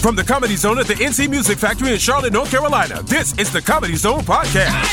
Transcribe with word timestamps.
From 0.00 0.16
the 0.16 0.24
Comedy 0.24 0.56
Zone 0.56 0.78
at 0.78 0.86
the 0.86 0.94
NC 0.94 1.28
Music 1.28 1.58
Factory 1.58 1.92
in 1.92 1.98
Charlotte, 1.98 2.32
North 2.32 2.50
Carolina, 2.50 3.02
this 3.02 3.36
is 3.38 3.52
the 3.52 3.60
Comedy 3.60 3.96
Zone 3.96 4.20
Podcast. 4.22 4.86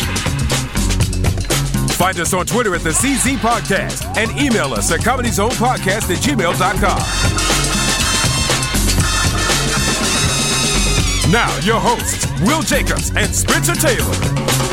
Find 1.93 2.19
us 2.19 2.33
on 2.33 2.45
Twitter 2.45 2.75
at 2.75 2.81
the 2.81 2.89
CZ 2.89 3.37
Podcast 3.37 4.05
and 4.17 4.29
email 4.39 4.73
us 4.73 4.91
at 4.91 4.99
comedyzonepodcast 4.99 6.11
at 6.11 6.21
gmail.com. 6.21 6.99
Now, 11.31 11.57
your 11.59 11.79
hosts, 11.79 12.27
Will 12.41 12.61
Jacobs 12.61 13.11
and 13.15 13.33
Spencer 13.33 13.75
Taylor. 13.75 14.66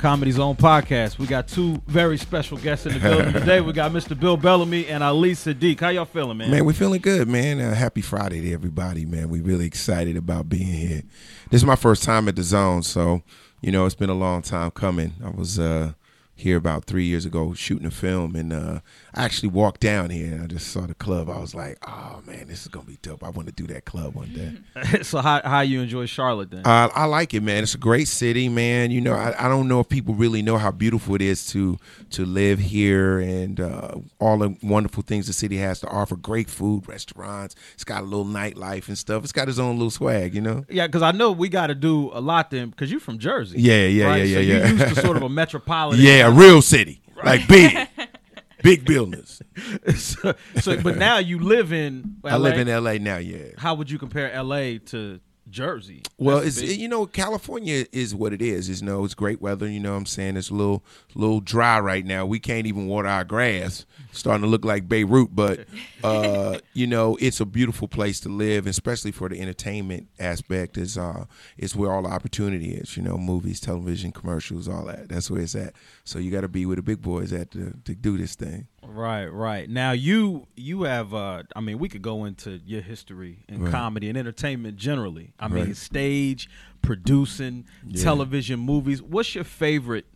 Comedy 0.00 0.30
Zone 0.30 0.56
podcast. 0.56 1.18
We 1.18 1.26
got 1.26 1.46
two 1.46 1.82
very 1.86 2.16
special 2.16 2.56
guests 2.56 2.86
in 2.86 2.94
the 2.94 3.00
building 3.00 3.32
today. 3.34 3.60
We 3.60 3.74
got 3.74 3.92
Mr. 3.92 4.18
Bill 4.18 4.38
Bellamy 4.38 4.86
and 4.86 5.04
Ali 5.04 5.32
Siddiq. 5.32 5.78
How 5.78 5.90
y'all 5.90 6.06
feeling, 6.06 6.38
man? 6.38 6.50
Man, 6.50 6.64
we're 6.64 6.72
feeling 6.72 7.02
good, 7.02 7.28
man. 7.28 7.60
Uh, 7.60 7.74
happy 7.74 8.00
Friday 8.00 8.40
to 8.40 8.52
everybody, 8.54 9.04
man. 9.04 9.28
We're 9.28 9.42
really 9.42 9.66
excited 9.66 10.16
about 10.16 10.48
being 10.48 10.64
here. 10.64 11.02
This 11.50 11.60
is 11.60 11.66
my 11.66 11.76
first 11.76 12.02
time 12.02 12.28
at 12.28 12.36
the 12.36 12.42
zone, 12.42 12.82
so 12.82 13.20
you 13.60 13.70
know 13.70 13.84
it's 13.84 13.94
been 13.94 14.08
a 14.08 14.14
long 14.14 14.40
time 14.40 14.70
coming. 14.70 15.12
I 15.22 15.28
was 15.28 15.58
uh, 15.58 15.92
here 16.34 16.56
about 16.56 16.86
three 16.86 17.04
years 17.04 17.26
ago 17.26 17.52
shooting 17.52 17.86
a 17.86 17.90
film, 17.90 18.34
and 18.36 18.54
uh, 18.54 18.80
I 19.14 19.24
actually 19.24 19.50
walked 19.50 19.80
down 19.80 20.10
here 20.10 20.32
and 20.32 20.42
I 20.42 20.46
just 20.46 20.68
saw 20.68 20.82
the 20.82 20.94
club. 20.94 21.28
I 21.28 21.38
was 21.38 21.54
like, 21.54 21.78
oh 21.86 22.20
man, 22.26 22.46
this 22.48 22.62
is 22.62 22.68
gonna 22.68 22.86
be 22.86 22.98
dope. 23.02 23.24
I 23.24 23.30
want 23.30 23.48
to 23.48 23.54
do 23.54 23.66
that 23.68 23.84
club 23.84 24.14
one 24.14 24.32
day. 24.32 25.02
so 25.02 25.20
how 25.20 25.40
how 25.44 25.60
you 25.60 25.80
enjoy 25.80 26.06
Charlotte 26.06 26.50
then? 26.50 26.62
Uh, 26.64 26.88
I 26.94 27.06
like 27.06 27.34
it, 27.34 27.42
man. 27.42 27.62
It's 27.62 27.74
a 27.74 27.78
great 27.78 28.08
city, 28.08 28.48
man. 28.48 28.90
You 28.90 29.00
know, 29.00 29.14
I, 29.14 29.46
I 29.46 29.48
don't 29.48 29.68
know 29.68 29.80
if 29.80 29.88
people 29.88 30.14
really 30.14 30.42
know 30.42 30.58
how 30.58 30.70
beautiful 30.70 31.14
it 31.14 31.22
is 31.22 31.46
to 31.48 31.78
to 32.10 32.24
live 32.24 32.58
here 32.58 33.18
and 33.18 33.60
uh, 33.60 33.96
all 34.18 34.38
the 34.38 34.56
wonderful 34.62 35.02
things 35.02 35.26
the 35.26 35.32
city 35.32 35.56
has 35.56 35.80
to 35.80 35.88
offer. 35.88 36.16
Great 36.16 36.48
food, 36.48 36.88
restaurants. 36.88 37.54
It's 37.74 37.84
got 37.84 38.02
a 38.02 38.04
little 38.04 38.24
nightlife 38.24 38.88
and 38.88 38.96
stuff. 38.96 39.24
It's 39.24 39.32
got 39.32 39.48
its 39.48 39.58
own 39.58 39.76
little 39.76 39.90
swag, 39.90 40.34
you 40.34 40.40
know. 40.40 40.64
yeah, 40.68 40.86
because 40.86 41.02
I 41.02 41.12
know 41.12 41.32
we 41.32 41.48
got 41.48 41.68
to 41.68 41.74
do 41.74 42.10
a 42.12 42.20
lot 42.20 42.50
then 42.50 42.70
because 42.70 42.90
you're 42.90 43.00
from 43.00 43.18
Jersey. 43.18 43.60
Yeah, 43.60 43.86
yeah, 43.86 44.04
right? 44.06 44.16
yeah, 44.18 44.34
so 44.34 44.40
yeah, 44.40 44.56
you're 44.56 44.66
yeah. 44.66 44.84
used 44.84 44.94
to 44.94 45.00
sort 45.00 45.16
of 45.16 45.22
a 45.22 45.28
metropolitan. 45.40 46.04
Yeah, 46.04 46.28
a 46.28 46.30
real 46.30 46.62
city, 46.62 47.00
like 47.24 47.46
big, 47.48 47.88
big 48.62 48.84
buildings. 48.84 49.42
so, 49.96 50.34
so, 50.60 50.80
but 50.80 50.96
now 50.96 51.18
you 51.18 51.38
live 51.38 51.72
in. 51.72 52.16
LA. 52.24 52.30
I 52.30 52.36
live 52.36 52.58
in 52.58 52.68
L.A. 52.68 52.98
now. 52.98 53.18
Yeah. 53.18 53.48
How 53.58 53.74
would 53.74 53.90
you 53.90 53.98
compare 53.98 54.30
L.A. 54.32 54.78
to 54.78 55.20
Jersey? 55.48 56.02
Well, 56.18 56.36
That's 56.40 56.58
it's 56.58 56.60
big. 56.60 56.80
you 56.80 56.88
know 56.88 57.06
California 57.06 57.86
is 57.92 58.14
what 58.14 58.32
it 58.32 58.42
is. 58.42 58.68
Is 58.68 58.80
you 58.80 58.86
know 58.86 59.04
it's 59.04 59.14
great 59.14 59.40
weather. 59.40 59.68
You 59.68 59.80
know 59.80 59.92
what 59.92 59.98
I'm 59.98 60.06
saying 60.06 60.36
it's 60.36 60.50
a 60.50 60.54
little 60.54 60.84
little 61.14 61.40
dry 61.40 61.80
right 61.80 62.04
now. 62.04 62.26
We 62.26 62.38
can't 62.38 62.66
even 62.66 62.86
water 62.86 63.08
our 63.08 63.24
grass. 63.24 63.84
Starting 64.12 64.42
to 64.42 64.48
look 64.48 64.64
like 64.64 64.88
Beirut, 64.88 65.28
but 65.34 65.66
uh, 66.02 66.58
you 66.74 66.86
know 66.86 67.16
it's 67.20 67.40
a 67.40 67.46
beautiful 67.46 67.86
place 67.86 68.18
to 68.20 68.28
live, 68.28 68.66
especially 68.66 69.12
for 69.12 69.28
the 69.28 69.40
entertainment 69.40 70.08
aspect. 70.18 70.76
Is 70.76 70.98
uh 70.98 71.26
is 71.56 71.76
where 71.76 71.92
all 71.92 72.02
the 72.02 72.08
opportunity 72.08 72.72
is. 72.74 72.96
You 72.96 73.02
know, 73.04 73.16
movies, 73.16 73.60
television, 73.60 74.10
commercials, 74.12 74.68
all 74.68 74.84
that. 74.86 75.08
That's 75.08 75.30
where 75.30 75.40
it's 75.42 75.54
at. 75.54 75.74
So 76.04 76.18
you 76.18 76.30
got 76.30 76.40
to 76.40 76.48
be 76.48 76.66
where 76.66 76.76
the 76.76 76.82
big 76.82 77.00
boys 77.02 77.32
at 77.32 77.52
to, 77.52 77.72
to 77.84 77.94
do 77.94 78.16
this 78.18 78.34
thing. 78.34 78.66
Right, 78.82 79.26
right. 79.26 79.70
Now 79.70 79.92
you 79.92 80.48
you 80.56 80.82
have 80.82 81.14
uh 81.14 81.44
I 81.54 81.60
mean 81.60 81.78
we 81.78 81.88
could 81.88 82.02
go 82.02 82.24
into 82.24 82.60
your 82.66 82.80
history 82.82 83.44
in 83.48 83.62
Right. 83.62 83.70
comedy 83.72 84.08
and 84.08 84.18
entertainment 84.18 84.76
generally. 84.76 85.32
I 85.38 85.46
mean 85.48 85.74
stage, 85.74 86.48
producing, 86.82 87.64
Yeah. 87.86 88.02
television, 88.02 88.58
movies. 88.60 89.00
What's 89.02 89.34
your 89.34 89.44
favorite 89.44 90.06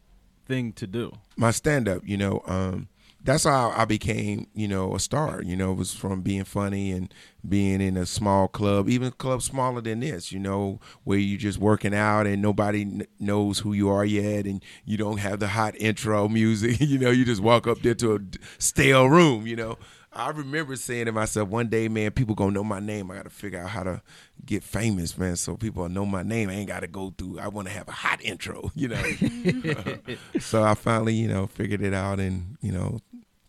thing 0.47 0.73
to 0.75 0.87
do? 0.87 1.13
my 1.37 1.51
stand 1.51 1.89
up, 1.89 2.03
you 2.07 2.17
know, 2.17 2.43
um, 2.47 2.89
that's 3.25 3.45
how 3.45 3.71
I 3.75 3.87
became, 3.87 4.47
you 4.55 4.69
know, 4.69 4.95
a 4.95 5.01
star. 5.01 5.43
You 5.43 5.57
know, 5.57 5.73
it 5.73 5.77
was 5.77 5.95
from 5.95 6.21
being 6.21 6.45
funny 6.45 6.93
and 6.93 7.13
being 7.47 7.81
in 7.81 7.97
a 7.97 8.05
small 8.07 8.49
club, 8.49 8.89
even 8.89 9.09
a 9.09 9.13
club 9.13 9.43
smaller 9.43 9.81
than 9.81 10.01
this, 10.01 10.31
you 10.31 10.39
know, 10.39 10.79
where 11.05 11.19
you're 11.19 11.39
just 11.39 11.59
working 11.59 11.95
out 11.95 12.27
and 12.27 12.43
nobody 12.43 12.85
kn- 12.85 13.07
knows 13.19 13.61
who 13.61 13.73
you 13.73 13.89
are 13.89 14.05
yet 14.05 14.45
and 14.45 14.63
you 14.85 14.99
don't 14.99 15.19
have 15.19 15.41
the 15.41 15.49
hot 15.49 15.75
intro 15.79 16.29
music. 16.29 16.81
you 16.81 16.99
know, 16.99 17.11
you 17.11 17.25
just 17.25 17.43
walk 17.43 17.67
up 17.67 17.81
there 17.81 17.95
to 17.95 18.17
a 18.17 18.19
stale 18.59 19.07
room, 19.09 19.47
you 19.47 19.57
know. 19.57 19.79
I 20.17 20.31
remember 20.31 20.77
saying 20.77 21.07
to 21.07 21.13
myself, 21.13 21.49
one 21.49 21.67
day, 21.69 21.89
man, 21.89 22.13
people 22.13 22.37
gonna 22.37 22.53
know 22.53 22.63
my 22.63 22.79
name. 22.79 23.11
I 23.11 23.17
gotta 23.17 23.31
figure 23.31 23.61
out 23.61 23.71
how 23.71 23.83
to 23.83 24.01
get 24.47 24.63
famous, 24.63 25.19
man, 25.19 25.35
so 25.35 25.57
people 25.57 25.89
know 25.89 26.07
my 26.07 26.23
name. 26.23 26.51
I 26.51 26.55
ain't 26.55 26.69
gotta 26.69 26.87
go 26.87 27.13
through. 27.19 27.41
I 27.41 27.49
want 27.49 27.67
to 27.67 27.75
have 27.75 27.89
a 27.89 27.93
hot 27.93 28.23
intro, 28.23 28.71
you 28.77 28.89
know. 28.89 29.03
so 30.39 30.63
I 30.63 30.75
finally, 30.75 31.15
you 31.15 31.27
know, 31.27 31.49
figured 31.49 31.83
it 31.83 31.93
out, 31.95 32.21
and 32.21 32.57
you 32.61 32.71
know, 32.71 33.01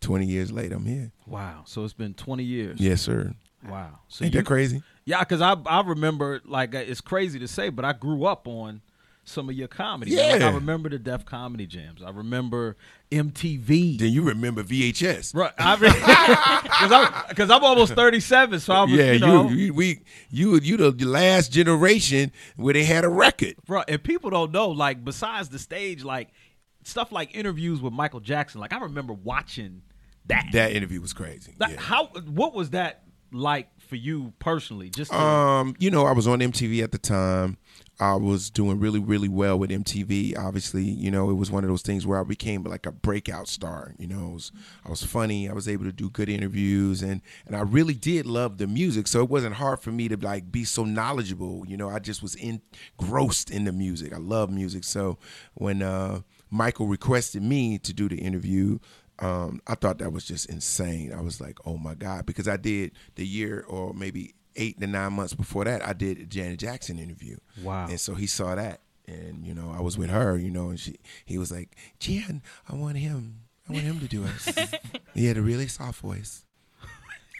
twenty 0.05 0.25
years 0.25 0.51
later, 0.51 0.75
I'm 0.75 0.85
here. 0.85 1.11
Wow. 1.25 1.63
So 1.65 1.83
it's 1.83 1.93
been 1.93 2.13
20 2.13 2.43
years. 2.43 2.79
Yes, 2.79 3.01
sir. 3.01 3.33
Wow. 3.67 3.99
So 4.07 4.23
Ain't 4.23 4.33
you, 4.33 4.41
that 4.41 4.45
crazy? 4.45 4.83
Yeah, 5.05 5.23
cuz 5.23 5.41
I 5.41 5.55
I 5.65 5.81
remember 5.81 6.41
like 6.45 6.75
uh, 6.75 6.79
it's 6.79 7.01
crazy 7.01 7.39
to 7.39 7.47
say, 7.47 7.69
but 7.69 7.83
I 7.83 7.93
grew 7.93 8.25
up 8.25 8.47
on 8.47 8.81
some 9.23 9.49
of 9.49 9.55
your 9.55 9.67
comedy. 9.67 10.11
Yeah. 10.11 10.33
Like, 10.33 10.41
I 10.43 10.51
remember 10.51 10.87
the 10.87 10.99
Def 10.99 11.25
Comedy 11.25 11.65
Jams. 11.65 12.03
I 12.03 12.11
remember 12.11 12.77
MTV. 13.11 13.97
Then 13.97 14.11
you 14.11 14.21
remember 14.21 14.63
VHS? 14.63 15.35
Right, 15.35 15.51
because 15.57 17.51
I'm, 17.51 17.51
I'm 17.51 17.63
almost 17.63 17.93
37, 17.93 18.59
so 18.59 18.73
I 18.73 18.83
was, 18.83 18.91
yeah, 18.91 19.13
you 19.13 19.19
know, 19.19 19.49
you, 19.49 19.55
you 19.55 19.73
we 19.73 20.01
you 20.29 20.59
you 20.59 20.77
the 20.77 20.91
last 21.05 21.51
generation 21.51 22.31
where 22.55 22.73
they 22.73 22.83
had 22.83 23.03
a 23.03 23.09
record. 23.09 23.55
Bro, 23.65 23.83
and 23.87 24.01
people 24.03 24.29
don't 24.29 24.51
know, 24.51 24.69
like, 24.69 25.03
besides 25.03 25.49
the 25.49 25.59
stage, 25.59 26.03
like 26.03 26.29
stuff 26.83 27.11
like 27.11 27.35
interviews 27.35 27.81
with 27.81 27.93
Michael 27.93 28.19
Jackson. 28.19 28.61
Like, 28.61 28.73
I 28.73 28.79
remember 28.79 29.13
watching 29.13 29.81
that. 30.27 30.47
That 30.53 30.71
interview 30.71 31.01
was 31.01 31.13
crazy. 31.13 31.53
Yeah. 31.59 31.79
How? 31.79 32.07
What 32.07 32.53
was 32.53 32.71
that 32.71 33.03
like 33.31 33.69
for 33.81 33.95
you 33.95 34.33
personally? 34.39 34.89
Just 34.89 35.11
to, 35.11 35.19
Um, 35.19 35.75
you 35.79 35.91
know, 35.91 36.05
I 36.05 36.11
was 36.13 36.27
on 36.27 36.39
MTV 36.39 36.83
at 36.83 36.91
the 36.91 36.97
time. 36.97 37.57
I 37.97 38.15
was 38.15 38.49
doing 38.49 38.77
really, 38.79 38.99
really 38.99 39.29
well 39.29 39.57
with 39.57 39.69
MTV. 39.69 40.37
Obviously, 40.37 40.83
you 40.83 41.09
know, 41.09 41.29
it 41.29 41.35
was 41.35 41.49
one 41.49 41.63
of 41.63 41.69
those 41.69 41.81
things 41.81 42.05
where 42.05 42.19
I 42.19 42.23
became 42.23 42.63
like 42.63 42.85
a 42.85 42.91
breakout 42.91 43.47
star. 43.47 43.95
You 43.97 44.07
know, 44.07 44.31
I 44.31 44.33
was, 44.33 44.51
I 44.85 44.89
was 44.89 45.03
funny. 45.03 45.49
I 45.49 45.53
was 45.53 45.69
able 45.69 45.85
to 45.85 45.93
do 45.93 46.09
good 46.09 46.27
interviews, 46.27 47.01
and 47.01 47.21
and 47.45 47.55
I 47.55 47.61
really 47.61 47.93
did 47.93 48.25
love 48.25 48.57
the 48.57 48.67
music. 48.67 49.07
So 49.07 49.21
it 49.21 49.29
wasn't 49.29 49.55
hard 49.55 49.79
for 49.79 49.91
me 49.91 50.09
to 50.09 50.17
like 50.17 50.51
be 50.51 50.65
so 50.65 50.83
knowledgeable. 50.83 51.63
You 51.65 51.77
know, 51.77 51.89
I 51.89 51.99
just 51.99 52.21
was 52.21 52.35
engrossed 52.35 53.49
in 53.49 53.63
the 53.63 53.71
music. 53.71 54.13
I 54.13 54.17
love 54.17 54.49
music. 54.49 54.83
So 54.83 55.17
when 55.53 55.81
uh, 55.81 56.21
Michael 56.49 56.87
requested 56.87 57.43
me 57.43 57.77
to 57.79 57.93
do 57.93 58.09
the 58.09 58.17
interview, 58.17 58.79
um, 59.19 59.61
I 59.67 59.75
thought 59.75 59.99
that 59.99 60.11
was 60.11 60.25
just 60.25 60.49
insane. 60.49 61.13
I 61.13 61.21
was 61.21 61.39
like, 61.39 61.57
oh 61.65 61.77
my 61.77 61.93
God, 61.95 62.25
because 62.25 62.47
I 62.47 62.57
did 62.57 62.91
the 63.15 63.25
year 63.25 63.65
or 63.67 63.93
maybe 63.93 64.35
eight 64.55 64.79
to 64.79 64.87
nine 64.87 65.13
months 65.13 65.33
before 65.33 65.65
that, 65.65 65.85
I 65.85 65.93
did 65.93 66.19
a 66.19 66.25
Janet 66.25 66.59
Jackson 66.59 66.99
interview. 66.99 67.37
Wow. 67.61 67.87
And 67.89 67.99
so 67.99 68.15
he 68.15 68.27
saw 68.27 68.55
that. 68.55 68.81
And, 69.07 69.45
you 69.45 69.53
know, 69.53 69.73
I 69.75 69.81
was 69.81 69.97
with 69.97 70.09
her, 70.09 70.37
you 70.37 70.49
know, 70.49 70.69
and 70.69 70.79
she 70.79 70.95
he 71.25 71.37
was 71.37 71.51
like, 71.51 71.75
Jan, 71.99 72.41
I 72.67 72.75
want 72.75 72.97
him. 72.97 73.41
I 73.69 73.73
want 73.73 73.83
him 73.83 73.99
to 73.99 74.07
do 74.07 74.23
it. 74.23 74.81
he 75.13 75.27
had 75.27 75.37
a 75.37 75.41
really 75.41 75.67
soft 75.67 76.01
voice. 76.01 76.45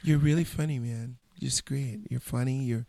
You're 0.04 0.20
really 0.20 0.44
funny, 0.44 0.78
man. 0.78 1.18
You're 1.38 1.50
just 1.50 1.66
great. 1.66 2.00
You're 2.10 2.20
funny. 2.20 2.64
You're 2.64 2.86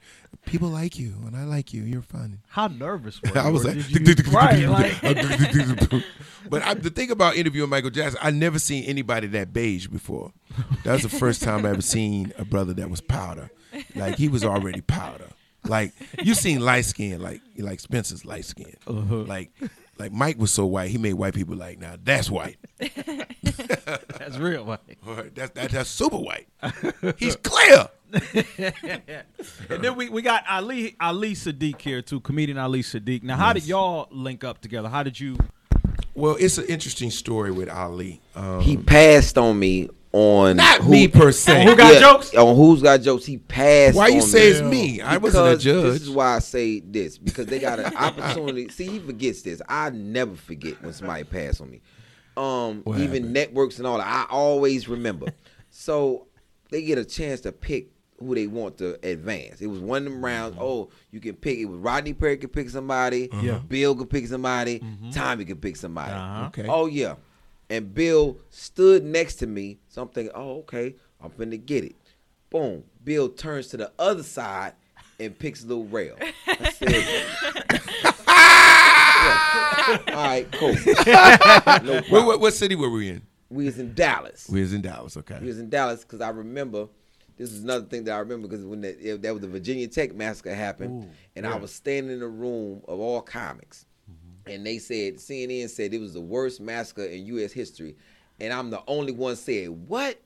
people 0.47 0.69
like 0.69 0.99
you, 0.99 1.15
and 1.27 1.37
I 1.37 1.45
like 1.45 1.75
you. 1.75 1.83
You're 1.83 2.03
fun. 2.03 2.41
how 2.49 2.69
nervous 2.69 3.21
were 3.23 3.29
you? 3.35 3.41
I 3.41 3.51
was 3.51 3.65
like, 3.65 3.77
right, 4.33 4.95
but 6.51 6.63
I, 6.63 6.75
the 6.75 6.91
thing 6.91 7.11
about 7.11 7.37
interviewing 7.37 7.71
Michael 7.71 7.91
Jackson, 7.91 8.21
I 8.23 8.31
never 8.31 8.59
seen 8.59 8.85
anybody 8.85 9.27
that 9.29 9.53
beige 9.53 9.89
before. 9.89 10.33
That 10.85 10.93
was 10.93 11.03
the 11.03 11.09
first 11.09 11.43
time 11.43 11.67
I 11.67 11.71
ever 11.71 11.83
seen 11.83 12.33
a 12.39 12.45
brother 12.45 12.73
that 12.75 12.89
was 12.89 13.01
powder. 13.01 13.51
Like 13.95 14.17
he 14.17 14.29
was 14.29 14.45
already 14.45 14.81
powder. 14.81 15.27
Like 15.65 15.93
you 16.23 16.35
seen 16.35 16.61
light 16.61 16.85
skin, 16.85 17.21
like 17.21 17.41
like 17.59 17.81
Spencer's 17.81 18.25
light 18.25 18.45
skin. 18.45 18.77
Uh-huh. 18.87 19.17
Like 19.17 19.51
like 19.99 20.13
Mike 20.13 20.39
was 20.39 20.53
so 20.53 20.65
white, 20.67 20.91
he 20.91 20.99
made 20.99 21.15
white 21.15 21.35
people 21.35 21.57
like, 21.57 21.79
now 21.81 21.97
that's 22.03 22.31
white. 22.31 22.57
that's 22.79 24.39
real. 24.39 24.65
white. 24.65 24.81
Or, 25.07 25.23
That's 25.35 25.51
that, 25.53 25.71
that's 25.71 25.91
super 25.91 26.19
white. 26.19 26.47
He's 27.17 27.37
clear. 27.37 27.89
And 29.69 29.83
then 29.83 29.97
we, 29.97 30.09
we 30.09 30.23
got 30.23 30.45
Ali 30.49 30.97
Ali 31.01 31.35
Siddiq 31.35 31.81
here 31.81 32.03
too, 32.03 32.21
comedian 32.21 32.59
Ali 32.59 32.83
Siddiq. 32.83 33.23
Now, 33.23 33.37
how 33.37 33.53
did 33.53 33.67
y'all 33.67 34.09
link 34.11 34.45
up 34.45 34.61
together? 34.61 34.89
How 34.89 35.03
did 35.03 35.19
you? 35.19 35.37
Well, 36.15 36.37
it's 36.41 36.59
an 36.59 36.65
interesting 36.67 37.11
story 37.11 37.51
with 37.51 37.69
Ali. 37.69 38.21
Um, 38.35 38.61
He 38.61 38.77
passed 38.77 39.37
on 39.37 39.59
me 39.59 39.91
on 40.13 40.57
not 40.57 40.81
who, 40.81 40.91
me 40.93 41.09
per 41.09 41.31
se. 41.31 41.65
Who 41.67 41.77
got 41.77 42.01
jokes? 42.01 42.35
On 42.35 42.57
who's 42.57 42.81
got 42.83 43.03
jokes? 43.03 43.27
He 43.27 43.37
passed. 43.37 43.97
Why 43.97 44.09
you 44.09 44.17
on 44.17 44.23
say 44.23 44.45
me. 44.45 44.49
it's 44.51 44.63
me? 44.63 45.01
I 45.03 45.17
wasn't 45.19 45.49
a 45.49 45.59
judge. 45.59 45.93
This 45.93 46.03
is 46.03 46.11
why 46.11 46.37
I 46.37 46.39
say 46.39 46.81
this 46.81 47.19
because 47.19 47.47
they 47.47 47.59
got 47.59 47.79
an 47.81 47.95
opportunity. 47.97 48.69
See, 48.71 48.87
he 48.87 48.99
forgets 48.99 49.43
this. 49.43 49.61
I 49.69 49.91
never 49.91 50.35
forget 50.35 50.83
when 50.83 50.93
somebody 50.95 51.25
passed 51.25 51.61
on 51.61 51.71
me. 51.71 51.83
Um, 52.37 52.83
What 52.85 52.99
even 52.99 53.09
happened? 53.15 53.33
networks 53.33 53.79
and 53.79 53.87
all 53.87 53.99
that. 53.99 54.07
I 54.07 54.27
always 54.31 54.89
remember. 54.89 55.27
so 55.71 56.27
they 56.71 56.83
get 56.83 56.99
a 56.99 57.05
chance 57.05 57.41
to 57.43 57.53
pick 57.53 57.89
who 58.19 58.35
they 58.35 58.47
want 58.47 58.79
to 58.79 58.99
advance. 59.07 59.61
It 59.61 59.67
was 59.67 59.81
one 59.81 60.07
of 60.07 60.13
them 60.13 60.25
rounds. 60.25 60.55
Mm-hmm. 60.55 60.65
Oh, 60.65 60.89
you 61.11 61.21
can 61.21 61.35
pick. 61.35 61.59
It 61.59 61.67
was 61.67 61.79
Rodney 61.79 62.15
Perry 62.15 62.37
could 62.39 62.53
pick 62.53 62.71
somebody. 62.71 63.31
Uh-huh. 63.31 63.43
Yeah. 63.43 63.59
Bill 63.59 63.95
could 63.95 64.11
pick 64.11 64.27
somebody. 64.27 64.81
Mm-hmm. 64.81 65.11
Tommy 65.11 65.45
could 65.45 65.61
pick 65.61 65.77
somebody. 65.77 66.13
Uh-huh. 66.13 66.47
Okay. 66.47 66.67
Oh 66.69 66.87
yeah. 66.87 67.15
and 67.69 67.93
Bill 67.95 68.39
stood 68.51 69.05
next 69.05 69.37
to 69.37 69.47
me. 69.47 69.79
So 69.89 70.03
I'm 70.03 70.09
thinking, 70.09 70.33
oh, 70.35 70.59
okay, 70.61 70.95
I'm 71.23 71.31
finna 71.31 71.65
get 71.65 71.85
it. 71.85 71.97
Boom. 72.51 72.85
Bill 73.05 73.29
turns 73.29 73.67
to 73.69 73.77
the 73.77 73.93
other 73.99 74.23
side 74.23 74.73
and 75.21 75.39
picks 75.39 75.65
Lil 75.65 75.85
Rel. 75.85 76.17
I 76.47 76.71
said, 76.71 76.91
Yeah. 76.91 78.13
all 80.09 80.15
right, 80.15 80.47
cool. 80.53 80.75
No 81.85 82.01
What, 82.09 82.27
what, 82.27 82.41
what 82.41 82.55
city 82.55 82.75
were 82.75 82.91
we 82.91 83.09
in? 83.11 83.23
We 83.51 83.67
was 83.67 83.79
in 83.79 83.95
Dallas. 83.95 84.49
We 84.51 84.61
was 84.61 84.73
in 84.73 84.83
Dallas. 84.83 85.17
Okay. 85.17 85.39
We 85.41 85.47
was 85.49 85.59
in 85.59 85.69
Dallas 85.71 86.03
because 86.03 86.21
I 86.21 86.31
remember. 86.31 86.89
This 87.37 87.53
is 87.53 87.63
another 87.63 87.85
thing 87.85 88.05
that 88.05 88.13
I 88.13 88.19
remember 88.19 88.49
because 88.49 88.65
when 88.65 88.81
that, 88.81 89.23
that 89.23 89.33
was 89.33 89.43
the 89.43 89.49
Virginia 89.49 89.87
Tech 89.89 90.15
massacre 90.15 90.55
happened, 90.55 91.11
and 91.35 91.47
I 91.47 91.57
was 91.57 91.73
standing 91.73 92.17
in 92.17 92.23
a 92.23 92.29
room 92.29 92.83
of 92.89 92.99
all 92.99 93.21
comics, 93.21 93.85
mm-hmm. 94.11 94.51
and 94.51 94.67
they 94.67 94.79
said 94.79 95.17
CNN 95.17 95.69
said 95.69 95.93
it 95.93 96.01
was 96.01 96.15
the 96.15 96.21
worst 96.21 96.61
massacre 96.61 97.05
in 97.05 97.27
U.S. 97.27 97.53
history, 97.53 97.97
and 98.41 98.53
I'm 98.53 98.71
the 98.71 98.83
only 98.87 99.13
one 99.13 99.37
saying 99.37 99.87
what. 99.87 100.21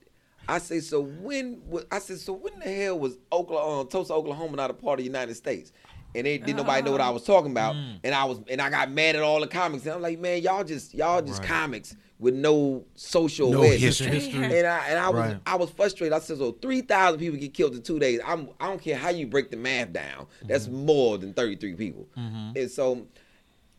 I 0.49 0.57
say 0.57 0.79
so 0.79 1.01
when 1.01 1.61
I 1.91 1.99
said 1.99 2.17
so 2.17 2.33
when 2.33 2.57
the 2.59 2.65
hell 2.65 2.97
was 2.97 3.19
Oklahoma, 3.31 3.81
um, 3.81 3.87
Tulsa, 3.87 4.11
Oklahoma 4.11 4.57
not 4.57 4.71
a 4.71 4.73
part 4.73 4.99
of 4.99 5.03
the 5.03 5.09
United 5.09 5.35
States? 5.35 5.71
And 6.15 6.25
they 6.25 6.39
didn't 6.39 6.57
nobody 6.57 6.81
know 6.81 6.91
what 6.91 6.99
I 6.99 7.07
ah. 7.07 7.11
was 7.11 7.23
talking 7.23 7.51
about, 7.51 7.75
mm. 7.75 7.99
and 8.03 8.13
I 8.13 8.25
was 8.25 8.41
and 8.49 8.59
I 8.59 8.69
got 8.69 8.91
mad 8.91 9.15
at 9.15 9.21
all 9.21 9.39
the 9.39 9.47
comics. 9.47 9.85
And 9.85 9.93
I'm 9.93 10.01
like, 10.01 10.19
man, 10.19 10.41
y'all 10.41 10.63
just 10.63 10.93
y'all 10.93 11.21
just 11.21 11.43
comics 11.43 11.95
with 12.21 12.35
no 12.35 12.85
social 12.95 13.49
No 13.51 13.57
awareness. 13.57 13.81
history. 13.81 14.07
History. 14.11 14.43
And 14.59 14.65
I 14.67 14.87
and 14.87 14.97
I 14.99 15.09
was 15.09 15.19
Right. 15.19 15.37
I 15.45 15.55
was 15.57 15.69
frustrated. 15.71 16.13
I 16.13 16.19
said, 16.19 16.37
so 16.37 16.53
three 16.53 16.81
thousand 16.81 17.19
people 17.19 17.37
get 17.39 17.53
killed 17.53 17.75
in 17.75 17.81
two 17.81 17.99
days. 17.99 18.21
I'm 18.25 18.47
I 18.59 18.67
don't 18.67 18.81
care 18.81 18.95
how 18.95 19.09
you 19.09 19.27
break 19.27 19.51
the 19.51 19.57
math 19.57 19.91
down. 19.91 20.27
That's 20.43 20.67
more 20.69 21.17
than 21.17 21.33
thirty 21.33 21.55
three 21.57 21.73
people. 21.75 22.07
And 22.15 22.69
so 22.71 23.07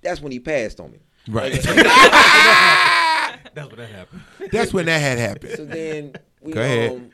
that's 0.02 0.20
when 0.20 0.32
he 0.32 0.40
passed 0.40 0.80
on 0.80 0.90
me. 0.92 0.98
Right. 1.28 1.52
That's 3.54 3.68
what 3.68 3.76
that 3.76 3.90
happened. 3.90 4.22
That's 4.50 4.72
when 4.72 4.86
that 4.86 4.98
had 4.98 5.18
happened. 5.18 5.52
So 5.56 5.64
then 5.64 6.14
we 6.40 6.52
Go 6.52 6.60
ahead. 6.62 6.90
um 6.92 7.10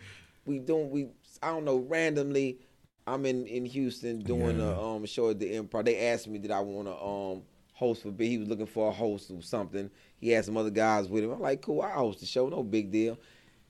we 0.46 0.58
doing 0.60 0.90
we 0.90 1.08
I 1.42 1.48
don't 1.48 1.64
know 1.64 1.78
randomly. 1.78 2.58
I'm 3.06 3.24
in 3.26 3.46
in 3.46 3.64
Houston 3.64 4.20
doing 4.20 4.60
a 4.60 4.80
um 4.80 5.04
show 5.06 5.30
at 5.30 5.38
the 5.38 5.52
Improv. 5.54 5.84
They 5.84 6.08
asked 6.08 6.28
me 6.28 6.38
did 6.38 6.50
I 6.50 6.60
want 6.60 6.86
to 6.88 6.94
um 6.96 7.42
host 7.72 8.02
for 8.02 8.10
big. 8.10 8.28
He 8.30 8.38
was 8.38 8.48
looking 8.48 8.66
for 8.66 8.88
a 8.88 8.92
host 8.92 9.30
or 9.30 9.42
something. 9.42 9.90
He 10.20 10.30
had 10.30 10.44
some 10.44 10.56
other 10.56 10.70
guys 10.70 11.08
with 11.08 11.24
him. 11.24 11.30
I'm 11.30 11.40
like, 11.40 11.62
cool, 11.62 11.82
I 11.82 11.92
host 11.92 12.20
the 12.20 12.26
show, 12.26 12.48
no 12.48 12.62
big 12.62 12.90
deal. 12.90 13.18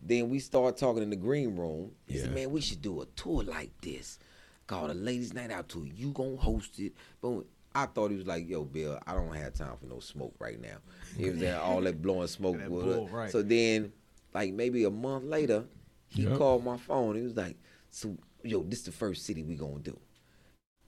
Then 0.00 0.30
we 0.30 0.38
start 0.38 0.76
talking 0.76 1.02
in 1.02 1.10
the 1.10 1.16
green 1.16 1.56
room. 1.56 1.92
He 2.06 2.18
said, 2.18 2.32
man, 2.34 2.50
we 2.50 2.60
should 2.60 2.80
do 2.80 3.02
a 3.02 3.06
tour 3.06 3.42
like 3.42 3.70
this 3.80 4.18
called 4.66 4.90
a 4.90 4.94
Ladies 4.94 5.34
Night 5.34 5.50
Out 5.50 5.68
Tour. 5.68 5.86
You 5.86 6.12
gonna 6.12 6.36
host 6.36 6.78
it? 6.78 6.92
Boom. 7.20 7.44
I 7.74 7.86
thought 7.86 8.10
he 8.10 8.16
was 8.16 8.26
like, 8.26 8.48
yo, 8.48 8.64
Bill, 8.64 8.98
I 9.06 9.14
don't 9.14 9.34
have 9.34 9.54
time 9.54 9.76
for 9.78 9.86
no 9.86 10.00
smoke 10.00 10.34
right 10.38 10.60
now. 10.60 10.78
He 11.16 11.30
was 11.30 11.38
there, 11.38 11.58
all 11.60 11.80
that 11.82 12.00
blowing 12.00 12.26
smoke. 12.28 12.58
That 12.58 12.70
with 12.70 12.84
bull, 12.84 13.08
right. 13.08 13.30
So 13.30 13.42
then, 13.42 13.92
like 14.34 14.52
maybe 14.52 14.84
a 14.84 14.90
month 14.90 15.24
later, 15.24 15.64
he 16.08 16.22
Yep. 16.22 16.38
called 16.38 16.64
my 16.64 16.76
phone. 16.76 17.16
He 17.16 17.22
was 17.22 17.36
like, 17.36 17.56
so, 17.90 18.16
yo, 18.42 18.62
this 18.62 18.82
the 18.82 18.92
first 18.92 19.26
city 19.26 19.42
we 19.42 19.54
gonna 19.54 19.78
do. 19.80 19.98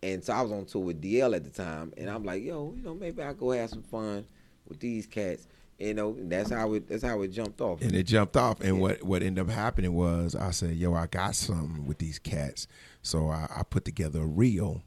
And 0.02 0.24
so 0.24 0.32
I 0.32 0.40
was 0.42 0.50
on 0.52 0.64
tour 0.64 0.82
with 0.82 1.02
DL 1.02 1.36
at 1.36 1.44
the 1.44 1.50
time, 1.50 1.92
and 1.96 2.08
I'm 2.08 2.24
like, 2.24 2.42
yo, 2.42 2.72
you 2.76 2.82
know, 2.82 2.94
maybe 2.94 3.22
I 3.22 3.34
go 3.34 3.50
have 3.50 3.70
some 3.70 3.82
fun 3.82 4.24
with 4.70 4.80
these 4.80 5.06
cats. 5.06 5.46
You 5.78 5.94
know, 5.94 6.16
that's 6.18 6.50
how 6.50 6.74
it 6.74 6.88
that's 6.88 7.02
how 7.02 7.20
it 7.22 7.28
jumped 7.28 7.60
off. 7.60 7.80
and 7.82 7.94
it 7.94 8.04
jumped 8.04 8.36
off. 8.36 8.60
And 8.60 8.80
what 8.80 9.02
what 9.02 9.22
ended 9.22 9.46
up 9.46 9.50
happening 9.52 9.92
was 9.94 10.34
I 10.34 10.50
said, 10.50 10.76
"Yo, 10.76 10.94
I 10.94 11.06
got 11.06 11.34
something 11.34 11.86
with 11.86 11.98
these 11.98 12.18
cats." 12.18 12.66
So 13.02 13.28
I, 13.28 13.48
I 13.56 13.62
put 13.62 13.84
together 13.84 14.20
a 14.20 14.26
reel 14.26 14.82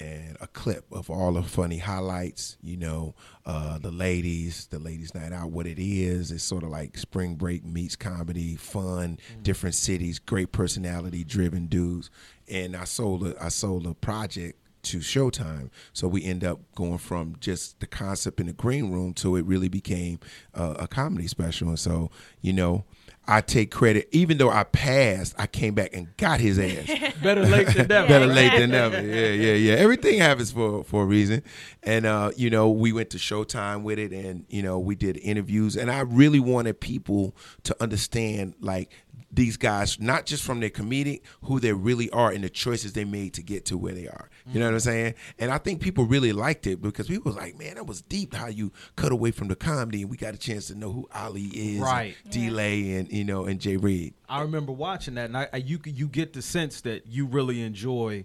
and 0.00 0.36
a 0.40 0.46
clip 0.46 0.84
of 0.92 1.10
all 1.10 1.32
the 1.32 1.42
funny 1.42 1.78
highlights. 1.78 2.56
You 2.62 2.76
know, 2.76 3.14
uh, 3.44 3.78
the 3.78 3.90
ladies, 3.90 4.68
the 4.68 4.78
ladies' 4.78 5.12
night 5.12 5.32
out. 5.32 5.50
What 5.50 5.66
it 5.66 5.80
is, 5.80 6.30
it's 6.30 6.44
sort 6.44 6.62
of 6.62 6.68
like 6.68 6.96
spring 6.96 7.34
break 7.34 7.64
meets 7.64 7.96
comedy, 7.96 8.54
fun, 8.54 9.18
different 9.42 9.74
cities, 9.74 10.20
great 10.20 10.52
personality 10.52 11.24
driven 11.24 11.66
dudes. 11.66 12.10
And 12.48 12.76
I 12.76 12.84
sold 12.84 13.26
a, 13.26 13.44
I 13.44 13.48
sold 13.48 13.88
a 13.88 13.94
project 13.94 14.60
to 14.82 14.98
Showtime. 14.98 15.70
So 15.92 16.08
we 16.08 16.24
end 16.24 16.44
up 16.44 16.60
going 16.74 16.98
from 16.98 17.36
just 17.40 17.80
the 17.80 17.86
concept 17.86 18.40
in 18.40 18.46
the 18.46 18.52
green 18.52 18.90
room 18.90 19.12
to 19.14 19.36
it 19.36 19.44
really 19.44 19.68
became 19.68 20.18
uh, 20.54 20.74
a 20.78 20.88
comedy 20.88 21.26
special. 21.26 21.68
And 21.68 21.78
so, 21.78 22.10
you 22.40 22.52
know, 22.52 22.84
I 23.30 23.42
take 23.42 23.70
credit, 23.70 24.08
even 24.10 24.38
though 24.38 24.48
I 24.48 24.64
passed, 24.64 25.34
I 25.38 25.46
came 25.46 25.74
back 25.74 25.90
and 25.92 26.16
got 26.16 26.40
his 26.40 26.58
ass. 26.58 27.12
Better 27.22 27.44
late 27.44 27.66
than 27.66 27.86
never. 27.88 28.08
Better 28.08 28.26
late 28.26 28.52
than 28.52 28.70
never. 28.70 29.02
Yeah, 29.02 29.32
yeah, 29.32 29.52
yeah. 29.52 29.74
Everything 29.74 30.18
happens 30.18 30.50
for 30.50 30.82
for 30.82 31.02
a 31.02 31.06
reason. 31.06 31.42
And 31.82 32.06
uh, 32.06 32.30
you 32.36 32.48
know, 32.48 32.70
we 32.70 32.90
went 32.90 33.10
to 33.10 33.18
Showtime 33.18 33.82
with 33.82 33.98
it, 33.98 34.12
and 34.12 34.46
you 34.48 34.62
know, 34.62 34.78
we 34.78 34.94
did 34.94 35.18
interviews, 35.18 35.76
and 35.76 35.90
I 35.90 36.00
really 36.00 36.40
wanted 36.40 36.80
people 36.80 37.36
to 37.64 37.76
understand 37.82 38.54
like 38.60 38.90
these 39.30 39.56
guys, 39.56 40.00
not 40.00 40.24
just 40.24 40.42
from 40.42 40.60
their 40.60 40.70
comedic, 40.70 41.20
who 41.42 41.60
they 41.60 41.72
really 41.72 42.08
are, 42.10 42.30
and 42.30 42.42
the 42.42 42.48
choices 42.48 42.94
they 42.94 43.04
made 43.04 43.34
to 43.34 43.42
get 43.42 43.66
to 43.66 43.76
where 43.76 43.92
they 43.94 44.08
are. 44.08 44.30
You 44.50 44.60
know 44.60 44.66
what 44.66 44.74
I'm 44.74 44.80
saying? 44.80 45.14
And 45.38 45.50
I 45.50 45.58
think 45.58 45.82
people 45.82 46.06
really 46.06 46.32
liked 46.32 46.66
it 46.66 46.80
because 46.80 47.08
people 47.08 47.32
was 47.32 47.36
like, 47.36 47.58
"Man, 47.58 47.74
that 47.74 47.86
was 47.86 48.00
deep 48.00 48.34
how 48.34 48.46
you 48.46 48.72
cut 48.96 49.12
away 49.12 49.30
from 49.30 49.48
the 49.48 49.56
comedy, 49.56 50.00
and 50.02 50.10
we 50.10 50.16
got 50.16 50.32
a 50.34 50.38
chance 50.38 50.68
to 50.68 50.74
know 50.74 50.90
who 50.90 51.08
Ali 51.14 51.44
is, 51.52 51.80
Right. 51.80 52.16
D-Lay, 52.30 52.94
and 52.94 53.12
you 53.12 53.24
know, 53.24 53.44
and 53.44 53.60
Jay 53.60 53.76
Reed." 53.76 54.14
I 54.28 54.40
remember 54.40 54.72
watching 54.72 55.14
that, 55.14 55.26
and 55.26 55.36
I, 55.36 55.48
I 55.52 55.56
you 55.58 55.78
you 55.84 56.08
get 56.08 56.32
the 56.32 56.40
sense 56.42 56.80
that 56.82 57.06
you 57.06 57.26
really 57.26 57.60
enjoy 57.60 58.24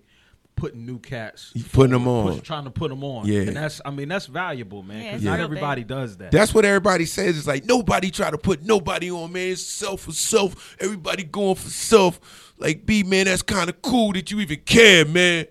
putting 0.56 0.86
new 0.86 1.00
cats, 1.00 1.52
Putting 1.72 1.92
them 1.94 2.08
on. 2.08 2.34
push- 2.36 2.48
trying 2.48 2.64
to 2.66 2.70
put 2.72 2.90
them 2.90 3.04
on. 3.04 3.26
Yeah. 3.28 3.42
and 3.42 3.56
that's 3.56 3.82
I 3.86 3.92
mean 3.92 4.10
that's 4.10 4.28
valuable, 4.28 4.84
man, 4.84 5.00
because 5.04 5.16
it's 5.16 5.24
not 5.26 5.40
real 5.40 5.48
big. 5.50 5.58
everybody 5.58 5.84
does 5.84 6.18
that. 6.18 6.32
That's 6.32 6.54
what 6.54 6.66
everybody 6.66 7.06
says. 7.06 7.38
It's 7.38 7.48
like 7.48 7.66
nobody 7.66 8.12
try 8.12 8.32
to 8.32 8.38
put 8.38 8.64
nobody 8.64 9.12
on, 9.12 9.32
man. 9.34 9.50
It's 9.52 9.64
self 9.64 10.02
for 10.02 10.12
self. 10.12 10.76
Everybody 10.80 11.24
going 11.24 11.56
for 11.56 11.70
self. 11.70 12.54
Like, 12.58 12.86
B, 12.86 13.04
man, 13.04 13.26
that's 13.26 13.42
kind 13.42 13.70
of 13.70 13.82
cool 13.82 14.14
that 14.14 14.32
you 14.32 14.40
even 14.40 14.60
care, 14.62 15.06
man. 15.06 15.48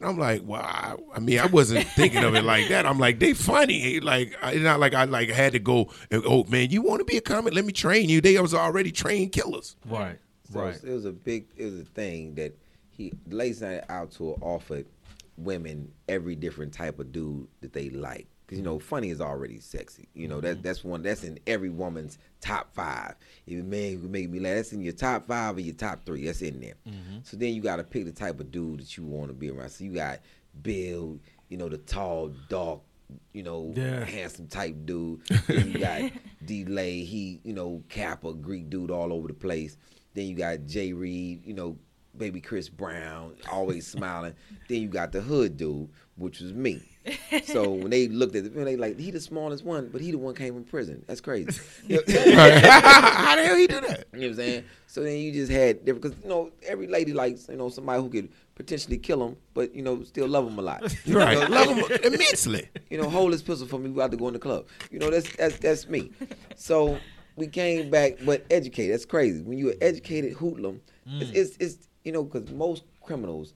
And 0.00 0.08
I'm 0.10 0.18
like, 0.18 0.42
wow. 0.42 0.98
I 1.14 1.20
mean, 1.20 1.38
I 1.38 1.46
wasn't 1.46 1.86
thinking 1.96 2.24
of 2.24 2.34
it 2.34 2.42
like 2.44 2.68
that. 2.68 2.84
I'm 2.86 2.98
like, 2.98 3.18
they 3.20 3.34
funny. 3.34 4.00
Like, 4.00 4.34
it's 4.42 4.62
not 4.62 4.80
like 4.80 4.92
I 4.94 5.04
like 5.04 5.28
had 5.28 5.52
to 5.52 5.58
go. 5.58 5.90
And, 6.10 6.22
oh, 6.26 6.44
man, 6.44 6.70
you 6.70 6.82
want 6.82 7.00
to 7.00 7.04
be 7.04 7.16
a 7.16 7.20
comic? 7.20 7.54
Let 7.54 7.64
me 7.64 7.72
train 7.72 8.08
you. 8.08 8.20
They 8.20 8.38
was 8.40 8.52
already 8.52 8.90
trained 8.90 9.32
killers. 9.32 9.76
right, 9.86 10.18
So 10.52 10.60
right. 10.60 10.74
it 10.82 10.90
was 10.92 11.04
a 11.04 11.12
big, 11.12 11.46
it 11.56 11.64
was 11.66 11.80
a 11.80 11.84
thing 11.84 12.34
that 12.34 12.56
he, 12.96 13.12
Ladies 13.28 13.62
Night 13.62 13.84
Out 13.88 14.12
Tour 14.12 14.38
offered 14.40 14.86
women 15.36 15.92
every 16.08 16.34
different 16.34 16.72
type 16.72 16.98
of 16.98 17.12
dude 17.12 17.46
that 17.60 17.72
they 17.72 17.90
like. 17.90 18.26
Cause 18.46 18.58
you 18.58 18.64
know, 18.64 18.78
funny 18.78 19.10
is 19.10 19.20
already 19.20 19.58
sexy. 19.58 20.08
You 20.14 20.28
know 20.28 20.40
that 20.40 20.54
mm-hmm. 20.58 20.62
that's 20.62 20.84
one 20.84 21.02
that's 21.02 21.24
in 21.24 21.36
every 21.48 21.68
woman's 21.68 22.18
top 22.40 22.72
five. 22.72 23.16
If 23.44 23.60
a 23.60 23.64
man 23.64 23.98
who 24.00 24.08
make 24.08 24.30
me 24.30 24.38
laugh, 24.38 24.54
that's 24.54 24.72
in 24.72 24.82
your 24.82 24.92
top 24.92 25.26
five 25.26 25.56
or 25.56 25.60
your 25.60 25.74
top 25.74 26.06
three. 26.06 26.24
That's 26.24 26.42
in 26.42 26.60
there. 26.60 26.74
Mm-hmm. 26.86 27.18
So 27.24 27.36
then 27.36 27.54
you 27.54 27.60
got 27.60 27.76
to 27.76 27.84
pick 27.84 28.04
the 28.04 28.12
type 28.12 28.38
of 28.38 28.52
dude 28.52 28.80
that 28.80 28.96
you 28.96 29.04
want 29.04 29.28
to 29.28 29.34
be 29.34 29.50
around. 29.50 29.70
So 29.70 29.82
you 29.82 29.94
got 29.94 30.20
Bill, 30.62 31.18
you 31.48 31.56
know, 31.56 31.68
the 31.68 31.78
tall, 31.78 32.32
dark, 32.48 32.82
you 33.32 33.42
know, 33.42 33.72
Yeah. 33.74 34.04
handsome 34.04 34.46
type 34.46 34.76
dude. 34.84 35.22
Then 35.48 35.72
you 35.72 35.78
got 35.80 36.12
D-Lay, 36.44 37.02
he, 37.02 37.40
you 37.42 37.52
know, 37.52 37.82
Kappa, 37.88 38.32
Greek 38.32 38.70
dude 38.70 38.92
all 38.92 39.12
over 39.12 39.26
the 39.26 39.34
place. 39.34 39.76
Then 40.14 40.26
you 40.26 40.36
got 40.36 40.66
Jay 40.66 40.92
Reed, 40.92 41.44
you 41.44 41.52
know, 41.54 41.76
baby 42.18 42.40
Chris 42.40 42.68
Brown, 42.68 43.34
always 43.50 43.86
smiling. 43.96 44.34
Then 44.68 44.82
you 44.82 44.88
got 44.88 45.12
the 45.12 45.20
hood 45.20 45.56
dude, 45.56 45.88
which 46.16 46.40
was 46.40 46.52
me. 46.52 46.82
So 47.46 47.70
when 47.70 47.90
they 47.90 48.08
looked 48.08 48.34
at 48.34 48.44
it, 48.44 48.54
they 48.54 48.76
like, 48.76 48.98
he 48.98 49.10
the 49.10 49.20
smallest 49.20 49.64
one, 49.64 49.88
but 49.92 50.00
he 50.00 50.10
the 50.10 50.18
one 50.18 50.34
came 50.34 50.54
from 50.54 50.64
prison. 50.64 51.04
That's 51.06 51.20
crazy. 51.20 51.60
How 51.88 53.36
the 53.36 53.42
hell 53.44 53.56
he 53.56 53.66
do 53.66 53.80
that? 53.80 54.04
you 54.12 54.20
know 54.20 54.26
what 54.26 54.30
I'm 54.30 54.34
saying? 54.34 54.64
So 54.86 55.02
then 55.02 55.16
you 55.18 55.32
just 55.32 55.50
had 55.52 55.84
different, 55.84 56.02
because, 56.02 56.18
you 56.22 56.28
know, 56.28 56.50
every 56.66 56.86
lady 56.86 57.12
likes, 57.12 57.48
you 57.48 57.56
know, 57.56 57.68
somebody 57.68 58.00
who 58.02 58.08
could 58.08 58.28
potentially 58.54 58.98
kill 58.98 59.26
him, 59.26 59.36
but, 59.54 59.74
you 59.74 59.82
know, 59.82 60.02
still 60.02 60.26
love 60.28 60.46
him 60.46 60.58
a 60.58 60.62
lot. 60.62 60.96
You 61.04 61.16
Right. 61.18 61.38
know, 61.38 61.46
Love 61.54 61.76
him 61.76 61.98
immensely. 62.04 62.68
you 62.90 62.98
know, 63.00 63.08
hold 63.08 63.32
this 63.32 63.42
pistol 63.42 63.66
for 63.68 63.78
me. 63.78 63.90
We 63.90 63.96
got 63.96 64.10
to 64.10 64.16
go 64.16 64.26
in 64.28 64.32
the 64.34 64.40
club. 64.40 64.66
You 64.90 64.98
know, 64.98 65.10
that's 65.10 65.34
that's 65.36 65.58
that's 65.58 65.88
me. 65.88 66.10
So 66.56 66.98
we 67.36 67.46
came 67.46 67.90
back, 67.90 68.14
but 68.24 68.44
educated. 68.50 68.94
That's 68.94 69.04
crazy. 69.04 69.42
When 69.42 69.58
you're 69.58 69.74
educated 69.80 70.32
hoodlum, 70.32 70.80
it's, 71.06 71.30
mm. 71.30 71.34
it's 71.36 71.56
it's 71.60 71.88
you 72.06 72.12
know 72.12 72.22
because 72.24 72.50
most 72.52 72.84
criminals 73.02 73.52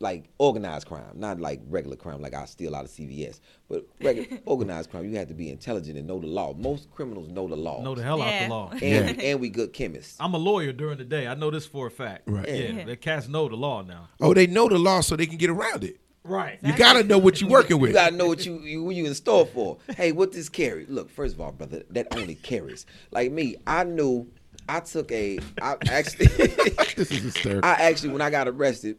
like 0.00 0.24
organized 0.38 0.88
crime, 0.88 1.04
not 1.14 1.38
like 1.38 1.60
regular 1.68 1.94
crime, 1.94 2.20
like 2.20 2.34
I 2.34 2.44
steal 2.46 2.74
out 2.74 2.84
of 2.84 2.90
CVS, 2.90 3.38
but 3.68 3.86
regular 4.02 4.40
organized 4.46 4.90
crime. 4.90 5.08
You 5.08 5.16
have 5.18 5.28
to 5.28 5.34
be 5.34 5.48
intelligent 5.48 5.96
and 5.96 6.08
know 6.08 6.18
the 6.18 6.26
law. 6.26 6.54
Most 6.54 6.90
criminals 6.90 7.28
know 7.28 7.46
the 7.46 7.54
law. 7.54 7.80
know 7.82 7.94
the 7.94 8.02
hell 8.02 8.20
out 8.20 8.42
the 8.42 8.48
law. 8.48 8.70
and, 8.72 8.82
Yeah. 8.82 9.24
and 9.30 9.40
we 9.40 9.48
good 9.48 9.72
chemists. 9.72 10.16
I'm 10.18 10.34
a 10.34 10.38
lawyer 10.38 10.72
during 10.72 10.98
the 10.98 11.04
day. 11.04 11.28
I 11.28 11.34
know 11.34 11.52
this 11.52 11.66
for 11.66 11.86
a 11.86 11.90
fact. 11.90 12.22
Right. 12.26 12.48
Yeah, 12.48 12.54
Yeah. 12.54 12.84
the 12.84 12.96
cats 12.96 13.28
know 13.28 13.48
the 13.48 13.54
law 13.54 13.82
now. 13.82 14.08
Oh, 14.20 14.34
they 14.34 14.48
know 14.48 14.68
the 14.68 14.76
law 14.78 15.02
so 15.02 15.14
they 15.14 15.26
can 15.26 15.36
get 15.38 15.50
around 15.50 15.84
it. 15.84 15.98
Right. 16.24 16.58
You 16.64 16.76
got 16.76 16.94
to 16.94 17.04
know 17.04 17.18
what 17.18 17.40
you're 17.40 17.50
working 17.50 17.78
with. 17.78 17.90
You 17.90 17.94
gotta 17.94 18.16
know 18.16 18.26
what 18.26 18.44
you, 18.46 18.58
you 18.60 18.82
what 18.82 18.94
you 18.96 19.06
in 19.06 19.14
store 19.14 19.46
for. 19.46 19.78
Hey, 19.96 20.10
what 20.12 20.32
this 20.32 20.48
carry? 20.48 20.86
Look, 20.86 21.10
first 21.10 21.34
of 21.34 21.40
all, 21.40 21.52
brother, 21.52 21.82
that 21.90 22.08
only 22.16 22.34
carries. 22.36 22.86
Like 23.12 23.30
me, 23.32 23.56
I 23.66 23.82
knew 23.84 24.28
I 24.68 24.80
took 24.80 25.10
a 25.12 25.38
I 25.60 25.76
actually 25.90 26.26
This 26.96 27.10
is 27.10 27.22
hysterical. 27.22 27.68
I 27.68 27.74
actually 27.74 28.10
when 28.10 28.20
I 28.20 28.30
got 28.30 28.48
arrested, 28.48 28.98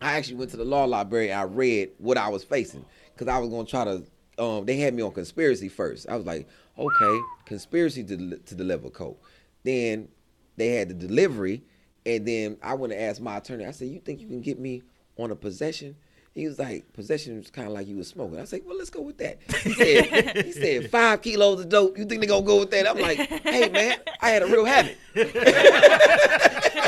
I 0.00 0.12
actually 0.12 0.36
went 0.36 0.50
to 0.52 0.56
the 0.56 0.64
law 0.64 0.84
library 0.84 1.30
and 1.30 1.40
I 1.40 1.44
read 1.44 1.90
what 1.98 2.18
I 2.18 2.28
was 2.28 2.44
facing. 2.44 2.84
Cause 3.16 3.28
I 3.28 3.38
was 3.38 3.50
gonna 3.50 3.66
try 3.66 3.84
to 3.84 4.02
um, 4.38 4.64
they 4.64 4.78
had 4.78 4.94
me 4.94 5.02
on 5.02 5.12
conspiracy 5.12 5.68
first. 5.68 6.08
I 6.08 6.16
was 6.16 6.24
like, 6.24 6.48
okay, 6.78 7.20
conspiracy 7.44 8.02
to 8.04 8.38
to 8.38 8.54
deliver 8.54 8.88
coke. 8.90 9.22
Then 9.62 10.08
they 10.56 10.68
had 10.68 10.88
the 10.88 10.94
delivery, 10.94 11.62
and 12.06 12.26
then 12.26 12.56
I 12.62 12.74
went 12.74 12.92
and 12.92 13.02
asked 13.02 13.20
my 13.20 13.36
attorney. 13.36 13.66
I 13.66 13.72
said, 13.72 13.88
you 13.88 14.00
think 14.00 14.20
you 14.20 14.28
can 14.28 14.40
get 14.40 14.58
me 14.58 14.82
on 15.18 15.30
a 15.30 15.36
possession? 15.36 15.96
He 16.34 16.46
was 16.46 16.58
like, 16.60 16.92
possession 16.92 17.38
was 17.38 17.50
kind 17.50 17.66
of 17.66 17.74
like 17.74 17.88
you 17.88 17.96
was 17.96 18.08
smoking. 18.08 18.38
I 18.38 18.44
said, 18.44 18.60
well, 18.64 18.78
let's 18.78 18.90
go 18.90 19.02
with 19.02 19.18
that. 19.18 19.40
He 19.62 19.72
said, 19.72 20.36
he 20.46 20.52
said 20.52 20.90
five 20.90 21.22
kilos 21.22 21.60
of 21.60 21.68
dope. 21.68 21.98
You 21.98 22.04
think 22.04 22.20
they 22.20 22.26
gonna 22.26 22.46
go 22.46 22.60
with 22.60 22.70
that? 22.70 22.88
I'm 22.88 22.98
like, 22.98 23.18
hey 23.18 23.68
man, 23.68 23.98
I 24.20 24.30
had 24.30 24.42
a 24.42 24.46
real 24.46 24.64
habit. 24.64 24.96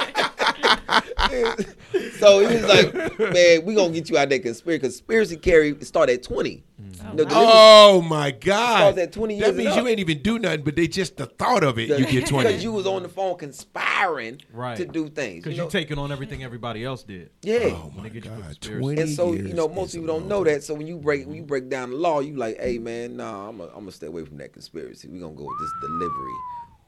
so 2.19 2.41
he 2.41 2.55
was 2.55 2.65
like, 2.65 3.19
man, 3.33 3.65
we 3.65 3.75
gonna 3.75 3.93
get 3.93 4.09
you 4.11 4.19
out 4.19 4.29
there 4.29 4.39
conspiracy. 4.39 4.81
Conspiracy 4.81 5.37
carry 5.37 5.77
start 5.85 6.11
at 6.11 6.23
20. 6.23 6.62
Mm. 6.81 6.93
Oh, 7.12 7.17
The 7.17 7.25
wow. 7.27 7.31
Oh 7.35 8.03
my 8.03 8.31
God! 8.33 8.77
starts 8.95 8.99
at 8.99 9.12
20 9.12 9.37
years 9.37 9.47
That 9.47 9.57
means 9.57 9.75
you 9.77 9.83
up. 9.83 9.89
ain't 9.89 10.01
even 10.01 10.23
do 10.23 10.39
nothing, 10.39 10.62
but 10.62 10.77
they 10.77 10.89
just 10.89 11.17
the 11.17 11.27
thought 11.27 11.62
of 11.65 11.79
it, 11.79 11.89
you 11.89 12.07
get 12.07 12.27
twenty. 12.27 12.49
Because 12.49 12.62
you 12.65 12.73
was 12.73 12.87
on 12.87 13.03
the 13.03 13.09
phone 13.09 13.37
conspiring 13.39 14.41
Right. 14.53 14.77
to 14.77 14.85
do 14.85 15.09
things. 15.09 15.45
Because 15.45 15.53
You 15.57 15.62
you 15.62 15.65
know? 15.65 15.71
taking 15.71 15.99
on 15.99 16.11
everything 16.12 16.43
everybody 16.43 16.85
else 16.85 17.03
did. 17.05 17.31
yeah. 17.43 17.71
oh 17.73 17.93
my 17.97 18.05
They 18.05 18.11
get 18.11 18.25
you 18.25 18.31
for 18.33 18.43
God! 18.43 18.61
Twenty 18.61 19.01
and 19.03 19.11
so 19.11 19.33
you 19.33 19.53
know 19.55 19.69
most 19.69 19.93
people 19.93 20.07
don't 20.09 20.27
know 20.27 20.43
that. 20.45 20.62
So 20.65 20.75
when 20.75 20.87
you 20.87 20.99
break 20.99 21.27
when 21.27 21.37
you 21.37 21.43
break 21.45 21.69
down 21.69 21.91
the 21.91 21.97
law, 21.97 22.21
you 22.21 22.37
like, 22.37 22.59
hey 22.61 22.79
man, 22.79 23.17
nah, 23.17 23.49
I'm 23.49 23.59
gonna 23.59 23.71
I'm 23.75 23.91
stay 23.91 24.07
away 24.07 24.25
from 24.25 24.39
that 24.39 24.53
conspiracy. 24.53 25.09
We 25.09 25.19
gonna 25.21 25.35
go 25.35 25.45
with 25.45 25.59
this 25.61 25.73
delivery 25.81 26.33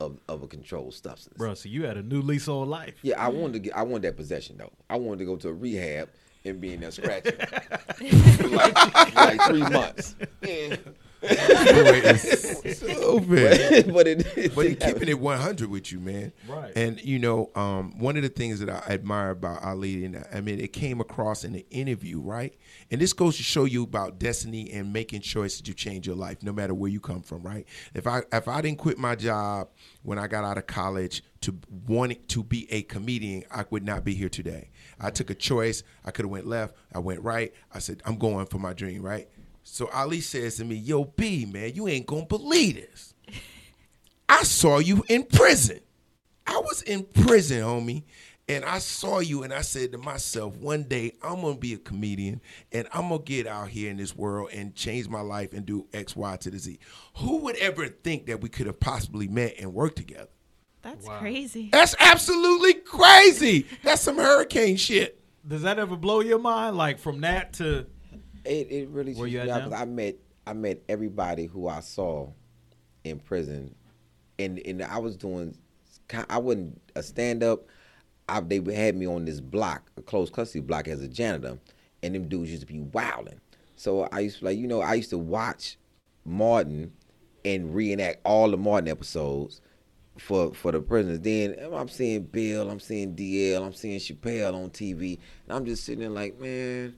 of, 0.04 0.20
of 0.28 0.42
a 0.42 0.46
controlled 0.46 0.94
substance. 0.94 1.36
Bro, 1.36 1.54
so 1.54 1.68
you 1.68 1.84
had 1.84 1.96
a 1.96 2.02
new 2.02 2.20
lease 2.22 2.48
on 2.48 2.68
life. 2.68 2.94
Yeah, 3.02 3.22
I 3.22 3.28
wanted 3.28 3.54
to 3.54 3.58
get 3.60 3.76
I 3.76 3.82
wanted 3.82 4.02
that 4.02 4.16
possession 4.16 4.56
though. 4.58 4.72
I 4.88 4.96
wanted 4.96 5.20
to 5.20 5.24
go 5.24 5.36
to 5.36 5.48
a 5.48 5.52
rehab 5.52 6.08
and 6.44 6.60
be 6.60 6.74
in 6.74 6.80
there 6.80 6.90
scratching 6.90 7.32
like, 8.52 9.14
like 9.14 9.40
three 9.42 9.60
months. 9.60 10.14
Yeah. 10.42 10.76
Boy, 11.24 12.02
it's 12.04 12.78
stupid. 12.78 13.92
but 13.94 14.06
it, 14.06 14.54
but 14.54 14.66
he 14.66 14.74
keeping 14.74 15.08
it 15.08 15.18
100 15.18 15.70
with 15.70 15.90
you, 15.90 15.98
man. 15.98 16.32
Right. 16.46 16.72
And 16.76 17.02
you 17.02 17.18
know, 17.18 17.50
um, 17.54 17.98
one 17.98 18.16
of 18.16 18.22
the 18.22 18.28
things 18.28 18.60
that 18.60 18.68
I 18.68 18.92
admire 18.92 19.30
about 19.30 19.62
Ali, 19.62 20.04
and 20.04 20.22
I 20.32 20.42
mean, 20.42 20.60
it 20.60 20.74
came 20.74 21.00
across 21.00 21.44
in 21.44 21.52
the 21.52 21.64
interview, 21.70 22.20
right? 22.20 22.54
And 22.90 23.00
this 23.00 23.12
goes 23.12 23.36
to 23.36 23.42
show 23.42 23.64
you 23.64 23.82
about 23.82 24.18
destiny 24.18 24.70
and 24.72 24.92
making 24.92 25.22
choices 25.22 25.62
to 25.62 25.74
change 25.74 26.06
your 26.06 26.16
life, 26.16 26.42
no 26.42 26.52
matter 26.52 26.74
where 26.74 26.90
you 26.90 27.00
come 27.00 27.22
from, 27.22 27.42
right? 27.42 27.66
If 27.94 28.06
I 28.06 28.22
if 28.32 28.48
I 28.48 28.60
didn't 28.60 28.78
quit 28.78 28.98
my 28.98 29.14
job 29.14 29.68
when 30.02 30.18
I 30.18 30.26
got 30.26 30.44
out 30.44 30.58
of 30.58 30.66
college 30.66 31.22
to 31.42 31.58
want 31.86 32.28
to 32.28 32.42
be 32.42 32.70
a 32.72 32.82
comedian, 32.82 33.44
I 33.50 33.64
would 33.70 33.84
not 33.84 34.04
be 34.04 34.14
here 34.14 34.28
today. 34.28 34.70
I 35.00 35.10
took 35.10 35.30
a 35.30 35.34
choice. 35.34 35.82
I 36.04 36.10
could 36.10 36.24
have 36.24 36.30
went 36.30 36.46
left. 36.46 36.76
I 36.92 36.98
went 36.98 37.22
right. 37.22 37.52
I 37.72 37.78
said, 37.78 38.02
I'm 38.04 38.18
going 38.18 38.46
for 38.46 38.58
my 38.58 38.72
dream, 38.72 39.02
right? 39.02 39.28
So 39.62 39.88
Ali 39.88 40.20
says 40.20 40.56
to 40.58 40.64
me, 40.64 40.76
Yo, 40.76 41.04
B, 41.04 41.46
man, 41.46 41.74
you 41.74 41.88
ain't 41.88 42.06
gonna 42.06 42.26
believe 42.26 42.76
this. 42.76 43.14
I 44.28 44.42
saw 44.42 44.78
you 44.78 45.04
in 45.08 45.24
prison. 45.24 45.80
I 46.46 46.58
was 46.58 46.82
in 46.82 47.04
prison, 47.04 47.62
homie. 47.62 48.04
And 48.46 48.62
I 48.64 48.78
saw 48.78 49.20
you 49.20 49.42
and 49.42 49.54
I 49.54 49.62
said 49.62 49.92
to 49.92 49.98
myself, 49.98 50.56
one 50.58 50.82
day 50.82 51.12
I'm 51.22 51.40
gonna 51.40 51.56
be 51.56 51.72
a 51.72 51.78
comedian 51.78 52.42
and 52.72 52.86
I'm 52.92 53.08
gonna 53.08 53.22
get 53.22 53.46
out 53.46 53.68
here 53.68 53.90
in 53.90 53.96
this 53.96 54.14
world 54.14 54.50
and 54.52 54.74
change 54.74 55.08
my 55.08 55.22
life 55.22 55.54
and 55.54 55.64
do 55.64 55.86
X, 55.94 56.14
Y 56.14 56.36
to 56.36 56.50
the 56.50 56.58
Z. 56.58 56.78
Who 57.16 57.38
would 57.38 57.56
ever 57.56 57.88
think 57.88 58.26
that 58.26 58.42
we 58.42 58.50
could 58.50 58.66
have 58.66 58.78
possibly 58.80 59.28
met 59.28 59.54
and 59.58 59.72
worked 59.72 59.96
together? 59.96 60.28
That's 60.82 61.06
Wow. 61.06 61.20
crazy. 61.20 61.70
That's 61.72 61.94
absolutely 61.98 62.74
crazy. 62.74 63.66
That's 63.82 64.02
some 64.02 64.16
hurricane 64.18 64.76
shit. 64.76 65.18
Does 65.46 65.62
that 65.62 65.78
ever 65.78 65.96
blow 65.96 66.20
your 66.20 66.38
mind? 66.38 66.76
Like 66.76 66.98
from 66.98 67.22
that 67.22 67.54
to 67.54 67.86
It 68.44 68.70
it 68.70 68.88
really 68.90 69.14
Where 69.14 69.26
you 69.26 69.38
cheesed 69.38 69.42
at 69.44 69.48
out 69.48 69.58
now? 69.58 69.70
'cause 69.70 69.80
I 69.80 69.84
met 69.86 70.16
I 70.46 70.52
met 70.52 70.82
everybody 70.90 71.46
who 71.46 71.66
I 71.66 71.80
saw 71.80 72.28
in 73.04 73.18
prison, 73.20 73.74
and 74.38 74.58
and 74.58 74.82
I 74.82 74.98
was 74.98 75.16
doing 75.16 75.56
I 76.28 76.36
wasn't 76.36 76.82
a 76.94 77.02
stand 77.02 77.42
up. 77.42 77.64
I, 78.28 78.40
they 78.40 78.60
had 78.74 78.96
me 78.96 79.06
on 79.06 79.24
this 79.24 79.40
block, 79.40 79.90
a 79.96 80.02
closed 80.02 80.32
custody 80.32 80.60
block, 80.60 80.88
as 80.88 81.02
a 81.02 81.08
janitor, 81.08 81.58
and 82.02 82.14
them 82.14 82.28
dudes 82.28 82.50
used 82.50 82.66
to 82.66 82.72
be 82.72 82.80
wilding. 82.80 83.40
So 83.76 84.08
I 84.12 84.20
used 84.20 84.38
to 84.38 84.46
like 84.46 84.58
you 84.58 84.66
know 84.66 84.80
I 84.80 84.94
used 84.94 85.10
to 85.10 85.18
watch 85.18 85.76
Martin 86.24 86.92
and 87.44 87.74
reenact 87.74 88.20
all 88.24 88.50
the 88.50 88.56
Martin 88.56 88.88
episodes 88.88 89.60
for 90.18 90.54
for 90.54 90.72
the 90.72 90.80
prisoners. 90.80 91.20
Then 91.20 91.56
I'm 91.72 91.88
seeing 91.88 92.22
Bill, 92.22 92.70
I'm 92.70 92.80
seeing 92.80 93.14
DL, 93.14 93.64
I'm 93.64 93.74
seeing 93.74 93.98
Chappelle 93.98 94.54
on 94.54 94.70
TV, 94.70 95.18
and 95.46 95.56
I'm 95.56 95.64
just 95.64 95.84
sitting 95.84 96.00
there 96.00 96.10
like, 96.10 96.38
man, 96.40 96.94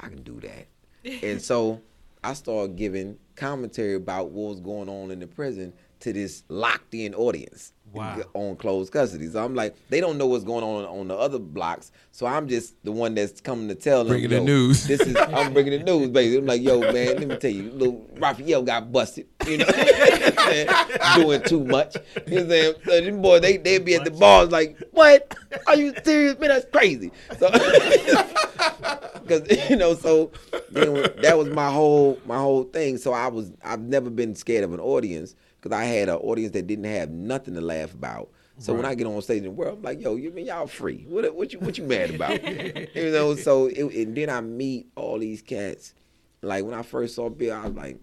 I 0.00 0.08
can 0.08 0.22
do 0.22 0.40
that. 0.40 0.66
and 1.22 1.40
so 1.40 1.80
I 2.22 2.32
started 2.34 2.76
giving 2.76 3.18
commentary 3.36 3.94
about 3.94 4.30
what 4.30 4.50
was 4.50 4.60
going 4.60 4.88
on 4.88 5.10
in 5.10 5.20
the 5.20 5.26
prison 5.26 5.72
to 6.04 6.12
this 6.12 6.44
locked 6.48 6.94
in 6.94 7.14
audience 7.14 7.72
Wow. 7.92 8.22
on 8.34 8.56
closed 8.56 8.92
custody. 8.92 9.28
So 9.28 9.44
I'm 9.44 9.54
like, 9.54 9.76
they 9.88 10.00
don't 10.00 10.18
know 10.18 10.26
what's 10.26 10.42
going 10.42 10.64
on 10.64 10.84
on 10.84 11.06
the 11.06 11.14
other 11.16 11.38
blocks. 11.38 11.92
So 12.10 12.26
I'm 12.26 12.48
just 12.48 12.74
the 12.82 12.90
one 12.90 13.14
that's 13.14 13.40
coming 13.40 13.68
to 13.68 13.76
tell 13.76 14.02
them. 14.02 14.08
Bringing 14.14 14.30
the 14.30 14.40
news. 14.40 14.84
This 14.84 15.00
is 15.00 15.14
I'm 15.16 15.52
bringing 15.52 15.78
the 15.78 15.84
news, 15.92 16.08
baby. 16.08 16.38
I'm 16.38 16.46
like, 16.46 16.60
yo, 16.60 16.80
man, 16.80 16.92
let 17.18 17.28
me 17.28 17.36
tell 17.36 17.52
you, 17.52 17.70
little 17.70 18.04
Raphael 18.18 18.62
got 18.64 18.90
busted. 18.90 19.28
You 19.46 19.58
know, 19.58 19.66
doing 21.14 21.42
too 21.42 21.64
much. 21.64 21.96
You 22.26 22.42
know 22.42 22.42
what 22.42 22.42
I'm 22.42 22.48
saying? 22.50 22.74
So 22.84 23.00
them 23.00 23.22
boys, 23.22 23.40
they 23.42 23.58
they 23.58 23.78
be 23.78 23.94
at 23.94 24.04
the 24.04 24.10
bars 24.10 24.50
like, 24.50 24.76
what? 24.90 25.36
Are 25.68 25.76
you 25.76 25.94
serious, 26.04 26.36
man? 26.40 26.48
That's 26.48 26.66
crazy. 26.72 27.12
So, 27.38 27.48
because 29.22 29.70
you 29.70 29.76
know, 29.76 29.94
so 29.94 30.32
you 30.74 30.84
know, 30.84 31.02
that 31.22 31.38
was 31.38 31.48
my 31.50 31.70
whole 31.70 32.18
my 32.26 32.38
whole 32.38 32.64
thing. 32.64 32.98
So 32.98 33.12
I 33.12 33.28
was 33.28 33.52
I've 33.64 33.80
never 33.82 34.10
been 34.10 34.34
scared 34.34 34.64
of 34.64 34.72
an 34.72 34.80
audience 34.80 35.34
because 35.64 35.78
I 35.78 35.84
had 35.84 36.10
an 36.10 36.16
audience 36.16 36.52
that 36.52 36.66
didn't 36.66 36.84
have 36.84 37.08
nothing 37.08 37.54
to 37.54 37.62
laugh 37.62 37.94
about. 37.94 38.28
So 38.58 38.74
when 38.74 38.84
I 38.84 38.94
get 38.94 39.06
on 39.06 39.20
stage 39.22 39.38
in 39.38 39.44
the 39.44 39.50
world, 39.50 39.78
I'm 39.78 39.82
like, 39.82 40.00
yo, 40.00 40.14
you 40.14 40.30
mean 40.30 40.46
y'all 40.46 40.66
free? 40.66 41.06
What 41.08 41.34
what 41.34 41.52
you 41.52 41.58
what 41.58 41.78
you 41.78 41.84
mad 41.84 42.14
about? 42.14 42.44
you 42.94 43.10
know. 43.10 43.34
So 43.34 43.66
it, 43.66 43.82
and 43.82 44.14
then 44.14 44.28
I 44.28 44.42
meet 44.42 44.88
all 44.94 45.18
these 45.18 45.40
cats. 45.42 45.94
Like 46.42 46.64
when 46.64 46.74
I 46.74 46.82
first 46.82 47.14
saw 47.16 47.30
Bill, 47.30 47.56
I 47.56 47.64
was 47.64 47.72
like, 47.72 47.98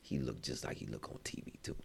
he 0.00 0.18
looked 0.20 0.42
just 0.42 0.64
like 0.64 0.76
he 0.78 0.86
looked 0.86 1.10
on 1.10 1.18
TV 1.24 1.60
too. 1.62 1.76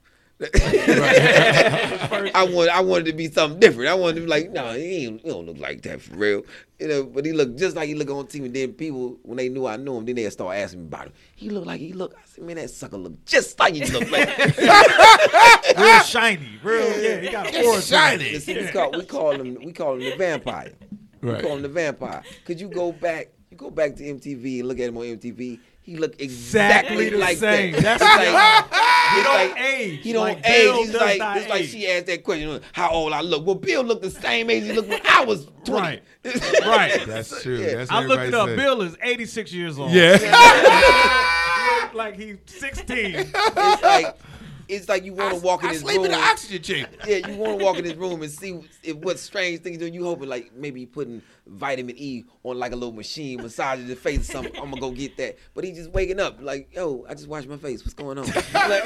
I 2.34 2.50
wanted 2.52 2.70
I 2.72 2.82
wanted 2.82 3.06
to 3.06 3.14
be 3.14 3.30
something 3.30 3.60
different. 3.60 3.90
I 3.90 3.94
wanted 3.94 4.16
to 4.16 4.22
be 4.22 4.28
like, 4.28 4.50
no, 4.50 4.74
he, 4.74 5.02
he 5.02 5.30
don't 5.30 5.46
look 5.46 5.60
like 5.60 5.84
that 5.84 6.02
for 6.02 6.16
real. 6.16 6.44
You 6.80 6.88
know, 6.88 7.04
but 7.04 7.26
he 7.26 7.32
looked 7.32 7.60
just 7.60 7.76
like 7.76 7.88
he 7.88 7.94
looked 7.94 8.10
on 8.10 8.26
TV. 8.26 8.46
And 8.46 8.56
then 8.56 8.74
people, 8.74 9.20
when 9.22 9.38
they 9.38 9.50
knew 9.50 9.68
I 9.68 9.78
knew 9.78 9.98
him, 9.98 10.06
then 10.06 10.16
they 10.16 10.28
start 10.32 10.58
asking 10.58 10.82
me 10.82 10.88
about 10.88 11.06
him. 11.08 11.14
He 11.36 11.52
looked 11.52 11.68
like 11.68 11.80
he 11.80 11.94
looked. 11.94 12.16
I 12.18 12.22
said, 12.26 12.44
man, 12.44 12.56
that 12.56 12.72
sucker 12.72 12.98
look 12.98 13.24
just 13.26 13.60
like 13.60 13.76
he 13.76 13.86
looked 13.86 14.10
like. 14.10 14.36
real 15.78 16.00
shiny, 16.00 16.60
real 16.64 17.02
yeah, 17.02 17.20
he 17.20 17.30
got 17.30 17.46
a 17.46 17.50
It's 17.60 17.68
aura 17.68 17.82
shiny. 17.82 18.30
You 18.32 18.40
see, 18.40 18.58
we 18.58 18.68
call, 18.68 18.92
we 18.92 19.06
call 19.06 19.34
him 19.34 19.58
we 19.64 19.74
call 19.74 19.94
him 19.94 20.00
the 20.00 20.16
vampire. 20.16 20.74
Right. 21.22 21.38
We 21.38 21.44
call 21.44 21.58
him 21.58 21.62
the 21.62 21.70
vampire. 21.70 22.24
Cause 22.46 22.60
you 22.60 22.68
go 22.68 22.92
back, 22.92 23.30
you 23.52 23.58
go 23.58 23.70
back 23.70 23.96
to 23.98 24.04
MTV 24.04 24.62
and 24.62 24.68
look 24.68 24.80
at 24.80 24.90
him 24.90 24.98
on 24.98 25.04
MTV. 25.04 25.60
He 25.84 25.98
look 25.98 26.22
exactly, 26.22 27.08
Exactly 27.08 27.10
the 27.10 27.18
like 27.18 27.38
same. 27.38 27.74
that. 27.74 27.82
That's 28.00 28.04
It's 28.04 28.34
like, 28.34 29.16
He 29.16 29.24
don't 29.24 29.34
like- 29.34 29.60
age. 29.60 30.00
He 30.04 30.14
don't 30.14 30.24
Like 30.24 30.38
age. 30.38 30.64
Bill 30.64 30.78
He's 30.84 30.94
like, 30.94 31.18
not 31.20 31.38
it's 31.38 31.50
like 31.50 31.64
she 31.66 31.88
asked 31.90 32.06
that 32.06 32.24
question, 32.24 32.62
how 32.72 32.92
old 32.92 33.14
I 33.14 33.22
look. 33.22 33.46
Well, 33.46 33.56
Bill 33.56 33.84
looked 33.84 34.04
the 34.04 34.12
same 34.12 34.50
age 34.52 34.64
he 34.66 34.74
looked 34.74 34.90
when 34.90 35.02
I 35.06 35.26
was 35.26 35.48
20. 35.66 35.82
Right. 35.82 36.02
Right. 36.66 37.04
That's 37.08 37.42
true. 37.42 37.58
Yeah. 37.60 37.76
That's 37.78 37.92
I 37.92 38.00
what 38.00 38.08
looked 38.10 38.24
it 38.26 38.34
up. 38.36 38.50
everybody 38.50 38.62
Bill 38.78 38.82
is 38.84 38.96
86 39.02 39.52
years 39.54 39.80
old. 39.80 39.92
said. 39.92 40.22
Yeah. 40.22 41.28
He 41.62 41.82
look 41.82 41.94
like 41.96 42.16
he's 42.18 42.38
16. 42.46 43.16
It's 43.16 43.34
like, 43.84 44.16
it's 44.68 44.88
like 44.90 45.04
you 45.06 45.14
want 45.14 45.34
to 45.36 45.42
walk 45.42 45.64
in 45.64 45.70
I 45.70 45.74
this 45.74 45.82
sleep 45.82 45.98
room. 45.98 46.06
in 46.06 46.12
the 46.12 46.18
oxygen 46.18 46.62
chamber. 46.62 46.90
yeah, 47.08 47.28
you 47.28 47.36
want 47.36 47.60
to 47.60 47.64
walk 47.66 47.78
in 47.78 47.84
this 47.84 47.96
room 47.96 48.22
and 48.22 48.32
see 48.32 48.60
if 48.84 48.96
what 48.98 49.20
strange 49.20 49.62
things 49.62 49.78
doing. 49.78 49.94
You 49.94 50.04
hoping 50.06 50.30
like 50.30 50.54
maybe 50.56 50.82
he 50.82 50.86
putting 50.86 51.22
vitamin 51.48 51.96
E 51.98 52.24
on 52.44 52.58
like 52.60 52.72
a 52.72 52.76
little 52.76 52.94
machine, 52.94 53.42
massaging 53.42 53.88
the 53.88 53.96
face 53.96 54.30
or 54.30 54.32
something. 54.32 54.56
I'm 54.58 54.70
gonna 54.70 54.82
go 54.82 54.92
get 54.92 55.18
that. 55.18 55.38
But 55.54 55.64
he 55.64 55.72
just 55.74 55.92
waking 55.92 56.20
up 56.20 56.38
like, 56.42 56.74
yo, 56.74 57.06
I 57.10 57.14
just 57.14 57.28
washed 57.28 57.48
my 57.48 57.58
face. 57.58 57.82
What's 57.84 57.94
going 57.94 58.18
on? 58.18 58.26
Like, 58.28 58.86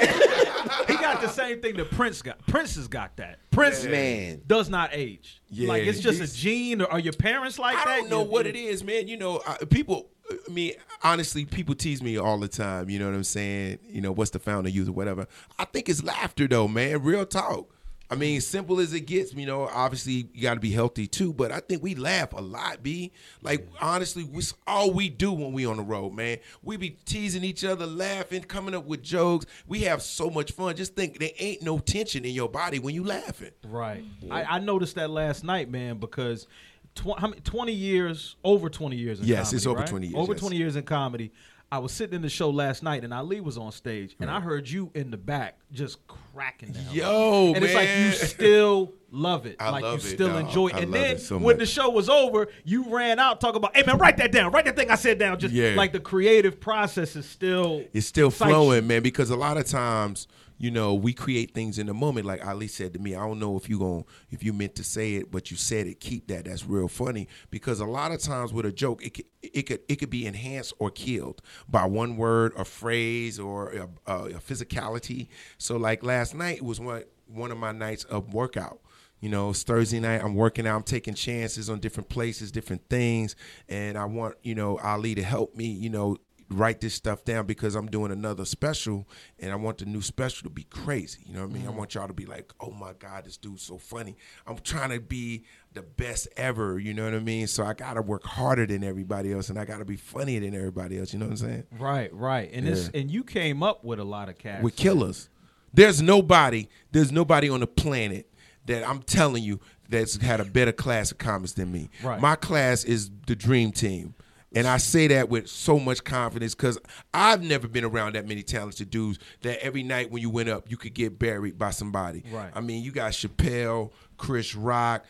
he 0.88 0.94
got 0.96 1.20
the 1.20 1.28
same 1.28 1.60
thing 1.60 1.76
that 1.76 1.90
Prince 1.90 2.22
got. 2.22 2.44
Prince 2.46 2.76
has 2.76 2.88
got 2.88 3.16
that. 3.18 3.38
Prince 3.50 3.84
Man. 3.84 4.42
does 4.46 4.68
not 4.68 4.90
age. 4.92 5.40
Yeah, 5.48 5.68
like 5.68 5.84
it's 5.84 6.00
just 6.00 6.20
a 6.20 6.32
gene. 6.34 6.82
Or 6.82 6.90
are 6.90 6.98
your 6.98 7.12
parents 7.12 7.58
like 7.58 7.76
I 7.76 7.84
that? 7.84 7.96
don't 8.00 8.10
know 8.10 8.24
You- 8.24 8.30
what 8.30 8.44
you- 8.46 8.50
it 8.50 8.56
is, 8.56 8.82
man. 8.84 9.08
You 9.08 9.16
know, 9.16 9.42
I, 9.46 9.58
people. 9.64 10.10
I 10.30 10.52
mean, 10.52 10.72
honestly, 11.02 11.44
people 11.44 11.74
tease 11.74 12.02
me 12.02 12.16
all 12.16 12.38
the 12.38 12.48
time. 12.48 12.90
You 12.90 12.98
know 12.98 13.06
what 13.06 13.14
I'm 13.14 13.24
saying? 13.24 13.78
You 13.88 14.00
know, 14.00 14.12
what's 14.12 14.30
the 14.30 14.38
founder 14.38 14.70
use 14.70 14.88
or 14.88 14.92
whatever. 14.92 15.26
I 15.58 15.64
think 15.64 15.88
it's 15.88 16.02
laughter, 16.02 16.46
though, 16.46 16.68
man. 16.68 17.02
Real 17.02 17.26
talk. 17.26 17.72
I 18.08 18.14
mean, 18.14 18.40
simple 18.40 18.78
as 18.78 18.92
it 18.92 19.00
gets. 19.00 19.34
You 19.34 19.46
know, 19.46 19.68
obviously 19.68 20.28
you 20.32 20.42
got 20.42 20.54
to 20.54 20.60
be 20.60 20.70
healthy 20.70 21.06
too. 21.06 21.32
But 21.32 21.50
I 21.50 21.60
think 21.60 21.82
we 21.82 21.94
laugh 21.94 22.32
a 22.32 22.40
lot, 22.40 22.82
b. 22.82 23.12
Like 23.42 23.66
honestly, 23.80 24.28
it's 24.32 24.54
all 24.66 24.92
we 24.92 25.08
do 25.08 25.32
when 25.32 25.52
we 25.52 25.66
on 25.66 25.76
the 25.76 25.82
road, 25.82 26.14
man. 26.14 26.38
We 26.62 26.76
be 26.76 26.90
teasing 26.90 27.42
each 27.42 27.64
other, 27.64 27.86
laughing, 27.86 28.42
coming 28.42 28.74
up 28.74 28.84
with 28.84 29.02
jokes. 29.02 29.46
We 29.66 29.80
have 29.82 30.02
so 30.02 30.30
much 30.30 30.52
fun. 30.52 30.76
Just 30.76 30.94
think 30.94 31.18
there 31.18 31.30
ain't 31.38 31.62
no 31.62 31.78
tension 31.78 32.24
in 32.24 32.32
your 32.32 32.48
body 32.48 32.78
when 32.78 32.94
you 32.94 33.04
laughing. 33.04 33.52
Right. 33.64 34.04
Mm-hmm. 34.04 34.32
I, 34.32 34.44
I 34.44 34.58
noticed 34.60 34.94
that 34.94 35.10
last 35.10 35.42
night, 35.42 35.68
man, 35.68 35.98
because 35.98 36.46
tw- 36.96 37.18
how 37.18 37.28
many, 37.28 37.40
20 37.42 37.72
years, 37.72 38.34
over 38.42 38.68
20 38.68 38.96
years 38.96 39.20
in 39.20 39.26
Yes, 39.26 39.38
comedy. 39.50 39.56
it's 39.56 39.66
over 39.66 39.78
right? 39.80 39.86
20 39.88 40.06
years, 40.08 40.16
Over 40.18 40.32
yes. 40.32 40.40
20 40.40 40.56
years 40.56 40.76
in 40.76 40.82
comedy. 40.82 41.32
I 41.70 41.78
was 41.78 41.90
sitting 41.90 42.14
in 42.14 42.22
the 42.22 42.28
show 42.28 42.50
last 42.50 42.84
night, 42.84 43.02
and 43.02 43.12
Ali 43.12 43.40
was 43.40 43.58
on 43.58 43.72
stage, 43.72 44.14
and 44.20 44.30
I 44.30 44.38
heard 44.38 44.68
you 44.70 44.92
in 44.94 45.10
the 45.10 45.16
back 45.16 45.58
just 45.72 45.98
cracking 46.06 46.70
down. 46.70 46.84
Yo, 46.92 47.46
man. 47.48 47.56
and 47.56 47.64
it's 47.64 47.74
like 47.74 47.88
you 47.88 48.12
still 48.28 48.92
love 49.10 49.46
it, 49.46 49.56
I 49.58 49.70
like 49.70 49.84
you 49.84 49.98
still 49.98 50.28
dog. 50.28 50.46
enjoy. 50.46 50.68
it. 50.68 50.76
And 50.76 50.94
then 50.94 51.16
it 51.16 51.20
so 51.20 51.38
when 51.38 51.58
the 51.58 51.66
show 51.66 51.90
was 51.90 52.08
over, 52.08 52.46
you 52.64 52.84
ran 52.88 53.18
out 53.18 53.40
talking 53.40 53.56
about, 53.56 53.74
"Hey 53.76 53.82
man, 53.84 53.98
write 53.98 54.16
that 54.18 54.30
down, 54.30 54.52
write 54.52 54.64
that 54.66 54.76
thing 54.76 54.92
I 54.92 54.94
said 54.94 55.18
down." 55.18 55.40
Just 55.40 55.52
Yeah. 55.52 55.74
like 55.76 55.92
the 55.92 55.98
creative 55.98 56.60
process 56.60 57.16
is 57.16 57.28
still 57.28 57.82
it's 57.92 58.06
still 58.06 58.30
flowing, 58.30 58.82
you. 58.82 58.88
man. 58.88 59.02
Because 59.02 59.30
a 59.30 59.36
lot 59.36 59.56
of 59.56 59.66
times, 59.66 60.28
you 60.58 60.70
know, 60.70 60.94
we 60.94 61.12
create 61.12 61.52
things 61.52 61.78
in 61.78 61.86
the 61.86 61.94
moment. 61.94 62.26
Like 62.26 62.46
Ali 62.46 62.66
said 62.66 62.94
to 62.94 62.98
me, 62.98 63.14
I 63.14 63.26
don't 63.26 63.38
know 63.38 63.56
if 63.56 63.68
you 63.68 63.78
going 63.78 64.04
if 64.30 64.42
you 64.42 64.52
meant 64.52 64.74
to 64.76 64.84
say 64.84 65.14
it, 65.14 65.30
but 65.30 65.50
you 65.50 65.56
said 65.56 65.86
it. 65.86 66.00
Keep 66.00 66.28
that. 66.28 66.46
That's 66.46 66.66
real 66.66 66.88
funny. 66.88 67.28
Because 67.50 67.80
a 67.80 67.86
lot 67.86 68.12
of 68.12 68.20
times 68.20 68.52
with 68.52 68.64
a 68.66 68.72
joke, 68.72 69.04
it 69.04 69.14
could 69.14 69.26
it 69.42 69.62
could 69.62 69.80
it 69.88 69.96
could 69.96 70.10
be 70.10 70.26
enhanced 70.26 70.72
or 70.78 70.90
killed 70.90 71.42
by 71.68 71.84
one 71.84 72.16
word, 72.16 72.52
a 72.56 72.64
phrase, 72.64 73.38
or 73.38 73.72
a, 73.72 73.88
a, 74.12 74.28
physicality. 74.40 75.28
So 75.58 75.76
like 75.76 76.02
last 76.02 76.34
night 76.34 76.62
was 76.62 76.80
one 76.80 77.04
one 77.26 77.50
of 77.50 77.58
my 77.58 77.72
nights 77.72 78.04
of 78.04 78.32
workout. 78.32 78.80
You 79.20 79.30
know, 79.30 79.50
it's 79.50 79.62
Thursday 79.62 79.98
night. 79.98 80.22
I'm 80.22 80.34
working 80.34 80.66
out. 80.66 80.76
I'm 80.76 80.82
taking 80.82 81.14
chances 81.14 81.70
on 81.70 81.80
different 81.80 82.08
places, 82.08 82.52
different 82.52 82.88
things, 82.88 83.34
and 83.68 83.96
I 83.96 84.04
want 84.04 84.36
you 84.42 84.54
know 84.54 84.78
Ali 84.78 85.14
to 85.14 85.22
help 85.22 85.54
me. 85.54 85.66
You 85.66 85.90
know, 85.90 86.16
write 86.50 86.80
this 86.80 86.94
stuff 86.94 87.24
down 87.24 87.46
because 87.46 87.74
I'm 87.74 87.86
doing 87.86 88.12
another 88.12 88.44
special, 88.44 89.08
and 89.38 89.52
I 89.52 89.56
want 89.56 89.78
the 89.78 89.84
new 89.84 90.02
special 90.02 90.44
to 90.44 90.50
be 90.50 90.64
crazy. 90.64 91.20
You 91.26 91.34
know 91.34 91.42
what 91.42 91.50
I 91.50 91.52
mean? 91.52 91.62
I 91.62 91.68
mm-hmm. 91.68 91.78
want 91.78 91.94
y'all 91.94 92.06
to 92.06 92.14
be 92.14 92.26
like, 92.26 92.52
"Oh 92.60 92.70
my 92.70 92.92
God, 92.98 93.24
this 93.24 93.36
dude's 93.36 93.62
so 93.62 93.78
funny." 93.78 94.16
I'm 94.46 94.58
trying 94.58 94.90
to 94.90 95.00
be 95.00 95.44
the 95.72 95.82
best 95.82 96.28
ever. 96.36 96.78
You 96.78 96.94
know 96.94 97.04
what 97.04 97.14
I 97.14 97.20
mean? 97.20 97.46
So 97.46 97.64
I 97.64 97.74
gotta 97.74 98.02
work 98.02 98.24
harder 98.24 98.66
than 98.66 98.84
everybody 98.84 99.32
else, 99.32 99.50
and 99.50 99.58
I 99.58 99.64
gotta 99.64 99.84
be 99.84 99.96
funnier 99.96 100.40
than 100.40 100.54
everybody 100.54 100.98
else. 100.98 101.12
You 101.12 101.18
know 101.18 101.26
what 101.26 101.32
I'm 101.32 101.48
saying? 101.48 101.64
Right, 101.78 102.12
right, 102.14 102.50
and 102.52 102.68
it's 102.68 102.90
Yeah. 102.92 103.00
and 103.00 103.10
you 103.10 103.24
came 103.24 103.62
up 103.62 103.84
with 103.84 103.98
a 103.98 104.04
lot 104.04 104.28
of 104.28 104.38
cats. 104.38 104.62
We're 104.62 104.70
killers. 104.70 105.28
There's 105.74 106.00
nobody. 106.00 106.68
There's 106.92 107.12
nobody 107.12 107.50
on 107.50 107.60
the 107.60 107.66
planet 107.66 108.30
that 108.66 108.88
I'm 108.88 109.02
telling 109.02 109.42
you 109.42 109.60
that's 109.88 110.16
had 110.16 110.40
a 110.40 110.44
better 110.44 110.72
class 110.72 111.12
of 111.12 111.18
comics 111.18 111.52
than 111.52 111.70
me. 111.70 111.90
Right. 112.02 112.20
My 112.20 112.36
class 112.36 112.84
is 112.84 113.10
the 113.26 113.36
dream 113.36 113.72
team. 113.72 114.14
And 114.56 114.66
I 114.66 114.78
say 114.78 115.06
that 115.08 115.28
with 115.28 115.48
so 115.48 115.78
much 115.78 116.02
confidence 116.02 116.54
because 116.54 116.78
I've 117.12 117.42
never 117.42 117.68
been 117.68 117.84
around 117.84 118.14
that 118.14 118.26
many 118.26 118.42
talented 118.42 118.88
dudes 118.88 119.18
that 119.42 119.62
every 119.62 119.82
night 119.82 120.10
when 120.10 120.22
you 120.22 120.30
went 120.30 120.48
up, 120.48 120.70
you 120.70 120.78
could 120.78 120.94
get 120.94 121.18
buried 121.18 121.58
by 121.58 121.70
somebody. 121.70 122.24
Right. 122.32 122.50
I 122.54 122.62
mean, 122.62 122.82
you 122.82 122.90
got 122.90 123.12
Chappelle, 123.12 123.92
Chris 124.16 124.54
Rock, 124.54 125.04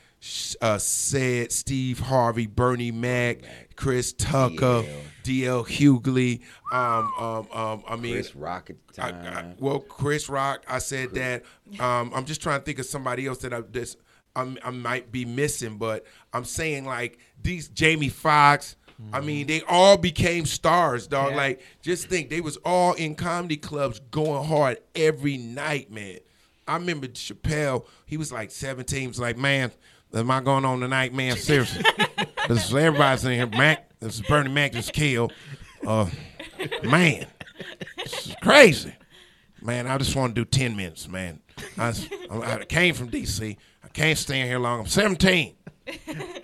uh, 0.61 0.79
Said, 0.79 1.53
Steve 1.53 2.01
Harvey, 2.01 2.49
Bernie 2.49 2.91
Mac, 2.91 3.39
Chris 3.77 4.13
Tucker, 4.13 4.83
DL 5.23 5.65
Hughley. 5.65 6.41
Um, 6.73 7.13
um, 7.17 7.49
um, 7.53 7.85
I 7.87 7.95
mean, 7.95 8.15
Chris 8.15 8.35
Rock 8.35 8.71
at 8.71 8.77
the 8.95 9.05
I- 9.05 9.11
time. 9.13 9.47
I- 9.51 9.55
well, 9.63 9.79
Chris 9.79 10.29
Rock, 10.29 10.65
I 10.69 10.79
said 10.81 11.15
that. 11.15 11.45
Um, 11.79 12.11
I'm 12.13 12.25
just 12.25 12.43
trying 12.43 12.59
to 12.59 12.65
think 12.65 12.81
of 12.81 12.87
somebody 12.87 13.27
else 13.29 13.39
that 13.39 13.55
I 13.55 13.61
this 13.61 13.97
I'm, 14.35 14.59
I 14.63 14.71
might 14.71 15.11
be 15.11 15.25
missing, 15.25 15.79
but 15.79 16.05
I'm 16.33 16.45
saying 16.45 16.85
like 16.85 17.19
these 17.43 17.69
Jamie 17.69 18.11
Foxx. 18.11 18.77
I 19.13 19.21
mean, 19.21 19.47
they 19.47 19.63
all 19.63 19.97
became 19.97 20.47
stars, 20.47 21.07
dog. 21.07 21.31
Yeah. 21.31 21.37
Like, 21.37 21.61
just 21.83 22.09
think 22.09 22.31
they 22.31 22.41
was 22.41 22.57
all 22.59 22.95
in 22.95 23.15
comedy 23.15 23.57
clubs 23.57 24.01
going 24.11 24.47
hard 24.47 24.79
every 24.95 25.37
night, 25.37 25.91
man. 25.91 26.19
I 26.67 26.77
remember 26.77 27.07
Chappelle. 27.09 27.87
He 28.07 28.17
was 28.17 28.33
like 28.33 28.51
17. 28.51 29.01
He 29.01 29.07
was 29.07 29.21
like, 29.21 29.37
man, 29.37 29.71
am 30.15 30.31
I 30.31 30.41
going 30.41 30.65
on 30.65 30.81
tonight, 30.81 31.13
man? 31.15 31.37
Seriously, 31.37 31.85
this 32.49 32.69
is 32.69 32.75
everybody's 32.75 33.25
in 33.25 33.33
here. 33.33 33.47
Mac, 33.47 33.99
this 34.01 34.17
is 34.17 34.23
Bernie 34.23 34.51
Mac 34.51 34.73
just 34.73 34.93
killed. 34.93 35.33
Uh, 35.87 36.07
man, 36.83 37.27
this 37.97 38.29
is 38.29 38.35
crazy. 38.43 38.95
Man, 39.61 39.87
I 39.87 39.99
just 39.99 40.15
want 40.17 40.35
to 40.35 40.41
do 40.41 40.45
10 40.45 40.77
minutes, 40.77 41.09
man. 41.09 41.41
I 41.79 42.65
came 42.69 42.95
from 42.95 43.09
D.C. 43.09 43.57
I 43.85 43.89
can't 43.89 44.19
stand 44.19 44.49
here 44.49 44.59
long. 44.59 44.81
I'm 44.81 44.87
17. 44.87 45.56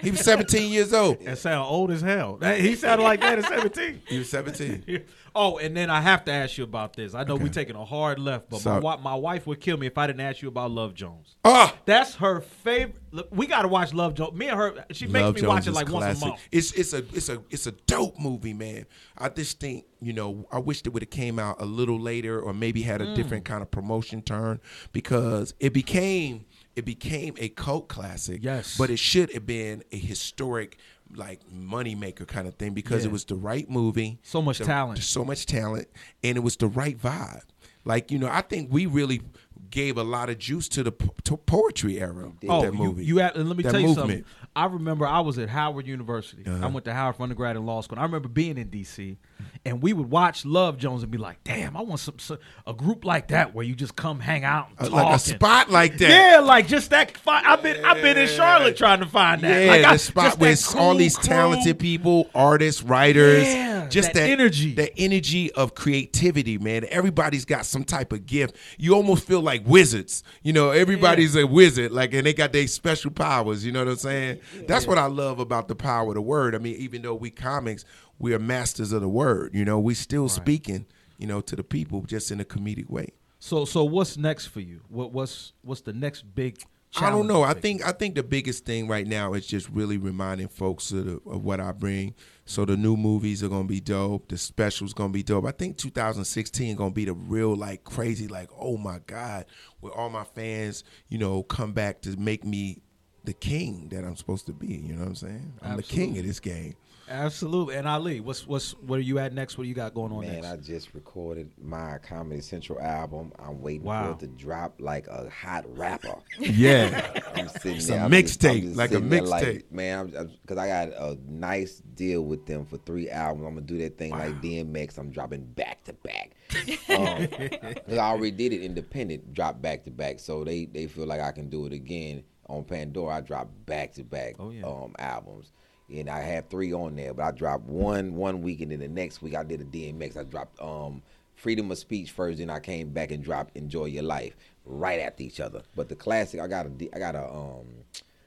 He 0.01 0.11
was 0.11 0.21
17 0.21 0.71
years 0.71 0.93
old. 0.93 1.25
That 1.25 1.39
sound 1.39 1.67
old 1.69 1.91
as 1.91 2.01
hell. 2.01 2.37
That- 2.37 2.61
He 2.61 2.75
sounded 2.77 3.05
like 3.05 3.21
that 3.21 3.39
at 3.39 3.45
17. 3.47 4.03
He 4.07 4.19
was 4.19 4.31
17. 4.31 5.05
Oh, 5.35 5.57
and 5.57 5.75
then 5.75 5.89
I 5.89 6.03
have 6.03 6.27
to 6.27 6.31
ask 6.31 6.59
you 6.59 6.65
about 6.65 6.95
this. 6.95 7.15
I 7.15 7.25
know 7.25 7.37
we're 7.37 7.49
taking 7.49 7.75
a 7.75 7.87
hard 7.87 8.19
left, 8.19 8.51
but 8.51 8.57
my, 8.57 8.61
So- 8.61 8.75
wi- 8.83 8.99
my 9.03 9.15
wife 9.15 9.47
would 9.47 9.61
kill 9.63 9.79
me 9.79 9.87
if 9.87 9.97
I 9.97 10.07
didn't 10.07 10.21
ask 10.21 10.43
you 10.43 10.49
about 10.49 10.71
Love 10.73 10.93
Jones. 10.93 11.37
Ah! 11.43 11.75
That's 11.87 12.17
her 12.17 12.43
favorite. 12.43 12.97
Look, 13.13 13.29
we 13.31 13.47
got 13.47 13.63
to 13.63 13.69
watch 13.69 13.95
Love 13.95 14.13
Jones. 14.13 14.35
Me 14.37 14.49
and 14.49 14.59
her, 14.59 14.85
she 14.91 15.07
makes 15.07 15.35
me 15.35 15.41
Jones 15.41 15.43
watch 15.49 15.67
it 15.69 15.73
like 15.73 15.89
once 15.89 16.21
a 16.23 16.27
month. 16.27 16.39
It's 16.53 16.73
it's 16.73 16.93
a 16.93 16.99
it's 17.15 17.31
a 17.31 17.43
it's 17.49 17.67
a 17.67 17.73
dope 17.73 18.19
movie, 18.21 18.53
man. 18.53 18.85
I 19.17 19.31
just 19.31 19.59
think 19.59 19.87
you 20.03 20.13
know 20.13 20.47
I 20.53 20.59
wish 20.59 20.83
it 20.85 20.91
would 20.93 21.03
have 21.03 21.09
came 21.09 21.39
out 21.39 21.63
a 21.63 21.65
little 21.65 21.99
later 21.99 22.39
or 22.39 22.53
maybe 22.53 22.83
had 22.83 23.01
a 23.01 23.07
Mm. 23.07 23.15
different 23.17 23.45
kind 23.47 23.63
of 23.63 23.71
promotion 23.71 24.21
turn 24.21 24.61
because 24.93 25.55
it 25.61 25.73
became 25.73 26.45
it 26.77 26.85
became 26.85 27.35
a 27.39 27.49
cult 27.51 27.89
classic. 27.89 28.41
Yes. 28.43 28.77
but 28.79 28.91
it 28.91 28.99
should 28.99 29.33
have 29.33 29.47
been 29.47 29.83
a 29.93 29.99
historic 29.99 30.79
like 31.15 31.41
moneymaker 31.51 32.27
kind 32.27 32.49
of 32.49 32.55
thing 32.55 32.73
because 32.73 33.03
Yeah. 33.03 33.11
it 33.11 33.13
was 33.13 33.25
the 33.27 33.35
right 33.35 33.69
movie. 33.69 34.19
So 34.23 34.41
much 34.41 34.59
the- 34.59 34.65
talent. 34.65 34.99
So 35.03 35.25
much 35.25 35.45
talent, 35.47 35.89
and 36.25 36.37
it 36.37 36.41
was 36.41 36.57
the 36.57 36.69
right 36.69 36.99
vibe. 36.99 37.43
Like 37.85 38.11
you 38.11 38.19
know, 38.19 38.29
I 38.29 38.41
think 38.43 38.73
we 38.73 38.87
really 38.87 39.21
gave 39.71 39.97
a 39.97 40.03
lot 40.03 40.29
of 40.29 40.39
juice 40.39 40.69
to 40.69 40.83
the 40.83 40.93
po- 40.93 41.15
to 41.25 41.37
poetry 41.37 42.01
era. 42.01 42.31
with 42.41 42.51
Oh, 42.51 42.63
that 42.63 42.73
you, 42.75 42.79
movie. 42.79 43.05
you 43.05 43.19
have, 43.19 43.37
and 43.37 43.49
let 43.49 43.57
me 43.57 43.63
That 43.63 43.73
tell 43.73 43.81
you 43.81 43.89
movement. 43.89 44.09
something. 44.11 44.25
I 44.55 44.67
remember 44.67 45.07
I 45.07 45.21
was 45.21 45.39
at 45.39 45.49
Howard 45.49 45.87
University. 45.87 46.45
I 46.47 46.67
went 46.67 46.85
to 46.85 46.93
Howard 46.93 47.17
for 47.17 47.23
undergrad 47.23 47.57
and 47.57 47.65
law 47.65 47.81
school. 47.81 47.95
And 47.97 48.01
I 48.03 48.05
remember 48.05 48.29
being 48.29 48.59
in 48.59 48.69
D.C. 48.69 49.17
and 49.65 49.81
we 49.83 49.95
would 49.95 50.11
watch 50.11 50.45
Love 50.45 50.77
Jones 50.77 51.03
and 51.03 51.11
be 51.11 51.17
like, 51.17 51.43
"Damn, 51.43 51.75
I 51.75 51.81
want 51.81 52.01
some, 52.01 52.19
some 52.19 52.37
a 52.67 52.75
group 52.75 53.07
like 53.07 53.29
that 53.29 53.55
where 53.55 53.65
you 53.65 53.75
just 53.75 53.97
come 53.97 54.21
hang 54.21 54.45
out 54.45 54.69
and 54.79 54.89
Uh, 54.89 54.91
talk 54.91 54.93
like 54.93 55.07
a 55.07 55.13
and- 55.13 55.21
spot 55.23 55.71
like 55.71 55.97
that. 55.99 56.11
Yeah, 56.35 56.41
like 56.41 56.69
just 56.69 56.91
that. 56.91 57.17
Fi- 57.17 57.41
I've 57.43 57.63
been 57.63 57.83
I've 57.83 58.03
been 58.03 58.19
in 58.19 58.29
Charlotte 58.29 58.77
trying 58.77 59.01
to 59.01 59.07
find 59.07 59.41
that. 59.41 59.65
Yeah, 59.65 59.71
like, 59.71 59.85
I- 59.87 59.93
the 59.95 59.99
spot 59.99 60.25
just 60.25 60.39
that 60.39 60.75
with 60.75 60.77
all 60.77 60.95
these 60.97 61.17
crew. 61.17 61.29
talented 61.29 61.79
people, 61.79 62.29
artists, 62.35 62.83
writers, 62.83 63.47
Yeah, 63.47 63.89
just 63.89 64.09
that 64.13 64.21
that, 64.21 64.29
energy. 64.31 64.75
that 64.75 64.91
energy 64.99 65.51
of 65.53 65.75
creativity, 65.75 66.59
man. 66.59 66.85
Everybody's 66.91 67.47
got 67.47 67.65
some 67.65 67.85
type 67.85 68.13
of 68.13 68.27
gift. 68.27 68.55
You 68.77 68.95
almost 68.95 69.27
feel 69.27 69.41
like 69.41 69.52
wizards. 69.59 70.23
You 70.43 70.53
know, 70.53 70.71
everybody's 70.71 71.37
a 71.37 71.47
wizard, 71.47 71.93
like, 71.93 72.15
and 72.15 72.27
they 72.27 72.33
got 72.33 72.53
their 72.53 72.67
special 72.67 73.11
powers. 73.11 73.65
You 73.65 73.73
know 73.73 73.81
what 73.81 73.89
I'm 73.89 73.97
saying? 73.97 74.41
That's 74.67 74.87
what 74.87 74.99
I 74.99 75.07
love 75.07 75.39
about 75.39 75.69
the 75.69 75.75
power 75.75 76.09
of 76.09 76.15
the 76.15 76.23
word. 76.23 76.55
I 76.55 76.59
mean, 76.59 76.77
even 76.77 77.03
though 77.03 77.15
we 77.15 77.31
comics, 77.31 77.85
we 78.19 78.35
are 78.35 78.39
masters 78.39 78.93
of 78.93 79.03
the 79.03 79.09
word. 79.09 79.55
You 79.55 79.65
know, 79.65 79.79
we 79.79 79.95
still 79.95 80.29
speaking, 80.29 80.87
you 81.19 81.27
know, 81.27 81.41
to 81.43 81.57
the 81.57 81.65
people 81.65 82.03
just 82.03 82.31
in 82.31 82.41
a 82.41 82.45
comedic 82.45 82.89
way. 82.89 83.09
So 83.39 83.65
so 83.65 83.83
what's 83.83 84.17
next 84.17 84.47
for 84.47 84.61
you? 84.61 84.83
What 84.89 85.13
what's 85.13 85.53
what's 85.63 85.81
the 85.81 85.93
next 85.93 86.23
big? 86.35 86.63
I 87.01 87.11
don't 87.11 87.27
know. 87.27 87.43
I 87.43 87.55
think 87.55 87.87
I 87.87 87.93
think 87.93 88.15
the 88.15 88.23
biggest 88.23 88.65
thing 88.65 88.87
right 88.87 89.07
now 89.07 89.33
is 89.33 89.47
just 89.47 89.69
really 89.71 89.97
reminding 89.97 90.49
folks 90.49 90.93
of, 90.93 91.07
the, 91.07 91.13
of 91.27 91.43
what 91.43 91.59
I 91.61 91.73
bring. 91.73 92.15
So 92.45 92.65
the 92.65 92.77
new 92.77 92.97
movies 92.97 93.43
are 93.43 93.49
gonna 93.49 93.65
be 93.65 93.81
dope. 93.81 94.29
The 94.29 94.37
specials 94.37 94.93
are 94.93 94.97
gonna 94.97 95.13
be 95.13 95.23
dope. 95.23 95.47
I 95.47 95.53
think 95.53 95.79
2016 95.79 96.77
gonna 96.77 96.91
be 96.91 97.07
the 97.07 97.15
real 97.15 97.55
like 97.57 97.85
crazy 97.85 98.29
like 98.29 98.51
oh 98.59 98.77
my 98.77 98.99
god, 99.07 99.47
where 99.81 99.93
all 99.93 100.11
my 100.11 100.25
fans 100.25 100.85
you 101.09 101.19
know 101.19 101.43
come 101.45 101.73
back 101.73 102.03
to 102.03 102.17
make 102.19 102.45
me 102.45 102.83
the 103.25 103.33
king 103.33 103.89
that 103.91 104.05
I'm 104.05 104.17
supposed 104.17 104.47
to 104.47 104.53
be. 104.53 104.75
You 104.75 104.95
know 104.95 105.01
what 105.01 105.09
I'm 105.09 105.15
saying? 105.15 105.53
I'm 105.63 105.77
the 105.77 105.83
king 105.83 106.19
of 106.19 106.27
this 106.27 106.41
game. 106.41 106.75
Absolutely. 107.09 107.77
And 107.77 107.87
Ali, 107.89 108.21
what's 108.21 108.47
what's 108.47 108.73
where 108.81 108.99
are 108.99 109.03
you 109.03 109.19
at 109.19 109.33
next? 109.33 109.57
What 109.59 109.65
do 109.65 109.69
you 109.69 109.75
got 109.75 109.95
going 109.95 110.13
on 110.13 110.21
Man, 110.23 110.35
next? 110.43 110.47
I 110.47 110.57
just 110.57 110.95
recorded 110.95 111.51
my 111.61 111.99
Comedy 111.99 112.41
Central 112.41 112.81
album. 112.81 113.33
I'm 113.39 113.61
waiting 113.61 113.85
Wow. 113.85 114.07
for 114.07 114.13
it 114.13 114.19
to 114.21 114.27
drop 114.29 114.81
like 114.81 115.07
a 115.09 115.29
hot 115.31 115.65
rapper. 115.77 116.15
Yeah, 116.41 117.13
I'm 117.35 117.49
sitting 117.49 117.77
It's 117.77 117.87
there. 117.87 118.01
a 118.01 118.05
I'm 118.05 118.11
just- 118.11 118.45
I'm 118.45 118.57
mixtape, 118.57 118.77
like 118.77 118.91
a 118.91 118.95
sitting 118.95 119.09
there 119.09 119.23
mixtape. 119.23 119.71
man, 119.73 120.31
because 120.43 120.59
I 120.59 120.67
got 120.69 120.89
a 120.89 121.19
nice 121.29 121.83
deal 121.95 122.23
with 122.23 122.47
them 122.47 122.65
for 122.67 122.77
three 122.79 123.09
albums. 123.11 123.47
I'm 123.47 123.55
gonna 123.55 123.67
do 123.67 123.79
that 123.79 123.99
thing 123.99 124.11
like 124.11 124.41
DMX. 124.41 124.99
I'm 124.99 125.11
dropping 125.11 125.45
back 125.45 125.85
to 125.85 125.93
back. 125.93 126.31
Um, 126.91 127.27
'cause 127.29 127.97
I 127.99 128.11
already 128.11 128.31
did 128.33 128.53
it 128.53 128.63
independent, 128.63 129.33
drop 129.33 129.63
back 129.63 129.85
to 129.85 129.91
back. 129.91 130.19
So 130.21 130.45
they 130.45 130.67
they 130.67 130.87
feel 130.87 131.07
like 131.07 131.21
I 131.21 131.33
can 131.33 131.49
do 131.49 131.65
it 131.67 131.73
again 131.73 132.23
on 132.49 132.65
Pandora. 132.65 133.17
I 133.17 133.21
drop 133.23 133.49
back 133.65 133.93
to 133.95 134.05
back 134.05 134.35
Oh, 134.39 134.51
yeah. 134.51 134.65
um 134.67 134.95
albums. 134.99 135.53
And 135.91 136.09
I 136.09 136.21
have 136.21 136.49
three 136.49 136.73
on 136.73 136.97
there, 136.97 137.13
but 137.13 137.23
I 137.25 137.31
dropped 137.33 137.65
one 137.65 138.15
one 138.15 138.43
week, 138.43 138.61
and 138.61 138.73
then 138.73 138.81
the 138.81 138.89
next 138.89 139.21
week 139.21 139.35
I 139.35 139.43
did 139.43 139.61
a 139.61 139.65
DMX. 139.65 140.17
I 140.17 140.23
dropped 140.25 140.61
um 140.61 141.03
Freedom 141.35 141.71
of 141.71 141.79
Speech 141.79 142.13
first, 142.13 142.39
then 142.39 142.51
I 142.51 142.61
came 142.61 142.91
back 142.91 143.11
and 143.11 143.23
dropped 143.23 143.57
Enjoy 143.57 143.87
Your 143.87 144.05
Life 144.05 144.37
right 144.65 145.01
after 145.01 145.23
each 145.25 145.41
other. 145.41 145.63
But 145.75 145.89
the 145.89 145.97
classic, 145.97 146.41
I 146.41 146.47
got 146.47 146.67
a, 146.67 146.71
I 146.95 146.99
got 147.01 147.17
a, 147.17 147.29
um, 147.29 147.67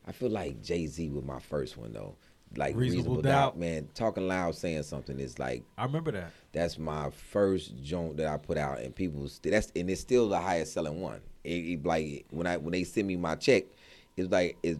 I 0.05 0.11
feel 0.11 0.29
like 0.29 0.61
Jay 0.61 0.85
Z 0.87 1.09
with 1.09 1.23
my 1.23 1.39
first 1.39 1.77
one 1.77 1.93
though. 1.93 2.15
Like 2.57 2.75
Reasonable 2.75 3.15
Reasonable, 3.15 3.21
Doubt. 3.21 3.53
Doubt. 3.53 3.57
man. 3.57 3.89
Talking 3.93 4.27
loud, 4.27 4.55
saying 4.55 4.83
something 4.83 5.19
is 5.19 5.39
like 5.39 5.63
I 5.77 5.85
remember 5.85 6.11
that. 6.11 6.31
that's 6.51 6.77
my 6.77 7.09
first 7.09 7.81
joint 7.83 8.17
that 8.17 8.27
I 8.27 8.37
put 8.37 8.57
out, 8.57 8.79
and 8.79 8.93
people 8.93 9.27
st- 9.27 9.51
that's 9.53 9.71
and 9.75 9.89
it's 9.89 10.01
still 10.01 10.29
the 10.29 10.39
highest 10.39 10.73
selling 10.73 11.01
one. 11.01 11.21
It, 11.43 11.49
it, 11.49 11.85
like 11.85 12.25
when 12.29 12.47
I 12.47 12.57
when 12.57 12.71
they 12.73 12.83
send 12.83 13.07
me 13.07 13.15
my 13.15 13.35
check, 13.35 13.63
it's 14.15 14.31
like 14.31 14.57
it's 14.61 14.79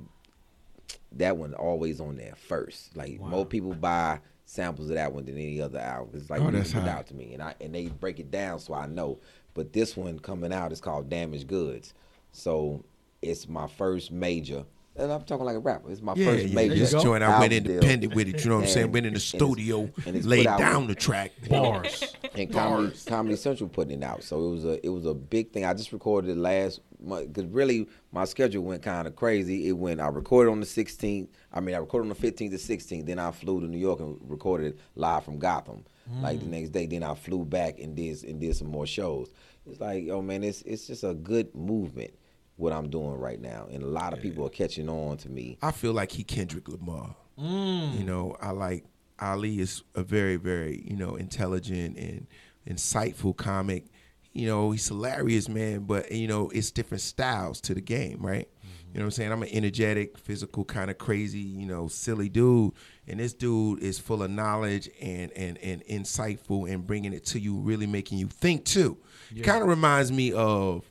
that 1.15 1.37
one 1.37 1.53
always 1.53 1.99
on 1.99 2.15
there 2.17 2.33
first. 2.35 2.95
Like 2.95 3.19
more 3.19 3.45
people 3.45 3.73
buy 3.73 4.19
samples 4.45 4.89
of 4.89 4.95
that 4.95 5.11
one 5.13 5.25
than 5.25 5.35
any 5.35 5.61
other 5.61 5.79
album. 5.79 6.09
It's 6.19 6.29
like 6.29 6.41
Oh, 6.41 6.45
really 6.45 6.57
that's 6.59 6.69
stood 6.69 6.87
out 6.87 7.07
to 7.07 7.15
me, 7.15 7.33
and 7.33 7.41
I 7.41 7.55
and 7.61 7.73
they 7.73 7.87
break 7.87 8.19
it 8.19 8.31
down 8.31 8.59
so 8.59 8.73
I 8.73 8.85
know. 8.87 9.19
But 9.53 9.71
this 9.73 9.95
one 9.95 10.19
coming 10.19 10.51
out 10.53 10.71
is 10.71 10.81
called 10.81 11.09
Damaged 11.09 11.47
Goods, 11.47 11.93
so 12.31 12.83
it's 13.21 13.47
my 13.47 13.67
first 13.67 14.11
major. 14.11 14.65
And 14.97 15.11
I'm 15.11 15.23
talking 15.23 15.45
like 15.45 15.57
a 15.57 15.59
rapper. 15.59 15.91
It's 15.91 16.01
my 16.01 16.13
Yeah, 16.15 16.25
first 16.31 16.45
yeah. 16.47 16.55
major. 16.55 16.75
This 16.75 16.91
joint, 16.91 17.21
I 17.21 17.37
went 17.39 17.51
album 17.51 17.63
deal. 17.65 17.73
independent 17.75 18.15
with 18.15 18.29
it. 18.29 18.43
You 18.45 18.49
know 18.49 18.55
what 18.57 18.63
I'm 18.63 18.69
saying? 18.69 18.91
Went 18.93 19.05
in 19.05 19.13
the 19.13 19.17
and 19.19 19.25
it's- 19.25 19.41
studio, 19.41 19.89
and 20.05 20.15
it's 20.15 20.25
laid 20.25 20.45
down 20.45 20.87
with- 20.87 20.95
the 20.95 21.01
track. 21.01 21.31
Bars. 21.49 22.15
and 22.33 22.49
Comedy, 22.51 22.95
Comedy 23.05 23.35
Central 23.35 23.67
putting 23.69 24.01
it 24.01 24.05
out. 24.05 24.23
So 24.23 24.45
it 24.47 24.51
was 24.51 24.63
a 24.65 24.85
it 24.85 24.89
was 24.89 25.05
a 25.05 25.13
big 25.13 25.51
thing. 25.51 25.65
I 25.65 25.73
just 25.73 25.91
recorded 25.91 26.31
it 26.31 26.37
last 26.37 26.79
month 26.79 26.85
because 27.05 27.45
really 27.45 27.87
my 28.11 28.25
schedule 28.25 28.63
went 28.63 28.81
kind 28.81 29.07
of 29.07 29.15
crazy. 29.15 29.67
It 29.67 29.73
went 29.73 29.99
I 29.99 30.07
recorded 30.07 30.51
on 30.51 30.59
the 30.59 30.65
16th. 30.65 31.27
I 31.53 31.59
mean 31.59 31.75
I 31.75 31.79
recorded 31.79 32.09
on 32.09 32.17
the 32.19 32.31
15th 32.31 32.51
to 32.51 32.57
16th. 32.57 33.05
Then 33.05 33.19
I 33.19 33.31
flew 33.31 33.61
to 33.61 33.67
New 33.67 33.77
York 33.77 33.99
and 33.99 34.17
recorded 34.27 34.79
live 34.95 35.23
from 35.23 35.39
Gotham. 35.39 35.85
Like 36.21 36.39
the 36.39 36.45
mm. 36.45 36.49
next 36.49 36.69
day. 36.69 36.85
Then 36.85 37.01
I 37.01 37.15
flew 37.15 37.45
back 37.45 37.79
and 37.79 37.95
did 37.95 38.23
and 38.25 38.39
did 38.39 38.55
some 38.55 38.67
more 38.67 38.85
shows. 38.85 39.31
It's 39.65 39.79
like 39.79 40.03
yo 40.03 40.21
man, 40.21 40.43
it's 40.43 40.61
it's 40.61 40.87
just 40.87 41.03
a 41.03 41.13
good 41.13 41.53
movement. 41.55 42.11
What 42.57 42.71
I'm 42.71 42.89
doing 42.89 43.15
right 43.19 43.41
now, 43.41 43.67
and 43.69 43.83
a 43.83 43.87
lot 43.87 44.13
of 44.13 44.21
people 44.21 44.45
are 44.45 44.49
catching 44.49 44.87
on 44.87 45.17
to 45.17 45.29
me. 45.29 45.57
I 45.61 45.71
feel 45.71 45.91
like 45.91 46.11
he 46.11 46.23
Kendrick 46.23 46.69
Lamar. 46.69 47.13
Mm. 47.37 47.99
You 47.99 48.05
know, 48.05 48.37
I 48.39 48.51
like 48.51 48.85
Ali 49.19 49.59
is 49.59 49.83
a 49.93 50.03
very, 50.03 50.37
very 50.37 50.83
you 50.85 50.95
know 50.95 51.15
intelligent 51.15 51.97
and 51.97 52.27
insightful 52.67 53.35
comic. 53.35 53.85
You 54.35 54.47
know, 54.47 54.71
he's 54.71 54.87
hilarious, 54.87 55.49
man. 55.49 55.85
But 55.85 56.11
you 56.11 56.27
know, 56.27 56.49
it's 56.49 56.69
different 56.69 57.01
styles 57.01 57.61
to 57.61 57.73
the 57.73 57.81
game, 57.81 58.19
right? 58.19 58.47
Mm-hmm. 58.47 58.69
You 58.93 58.99
know 58.99 59.05
what 59.05 59.05
I'm 59.05 59.11
saying? 59.11 59.31
I'm 59.31 59.43
an 59.43 59.49
energetic, 59.49 60.17
physical, 60.17 60.65
kind 60.65 60.91
of 60.91 60.97
crazy, 60.97 61.39
you 61.39 61.65
know, 61.65 61.87
silly 61.87 62.29
dude, 62.29 62.73
and 63.07 63.19
this 63.19 63.33
dude 63.33 63.79
is 63.81 63.97
full 63.97 64.21
of 64.21 64.29
knowledge 64.29 64.89
and 65.01 65.31
and 65.31 65.57
and 65.59 65.83
insightful 65.85 66.71
and 66.71 66.85
bringing 66.85 67.13
it 67.13 67.25
to 67.27 67.39
you, 67.39 67.55
really 67.55 67.87
making 67.87 68.17
you 68.17 68.27
think 68.27 68.65
too. 68.65 68.97
It 69.35 69.43
Kind 69.43 69.63
of 69.63 69.69
reminds 69.69 70.11
me 70.11 70.33
of 70.33 70.85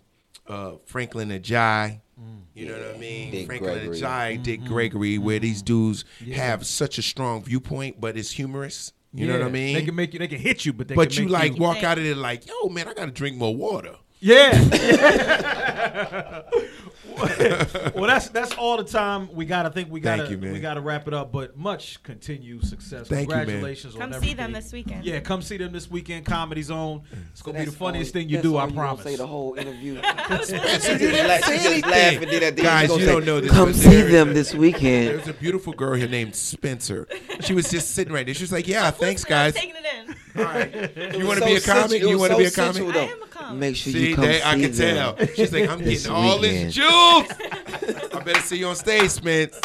uh, 0.47 0.73
Franklyn 0.87 1.31
Ajaye. 1.31 2.01
Mm. 2.21 2.43
You 2.55 2.69
know 2.69 2.79
what 2.79 2.95
I 2.95 2.99
mean? 2.99 3.31
Dick 3.31 3.47
Franklin 3.47 3.75
Gregory. 3.75 4.01
Ajaye, 4.01 4.43
Dick 4.43 4.61
mm-hmm. 4.61 4.73
Gregory, 4.73 5.19
where 5.19 5.39
these 5.39 5.63
mm-hmm. 5.63 5.91
dudes 5.91 6.05
have 6.35 6.67
such 6.67 6.99
a 6.99 7.03
strong 7.03 7.43
viewpoint, 7.43 8.01
but 8.01 8.17
it's 8.17 8.31
humorous. 8.31 8.93
You 9.15 9.29
know 9.29 9.39
what 9.39 9.47
I 9.47 9.51
mean? 9.51 9.75
They 9.75 9.83
can 9.83 9.95
make 9.95 10.13
you. 10.13 10.19
They 10.19 10.27
can 10.27 10.41
hit 10.41 10.65
you, 10.65 10.73
but 10.73 10.89
they 10.89 10.95
but 10.95 11.11
can 11.11 11.25
you 11.25 11.29
make 11.29 11.53
like 11.53 11.59
walk 11.59 11.85
out 11.85 11.99
of 11.99 12.05
there 12.05 12.17
like, 12.17 12.47
yo, 12.49 12.69
man, 12.69 12.89
I 12.89 12.95
got 12.95 13.07
to 13.07 13.13
drink 13.13 13.37
more 13.37 13.55
water. 13.55 13.95
Yeah. 14.19 14.51
well, 17.95 18.07
that's 18.07 18.29
that's 18.29 18.53
all 18.55 18.77
the 18.77 18.85
time 18.85 19.29
we 19.33 19.45
got. 19.45 19.67
I 19.67 19.69
think 19.69 19.91
we 19.91 20.01
got. 20.01 20.29
to 20.29 20.37
we 20.37 20.59
got 20.61 20.75
to 20.75 20.81
wrap 20.81 21.07
it 21.09 21.15
up. 21.15 21.31
But 21.33 21.57
much 21.57 22.03
continued 22.03 22.67
success. 22.67 23.09
Thank 23.09 23.29
you, 23.31 23.37
man. 23.37 23.45
Congratulations 23.47 23.95
on 23.95 24.01
Come 24.01 24.11
see 24.13 24.17
everything. 24.17 24.37
them 24.37 24.53
this 24.53 24.73
weekend. 24.73 25.05
Yeah, 25.05 25.21
come 25.21 25.43
see 25.43 25.57
them 25.57 25.73
this 25.73 25.91
weekend. 25.91 26.27
Comedy 26.27 26.63
Zone. 26.63 27.03
It's 27.33 27.43
gonna 27.43 27.59
be 27.61 27.65
the 27.67 27.73
funniest 27.73 28.11
all- 28.15 28.21
thing 28.21 28.29
you 28.29 28.37
that's 28.39 28.49
do. 28.49 28.57
all 28.57 28.63
I 28.63 28.67
you 28.69 28.75
promise. 28.75 29.05
Say 29.05 29.17
the 29.17 29.27
whole 29.27 29.55
interview. 29.55 29.97
She 29.97 30.03
she 30.03 30.99
just, 30.99 31.01
la- 31.01 31.59
she 31.59 31.83
laughed 31.83 32.17
and 32.17 32.31
did 32.31 32.43
that. 32.43 32.57
Guys, 32.57 32.97
you 32.97 33.07
don't 33.07 33.25
know 33.25 33.41
this. 33.41 33.51
Come 33.51 33.73
see 33.73 34.03
them 34.03 34.35
this 34.35 34.55
weekend. 34.55 35.09
There 35.09 35.17
was 35.19 35.29
a 35.29 35.35
beautiful 35.35 35.73
girl 35.73 35.95
here 35.95 36.09
named 36.09 36.35
Spencer. 36.35 37.07
She 37.41 37.55
was 37.55 37.71
just 37.71 37.93
sitting 37.93 38.13
right 38.13 38.27
there. 38.27 38.35
She 38.35 38.43
was 38.43 38.53
like, 38.53 38.67
"Yeah, 38.69 38.91
thanks, 38.91 39.25
guys. 39.25 39.55
taking 39.55 39.75
it 39.77 40.09
in. 40.09 40.17
All 40.37 40.43
right. 40.45 40.73
You 41.17 41.27
want 41.27 41.39
to 41.39 41.45
So 41.45 41.47
be 41.47 41.55
a 41.57 41.61
comic? 41.61 42.03
You 42.03 42.19
want 42.19 42.31
to 42.31 42.35
so 42.35 42.39
be 42.39 42.45
a 42.47 42.51
sensual, 42.51 42.93
comic? 42.93 43.09
I 43.11 43.13
am 43.13 43.23
a 43.23 43.27
comic. 43.27 43.59
Make 43.61 43.77
sure 43.77 43.93
See, 43.93 44.09
you 44.11 44.15
come 44.17 44.25
they, 44.25 44.43
I 44.43 44.55
see 44.57 44.61
can 44.63 44.73
them. 44.73 45.17
tell. 45.17 45.27
She's 45.35 45.53
like, 45.53 45.69
I'm 45.71 45.79
this 45.85 46.03
getting 46.07 46.17
all 46.17 46.39
this 46.39 46.53
weekend. 46.53 46.73
juice. 46.73 48.13
I 48.15 48.21
better 48.25 48.41
see 48.41 48.59
you 48.59 48.67
on 48.69 48.77
stage, 48.77 49.11
Spence. 49.11 49.61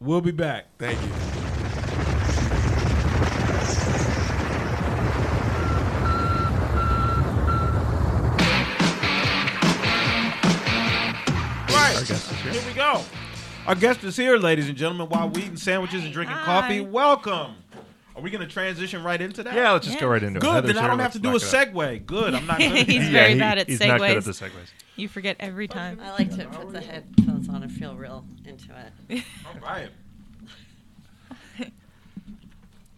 We'll 0.00 0.20
be 0.20 0.32
back. 0.32 0.66
Thank 0.78 1.00
you. 1.02 1.08
Right. 11.68 11.96
Here 12.06 12.62
we 12.66 12.72
go. 12.74 13.02
Our 13.66 13.74
guest 13.74 14.04
is 14.04 14.16
here, 14.16 14.36
ladies 14.36 14.68
and 14.68 14.76
gentlemen. 14.76 15.08
While 15.08 15.28
we 15.30 15.42
eating 15.42 15.56
sandwiches 15.56 16.04
and 16.04 16.12
drinking 16.12 16.36
Hi. 16.36 16.60
coffee, 16.60 16.80
welcome. 16.82 17.56
Are 18.16 18.22
we 18.22 18.30
going 18.30 18.46
to 18.46 18.52
transition 18.52 19.02
right 19.02 19.20
into 19.20 19.42
that? 19.42 19.54
Yeah, 19.54 19.72
let's 19.72 19.86
just 19.86 19.98
go 19.98 20.06
right 20.06 20.22
into 20.22 20.38
it. 20.38 20.40
Good. 20.42 20.54
Heather's 20.54 20.68
Then 20.74 20.76
I 20.78 20.80
here, 20.82 20.88
don't 20.90 20.98
have 21.00 21.06
let's 21.06 21.16
to 21.16 21.18
do 21.20 21.28
a 21.30 21.32
knock 21.32 21.42
it 21.42 21.54
out. 21.54 21.74
segue. 21.74 22.06
Good. 22.06 22.34
I'm 22.34 22.46
not 22.46 22.58
good. 22.58 22.72
at 22.72 22.86
He's 22.88 23.08
very 23.08 23.32
he- 23.32 23.38
bad 23.40 23.58
at 23.58 23.68
He's 23.68 23.80
not 23.80 23.98
good 23.98 24.10
at 24.10 24.16
segues. 24.18 24.24
the 24.24 24.30
segues. 24.46 24.70
You 24.96 25.08
forget 25.08 25.36
every 25.40 25.66
time. 25.66 25.98
I 26.00 26.12
like 26.12 26.30
to 26.36 26.44
put 26.46 26.72
the 26.72 26.80
headphones 26.80 27.48
on 27.48 27.62
and 27.64 27.72
feel 27.72 27.96
real 27.96 28.24
into 28.46 28.68
it. 29.10 29.22
All 29.46 29.60
right. 29.60 29.88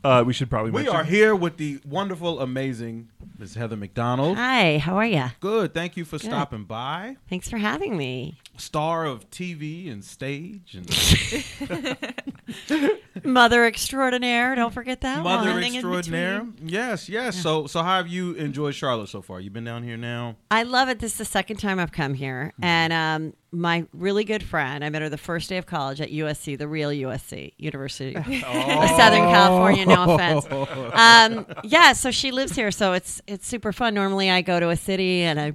Uh, 0.04 0.22
we 0.22 0.32
should 0.32 0.48
probably 0.48 0.70
We 0.70 0.82
mention- 0.82 0.94
are 1.00 1.02
here 1.02 1.34
with 1.34 1.56
the 1.56 1.80
wonderful, 1.84 2.38
amazing 2.40 3.08
Ms. 3.40 3.54
Heather 3.56 3.76
McDonald. 3.76 4.36
Hi, 4.36 4.78
how 4.78 4.96
are 4.98 5.06
you? 5.06 5.24
Good. 5.40 5.74
Thank 5.74 5.96
you 5.96 6.04
for 6.04 6.16
stopping 6.20 6.62
by. 6.62 7.16
Thanks 7.28 7.48
for 7.50 7.58
having 7.58 7.96
me. 7.96 8.38
Star 8.56 9.04
of 9.04 9.28
TV 9.30 9.90
and 9.90 10.04
stage 10.04 10.76
and 10.76 10.88
Mother 13.24 13.64
extraordinaire, 13.64 14.54
don't 14.54 14.72
forget 14.72 15.00
that 15.00 15.22
mother 15.22 15.52
one. 15.52 15.64
Extraordinaire. 15.64 16.46
Yes, 16.62 17.08
yes. 17.08 17.36
So, 17.36 17.66
so 17.66 17.82
how 17.82 17.96
have 17.96 18.08
you 18.08 18.34
enjoyed 18.34 18.74
Charlotte 18.74 19.08
so 19.08 19.22
far? 19.22 19.40
You've 19.40 19.52
been 19.52 19.64
down 19.64 19.82
here 19.82 19.96
now. 19.96 20.36
I 20.50 20.62
love 20.62 20.88
it. 20.88 20.98
This 20.98 21.12
is 21.12 21.18
the 21.18 21.24
second 21.24 21.56
time 21.56 21.78
I've 21.78 21.92
come 21.92 22.14
here. 22.14 22.52
And 22.62 22.92
um, 22.92 23.32
my 23.50 23.86
really 23.92 24.24
good 24.24 24.42
friend, 24.42 24.84
I 24.84 24.90
met 24.90 25.02
her 25.02 25.08
the 25.08 25.16
first 25.18 25.48
day 25.48 25.56
of 25.56 25.66
college 25.66 26.00
at 26.00 26.10
USC, 26.10 26.58
the 26.58 26.68
real 26.68 26.90
USC, 26.90 27.54
University 27.56 28.14
of 28.16 28.24
Southern 28.24 29.28
California, 29.28 29.86
no 29.86 30.14
offense. 30.14 30.46
Um, 30.96 31.46
yeah, 31.64 31.92
so 31.92 32.10
she 32.10 32.30
lives 32.30 32.54
here, 32.54 32.70
so 32.70 32.92
it's 32.92 33.20
it's 33.26 33.46
super 33.46 33.72
fun. 33.72 33.94
Normally 33.94 34.30
I 34.30 34.40
go 34.42 34.58
to 34.60 34.70
a 34.70 34.76
city 34.76 35.22
and 35.22 35.38
I 35.38 35.52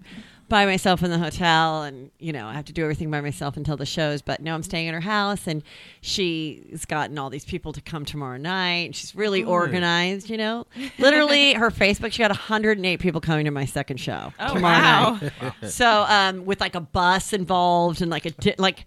by 0.51 0.65
myself 0.67 1.01
in 1.01 1.09
the 1.09 1.17
hotel 1.17 1.81
and 1.81 2.11
you 2.19 2.31
know 2.31 2.45
I 2.45 2.53
have 2.53 2.65
to 2.65 2.73
do 2.73 2.83
everything 2.83 3.09
by 3.09 3.21
myself 3.21 3.57
until 3.57 3.77
the 3.77 3.85
shows 3.87 4.21
but 4.21 4.41
now 4.41 4.53
I'm 4.53 4.61
staying 4.61 4.87
at 4.89 4.93
her 4.93 4.99
house 4.99 5.47
and 5.47 5.63
she's 6.01 6.85
gotten 6.85 7.17
all 7.17 7.29
these 7.29 7.45
people 7.45 7.73
to 7.73 7.81
come 7.81 8.05
tomorrow 8.05 8.37
night. 8.37 8.93
She's 8.95 9.15
really 9.15 9.43
organized 9.43 10.29
you 10.29 10.37
know? 10.37 10.67
Literally 10.99 11.53
her 11.53 11.71
Facebook 11.71 12.11
she 12.11 12.19
got 12.21 12.29
108 12.31 12.99
people 12.99 13.21
coming 13.21 13.45
to 13.45 13.51
my 13.51 13.65
second 13.65 13.97
show 13.97 14.33
Oh, 14.39 14.53
tomorrow 14.53 14.73
wow. 14.81 15.19
night. 15.41 15.69
So 15.71 16.05
um 16.07 16.45
with 16.45 16.59
like 16.61 16.75
a 16.75 16.81
bus 16.81 17.33
involved 17.33 18.01
and 18.01 18.11
like 18.11 18.25
a 18.25 18.31
di- 18.31 18.55
like 18.59 18.85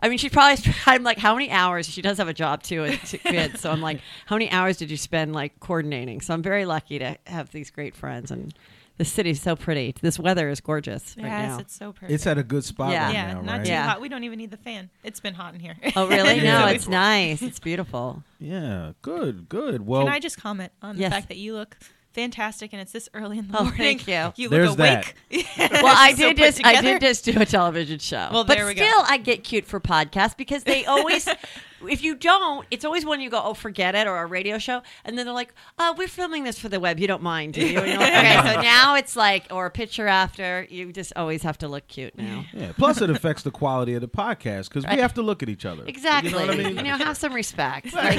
I 0.00 0.08
mean 0.08 0.16
she 0.18 0.30
probably 0.30 0.62
I'm 0.86 1.02
like 1.02 1.18
how 1.18 1.34
many 1.34 1.50
hours? 1.50 1.86
She 1.86 2.00
does 2.02 2.18
have 2.18 2.28
a 2.28 2.34
job 2.34 2.62
too 2.62 2.84
and 2.84 2.98
kids 3.00 3.60
so 3.60 3.70
I'm 3.70 3.82
like 3.82 4.00
how 4.26 4.36
many 4.36 4.50
hours 4.50 4.76
did 4.76 4.90
you 4.90 4.96
spend 4.96 5.32
like 5.34 5.58
coordinating? 5.60 6.20
So 6.20 6.32
I'm 6.34 6.42
very 6.42 6.64
lucky 6.64 6.98
to 7.00 7.18
have 7.26 7.50
these 7.50 7.70
great 7.70 7.94
friends 7.96 8.30
and 8.30 8.54
the 9.00 9.04
city's 9.06 9.40
so 9.40 9.56
pretty 9.56 9.94
this 10.02 10.18
weather 10.18 10.50
is 10.50 10.60
gorgeous 10.60 11.16
right 11.16 11.24
yes, 11.24 11.48
now 11.48 11.58
it's 11.58 11.74
so 11.74 11.90
perfect. 11.90 12.12
It's 12.12 12.26
at 12.26 12.36
a 12.36 12.42
good 12.42 12.64
spot 12.64 12.92
Yeah. 12.92 13.06
right 13.06 13.14
yeah, 13.14 13.32
now, 13.32 13.40
not 13.40 13.52
right? 13.56 13.64
too 13.64 13.72
Yeah. 13.72 13.86
hot. 13.88 14.00
We 14.02 14.10
don't 14.10 14.24
even 14.24 14.36
need 14.36 14.50
the 14.50 14.58
fan. 14.58 14.90
It's 15.02 15.20
been 15.20 15.32
hot 15.32 15.54
in 15.54 15.60
here. 15.60 15.74
Oh, 15.96 16.06
really? 16.06 16.34
Yeah. 16.42 16.60
No, 16.60 16.66
it's 16.66 16.86
nice. 16.86 17.40
It's 17.40 17.58
beautiful. 17.58 18.22
Yeah, 18.38 18.92
good, 19.00 19.48
good. 19.48 19.86
Well, 19.86 20.04
Can 20.04 20.12
I 20.12 20.18
just 20.20 20.36
comment 20.38 20.70
on 20.82 20.98
Yes. 20.98 21.08
the 21.08 21.14
fact 21.16 21.28
that 21.28 21.38
you 21.38 21.54
look 21.54 21.78
fantastic 22.12 22.72
and 22.72 22.80
it's 22.82 22.92
this 22.92 23.08
early 23.14 23.38
in 23.38 23.48
the 23.48 23.54
Oh, 23.58 23.64
morning? 23.64 23.78
thank 23.78 24.08
you. 24.08 24.32
You 24.36 24.48
There's 24.48 24.70
look 24.70 24.78
awake. 24.78 25.14
Well, 25.58 25.94
I 25.96 26.12
did 26.12 26.36
put 26.36 26.44
just 26.44 26.66
I 26.66 26.80
did 26.80 27.00
just 27.00 27.24
do 27.24 27.32
a 27.40 27.44
television 27.46 27.98
show. 27.98 28.28
Well, 28.32 28.44
but 28.44 28.56
there 28.56 28.66
we 28.66 28.74
go. 28.74 28.84
still, 28.84 29.02
I 29.06 29.16
get 29.18 29.44
cute 29.44 29.64
for 29.66 29.78
podcasts 29.80 30.36
because 30.36 30.64
they 30.64 30.84
always, 30.86 31.28
if 31.88 32.02
you 32.02 32.14
don't, 32.16 32.66
it's 32.70 32.84
always 32.84 33.04
when 33.04 33.20
you 33.20 33.30
go, 33.30 33.40
oh, 33.42 33.54
forget 33.54 33.94
it, 33.94 34.06
or 34.06 34.16
a 34.18 34.26
radio 34.26 34.58
show, 34.58 34.82
and 35.04 35.16
then 35.18 35.26
they're 35.26 35.34
like, 35.34 35.54
oh, 35.78 35.94
we're 35.96 36.08
filming 36.08 36.44
this 36.44 36.58
for 36.58 36.68
the 36.68 36.80
web. 36.80 36.98
You 36.98 37.06
don't 37.06 37.22
mind, 37.22 37.54
do 37.54 37.60
you? 37.66 37.78
And 37.78 37.88
you're 37.88 37.98
like, 37.98 38.12
okay, 38.12 38.54
so 38.54 38.60
now 38.60 38.94
it's 38.96 39.16
like, 39.16 39.46
or 39.50 39.66
a 39.66 39.70
picture 39.70 40.06
after. 40.06 40.66
You 40.70 40.92
just 40.92 41.12
always 41.16 41.42
have 41.42 41.58
to 41.58 41.68
look 41.68 41.86
cute 41.88 42.16
now. 42.16 42.44
yeah. 42.52 42.72
Plus, 42.76 43.00
it 43.00 43.10
affects 43.10 43.42
the 43.42 43.50
quality 43.50 43.94
of 43.94 44.00
the 44.00 44.08
podcast 44.08 44.68
because 44.68 44.84
we 44.86 44.98
have 45.00 45.14
to 45.14 45.22
look 45.22 45.42
at 45.42 45.48
each 45.48 45.64
other. 45.64 45.84
Exactly. 45.86 46.30
You 46.30 46.36
know 46.38 46.46
what 46.46 46.54
I 46.54 46.56
mean? 46.58 46.76
You 46.76 46.82
know, 46.82 46.96
have 46.96 47.16
some 47.16 47.32
respect. 47.34 47.92
Like, 47.94 48.18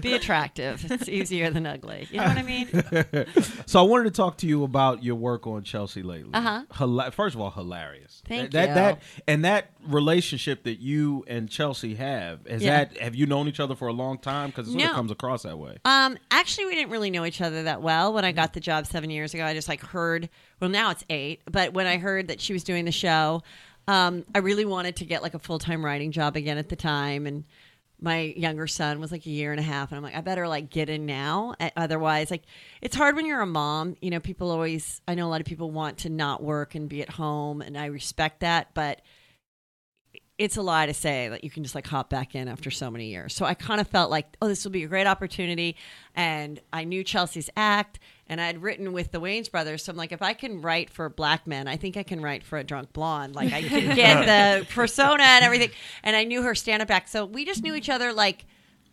be 0.00 0.14
attractive. 0.14 0.84
It's 0.90 1.08
easier 1.08 1.50
than 1.50 1.66
ugly. 1.66 2.08
You 2.10 2.18
know 2.18 2.24
what 2.26 2.38
I 2.38 2.42
mean? 2.42 2.68
so 3.66 3.80
I 3.80 3.82
wanted 3.82 4.04
to 4.04 4.10
talk 4.10 4.36
to 4.38 4.46
you 4.46 4.64
about 4.64 5.02
your 5.02 5.14
work 5.16 5.46
on 5.46 5.62
Chelsea 5.62 6.02
lately. 6.02 6.30
Uh-huh. 6.34 6.64
Hila- 6.74 7.12
First 7.12 7.34
of 7.34 7.40
all, 7.40 7.50
hilarious. 7.50 8.22
Thank 8.26 8.50
that, 8.52 8.68
you. 8.68 8.74
That 8.74 9.02
and 9.26 9.44
that 9.44 9.70
relationship 9.86 10.64
that 10.64 10.80
you 10.80 11.24
and 11.26 11.48
Chelsea 11.48 11.94
have 11.94 12.46
is 12.46 12.62
Yeah. 12.62 12.84
that 12.84 12.98
have 12.98 13.14
you 13.14 13.26
known 13.26 13.48
each 13.48 13.60
other 13.60 13.74
for 13.74 13.88
a 13.88 13.92
long 13.92 14.18
time? 14.18 14.50
Because 14.50 14.68
it 14.68 14.72
sort 14.72 14.84
No. 14.84 14.90
of 14.90 14.96
comes 14.96 15.10
across 15.10 15.42
that 15.42 15.58
way. 15.58 15.78
Um, 15.84 16.18
actually, 16.30 16.66
we 16.66 16.74
didn't 16.74 16.90
really 16.90 17.10
know 17.10 17.24
each 17.24 17.40
other 17.40 17.62
that 17.64 17.82
well 17.82 18.12
when 18.12 18.24
I 18.24 18.32
got 18.32 18.52
the 18.52 18.60
job 18.60 18.86
seven 18.86 19.10
years 19.10 19.34
ago. 19.34 19.44
I 19.44 19.54
just 19.54 19.68
like 19.68 19.80
heard. 19.82 20.28
Well, 20.60 20.70
now 20.70 20.90
it's 20.90 21.04
eight, 21.10 21.40
but 21.50 21.72
when 21.72 21.86
I 21.86 21.96
heard 21.98 22.28
that 22.28 22.40
she 22.40 22.52
was 22.52 22.62
doing 22.64 22.84
the 22.84 22.92
show, 22.92 23.42
um, 23.88 24.24
I 24.34 24.38
really 24.38 24.64
wanted 24.66 24.96
to 24.96 25.04
get 25.04 25.22
like 25.22 25.34
a 25.34 25.38
full 25.38 25.58
time 25.58 25.84
writing 25.84 26.12
job 26.12 26.36
again 26.36 26.58
at 26.58 26.68
the 26.68 26.76
time, 26.76 27.26
and 27.26 27.44
my 28.00 28.34
younger 28.36 28.66
son 28.66 29.00
was 29.00 29.12
like 29.12 29.26
a 29.26 29.30
year 29.30 29.50
and 29.50 29.60
a 29.60 29.64
half, 29.64 29.90
and 29.90 29.96
I'm 29.96 30.02
like, 30.02 30.16
I 30.16 30.20
better 30.20 30.48
like 30.48 30.70
get 30.70 30.88
in 30.88 31.06
now. 31.06 31.54
Uh, 31.60 31.70
Otherwise, 31.76 32.30
like 32.30 32.42
it's 32.80 32.96
hard 32.96 33.16
when 33.16 33.26
you're 33.26 33.40
a 33.40 33.46
mom. 33.46 33.96
You 34.00 34.10
know, 34.10 34.20
people 34.20 34.50
always. 34.50 35.00
I 35.06 35.14
know 35.14 35.26
a 35.26 35.30
lot 35.30 35.40
of 35.40 35.46
people 35.46 35.70
want 35.70 35.98
to 35.98 36.08
not 36.08 36.42
work 36.42 36.74
and 36.74 36.88
be 36.88 37.02
at 37.02 37.10
home, 37.10 37.60
and 37.62 37.76
I 37.76 37.86
respect 37.86 38.40
that, 38.40 38.68
but 38.74 39.00
it's 40.40 40.56
a 40.56 40.62
lie 40.62 40.86
to 40.86 40.94
say 40.94 41.28
that 41.28 41.44
you 41.44 41.50
can 41.50 41.62
just 41.62 41.74
like 41.74 41.86
hop 41.86 42.08
back 42.08 42.34
in 42.34 42.48
after 42.48 42.70
so 42.70 42.90
many 42.90 43.08
years. 43.08 43.34
So 43.34 43.44
I 43.44 43.52
kind 43.52 43.78
of 43.78 43.86
felt 43.86 44.10
like, 44.10 44.38
oh, 44.40 44.48
this 44.48 44.64
will 44.64 44.70
be 44.70 44.84
a 44.84 44.88
great 44.88 45.06
opportunity. 45.06 45.76
And 46.14 46.58
I 46.72 46.84
knew 46.84 47.04
Chelsea's 47.04 47.50
act 47.58 47.98
and 48.26 48.40
I'd 48.40 48.62
written 48.62 48.94
with 48.94 49.12
the 49.12 49.20
Wayans 49.20 49.50
brothers. 49.50 49.84
So 49.84 49.90
I'm 49.92 49.98
like, 49.98 50.12
if 50.12 50.22
I 50.22 50.32
can 50.32 50.62
write 50.62 50.88
for 50.88 51.10
black 51.10 51.46
men, 51.46 51.68
I 51.68 51.76
think 51.76 51.98
I 51.98 52.02
can 52.02 52.22
write 52.22 52.42
for 52.42 52.56
a 52.56 52.64
drunk 52.64 52.94
blonde. 52.94 53.34
Like 53.34 53.52
I 53.52 53.60
can 53.60 53.94
get 53.94 54.24
the 54.60 54.66
persona 54.72 55.24
and 55.24 55.44
everything. 55.44 55.72
And 56.02 56.16
I 56.16 56.24
knew 56.24 56.40
her 56.40 56.54
stand 56.54 56.80
up 56.80 56.90
act. 56.90 57.10
So 57.10 57.26
we 57.26 57.44
just 57.44 57.62
knew 57.62 57.74
each 57.74 57.90
other 57.90 58.10
like 58.10 58.46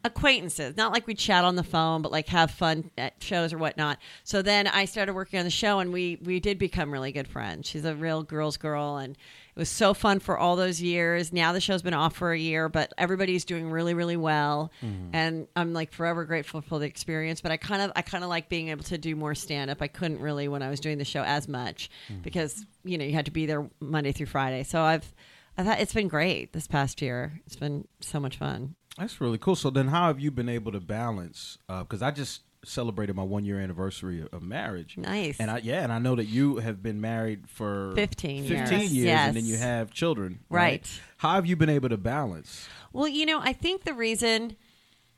acquaintances 0.03 0.77
not 0.77 0.93
like 0.93 1.07
we'd 1.07 1.17
chat 1.17 1.43
on 1.43 1.55
the 1.55 1.63
phone 1.63 2.03
but 2.03 2.12
like 2.12 2.27
have 2.27 2.51
fun 2.51 2.89
at 2.99 3.15
shows 3.21 3.51
or 3.51 3.57
whatnot 3.57 3.97
so 4.23 4.43
then 4.43 4.67
i 4.67 4.86
started 4.86 5.13
working 5.13 5.39
on 5.39 5.43
the 5.43 5.51
show 5.51 5.79
and 5.79 5.91
we 5.91 6.19
we 6.23 6.39
did 6.39 6.60
become 6.60 6.93
really 6.93 7.12
good 7.12 7.27
friends 7.27 7.67
she's 7.67 7.83
a 7.83 7.95
real 7.95 8.21
girl's 8.21 8.57
girl 8.57 8.97
and 8.97 9.17
it 9.57 9.59
was 9.59 9.69
so 9.69 9.95
fun 9.95 10.19
for 10.19 10.37
all 10.37 10.55
those 10.55 10.79
years 10.79 11.33
now 11.33 11.51
the 11.51 11.59
show's 11.59 11.81
been 11.81 11.95
off 11.95 12.15
for 12.15 12.31
a 12.31 12.37
year 12.37 12.69
but 12.69 12.93
everybody's 12.97 13.43
doing 13.43 13.71
really 13.71 13.95
really 13.95 14.17
well 14.17 14.71
mm-hmm. 14.83 15.09
and 15.13 15.47
i'm 15.55 15.73
like 15.73 15.91
forever 15.91 16.25
grateful 16.25 16.61
for 16.61 16.77
the 16.77 16.85
experience 16.85 17.41
but 17.41 17.51
i 17.51 17.57
kind 17.57 17.81
of 17.81 17.91
i 17.95 18.03
kind 18.03 18.23
of 18.23 18.29
like 18.29 18.49
being 18.49 18.69
able 18.69 18.83
to 18.83 18.97
do 18.97 19.15
more 19.15 19.33
stand 19.33 19.71
up 19.71 19.81
i 19.81 19.87
couldn't 19.87 20.19
really 20.19 20.47
when 20.47 20.61
i 20.61 20.69
was 20.69 20.79
doing 20.79 20.99
the 20.99 21.05
show 21.05 21.23
as 21.23 21.47
much 21.47 21.89
mm-hmm. 22.07 22.21
because 22.21 22.65
you 22.83 22.97
know 22.97 23.03
you 23.03 23.13
had 23.13 23.25
to 23.25 23.31
be 23.31 23.47
there 23.47 23.67
monday 23.79 24.11
through 24.11 24.27
friday 24.27 24.63
so 24.63 24.81
i've 24.81 25.11
I 25.57 25.63
thought 25.63 25.79
it's 25.79 25.93
been 25.93 26.07
great 26.07 26.53
this 26.53 26.67
past 26.67 27.01
year. 27.01 27.41
It's 27.47 27.55
been 27.55 27.87
so 27.99 28.19
much 28.19 28.37
fun. 28.37 28.75
That's 28.97 29.19
really 29.19 29.39
cool. 29.39 29.55
So 29.55 29.69
then, 29.69 29.87
how 29.87 30.07
have 30.07 30.19
you 30.19 30.31
been 30.31 30.49
able 30.49 30.71
to 30.71 30.79
balance? 30.79 31.57
Uh, 31.67 31.79
because 31.79 32.01
I 32.01 32.11
just 32.11 32.41
celebrated 32.67 33.15
my 33.15 33.23
one 33.23 33.45
year 33.45 33.60
anniversary 33.60 34.21
of, 34.21 34.27
of 34.34 34.43
marriage. 34.43 34.97
Nice. 34.97 35.39
And 35.39 35.49
I 35.49 35.60
yeah, 35.60 35.84
and 35.84 35.91
I 35.91 35.99
know 35.99 36.15
that 36.15 36.25
you 36.25 36.58
have 36.58 36.84
been 36.84 37.01
married 37.01 37.49
for 37.49 37.93
15 37.95 38.45
15 38.47 38.77
years. 38.80 38.93
years, 38.93 39.06
Yes. 39.06 39.27
and 39.27 39.38
then 39.38 39.45
you 39.45 39.58
have 39.58 39.91
children. 39.91 40.39
Right. 40.49 40.88
How 41.17 41.34
have 41.36 41.45
you 41.45 41.56
been 41.56 41.69
able 41.69 41.89
to 41.89 41.97
balance? 41.97 42.67
Well, 42.93 43.08
you 43.08 43.25
know, 43.25 43.39
I 43.41 43.53
think 43.53 43.84
the 43.84 43.93
reason 43.93 44.56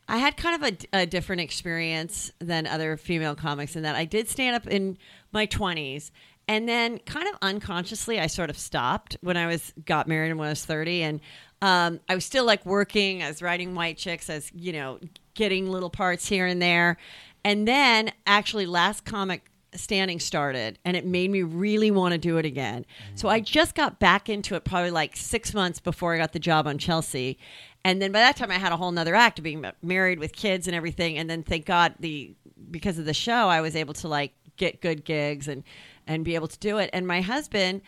I 0.07 0.17
had 0.17 0.37
kind 0.37 0.63
of 0.63 0.73
a, 0.93 1.01
a 1.01 1.05
different 1.05 1.41
experience 1.41 2.31
than 2.39 2.65
other 2.65 2.97
female 2.97 3.35
comics 3.35 3.75
in 3.75 3.83
that 3.83 3.95
I 3.95 4.05
did 4.05 4.27
stand 4.27 4.55
up 4.55 4.65
in 4.67 4.97
my 5.31 5.45
20s. 5.45 6.11
And 6.47 6.67
then, 6.67 6.97
kind 7.05 7.27
of 7.27 7.35
unconsciously, 7.43 8.19
I 8.19 8.25
sort 8.25 8.49
of 8.49 8.57
stopped 8.57 9.15
when 9.21 9.37
I 9.37 9.45
was 9.45 9.71
got 9.85 10.07
married 10.07 10.31
and 10.31 10.39
when 10.39 10.47
I 10.47 10.51
was 10.51 10.65
30. 10.65 11.03
And 11.03 11.19
um, 11.61 11.99
I 12.09 12.15
was 12.15 12.25
still 12.25 12.43
like 12.43 12.65
working, 12.65 13.21
I 13.21 13.27
was 13.27 13.43
writing 13.43 13.75
White 13.75 13.97
Chicks, 13.97 14.31
I 14.31 14.35
was, 14.35 14.51
you 14.55 14.73
know, 14.73 14.99
getting 15.35 15.69
little 15.69 15.91
parts 15.91 16.27
here 16.27 16.47
and 16.47 16.59
there. 16.59 16.97
And 17.43 17.67
then, 17.67 18.11
actually, 18.25 18.65
Last 18.65 19.05
Comic 19.05 19.49
standing 19.75 20.19
started 20.19 20.79
and 20.83 20.97
it 20.97 21.05
made 21.05 21.29
me 21.29 21.43
really 21.43 21.91
want 21.91 22.11
to 22.11 22.17
do 22.17 22.37
it 22.37 22.45
again. 22.45 22.85
So 23.15 23.29
I 23.29 23.39
just 23.39 23.75
got 23.75 23.99
back 23.99 24.29
into 24.29 24.55
it 24.55 24.63
probably 24.63 24.91
like 24.91 25.15
six 25.15 25.53
months 25.53 25.79
before 25.79 26.13
I 26.13 26.17
got 26.17 26.33
the 26.33 26.39
job 26.39 26.67
on 26.67 26.77
Chelsea. 26.77 27.37
And 27.85 28.01
then 28.01 28.11
by 28.11 28.19
that 28.19 28.35
time 28.35 28.51
I 28.51 28.55
had 28.55 28.71
a 28.71 28.77
whole 28.77 28.91
nother 28.91 29.15
act 29.15 29.39
of 29.39 29.43
being 29.43 29.63
married 29.81 30.19
with 30.19 30.33
kids 30.33 30.67
and 30.67 30.75
everything. 30.75 31.17
And 31.17 31.29
then 31.29 31.43
thank 31.43 31.65
God 31.65 31.95
the 31.99 32.33
because 32.71 32.99
of 32.99 33.05
the 33.05 33.13
show 33.13 33.47
I 33.47 33.61
was 33.61 33.75
able 33.75 33.93
to 33.95 34.07
like 34.07 34.33
get 34.57 34.81
good 34.81 35.05
gigs 35.05 35.47
and 35.47 35.63
and 36.07 36.25
be 36.25 36.35
able 36.35 36.47
to 36.47 36.59
do 36.59 36.77
it. 36.77 36.89
And 36.91 37.07
my 37.07 37.21
husband, 37.21 37.81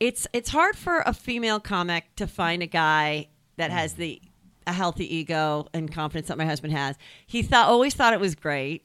it's 0.00 0.26
it's 0.32 0.50
hard 0.50 0.76
for 0.76 1.02
a 1.04 1.12
female 1.12 1.60
comic 1.60 2.14
to 2.16 2.26
find 2.26 2.62
a 2.62 2.66
guy 2.66 3.28
that 3.56 3.70
has 3.70 3.94
the 3.94 4.20
a 4.66 4.72
healthy 4.72 5.14
ego 5.16 5.66
and 5.72 5.92
confidence 5.92 6.28
that 6.28 6.38
my 6.38 6.44
husband 6.44 6.72
has. 6.72 6.96
He 7.26 7.42
thought 7.42 7.68
always 7.68 7.94
thought 7.94 8.12
it 8.12 8.20
was 8.20 8.34
great. 8.34 8.84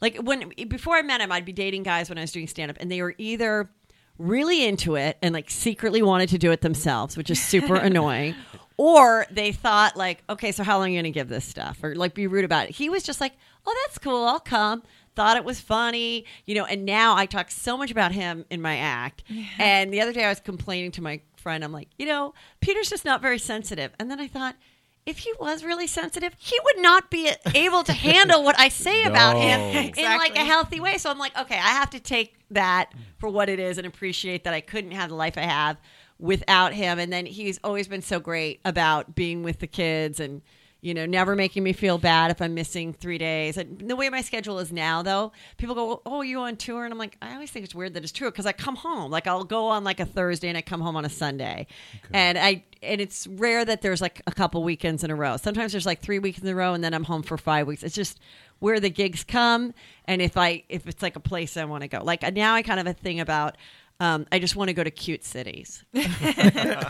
Like 0.00 0.16
when 0.18 0.52
before 0.68 0.96
I 0.96 1.02
met 1.02 1.20
him, 1.20 1.30
I'd 1.32 1.44
be 1.44 1.52
dating 1.52 1.84
guys 1.84 2.08
when 2.08 2.18
I 2.18 2.22
was 2.22 2.32
doing 2.32 2.48
stand 2.48 2.70
up, 2.70 2.76
and 2.80 2.90
they 2.90 3.02
were 3.02 3.14
either 3.18 3.70
really 4.18 4.64
into 4.64 4.94
it 4.96 5.16
and 5.22 5.32
like 5.32 5.50
secretly 5.50 6.02
wanted 6.02 6.28
to 6.30 6.38
do 6.38 6.50
it 6.50 6.60
themselves, 6.60 7.16
which 7.16 7.30
is 7.30 7.40
super 7.40 7.74
annoying, 7.88 8.34
or 8.76 9.26
they 9.30 9.52
thought 9.52 9.96
like, 9.96 10.22
okay, 10.28 10.52
so 10.52 10.64
how 10.64 10.78
long 10.78 10.88
are 10.88 10.90
you 10.90 10.98
gonna 10.98 11.10
give 11.10 11.28
this 11.28 11.44
stuff, 11.44 11.82
or 11.82 11.94
like 11.94 12.14
be 12.14 12.26
rude 12.26 12.44
about 12.44 12.68
it. 12.68 12.74
He 12.74 12.90
was 12.90 13.02
just 13.02 13.20
like, 13.20 13.32
oh, 13.66 13.74
that's 13.86 13.98
cool, 13.98 14.24
I'll 14.24 14.40
come. 14.40 14.82
Thought 15.14 15.36
it 15.36 15.44
was 15.44 15.60
funny, 15.60 16.24
you 16.46 16.54
know. 16.54 16.64
And 16.64 16.86
now 16.86 17.14
I 17.16 17.26
talk 17.26 17.50
so 17.50 17.76
much 17.76 17.90
about 17.90 18.12
him 18.12 18.46
in 18.48 18.62
my 18.62 18.78
act. 18.78 19.22
And 19.58 19.92
the 19.92 20.00
other 20.00 20.12
day 20.12 20.24
I 20.24 20.30
was 20.30 20.40
complaining 20.40 20.90
to 20.92 21.02
my 21.02 21.20
friend, 21.36 21.62
I'm 21.62 21.70
like, 21.72 21.88
you 21.98 22.06
know, 22.06 22.32
Peter's 22.60 22.88
just 22.88 23.04
not 23.04 23.20
very 23.20 23.38
sensitive. 23.38 23.92
And 24.00 24.10
then 24.10 24.20
I 24.20 24.26
thought 24.26 24.56
if 25.04 25.18
he 25.18 25.32
was 25.40 25.64
really 25.64 25.86
sensitive, 25.86 26.34
he 26.38 26.56
would 26.64 26.82
not 26.82 27.10
be 27.10 27.30
able 27.54 27.82
to 27.84 27.92
handle 27.92 28.44
what 28.44 28.58
I 28.58 28.68
say 28.68 29.04
about 29.06 29.36
him 29.36 29.92
No. 29.96 30.02
in 30.02 30.18
like 30.18 30.36
a 30.36 30.44
healthy 30.44 30.80
way. 30.80 30.98
So 30.98 31.10
I'm 31.10 31.18
like, 31.18 31.36
okay, 31.38 31.56
I 31.56 31.70
have 31.70 31.90
to 31.90 32.00
take 32.00 32.36
that 32.50 32.92
for 33.18 33.28
what 33.28 33.48
it 33.48 33.58
is 33.58 33.78
and 33.78 33.86
appreciate 33.86 34.44
that 34.44 34.54
I 34.54 34.60
couldn't 34.60 34.92
have 34.92 35.08
the 35.08 35.14
life 35.16 35.36
I 35.36 35.42
have 35.42 35.76
without 36.18 36.72
him. 36.72 36.98
And 36.98 37.12
then 37.12 37.26
he's 37.26 37.58
always 37.64 37.88
been 37.88 38.02
so 38.02 38.20
great 38.20 38.60
about 38.64 39.14
being 39.14 39.42
with 39.42 39.58
the 39.58 39.66
kids 39.66 40.20
and 40.20 40.42
you 40.82 40.94
know, 40.94 41.06
never 41.06 41.36
making 41.36 41.62
me 41.62 41.72
feel 41.72 41.96
bad 41.96 42.32
if 42.32 42.42
I'm 42.42 42.54
missing 42.54 42.92
three 42.92 43.16
days. 43.16 43.56
And 43.56 43.88
the 43.88 43.94
way 43.94 44.10
my 44.10 44.20
schedule 44.20 44.58
is 44.58 44.72
now, 44.72 45.00
though, 45.00 45.30
people 45.56 45.76
go, 45.76 46.02
"Oh, 46.04 46.22
you 46.22 46.40
on 46.40 46.56
tour?" 46.56 46.84
And 46.84 46.92
I'm 46.92 46.98
like, 46.98 47.16
I 47.22 47.34
always 47.34 47.52
think 47.52 47.64
it's 47.64 47.74
weird 47.74 47.94
that 47.94 48.02
it's 48.02 48.10
true 48.10 48.30
because 48.32 48.46
I 48.46 48.52
come 48.52 48.74
home. 48.74 49.10
Like 49.10 49.28
I'll 49.28 49.44
go 49.44 49.68
on 49.68 49.84
like 49.84 50.00
a 50.00 50.04
Thursday 50.04 50.48
and 50.48 50.58
I 50.58 50.60
come 50.60 50.80
home 50.80 50.96
on 50.96 51.04
a 51.04 51.08
Sunday, 51.08 51.68
and 52.12 52.36
I 52.36 52.64
and 52.82 53.00
it's 53.00 53.28
rare 53.28 53.64
that 53.64 53.80
there's 53.80 54.00
like 54.00 54.22
a 54.26 54.32
couple 54.32 54.64
weekends 54.64 55.04
in 55.04 55.12
a 55.12 55.14
row. 55.14 55.36
Sometimes 55.36 55.70
there's 55.70 55.86
like 55.86 56.00
three 56.00 56.18
weeks 56.18 56.40
in 56.40 56.48
a 56.48 56.54
row, 56.54 56.74
and 56.74 56.82
then 56.82 56.94
I'm 56.94 57.04
home 57.04 57.22
for 57.22 57.38
five 57.38 57.68
weeks. 57.68 57.84
It's 57.84 57.94
just 57.94 58.18
where 58.58 58.80
the 58.80 58.90
gigs 58.90 59.22
come, 59.22 59.74
and 60.06 60.20
if 60.20 60.36
I 60.36 60.64
if 60.68 60.88
it's 60.88 61.00
like 61.00 61.14
a 61.14 61.20
place 61.20 61.56
I 61.56 61.64
want 61.64 61.82
to 61.82 61.88
go. 61.88 62.02
Like 62.02 62.22
now, 62.34 62.54
I 62.54 62.62
kind 62.62 62.80
of 62.80 62.86
have 62.86 62.96
a 62.96 63.00
thing 63.00 63.20
about. 63.20 63.56
Um, 64.00 64.26
I 64.32 64.40
just 64.40 64.56
want 64.56 64.68
to 64.68 64.74
go 64.74 64.82
to 64.82 64.90
cute 64.90 65.24
cities. 65.24 65.84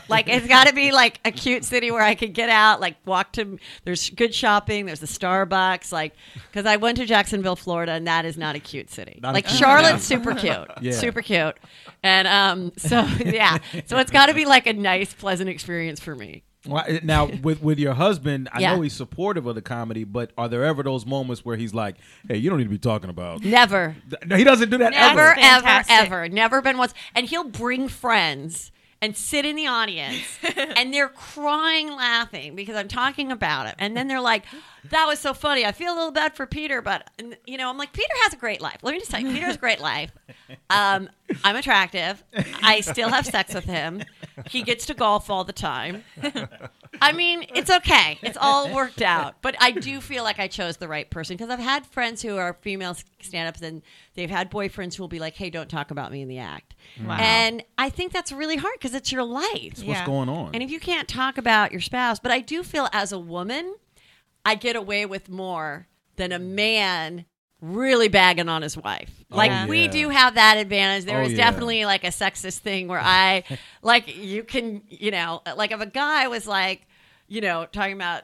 like 0.08 0.28
it's 0.28 0.46
got 0.46 0.66
to 0.68 0.74
be 0.74 0.92
like 0.92 1.20
a 1.24 1.30
cute 1.30 1.64
city 1.64 1.90
where 1.90 2.02
I 2.02 2.14
could 2.14 2.32
get 2.32 2.48
out, 2.48 2.80
like 2.80 2.96
walk 3.04 3.32
to. 3.32 3.58
There's 3.84 4.08
good 4.10 4.34
shopping. 4.34 4.86
There's 4.86 5.02
a 5.02 5.06
Starbucks. 5.06 5.92
Like 5.92 6.14
because 6.50 6.64
I 6.66 6.76
went 6.76 6.96
to 6.98 7.06
Jacksonville, 7.06 7.56
Florida, 7.56 7.92
and 7.92 8.06
that 8.06 8.24
is 8.24 8.38
not 8.38 8.56
a 8.56 8.60
cute 8.60 8.90
city. 8.90 9.20
Not 9.22 9.34
like 9.34 9.46
cute- 9.46 9.58
Charlotte's 9.58 10.04
super 10.04 10.34
cute, 10.34 10.68
Yeah. 10.80 10.92
super 10.92 11.20
cute, 11.20 11.56
and 12.02 12.26
um, 12.26 12.72
so 12.78 13.02
yeah, 13.24 13.58
so 13.86 13.98
it's 13.98 14.10
got 14.10 14.26
to 14.26 14.34
be 14.34 14.46
like 14.46 14.66
a 14.66 14.72
nice, 14.72 15.12
pleasant 15.12 15.50
experience 15.50 16.00
for 16.00 16.14
me. 16.16 16.44
Well, 16.66 16.84
eh, 16.86 17.00
now 17.02 17.26
with 17.42 17.62
with 17.62 17.78
your 17.78 17.94
husband, 17.94 18.48
I 18.52 18.60
Yeah. 18.60 18.74
know 18.76 18.82
he's 18.82 18.92
supportive 18.92 19.46
of 19.46 19.54
the 19.54 19.62
comedy, 19.62 20.04
but 20.04 20.30
are 20.38 20.48
there 20.48 20.64
ever 20.64 20.82
those 20.82 21.04
moments 21.06 21.44
where 21.44 21.56
he's 21.56 21.74
like, 21.74 21.96
"Hey, 22.28 22.36
you 22.36 22.48
don't 22.50 22.58
need 22.58 22.64
to 22.64 22.70
be 22.70 22.78
talking 22.78 23.10
about"? 23.10 23.42
Never, 23.44 23.96
No, 24.26 24.36
he 24.36 24.44
doesn't 24.44 24.70
do 24.70 24.78
that 24.78 24.92
Never, 24.92 25.34
ever. 25.34 25.40
ever, 25.40 25.84
ever. 25.88 26.28
Never 26.28 26.62
been 26.62 26.78
once. 26.78 26.94
And 27.14 27.26
he'll 27.26 27.44
bring 27.48 27.88
friends 27.88 28.70
and 29.02 29.16
sit 29.16 29.44
in 29.44 29.56
the 29.56 29.66
audience 29.66 30.38
and 30.56 30.94
they're 30.94 31.08
crying 31.08 31.90
laughing 31.90 32.54
because 32.54 32.76
I'm 32.76 32.86
talking 32.86 33.32
about 33.32 33.66
it. 33.66 33.74
And 33.78 33.96
then 33.96 34.06
they're 34.06 34.20
like, 34.20 34.44
that 34.90 35.06
was 35.06 35.18
so 35.18 35.34
funny. 35.34 35.66
I 35.66 35.72
feel 35.72 35.92
a 35.92 35.96
little 35.96 36.12
bad 36.12 36.36
for 36.36 36.46
Peter, 36.46 36.80
but, 36.80 37.10
you 37.44 37.58
know, 37.58 37.68
I'm 37.68 37.76
like, 37.76 37.92
Peter 37.92 38.14
has 38.22 38.32
a 38.32 38.36
great 38.36 38.60
life. 38.60 38.78
Let 38.82 38.92
me 38.92 39.00
just 39.00 39.10
tell 39.10 39.20
you, 39.20 39.30
Peter 39.32 39.46
has 39.46 39.56
a 39.56 39.58
great 39.58 39.80
life. 39.80 40.12
Um, 40.70 41.10
I'm 41.42 41.56
attractive. 41.56 42.22
I 42.62 42.80
still 42.80 43.08
have 43.08 43.26
sex 43.26 43.52
with 43.52 43.64
him. 43.64 44.04
He 44.46 44.62
gets 44.62 44.86
to 44.86 44.94
golf 44.94 45.28
all 45.28 45.44
the 45.44 45.52
time. 45.52 46.04
I 47.02 47.12
mean, 47.12 47.44
it's 47.54 47.70
okay. 47.70 48.18
It's 48.22 48.38
all 48.40 48.72
worked 48.74 49.02
out. 49.02 49.36
But 49.42 49.56
I 49.60 49.70
do 49.72 50.00
feel 50.00 50.22
like 50.24 50.38
I 50.38 50.48
chose 50.48 50.76
the 50.78 50.88
right 50.88 51.08
person 51.10 51.36
because 51.36 51.50
I've 51.50 51.58
had 51.58 51.84
friends 51.86 52.22
who 52.22 52.36
are 52.36 52.54
female 52.62 52.96
stand 53.20 53.48
ups 53.48 53.60
and 53.60 53.82
they've 54.14 54.30
had 54.30 54.50
boyfriends 54.50 54.94
who 54.94 55.02
will 55.02 55.08
be 55.08 55.18
like, 55.18 55.34
hey, 55.34 55.50
don't 55.50 55.68
talk 55.68 55.90
about 55.90 56.12
me 56.12 56.22
in 56.22 56.28
the 56.28 56.38
act. 56.38 56.74
Mm. 57.00 57.06
Wow. 57.08 57.16
And 57.20 57.64
I 57.76 57.90
think 57.90 58.12
that's 58.12 58.32
really 58.32 58.56
hard 58.56 58.74
because 58.74 58.94
it's 58.94 59.10
your 59.12 59.24
life. 59.24 59.48
It's 59.54 59.82
What's 59.82 60.00
Yeah. 60.00 60.06
going 60.06 60.28
on? 60.28 60.50
And 60.54 60.62
if 60.62 60.70
you 60.70 60.80
can't 60.80 61.08
talk 61.08 61.38
about 61.38 61.72
your 61.72 61.80
spouse, 61.80 62.18
but 62.18 62.30
I 62.32 62.40
do 62.40 62.62
feel 62.62 62.88
as 62.92 63.12
a 63.12 63.18
woman, 63.18 63.74
I 64.44 64.54
get 64.54 64.76
away 64.76 65.04
with 65.06 65.28
more 65.28 65.88
than 66.16 66.32
a 66.32 66.38
man 66.38 67.24
really 67.60 68.08
bagging 68.08 68.48
on 68.48 68.60
his 68.62 68.76
wife. 68.76 69.10
Oh, 69.30 69.36
like 69.36 69.52
Oh, 69.52 69.66
we 69.68 69.86
do 69.86 70.08
have 70.08 70.34
that 70.34 70.56
advantage. 70.56 71.04
There 71.04 71.20
Oh, 71.20 71.24
is 71.24 71.32
yeah. 71.32 71.38
definitely 71.48 71.84
like 71.84 72.02
a 72.02 72.08
sexist 72.08 72.58
thing 72.58 72.88
where 72.88 73.00
I 73.00 73.44
like 73.82 74.16
you 74.16 74.42
can, 74.42 74.82
you 74.88 75.12
know, 75.12 75.42
like 75.56 75.70
if 75.70 75.80
a 75.80 75.86
guy 75.86 76.26
was 76.26 76.46
like, 76.46 76.86
you 77.32 77.40
know, 77.40 77.66
talking 77.70 77.94
about 77.94 78.22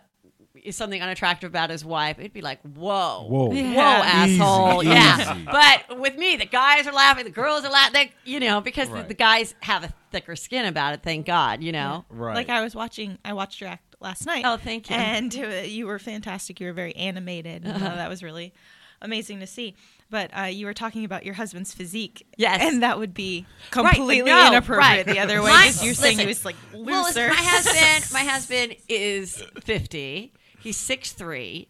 something 0.70 1.00
unattractive 1.00 1.48
about 1.48 1.70
his 1.70 1.84
wife, 1.84 2.18
it'd 2.18 2.32
be 2.32 2.40
like, 2.42 2.60
whoa, 2.62 3.24
Whoa. 3.28 3.46
whoa, 3.46 3.52
Yeah. 3.54 4.02
asshole, 4.04 4.82
Easy, 4.82 4.90
yeah. 4.92 5.34
easy. 5.36 5.44
But 5.50 5.98
with 6.00 6.16
me, 6.16 6.36
the 6.36 6.46
guys 6.46 6.86
are 6.86 6.92
laughing, 6.92 7.24
the 7.24 7.30
girls 7.30 7.64
are 7.64 7.70
laughing, 7.70 7.92
they, 7.94 8.12
you 8.30 8.40
know, 8.40 8.60
because 8.60 8.88
the, 8.88 8.94
Right. 8.94 9.08
the 9.08 9.14
guys 9.14 9.54
have 9.60 9.84
a 9.84 9.92
thicker 10.10 10.36
skin 10.36 10.66
about 10.66 10.94
it. 10.94 11.02
Thank 11.02 11.26
God, 11.26 11.62
you 11.62 11.72
know. 11.72 12.04
right. 12.10 12.34
Like 12.34 12.48
I 12.50 12.60
was 12.62 12.74
watching, 12.74 13.18
I 13.24 13.32
watched 13.34 13.60
your 13.60 13.70
act 13.70 13.94
last 14.00 14.26
night. 14.26 14.42
Oh, 14.44 14.56
thank 14.56 14.90
you. 14.90 14.96
And 14.96 15.34
uh, 15.36 15.46
you 15.64 15.86
were 15.86 15.98
fantastic. 15.98 16.60
You 16.60 16.66
were 16.66 16.72
very 16.72 16.94
animated. 16.96 17.64
and, 17.64 17.72
uh, 17.72 17.76
Uh-huh. 17.86 17.94
that 17.96 18.08
was 18.10 18.22
really 18.22 18.52
amazing 19.00 19.40
to 19.40 19.46
see. 19.46 19.74
But 20.10 20.30
uh, 20.36 20.42
you 20.44 20.64
were 20.66 20.72
talking 20.74 21.04
about 21.04 21.24
your 21.26 21.34
husband's 21.34 21.74
physique. 21.74 22.26
Yes. 22.38 22.60
And 22.62 22.82
that 22.82 22.98
would 22.98 23.12
be 23.12 23.44
Right, 23.76 23.94
completely 23.94 24.30
no, 24.30 24.48
inappropriate 24.48 24.78
right. 24.78 25.06
the 25.06 25.18
other 25.20 25.42
way. 25.42 25.50
My- 25.50 25.66
because 25.66 25.84
you're 25.84 25.94
saying 25.94 26.18
he 26.18 26.26
was 26.26 26.44
like 26.44 26.56
looser. 26.72 26.84
Well, 26.90 27.02
listen, 27.04 27.28
my 27.28 27.34
husband, 27.36 28.12
my 28.12 28.24
husband 28.32 28.76
is 28.88 29.42
fifty. 29.62 30.32
He's 30.60 30.76
six 30.78 31.12
three, 31.12 31.68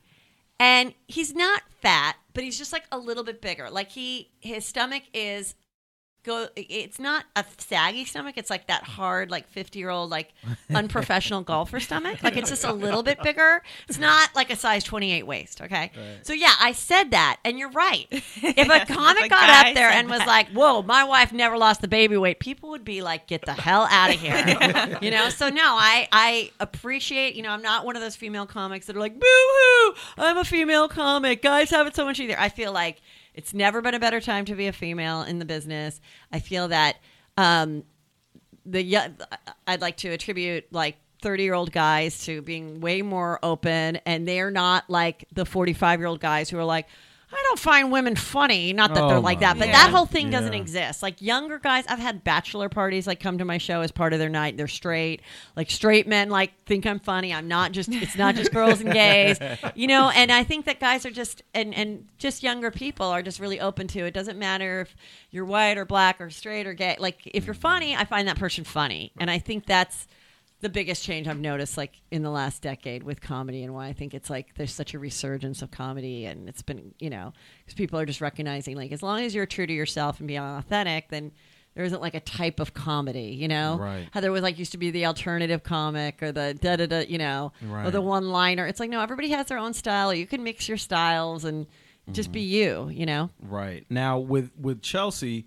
and 0.60 0.94
he's 1.08 1.34
not 1.34 1.62
fat, 1.82 2.16
but 2.32 2.44
he's 2.44 2.56
just 2.58 2.72
like 2.72 2.84
a 2.92 2.98
little 2.98 3.24
bit 3.24 3.42
bigger. 3.42 3.70
Like 3.70 3.90
he, 3.90 4.30
his 4.40 4.64
stomach 4.64 5.02
is 5.12 5.54
go. 6.24 6.48
It's 6.56 6.98
not 6.98 7.24
a 7.36 7.44
saggy 7.58 8.04
stomach. 8.04 8.36
It's 8.36 8.50
like 8.50 8.66
that 8.68 8.82
hard, 8.84 9.30
like 9.30 9.48
fifty 9.48 9.78
year 9.78 9.90
old, 9.90 10.10
like 10.10 10.32
unprofessional 10.74 11.42
golfer 11.42 11.80
stomach. 11.80 12.22
Like 12.22 12.36
it's 12.36 12.50
just 12.50 12.64
a 12.64 12.72
little 12.84 13.02
bit 13.02 13.22
bigger. 13.22 13.62
It's 13.88 13.98
not 13.98 14.34
like 14.34 14.50
a 14.50 14.56
size 14.56 14.84
twenty 14.84 15.12
eight 15.12 15.26
waist. 15.26 15.60
Okay. 15.62 15.90
So 16.22 16.32
yeah, 16.32 16.52
I 16.60 16.72
said 16.72 17.10
that, 17.12 17.38
and 17.44 17.58
you're 17.58 17.70
right. 17.70 18.06
If 18.58 18.68
a 18.68 18.92
comic 18.92 19.30
got 19.30 19.66
up 19.66 19.74
there 19.74 19.90
and 19.90 20.08
was 20.08 20.18
that. 20.20 20.26
like, 20.26 20.48
"Whoa, 20.50 20.82
my 20.82 21.04
wife 21.04 21.32
never 21.32 21.56
lost 21.58 21.80
the 21.80 21.88
baby 21.88 22.16
weight," 22.16 22.40
people 22.40 22.70
would 22.70 22.84
be 22.84 23.02
like, 23.02 23.26
"Get 23.26 23.44
the 23.44 23.52
hell 23.52 23.86
out 23.90 24.10
of 24.14 24.20
here," 24.20 24.36
you 25.02 25.10
know. 25.10 25.28
So 25.28 25.48
no, 25.48 25.62
I 25.62 26.08
I 26.12 26.50
appreciate. 26.60 27.34
You 27.34 27.42
know, 27.42 27.50
I'm 27.50 27.62
not 27.62 27.84
one 27.84 27.96
of 27.96 28.02
those 28.02 28.16
female 28.16 28.46
comics 28.46 28.86
that 28.86 28.96
are 28.96 29.00
like, 29.00 29.18
"Boo 29.18 29.26
hoo, 29.26 29.94
I'm 30.18 30.38
a 30.38 30.44
female 30.44 30.88
comic. 30.88 31.42
Guys 31.42 31.70
have 31.70 31.86
it 31.86 31.94
so 31.94 32.04
much 32.04 32.20
easier." 32.20 32.36
I 32.38 32.48
feel 32.48 32.72
like 32.72 33.00
it's 33.38 33.54
never 33.54 33.80
been 33.80 33.94
a 33.94 34.00
better 34.00 34.20
time 34.20 34.44
to 34.46 34.56
be 34.56 34.66
a 34.66 34.72
female 34.72 35.22
in 35.22 35.38
the 35.38 35.44
business. 35.44 36.00
I 36.32 36.40
feel 36.40 36.66
that 36.68 36.96
um, 37.36 37.84
the 38.66 38.98
I'd 39.64 39.80
like 39.80 39.96
to 39.98 40.08
attribute 40.08 40.64
like 40.72 40.96
30 41.22 41.44
year 41.44 41.54
old 41.54 41.70
guys 41.70 42.24
to 42.24 42.42
being 42.42 42.80
way 42.80 43.00
more 43.00 43.38
open 43.44 44.00
and 44.04 44.26
they're 44.26 44.50
not 44.50 44.90
like 44.90 45.24
the 45.32 45.44
45 45.44 46.00
year 46.00 46.08
old 46.08 46.18
guys 46.18 46.50
who 46.50 46.58
are 46.58 46.64
like 46.64 46.88
I 47.30 47.42
don't 47.44 47.58
find 47.58 47.92
women 47.92 48.16
funny. 48.16 48.72
Not 48.72 48.94
that 48.94 49.06
they're 49.06 49.18
Oh, 49.18 49.20
like 49.20 49.40
that, 49.40 49.58
but 49.58 49.66
God. 49.66 49.74
that 49.74 49.90
whole 49.90 50.06
thing 50.06 50.30
doesn't 50.30 50.54
exist. 50.54 51.02
Like 51.02 51.20
younger 51.20 51.58
guys, 51.58 51.84
I've 51.86 51.98
had 51.98 52.24
bachelor 52.24 52.70
parties 52.70 53.06
like 53.06 53.20
come 53.20 53.36
to 53.38 53.44
my 53.44 53.58
show 53.58 53.82
as 53.82 53.90
part 53.92 54.14
of 54.14 54.18
their 54.18 54.30
night. 54.30 54.56
They're 54.56 54.66
straight. 54.66 55.20
Like 55.54 55.70
straight 55.70 56.06
men 56.08 56.30
like 56.30 56.52
think 56.64 56.86
I'm 56.86 56.98
funny. 56.98 57.34
I'm 57.34 57.46
not 57.46 57.72
just 57.72 57.90
it's 57.92 58.16
not 58.16 58.34
just 58.34 58.50
girls 58.52 58.80
and 58.80 58.92
gays. 58.92 59.38
You 59.74 59.86
know, 59.86 60.10
and 60.10 60.32
I 60.32 60.42
think 60.44 60.64
that 60.64 60.80
guys 60.80 61.04
are 61.04 61.10
just 61.10 61.42
and 61.54 61.74
and 61.74 62.06
just 62.16 62.42
younger 62.42 62.70
people 62.70 63.06
are 63.06 63.22
just 63.22 63.40
really 63.40 63.60
open 63.60 63.86
to 63.88 64.00
it. 64.06 64.14
Doesn't 64.14 64.38
matter 64.38 64.80
if 64.80 64.96
you're 65.30 65.44
white 65.44 65.76
or 65.76 65.84
black 65.84 66.20
or 66.20 66.30
straight 66.30 66.66
or 66.66 66.72
gay. 66.72 66.96
Like 66.98 67.20
if 67.26 67.44
you're 67.46 67.54
funny, 67.54 67.94
I 67.94 68.04
find 68.04 68.26
that 68.28 68.38
person 68.38 68.64
funny. 68.64 69.12
And 69.18 69.30
I 69.30 69.38
think 69.38 69.66
that's 69.66 70.06
the 70.60 70.68
biggest 70.68 71.04
change 71.04 71.28
I've 71.28 71.38
noticed 71.38 71.76
like 71.76 72.00
in 72.10 72.22
the 72.22 72.30
last 72.30 72.62
decade 72.62 73.04
with 73.04 73.20
comedy 73.20 73.62
and 73.62 73.74
why 73.74 73.86
I 73.86 73.92
think 73.92 74.12
it's 74.12 74.28
like 74.28 74.54
there's 74.56 74.72
such 74.72 74.92
a 74.92 74.98
resurgence 74.98 75.62
of 75.62 75.70
comedy 75.70 76.24
and 76.24 76.48
it's 76.48 76.62
been, 76.62 76.94
you 76.98 77.10
know, 77.10 77.32
because 77.64 77.74
people 77.74 77.98
are 77.98 78.06
just 78.06 78.20
recognizing 78.20 78.76
like 78.76 78.90
as 78.90 79.02
long 79.02 79.20
as 79.20 79.34
you're 79.34 79.46
true 79.46 79.66
to 79.66 79.72
yourself 79.72 80.18
and 80.18 80.26
being 80.26 80.40
authentic, 80.40 81.10
then 81.10 81.30
there 81.74 81.84
isn't 81.84 82.00
like 82.00 82.14
a 82.14 82.20
type 82.20 82.58
of 82.58 82.74
comedy, 82.74 83.36
you 83.38 83.46
know? 83.46 83.78
Right. 83.78 84.08
How 84.10 84.20
there 84.20 84.32
was 84.32 84.42
like 84.42 84.58
used 84.58 84.72
to 84.72 84.78
be 84.78 84.90
the 84.90 85.06
alternative 85.06 85.62
comic 85.62 86.20
or 86.24 86.32
the 86.32 86.58
da 86.60 86.74
da 86.74 86.86
da, 86.86 87.00
you 87.00 87.18
know, 87.18 87.52
or 87.70 87.92
the 87.92 88.00
one 88.00 88.30
liner. 88.30 88.66
It's 88.66 88.80
like, 88.80 88.90
no, 88.90 89.00
everybody 89.00 89.28
has 89.30 89.46
their 89.46 89.58
own 89.58 89.74
style. 89.74 90.12
You 90.12 90.26
can 90.26 90.42
mix 90.42 90.68
your 90.68 90.78
styles 90.78 91.44
and 91.44 91.68
just 92.10 92.32
be 92.32 92.42
mm-hmm. 92.42 92.88
you, 92.90 92.98
you 93.00 93.06
know? 93.06 93.30
Right 93.40 93.86
now 93.88 94.18
with 94.18 94.50
with 94.58 94.82
Chelsea, 94.82 95.46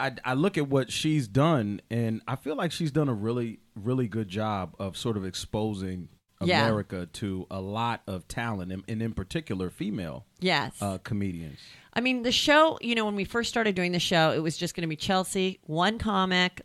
I, 0.00 0.12
I 0.24 0.34
look 0.34 0.56
at 0.58 0.68
what 0.68 0.92
she's 0.92 1.26
done, 1.28 1.80
and 1.90 2.20
I 2.28 2.36
feel 2.36 2.54
like 2.56 2.72
she's 2.72 2.90
done 2.90 3.08
a 3.08 3.14
really 3.14 3.60
really 3.74 4.08
good 4.08 4.28
job 4.28 4.74
of 4.78 4.96
sort 4.96 5.16
of 5.16 5.24
exposing 5.24 6.08
Yeah. 6.40 6.62
America 6.66 7.06
to 7.14 7.46
a 7.50 7.60
lot 7.60 8.02
of 8.06 8.26
talent, 8.28 8.72
and, 8.72 8.82
and 8.88 9.00
in 9.02 9.12
particular 9.12 9.70
female 9.70 10.24
Yes. 10.40 10.74
uh, 10.80 10.98
comedians. 10.98 11.58
I 11.94 12.00
mean, 12.00 12.22
the 12.22 12.30
show, 12.32 12.78
you 12.80 12.94
know, 12.94 13.04
when 13.04 13.16
we 13.16 13.24
first 13.24 13.50
started 13.50 13.74
doing 13.74 13.90
the 13.92 13.98
show, 13.98 14.30
it 14.32 14.38
was 14.38 14.56
just 14.56 14.74
going 14.76 14.82
to 14.82 14.88
be 14.88 14.94
Chelsea, 14.96 15.58
one 15.62 15.98
comic, 15.98 16.60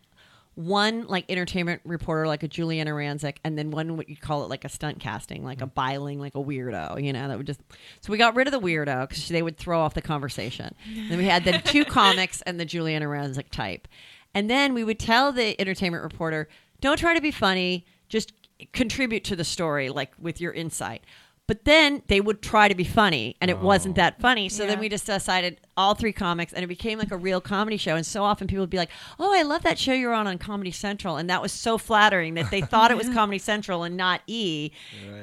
one 0.55 1.07
like 1.07 1.25
entertainment 1.29 1.81
reporter, 1.83 2.27
like 2.27 2.43
a 2.43 2.47
Giuliana 2.47 2.91
Rancic, 2.91 3.37
and 3.43 3.57
then 3.57 3.71
one 3.71 3.97
what 3.97 4.07
you 4.07 4.15
call 4.15 4.43
it 4.43 4.49
like 4.49 4.65
a 4.65 4.69
stunt 4.69 4.99
casting, 4.99 5.43
like 5.43 5.61
a 5.61 5.65
biling, 5.65 6.19
like 6.19 6.35
a 6.35 6.43
weirdo, 6.43 7.03
you 7.03 7.11
know, 7.11 7.27
that 7.27 7.37
would 7.37 7.47
just. 7.47 7.61
So 8.01 8.11
we 8.11 8.17
got 8.17 8.35
rid 8.35 8.47
of 8.47 8.53
the 8.53 8.59
weirdo 8.59 9.09
because 9.09 9.27
they 9.29 9.41
would 9.41 9.57
throw 9.57 9.79
off 9.79 9.93
the 9.93 10.01
conversation. 10.01 10.75
then 11.09 11.17
we 11.17 11.25
had 11.25 11.43
the 11.43 11.53
two 11.65 11.85
comics 11.85 12.41
and 12.43 12.59
the 12.59 12.65
Giuliana 12.65 13.05
Rancic 13.05 13.49
type. 13.49 13.87
And 14.35 14.49
then 14.49 14.73
we 14.73 14.83
would 14.83 14.99
tell 14.99 15.31
the 15.31 15.59
entertainment 15.59 16.03
reporter, 16.03 16.47
don't 16.81 16.97
try 16.97 17.13
to 17.13 17.21
be 17.21 17.31
funny, 17.31 17.85
just 18.09 18.33
contribute 18.73 19.23
to 19.25 19.35
the 19.35 19.43
story, 19.43 19.89
like 19.89 20.11
with 20.19 20.39
your 20.39 20.53
insight. 20.53 21.03
But 21.45 21.65
then 21.65 22.03
they 22.07 22.21
would 22.21 22.41
try 22.41 22.69
to 22.69 22.73
be 22.75 22.85
funny, 22.85 23.35
and 23.41 23.51
it 23.51 23.59
wasn't 23.59 23.95
that 23.95 24.21
funny. 24.21 24.47
So 24.47 24.65
then 24.65 24.79
we 24.79 24.87
just 24.87 25.05
decided 25.05 25.59
all 25.75 25.93
three 25.93 26.13
comics, 26.13 26.53
and 26.53 26.63
it 26.63 26.67
became 26.67 26.97
like 26.99 27.11
a 27.11 27.17
real 27.17 27.41
comedy 27.41 27.75
show. 27.75 27.97
And 27.97 28.05
so 28.05 28.23
often 28.23 28.47
people 28.47 28.61
would 28.63 28.69
be 28.69 28.77
like, 28.77 28.89
"Oh, 29.19 29.33
I 29.37 29.41
love 29.41 29.61
that 29.63 29.77
show 29.77 29.91
you're 29.91 30.13
on 30.13 30.25
on 30.25 30.37
Comedy 30.37 30.71
Central," 30.71 31.17
and 31.17 31.29
that 31.29 31.41
was 31.41 31.51
so 31.51 31.77
flattering 31.77 32.35
that 32.35 32.49
they 32.49 32.61
thought 32.61 32.91
it 32.91 32.97
was 32.97 33.09
Comedy 33.13 33.39
Central 33.39 33.83
and 33.83 33.97
not 33.97 34.21
E. 34.25 34.71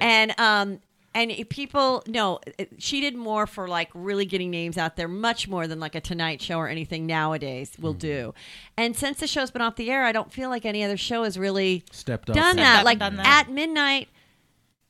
And 0.03 0.39
um, 0.39 0.81
and 1.15 1.33
people 1.49 2.03
no, 2.07 2.39
she 2.77 3.01
did 3.01 3.17
more 3.17 3.47
for 3.47 3.67
like 3.67 3.89
really 3.95 4.27
getting 4.27 4.51
names 4.51 4.77
out 4.77 4.97
there, 4.97 5.09
much 5.09 5.49
more 5.49 5.67
than 5.67 5.81
like 5.81 5.95
a 5.95 6.01
Tonight 6.03 6.43
Show 6.43 6.59
or 6.59 6.69
anything 6.69 7.07
nowadays 7.07 7.73
will 7.81 7.95
do. 7.95 8.35
And 8.77 8.95
since 8.95 9.21
the 9.21 9.27
show's 9.27 9.51
been 9.51 9.63
off 9.63 9.77
the 9.77 9.91
air, 9.91 10.05
I 10.05 10.13
don't 10.13 10.31
feel 10.31 10.51
like 10.51 10.67
any 10.67 10.85
other 10.85 10.99
show 10.99 11.25
has 11.25 11.39
really 11.39 11.83
Stepped 11.93 12.29
up. 12.29 12.37
done 12.37 12.57
to- 12.57 12.63
that. 12.63 12.79
up 12.81 12.85
Like 12.85 12.99
done 12.99 13.17
that. 13.17 13.47
at 13.47 13.51
midnight, 13.51 14.09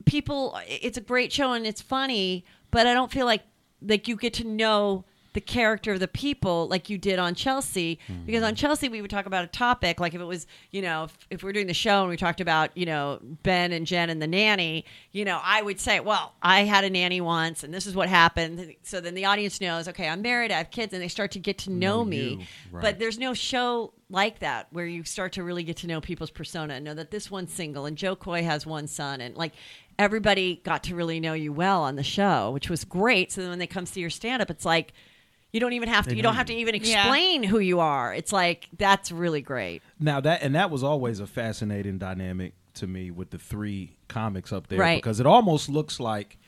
people. 0.05 0.59
It's 0.67 0.99
a 0.99 1.03
great 1.03 1.33
show 1.33 1.53
and 1.53 1.67
it's 1.67 1.83
funny, 1.83 2.45
but 2.71 2.87
I 2.87 2.95
don't 2.95 3.11
feel 3.11 3.27
like 3.27 3.43
like 3.83 4.09
you 4.09 4.17
get 4.17 4.35
to 4.35 4.45
know 4.45 5.05
the 5.33 5.41
character 5.41 5.93
of 5.93 6.01
the 6.01 6.09
people 6.09 6.67
like 6.69 6.91
you 6.91 6.99
did 6.99 7.19
on 7.19 7.35
Chelsea 7.35 7.99
mm-hmm. 8.09 8.25
because 8.27 8.43
on 8.43 8.55
Chelsea 8.55 8.89
we 8.89 9.01
would 9.01 9.11
talk 9.11 9.27
about 9.27 9.45
a 9.45 9.49
topic 9.49 10.01
like 10.01 10.13
if 10.13 10.21
it 10.21 10.25
was 10.25 10.47
you 10.73 10.83
know 10.83 11.05
if, 11.05 11.19
if 11.31 11.43
we're 11.43 11.53
doing 11.53 11.69
the 11.69 11.75
show 11.75 12.01
and 12.01 12.11
we 12.11 12.17
talked 12.17 12.41
about 12.41 12.77
you 12.77 12.85
know 12.85 13.21
Ben 13.43 13.73
and 13.73 13.87
Jen 13.87 14.11
and 14.11 14.21
the 14.21 14.27
nanny 14.27 14.85
you 15.13 15.25
know 15.25 15.41
I 15.43 15.63
would 15.63 15.79
say 15.79 16.01
well 16.01 16.35
I 16.43 16.65
had 16.65 16.85
a 16.85 16.91
nanny 16.91 17.21
once 17.21 17.63
and 17.63 17.73
this 17.73 17.87
is 17.87 17.95
what 17.95 18.09
happened 18.09 18.75
so 18.83 19.01
then 19.01 19.15
the 19.15 19.25
audience 19.25 19.61
knows 19.61 19.87
okay 19.89 20.09
I'm 20.09 20.23
married 20.23 20.51
I 20.51 20.59
have 20.59 20.71
kids 20.73 20.93
and 20.93 21.03
they 21.03 21.09
start 21.09 21.31
to 21.33 21.39
get 21.39 21.59
to 21.59 21.71
know, 21.71 21.99
Know 21.99 22.05
me 22.05 22.47
right. 22.73 22.83
but 22.83 22.99
there's 22.99 23.19
no 23.19 23.33
show 23.33 23.93
like 24.09 24.41
that 24.41 24.67
where 24.73 24.87
you 24.87 25.05
start 25.05 25.33
to 25.35 25.45
really 25.45 25.63
get 25.63 25.77
to 25.79 25.87
know 25.87 26.01
people's 26.01 26.31
persona 26.31 26.75
and 26.75 26.85
know 26.85 26.95
that 26.95 27.13
this 27.13 27.31
one's 27.31 27.53
single 27.53 27.87
and 27.87 27.97
Jo 27.97 28.17
Koy 28.17 28.43
has 28.43 28.67
one 28.67 28.89
son 28.89 29.21
and 29.21 29.37
like 29.37 29.53
everybody 30.01 30.61
got 30.65 30.83
to 30.85 30.95
really 30.97 31.21
know 31.21 31.35
you 31.35 31.53
well 31.53 31.83
on 31.83 31.95
the 31.97 32.03
show, 32.03 32.51
which 32.53 32.71
was 32.71 32.85
great. 32.85 33.31
So 33.31 33.43
then 33.43 33.51
when 33.51 33.59
they 33.59 33.67
come 33.67 33.85
see 33.87 34.01
your 34.01 34.11
stand 34.11 34.41
up, 34.43 34.51
it's 34.51 34.65
like 34.65 34.93
you 35.53 35.61
don't 35.61 35.75
even 35.75 35.89
have 35.89 36.07
to 36.09 36.17
you 36.17 36.23
don't 36.23 36.37
have 36.37 36.47
to 36.47 36.55
even 36.55 36.75
Yeah. 36.77 36.81
explain 37.03 37.43
who 37.43 37.59
you 37.59 37.81
are. 37.81 38.15
It's 38.15 38.33
like 38.33 38.69
that's 38.79 39.13
really 39.13 39.43
great. 39.43 39.83
Now 40.01 40.21
that 40.21 40.43
and 40.43 40.55
that 40.55 40.71
was 40.71 40.83
always 40.83 41.21
a 41.21 41.27
fascinating 41.27 41.99
dynamic 41.99 42.55
to 42.75 42.87
me 42.87 43.11
with 43.11 43.31
the 43.31 43.39
three 43.39 43.97
comics 44.09 44.53
up 44.53 44.69
there 44.69 44.79
Right. 44.79 44.97
because 45.03 45.21
it 45.21 45.27
almost 45.27 45.69
looks 45.69 46.01
like 46.01 46.39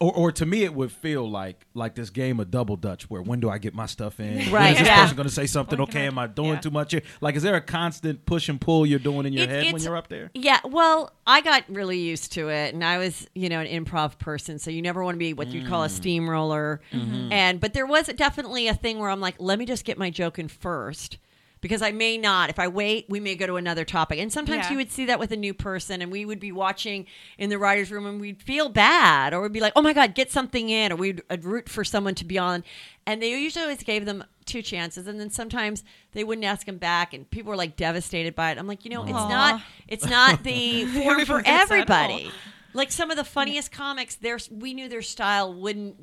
or, 0.00 0.12
or 0.12 0.32
to 0.32 0.46
me 0.46 0.64
it 0.64 0.74
would 0.74 0.92
feel 0.92 1.28
like 1.28 1.66
like 1.74 1.94
this 1.94 2.10
game 2.10 2.40
of 2.40 2.50
double 2.50 2.76
dutch 2.76 3.08
where 3.10 3.22
when 3.22 3.40
do 3.40 3.50
I 3.50 3.58
get 3.58 3.74
my 3.74 3.86
stuff 3.86 4.20
in? 4.20 4.48
Right, 4.58 4.72
is 4.72 4.78
this 4.78 4.86
yeah. 4.86 5.02
person 5.02 5.16
going 5.16 5.28
to 5.28 5.34
say 5.34 5.46
something? 5.46 5.80
Okay, 5.80 6.04
I- 6.04 6.06
am 6.06 6.18
I 6.18 6.26
doing 6.26 6.50
yeah. 6.50 6.60
too 6.60 6.70
much 6.70 6.92
here? 6.92 7.02
Like, 7.20 7.36
is 7.36 7.42
there 7.42 7.54
a 7.54 7.60
constant 7.60 8.24
push 8.24 8.48
and 8.48 8.60
pull 8.60 8.86
you're 8.86 8.98
doing 8.98 9.26
in 9.26 9.32
your 9.32 9.44
It- 9.44 9.50
head 9.50 9.72
when 9.72 9.82
you're 9.82 9.96
up 9.96 10.08
there? 10.08 10.30
Yeah, 10.34 10.60
well, 10.64 11.12
I 11.26 11.42
got 11.42 11.64
really 11.68 11.98
used 11.98 12.32
to 12.32 12.48
it, 12.48 12.72
and 12.72 12.82
I 12.82 12.98
was, 12.98 13.28
you 13.34 13.48
know, 13.48 13.60
an 13.60 13.66
improv 13.66 14.18
person, 14.18 14.58
so 14.58 14.70
you 14.70 14.80
never 14.80 15.04
want 15.04 15.16
to 15.16 15.18
be 15.18 15.34
what 15.34 15.48
you'd 15.48 15.66
call 15.66 15.84
a 15.84 15.88
mm. 15.88 15.90
steamroller. 15.90 16.80
Mm-hmm. 16.92 17.32
And 17.32 17.60
but 17.60 17.74
there 17.74 17.86
was 17.86 18.06
definitely 18.06 18.68
a 18.68 18.74
thing 18.74 18.98
where 18.98 19.10
I'm 19.10 19.20
like, 19.20 19.34
let 19.38 19.58
me 19.58 19.66
just 19.66 19.84
get 19.84 19.98
my 19.98 20.10
joke 20.10 20.38
in 20.38 20.48
first. 20.48 21.18
Because 21.60 21.82
I 21.82 21.90
may 21.92 22.16
not. 22.18 22.50
If 22.50 22.58
I 22.58 22.68
wait, 22.68 23.06
we 23.08 23.18
may 23.20 23.34
go 23.34 23.46
to 23.46 23.56
another 23.56 23.84
topic. 23.84 24.18
And 24.18 24.32
sometimes 24.32 24.66
Yeah. 24.66 24.70
you 24.72 24.76
would 24.76 24.92
see 24.92 25.06
that 25.06 25.18
with 25.18 25.32
a 25.32 25.36
new 25.36 25.52
person, 25.54 26.00
and 26.02 26.12
we 26.12 26.24
would 26.24 26.38
be 26.40 26.52
watching 26.52 27.06
in 27.36 27.50
the 27.50 27.58
writer's 27.58 27.90
room, 27.90 28.06
and 28.06 28.20
we'd 28.20 28.42
feel 28.42 28.68
bad, 28.68 29.34
or 29.34 29.40
we'd 29.40 29.52
be 29.52 29.60
like, 29.60 29.72
oh 29.74 29.82
my 29.82 29.92
God, 29.92 30.14
get 30.14 30.30
something 30.30 30.68
in, 30.68 30.92
or 30.92 30.96
we'd 30.96 31.22
I'd 31.30 31.44
root 31.44 31.68
for 31.68 31.82
someone 31.84 32.14
to 32.16 32.24
be 32.24 32.38
on. 32.38 32.62
And 33.06 33.22
they 33.22 33.30
usually 33.30 33.62
always 33.62 33.82
gave 33.82 34.04
them 34.04 34.22
two 34.44 34.62
chances, 34.62 35.06
and 35.06 35.18
then 35.20 35.30
sometimes 35.30 35.82
they 36.12 36.24
wouldn't 36.24 36.44
ask 36.44 36.66
them 36.66 36.78
back, 36.78 37.12
and 37.12 37.28
people 37.30 37.50
were 37.50 37.56
like 37.56 37.76
devastated 37.76 38.34
by 38.34 38.50
it. 38.52 38.58
I'm 38.58 38.66
like, 38.66 38.84
you 38.84 38.90
know, 38.90 39.02
it's 39.02 39.12
not 39.12 39.60
it's 39.88 40.06
not 40.06 40.42
the 40.44 40.84
form 40.86 41.24
for 41.24 41.40
Everyone 41.40 41.42
gets 41.44 41.44
that 41.44 41.62
everybody. 41.72 42.30
Like 42.74 42.92
some 42.92 43.10
of 43.10 43.16
the 43.16 43.24
funniest 43.24 43.72
comics, 43.72 44.14
there's 44.16 44.50
we 44.50 44.74
knew 44.74 44.88
their 44.88 45.02
style 45.02 45.52
wouldn't 45.52 45.96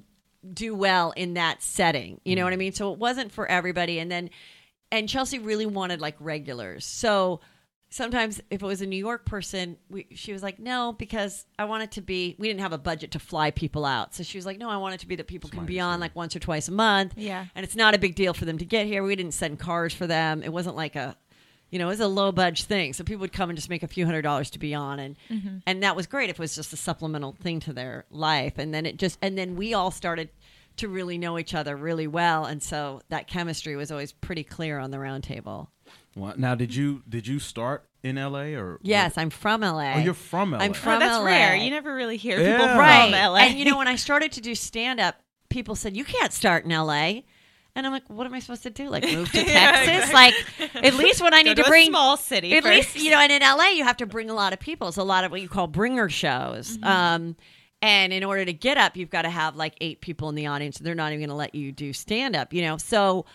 do 0.54 0.76
well 0.76 1.12
in 1.16 1.36
that 1.36 1.64
setting. 1.64 2.20
You 2.26 2.36
know 2.36 2.44
what 2.44 2.54
I 2.54 2.56
mean? 2.58 2.74
So 2.74 2.92
it 2.92 3.00
wasn't 3.00 3.32
for 3.32 3.48
everybody. 3.48 4.00
And 4.00 4.12
then 4.12 4.30
and 4.98 5.10
Chelsea 5.10 5.40
really 5.40 5.66
wanted 5.66 6.02
like 6.02 6.16
regulars. 6.20 6.86
So 6.86 7.42
sometimes 7.90 8.42
if 8.50 8.62
it 8.62 8.66
was 8.66 8.82
a 8.82 8.86
New 8.86 8.98
York 8.98 9.26
person, 9.26 9.78
we, 9.90 10.08
she 10.16 10.34
was 10.34 10.44
like, 10.44 10.60
no, 10.60 10.94
because 10.94 11.46
I 11.58 11.66
want 11.66 11.84
it 11.84 11.92
to 11.92 12.02
be, 12.02 12.36
we 12.38 12.48
didn't 12.48 12.62
have 12.62 12.74
a 12.74 12.78
budget 12.78 13.12
to 13.12 13.20
fly 13.20 13.52
people 13.52 13.86
out. 13.86 14.14
So 14.14 14.24
she 14.24 14.38
was 14.38 14.46
like, 14.46 14.58
no, 14.58 14.70
I 14.70 14.78
want 14.78 14.96
it 14.96 15.00
to 15.02 15.08
be 15.08 15.16
that 15.16 15.28
people 15.28 15.50
can 15.50 15.66
be 15.66 15.80
on 15.80 16.00
like 16.00 16.16
once 16.16 16.36
or 16.36 16.40
twice 16.40 16.68
a 16.68 16.72
month. 16.72 17.14
Yeah. 17.16 17.46
And 17.56 17.64
it's 17.64 17.76
not 17.76 17.96
a 17.96 17.98
big 17.98 18.16
deal 18.16 18.34
for 18.34 18.46
them 18.46 18.58
to 18.58 18.66
get 18.66 18.86
here. 18.86 19.04
We 19.04 19.16
didn't 19.16 19.34
send 19.34 19.60
cars 19.60 19.94
for 19.94 20.08
them. 20.08 20.44
It 20.44 20.52
wasn't 20.52 20.76
like 20.76 20.96
a, 20.96 21.16
you 21.70 21.80
know, 21.80 21.86
it 21.86 21.92
was 21.92 22.00
a 22.00 22.08
low 22.08 22.32
budget 22.32 22.66
thing. 22.68 22.94
So 22.94 23.04
people 23.04 23.22
would 23.22 23.34
come 23.34 23.50
and 23.50 23.58
just 23.58 23.70
make 23.70 23.84
a 23.84 23.88
few 23.88 24.06
hundred 24.06 24.24
dollars 24.24 24.50
to 24.52 24.60
be 24.60 24.74
on. 24.74 25.00
And, 25.00 25.16
mm-hmm. 25.30 25.58
and 25.66 25.84
that 25.84 25.96
was 25.96 26.06
great 26.06 26.30
if 26.30 26.38
it 26.38 26.42
was 26.42 26.56
just 26.56 26.74
a 26.74 26.78
supplemental 26.78 27.36
thing 27.42 27.60
to 27.62 27.74
their 27.74 28.06
life. 28.10 28.58
And 28.58 28.74
then 28.74 28.86
it 28.86 28.98
just, 28.98 29.18
and 29.22 29.38
then 29.38 29.56
we 29.56 29.74
all 29.74 29.92
started 29.92 30.30
to 30.78 30.88
really 30.88 31.18
know 31.18 31.38
each 31.40 31.54
other 31.54 31.76
really 31.76 32.08
well. 32.08 32.46
And 32.46 32.62
so 32.62 33.02
that 33.10 33.28
chemistry 33.28 33.76
was 33.76 33.92
always 33.92 34.12
pretty 34.12 34.44
clear 34.44 34.80
on 34.80 34.92
the 34.92 35.00
round 35.00 35.24
table. 35.24 35.70
Well, 36.16 36.34
now, 36.38 36.56
did 36.56 36.74
you 36.74 37.04
did 37.08 37.28
you 37.28 37.40
start 37.40 37.86
in 38.04 38.18
L.A. 38.18 38.56
or 38.56 38.80
Yes, 38.82 39.18
I'm 39.18 39.30
from 39.30 39.62
LA. 39.62 39.96
Oh, 39.96 40.00
you're 40.00 40.14
from 40.14 40.52
LA. 40.52 40.60
I'm 40.60 40.72
Oh, 40.72 40.74
from 40.74 41.00
that's 41.00 41.18
LA. 41.20 41.26
rare. 41.26 41.56
You 41.56 41.70
never 41.70 41.94
really 41.94 42.18
hear 42.18 42.40
Yeah. 42.40 42.58
people 42.58 42.78
right. 42.78 43.04
from 43.12 43.12
LA. 43.34 43.38
And 43.40 43.60
you 43.60 43.66
know, 43.66 43.78
when 43.78 43.88
I 43.88 43.96
started 43.96 44.32
to 44.34 44.42
do 44.42 44.56
stand 44.56 45.00
up, 45.00 45.16
people 45.50 45.76
said, 45.76 45.96
You 45.98 46.06
can't 46.06 46.32
start 46.32 46.64
in 46.66 46.72
LA. 46.72 47.22
And 47.78 47.86
I'm 47.86 47.92
like, 47.92 48.08
what 48.08 48.26
am 48.26 48.34
I 48.34 48.40
supposed 48.40 48.64
to 48.64 48.70
do? 48.70 48.88
Like 48.88 49.04
move 49.04 49.30
to 49.34 49.44
Texas? 49.44 50.14
Like 50.14 50.34
at 50.76 50.94
least 50.94 51.22
when 51.22 51.34
I 51.34 51.44
Go 51.44 51.50
need 51.50 51.58
to 51.58 51.64
to 51.64 51.68
a 51.68 51.70
bring 51.70 51.90
small 51.90 52.16
city 52.16 52.56
At 52.56 52.64
least 52.64 52.96
you 52.96 53.12
know, 53.12 53.20
and 53.20 53.30
in 53.34 53.42
LA 53.42 53.72
you 53.72 53.84
have 53.84 53.98
to 53.98 54.06
bring 54.06 54.30
a 54.30 54.34
lot 54.34 54.54
of 54.54 54.60
people. 54.62 54.88
It's 54.88 54.96
a 54.96 55.04
lot 55.04 55.26
of 55.26 55.32
what 55.32 55.42
you 55.42 55.50
call 55.50 55.68
bringer 55.68 56.08
shows. 56.08 56.78
Mm-hmm. 56.78 56.86
Um, 56.86 57.36
and 57.86 58.12
in 58.12 58.24
order 58.24 58.44
to 58.44 58.52
get 58.52 58.80
up, 58.80 58.98
you've 58.98 59.12
got 59.12 59.22
to 59.22 59.30
have 59.30 59.56
like 59.56 59.76
eight 59.80 60.02
people 60.02 60.28
in 60.30 60.34
the 60.34 60.48
audience. 60.48 60.78
And 60.78 60.88
they're 60.88 60.96
not 60.96 61.12
even 61.12 61.20
going 61.20 61.30
to 61.30 61.36
let 61.36 61.54
you 61.54 61.72
do 61.72 61.94
stand 61.94 62.36
up. 62.36 62.52
You 62.52 62.64
know, 62.64 62.78
so 62.78 63.28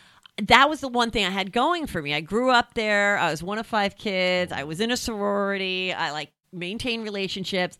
that 0.42 0.68
was 0.68 0.80
the 0.80 0.88
one 0.88 1.12
thing 1.12 1.24
I 1.24 1.30
had 1.30 1.52
going 1.52 1.86
for 1.86 2.02
me. 2.02 2.12
I 2.14 2.20
grew 2.20 2.50
up 2.50 2.74
there. 2.74 3.16
I 3.16 3.30
was 3.30 3.44
one 3.44 3.58
of 3.58 3.66
five 3.66 3.96
kids. 3.96 4.50
I 4.50 4.64
was 4.64 4.80
in 4.80 4.90
a 4.90 4.96
sorority. 4.96 5.92
I 5.92 6.10
like 6.10 6.32
maintained 6.52 7.04
relationships. 7.04 7.78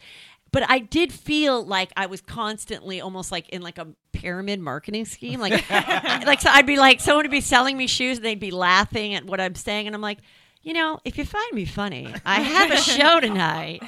But 0.53 0.63
I 0.71 0.79
did 0.79 1.13
feel 1.13 1.65
like 1.65 1.93
I 1.97 2.07
was 2.07 2.21
constantly 2.21 3.01
almost 3.01 3.33
like 3.33 3.49
in 3.49 3.63
like 3.63 3.79
a 3.79 3.89
pyramid 4.13 4.61
marketing 4.61 5.07
scheme. 5.07 5.41
Like 5.41 5.69
like 5.71 6.41
so 6.41 6.51
I'd 6.51 6.67
be 6.67 6.77
like 6.77 7.01
someone 7.01 7.25
would 7.25 7.33
be 7.33 7.41
selling 7.41 7.77
me 7.77 7.89
shoes 7.89 8.19
and 8.19 8.25
they'd 8.25 8.39
be 8.39 8.53
laughing 8.53 9.15
at 9.15 9.25
what 9.25 9.41
I'm 9.41 9.57
saying 9.57 9.89
and 9.89 9.97
I'm 9.97 10.03
like, 10.03 10.19
you 10.63 10.73
know, 10.75 11.01
if 11.05 11.17
you 11.17 11.25
find 11.25 11.53
me 11.53 11.65
funny, 11.65 12.13
I 12.25 12.41
have 12.41 12.71
a 12.71 12.77
show 12.77 13.21
tonight. 13.21 13.83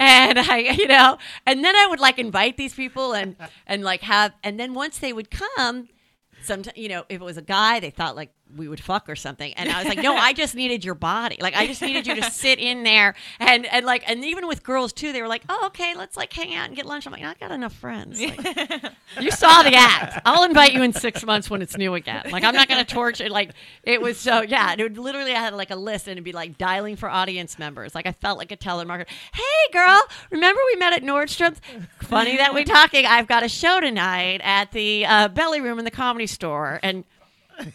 And 0.00 0.38
I, 0.38 0.58
you 0.78 0.86
know, 0.88 1.18
and 1.46 1.64
then 1.64 1.74
I 1.76 1.86
would 1.86 2.00
like 2.00 2.18
invite 2.18 2.56
these 2.56 2.74
people 2.74 3.12
and 3.12 3.36
and 3.66 3.82
like 3.82 4.02
have 4.02 4.32
and 4.42 4.58
then 4.58 4.74
once 4.74 4.98
they 4.98 5.12
would 5.12 5.30
come, 5.30 5.88
sometimes 6.42 6.76
you 6.76 6.88
know 6.88 7.04
if 7.08 7.20
it 7.20 7.24
was 7.24 7.36
a 7.36 7.42
guy 7.42 7.80
they 7.80 7.90
thought 7.90 8.16
like 8.16 8.30
we 8.56 8.68
would 8.68 8.80
fuck 8.80 9.08
or 9.08 9.16
something. 9.16 9.52
And 9.54 9.70
i 9.70 9.78
was 9.78 9.88
like 9.88 10.02
no 10.02 10.16
i 10.16 10.32
just 10.32 10.54
needed 10.54 10.84
your 10.84 10.94
body. 10.94 11.38
Like 11.40 11.54
i 11.56 11.66
just 11.66 11.82
needed 11.82 12.06
you 12.06 12.14
to 12.16 12.30
sit 12.30 12.58
in 12.58 12.82
there. 12.82 13.14
And 13.38 13.66
and 13.66 13.84
like 13.84 14.08
and 14.08 14.24
even 14.24 14.46
with 14.46 14.62
girls 14.62 14.92
too 14.92 15.12
they 15.12 15.22
were 15.22 15.28
like 15.28 15.42
oh 15.48 15.66
okay 15.66 15.94
let's 15.96 16.16
like 16.16 16.32
hang 16.32 16.54
out 16.54 16.66
and 16.68 16.76
get 16.76 16.86
lunch. 16.86 17.06
I'm 17.06 17.12
like 17.12 17.22
i 17.22 17.34
got 17.34 17.50
enough 17.50 17.74
friends. 17.74 18.20
Like, 18.38 18.92
you 19.20 19.30
saw 19.30 19.62
the 19.62 19.74
act 19.74 20.20
i'll 20.26 20.44
invite 20.44 20.72
you 20.72 20.82
in 20.82 20.92
six 20.92 21.24
months 21.24 21.48
when 21.48 21.62
it's 21.62 21.76
new 21.76 21.94
again. 21.94 22.26
Like 22.30 22.44
i'm 22.44 22.54
not 22.54 22.68
gonna 22.68 22.84
torture 22.98 23.24
it. 23.24 23.32
like 23.32 23.50
it 23.82 24.00
was 24.00 24.18
so 24.18 24.42
yeah 24.42 24.74
it 24.76 24.82
would 24.82 24.98
literally 24.98 25.32
i 25.32 25.38
had 25.38 25.54
like 25.54 25.70
a 25.70 25.76
list 25.76 26.06
and 26.06 26.12
it'd 26.12 26.24
be 26.24 26.32
like 26.32 26.58
dialing 26.58 26.96
for 26.96 27.08
audience 27.08 27.58
members. 27.58 27.94
Like 27.94 28.06
i 28.06 28.12
felt 28.12 28.38
like 28.38 28.52
a 28.52 28.56
telemarketer. 28.56 29.08
Hey 29.32 29.72
girl 29.72 30.02
remember 30.30 30.60
we 30.72 30.78
met 30.78 30.92
at 30.92 31.02
nordstrom's? 31.02 31.60
Funny 32.00 32.36
that 32.36 32.54
we're 32.54 32.64
talking. 32.64 33.06
I've 33.06 33.26
got 33.26 33.42
a 33.42 33.48
show 33.48 33.80
tonight 33.80 34.40
at 34.42 34.72
the 34.72 35.04
uh, 35.06 35.28
belly 35.28 35.60
room 35.60 35.78
in 35.78 35.84
the 35.84 35.90
comedy 35.90 36.26
store. 36.26 36.80
And 36.82 37.04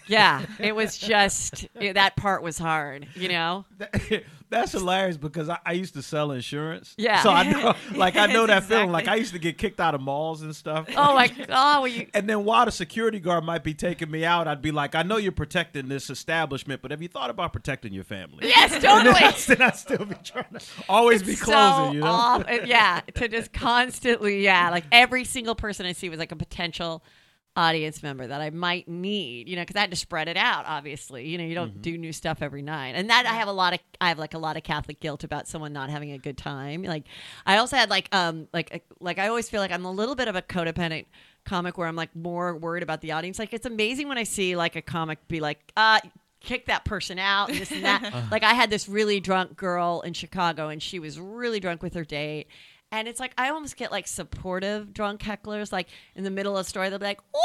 yeah 0.07 0.45
it 0.59 0.75
was 0.75 0.97
just 0.97 1.67
that 1.93 2.15
part 2.15 2.41
was 2.43 2.57
hard 2.57 3.07
you 3.15 3.27
know 3.27 3.65
That's 4.49 4.71
hilarious 4.73 5.17
because 5.17 5.49
I, 5.49 5.57
I 5.65 5.71
used 5.71 5.95
to 5.95 6.03
sell 6.03 6.29
insurance. 6.31 6.93
Yeah. 6.95 7.23
So 7.23 7.31
I 7.31 7.51
know, 7.51 7.73
like, 7.95 8.15
I 8.15 8.27
know 8.27 8.45
that 8.45 8.61
Yes, 8.61 8.65
feeling. 8.67 8.91
Like. 8.91 9.07
I 9.07 9.15
used 9.15 9.33
to 9.33 9.39
get 9.39 9.57
kicked 9.57 9.79
out 9.79 9.95
of 9.95 10.01
malls 10.01 10.43
and 10.43 10.55
stuff. 10.55 10.87
oh 10.95 11.15
my 11.15 11.27
god 11.47 11.47
well, 11.81 11.87
you 11.87 12.05
And 12.13 12.29
then 12.29 12.43
while 12.45 12.65
the 12.65 12.71
security 12.71 13.19
guard 13.19 13.43
might 13.45 13.63
be 13.63 13.73
taking 13.73 14.11
me 14.11 14.23
out, 14.25 14.47
I'd 14.47 14.61
be 14.61 14.71
like, 14.71 14.93
I 14.93 15.01
know 15.01 15.17
you're 15.17 15.31
protecting 15.31 15.87
this 15.87 16.11
establishment, 16.11 16.83
but 16.83 16.91
have 16.91 17.01
you 17.01 17.07
thought 17.07 17.31
about 17.31 17.51
protecting 17.51 17.93
your 17.93 18.03
family? 18.03 18.47
yes 18.47 18.73
And 18.73 18.83
totally 18.83 19.13
then 19.47 19.61
I'd 19.63 19.75
still 19.75 20.05
be 20.05 20.15
trying 20.23 20.45
to 20.55 20.59
always 20.87 21.23
be 21.23 21.33
so 21.33 21.45
closing, 21.45 21.95
you 21.95 22.01
know? 22.01 22.11
off- 22.11 22.45
yeah, 22.65 23.01
to 23.15 23.27
just 23.27 23.53
constantly, 23.53 24.43
yeah, 24.43 24.69
like 24.69 24.83
every 24.91 25.23
single 25.23 25.55
person 25.55 25.87
I 25.87 25.93
see 25.93 26.09
was 26.09 26.19
like 26.19 26.31
a 26.31 26.35
potential 26.35 27.03
audience 27.55 28.01
member 28.01 28.25
that 28.25 28.41
I 28.41 28.49
might 28.49 28.87
need, 28.87 29.47
you 29.47 29.55
know, 29.55 29.61
because 29.61 29.75
I 29.75 29.81
had 29.81 29.91
to 29.91 29.95
spread 29.97 30.27
it 30.27 30.37
out. 30.37 30.65
Obviously, 30.67 31.27
you 31.27 31.37
know, 31.37 31.43
you 31.43 31.53
don't 31.55 31.71
Mm-hmm. 31.73 31.81
do 31.81 31.97
new 31.97 32.11
stuff 32.11 32.41
every 32.41 32.61
night, 32.61 32.95
and 32.95 33.09
that 33.09 33.25
I 33.25 33.33
have 33.33 33.47
a 33.47 33.51
lot 33.51 33.73
of, 33.73 33.79
I 34.01 34.09
have 34.09 34.17
like 34.19 34.33
a 34.33 34.37
lot 34.39 34.57
of 34.57 34.63
Catholic 34.63 34.99
guilt 34.99 35.23
about 35.23 35.47
someone 35.47 35.71
not 35.73 35.89
having 35.89 36.11
a 36.11 36.17
good 36.17 36.37
time. 36.37 36.83
Like, 36.83 37.03
I 37.45 37.57
also 37.57 37.75
had 37.75 37.89
like, 37.89 38.09
um, 38.11 38.47
like, 38.53 38.83
like 38.99 39.19
I 39.19 39.27
always 39.27 39.49
feel 39.49 39.61
like 39.61 39.71
I'm 39.71 39.85
a 39.85 39.91
little 39.91 40.15
bit 40.15 40.27
of 40.27 40.35
a 40.35 40.41
codependent 40.41 41.05
comic 41.45 41.77
where 41.77 41.87
I'm 41.87 41.95
like 41.95 42.15
more 42.15 42.55
worried 42.55 42.83
about 42.83 43.01
the 43.01 43.11
audience. 43.11 43.37
Like, 43.37 43.53
it's 43.53 43.65
amazing 43.65 44.07
when 44.07 44.17
I 44.17 44.23
see 44.23 44.55
like 44.55 44.75
a 44.75 44.81
comic 44.81 45.27
be 45.27 45.39
like, 45.39 45.59
uh 45.77 45.99
kick 46.39 46.65
that 46.65 46.83
person 46.83 47.17
out 47.19 47.49
and 47.49 47.57
this 47.57 47.71
and 47.71 47.85
that. 47.85 48.13
like 48.31 48.43
I 48.43 48.53
had 48.53 48.69
this 48.69 48.89
really 48.89 49.21
drunk 49.21 49.55
girl 49.55 50.01
in 50.01 50.11
Chicago 50.11 50.67
and 50.67 50.83
she 50.83 50.99
was 50.99 51.17
really 51.17 51.61
drunk 51.61 51.81
with 51.81 51.93
her 51.93 52.03
date. 52.03 52.47
And 52.93 53.07
it's 53.07 53.19
like 53.19 53.33
I 53.39 53.49
almost 53.49 53.75
get 53.75 53.91
like 53.91 54.07
supportive 54.07 54.93
drunk 54.93 55.21
hecklers, 55.21 55.71
like 55.71 55.87
in 56.15 56.23
the 56.23 56.29
middle 56.29 56.55
of 56.55 56.65
the 56.65 56.69
story, 56.69 56.89
they'll 56.89 56.99
be 56.99 57.05
like, 57.05 57.21
"What?" 57.31 57.41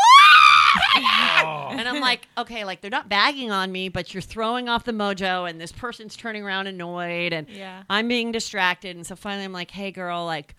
And 1.79 1.89
I'm 1.89 2.01
like, 2.01 2.29
okay, 2.37 2.65
like 2.65 2.83
they're 2.83 2.91
not 2.91 3.09
bagging 3.09 3.51
on 3.51 3.73
me, 3.73 3.89
but 3.89 4.13
you're 4.13 4.21
throwing 4.21 4.69
off 4.69 4.85
the 4.85 4.93
mojo, 4.93 5.49
and 5.49 5.59
this 5.59 5.73
person's 5.73 6.17
turning 6.17 6.43
around 6.45 6.67
annoyed, 6.67 7.33
and 7.33 7.49
Yeah. 7.49 7.83
I'm 7.89 8.09
being 8.09 8.31
distracted. 8.31 8.95
And 8.97 9.07
so 9.07 9.17
finally, 9.17 9.45
I'm 9.45 9.53
like, 9.53 9.71
hey, 9.71 9.91
girl, 9.91 10.27
like, 10.27 10.55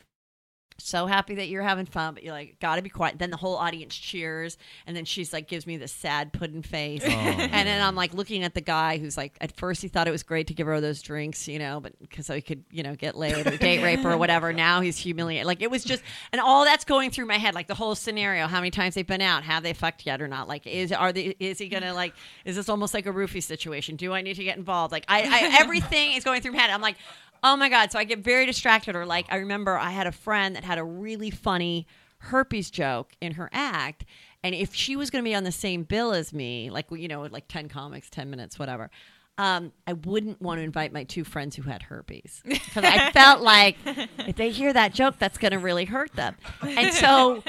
so 0.80 1.06
happy 1.06 1.36
that 1.36 1.50
you're 1.50 1.64
having 1.64 1.86
fun, 1.86 2.14
but 2.14 2.24
you're 2.24 2.34
like, 2.34 2.60
gotta 2.60 2.82
be 2.82 2.90
quiet. 2.90 3.20
Then 3.20 3.32
the 3.32 3.38
whole 3.38 3.56
audience 3.56 3.96
cheers, 3.96 4.58
and 4.88 4.96
then 4.96 5.06
she's 5.06 5.34
like, 5.34 5.48
gives 5.48 5.68
me 5.68 5.78
this 5.78 5.92
sad 5.92 6.32
pudding 6.32 6.64
face, 6.64 7.04
oh, 7.06 7.10
and 7.10 7.68
then 7.68 7.82
I'm 7.82 7.96
like 7.96 8.14
looking 8.14 8.44
at 8.44 8.54
the 8.54 8.62
guy 8.62 8.98
who's 8.98 9.18
like, 9.18 9.38
at 9.42 9.56
first 9.56 9.82
he 9.82 9.88
thought 9.88 10.08
it 10.08 10.12
was 10.12 10.24
great 10.24 10.48
to 10.48 10.54
give 10.54 10.68
her 10.68 10.80
those 10.80 11.02
drinks, 11.02 11.48
you 11.48 11.60
know, 11.60 11.80
but 11.80 12.00
because 12.00 12.30
so 12.30 12.36
he 12.36 12.42
could, 12.44 12.64
you 12.70 12.84
know, 12.84 12.94
get 12.94 13.18
laid 13.18 13.48
or 13.48 13.58
date 13.58 13.82
rape 13.82 14.02
her 14.02 14.12
or 14.12 14.18
whatever. 14.20 14.54
Now 14.54 14.82
he's 14.82 14.98
humiliated. 14.98 15.48
Like 15.48 15.64
it 15.64 15.72
was 15.72 15.84
just, 15.84 16.04
and 16.32 16.40
all 16.40 16.64
that's 16.64 16.86
going 16.86 17.10
through 17.10 17.26
my 17.26 17.38
head, 17.38 17.56
like 17.56 17.66
the 17.66 17.74
whole 17.74 17.96
scenario. 17.96 18.46
How 18.46 18.60
many 18.60 18.70
times 18.70 18.94
they've 18.94 19.08
been 19.08 19.22
out? 19.22 19.44
Have 19.44 19.64
they 19.64 19.74
fucked 19.74 20.06
yet 20.06 20.22
or 20.22 20.28
not? 20.28 20.48
Like, 20.48 20.68
is 20.68 20.92
are 20.92 21.12
they? 21.12 21.36
Is 21.40 21.58
he 21.58 21.70
gonna 21.70 21.96
like? 21.96 22.14
Is 22.46 22.56
this 22.56 22.70
almost 22.70 22.94
like 22.94 23.08
a 23.08 23.12
roofie 23.12 23.42
situation? 23.42 23.96
Do 23.96 24.14
I 24.14 24.22
need 24.22 24.36
to 24.36 24.44
get 24.44 24.58
involved? 24.58 24.92
Like, 24.92 25.06
I, 25.08 25.22
I 25.24 25.60
everything 25.60 26.14
is 26.14 26.24
going 26.24 26.42
through 26.42 26.52
my 26.52 26.60
head. 26.60 26.70
I'm 26.70 26.82
like. 26.82 26.98
Oh 27.44 27.56
my 27.56 27.70
God. 27.70 27.92
So 27.92 28.00
I 28.00 28.04
get 28.04 28.20
very 28.20 28.46
distracted. 28.46 28.96
Or, 28.96 29.06
like, 29.06 29.26
I 29.30 29.38
remember 29.38 29.78
I 29.78 29.92
had 29.92 30.08
a 30.08 30.12
friend 30.12 30.56
that 30.56 30.64
had 30.64 30.78
a 30.78 30.84
really 30.84 31.32
funny 31.32 31.88
herpes 32.20 32.70
joke 32.70 33.14
in 33.22 33.34
her 33.34 33.50
act. 33.54 34.06
And 34.44 34.56
if 34.56 34.74
she 34.74 34.96
was 34.96 35.10
going 35.10 35.24
to 35.24 35.30
be 35.30 35.36
on 35.36 35.44
the 35.44 35.52
same 35.52 35.84
bill 35.84 36.14
as 36.14 36.34
me, 36.34 36.70
like, 36.70 36.86
you 36.92 37.08
know, 37.08 37.24
like 37.24 37.48
10 37.48 37.70
comics, 37.70 38.10
10 38.10 38.30
minutes, 38.30 38.58
whatever, 38.58 38.90
um, 39.38 39.72
I 39.88 39.94
wouldn't 39.94 40.42
want 40.42 40.60
to 40.60 40.64
invite 40.64 40.92
my 40.92 41.06
two 41.06 41.24
friends 41.24 41.56
who 41.56 41.62
had 41.64 41.82
herpes. 41.82 42.44
Because 42.70 42.84
I 42.84 43.12
felt 43.12 43.42
like 43.42 43.78
if 43.86 44.36
they 44.36 44.50
hear 44.52 44.72
that 44.74 44.94
joke, 44.94 45.16
that's 45.18 45.38
going 45.38 45.54
to 45.54 45.60
really 45.60 45.86
hurt 45.86 46.12
them. 46.14 46.36
And 46.62 46.94
so 46.94 47.42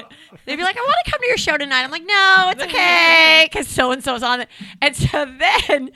they'd 0.45 0.55
be 0.55 0.63
like, 0.63 0.77
I 0.77 0.79
want 0.79 0.95
to 1.05 1.11
come 1.11 1.19
to 1.19 1.27
your 1.27 1.37
show 1.37 1.57
tonight. 1.57 1.83
I'm 1.83 1.91
like, 1.91 2.05
no, 2.05 2.49
it's 2.51 2.63
okay. 2.63 3.47
Because 3.51 3.67
so 3.67 3.91
and 3.91 4.01
so's 4.03 4.23
on 4.23 4.41
it. 4.41 4.47
And 4.81 4.95
so 4.95 5.25
then 5.25 5.91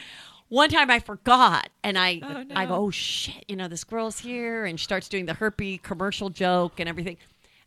one 0.49 0.69
time 0.69 0.89
I 0.91 0.99
forgot 0.99 1.69
and 1.83 1.97
I 1.97 2.21
Oh, 2.23 2.43
no. 2.43 2.55
I 2.55 2.65
go, 2.65 2.75
oh 2.75 2.91
shit, 2.91 3.45
you 3.47 3.55
know, 3.55 3.67
this 3.67 3.83
girl's 3.83 4.19
here 4.19 4.65
and 4.65 4.79
she 4.79 4.83
starts 4.83 5.09
doing 5.09 5.25
the 5.25 5.33
herpes 5.33 5.79
commercial 5.83 6.29
joke 6.29 6.79
and 6.79 6.87
everything. 6.87 7.17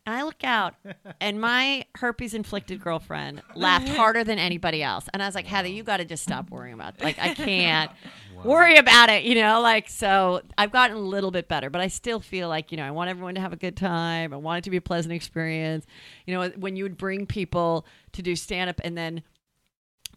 And 0.05 0.15
I 0.15 0.23
look 0.23 0.43
out 0.43 0.75
and 1.21 1.39
my 1.41 1.85
herpes 1.95 2.33
inflicted 2.33 2.79
girlfriend 2.81 3.41
laughed 3.55 3.89
harder 3.89 4.23
than 4.23 4.39
anybody 4.39 4.81
else. 4.81 5.07
And 5.13 5.21
I 5.21 5.25
was 5.25 5.35
like, 5.35 5.45
Heather, 5.45 5.67
you 5.67 5.83
got 5.83 5.97
to 5.97 6.05
just 6.05 6.23
stop 6.23 6.49
worrying 6.49 6.73
about 6.73 6.95
it. 6.95 7.03
Like, 7.03 7.19
I 7.19 7.33
can't 7.33 7.91
worry 8.43 8.77
about 8.77 9.09
it, 9.09 9.23
you 9.23 9.35
know? 9.35 9.59
Like, 9.61 9.89
so 9.89 10.41
I've 10.57 10.71
gotten 10.71 10.95
a 10.95 11.01
little 11.01 11.31
bit 11.31 11.47
better, 11.49 11.69
but 11.69 11.81
I 11.81 11.89
still 11.89 12.21
feel 12.21 12.47
like, 12.47 12.71
you 12.71 12.77
know, 12.77 12.85
I 12.85 12.91
want 12.91 13.09
everyone 13.09 13.35
to 13.35 13.41
have 13.41 13.53
a 13.53 13.57
good 13.57 13.75
time. 13.75 14.33
I 14.33 14.37
want 14.37 14.59
it 14.59 14.63
to 14.63 14.69
be 14.69 14.77
a 14.77 14.81
pleasant 14.81 15.13
experience. 15.13 15.85
You 16.25 16.33
know, 16.33 16.49
when 16.51 16.75
you 16.77 16.85
would 16.85 16.97
bring 16.97 17.25
people 17.25 17.85
to 18.13 18.21
do 18.21 18.35
stand 18.37 18.69
up 18.69 18.79
and 18.83 18.97
then 18.97 19.21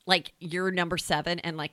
like 0.07 0.33
you're 0.39 0.71
number 0.71 0.97
seven 0.97 1.39
and 1.41 1.57
like 1.57 1.73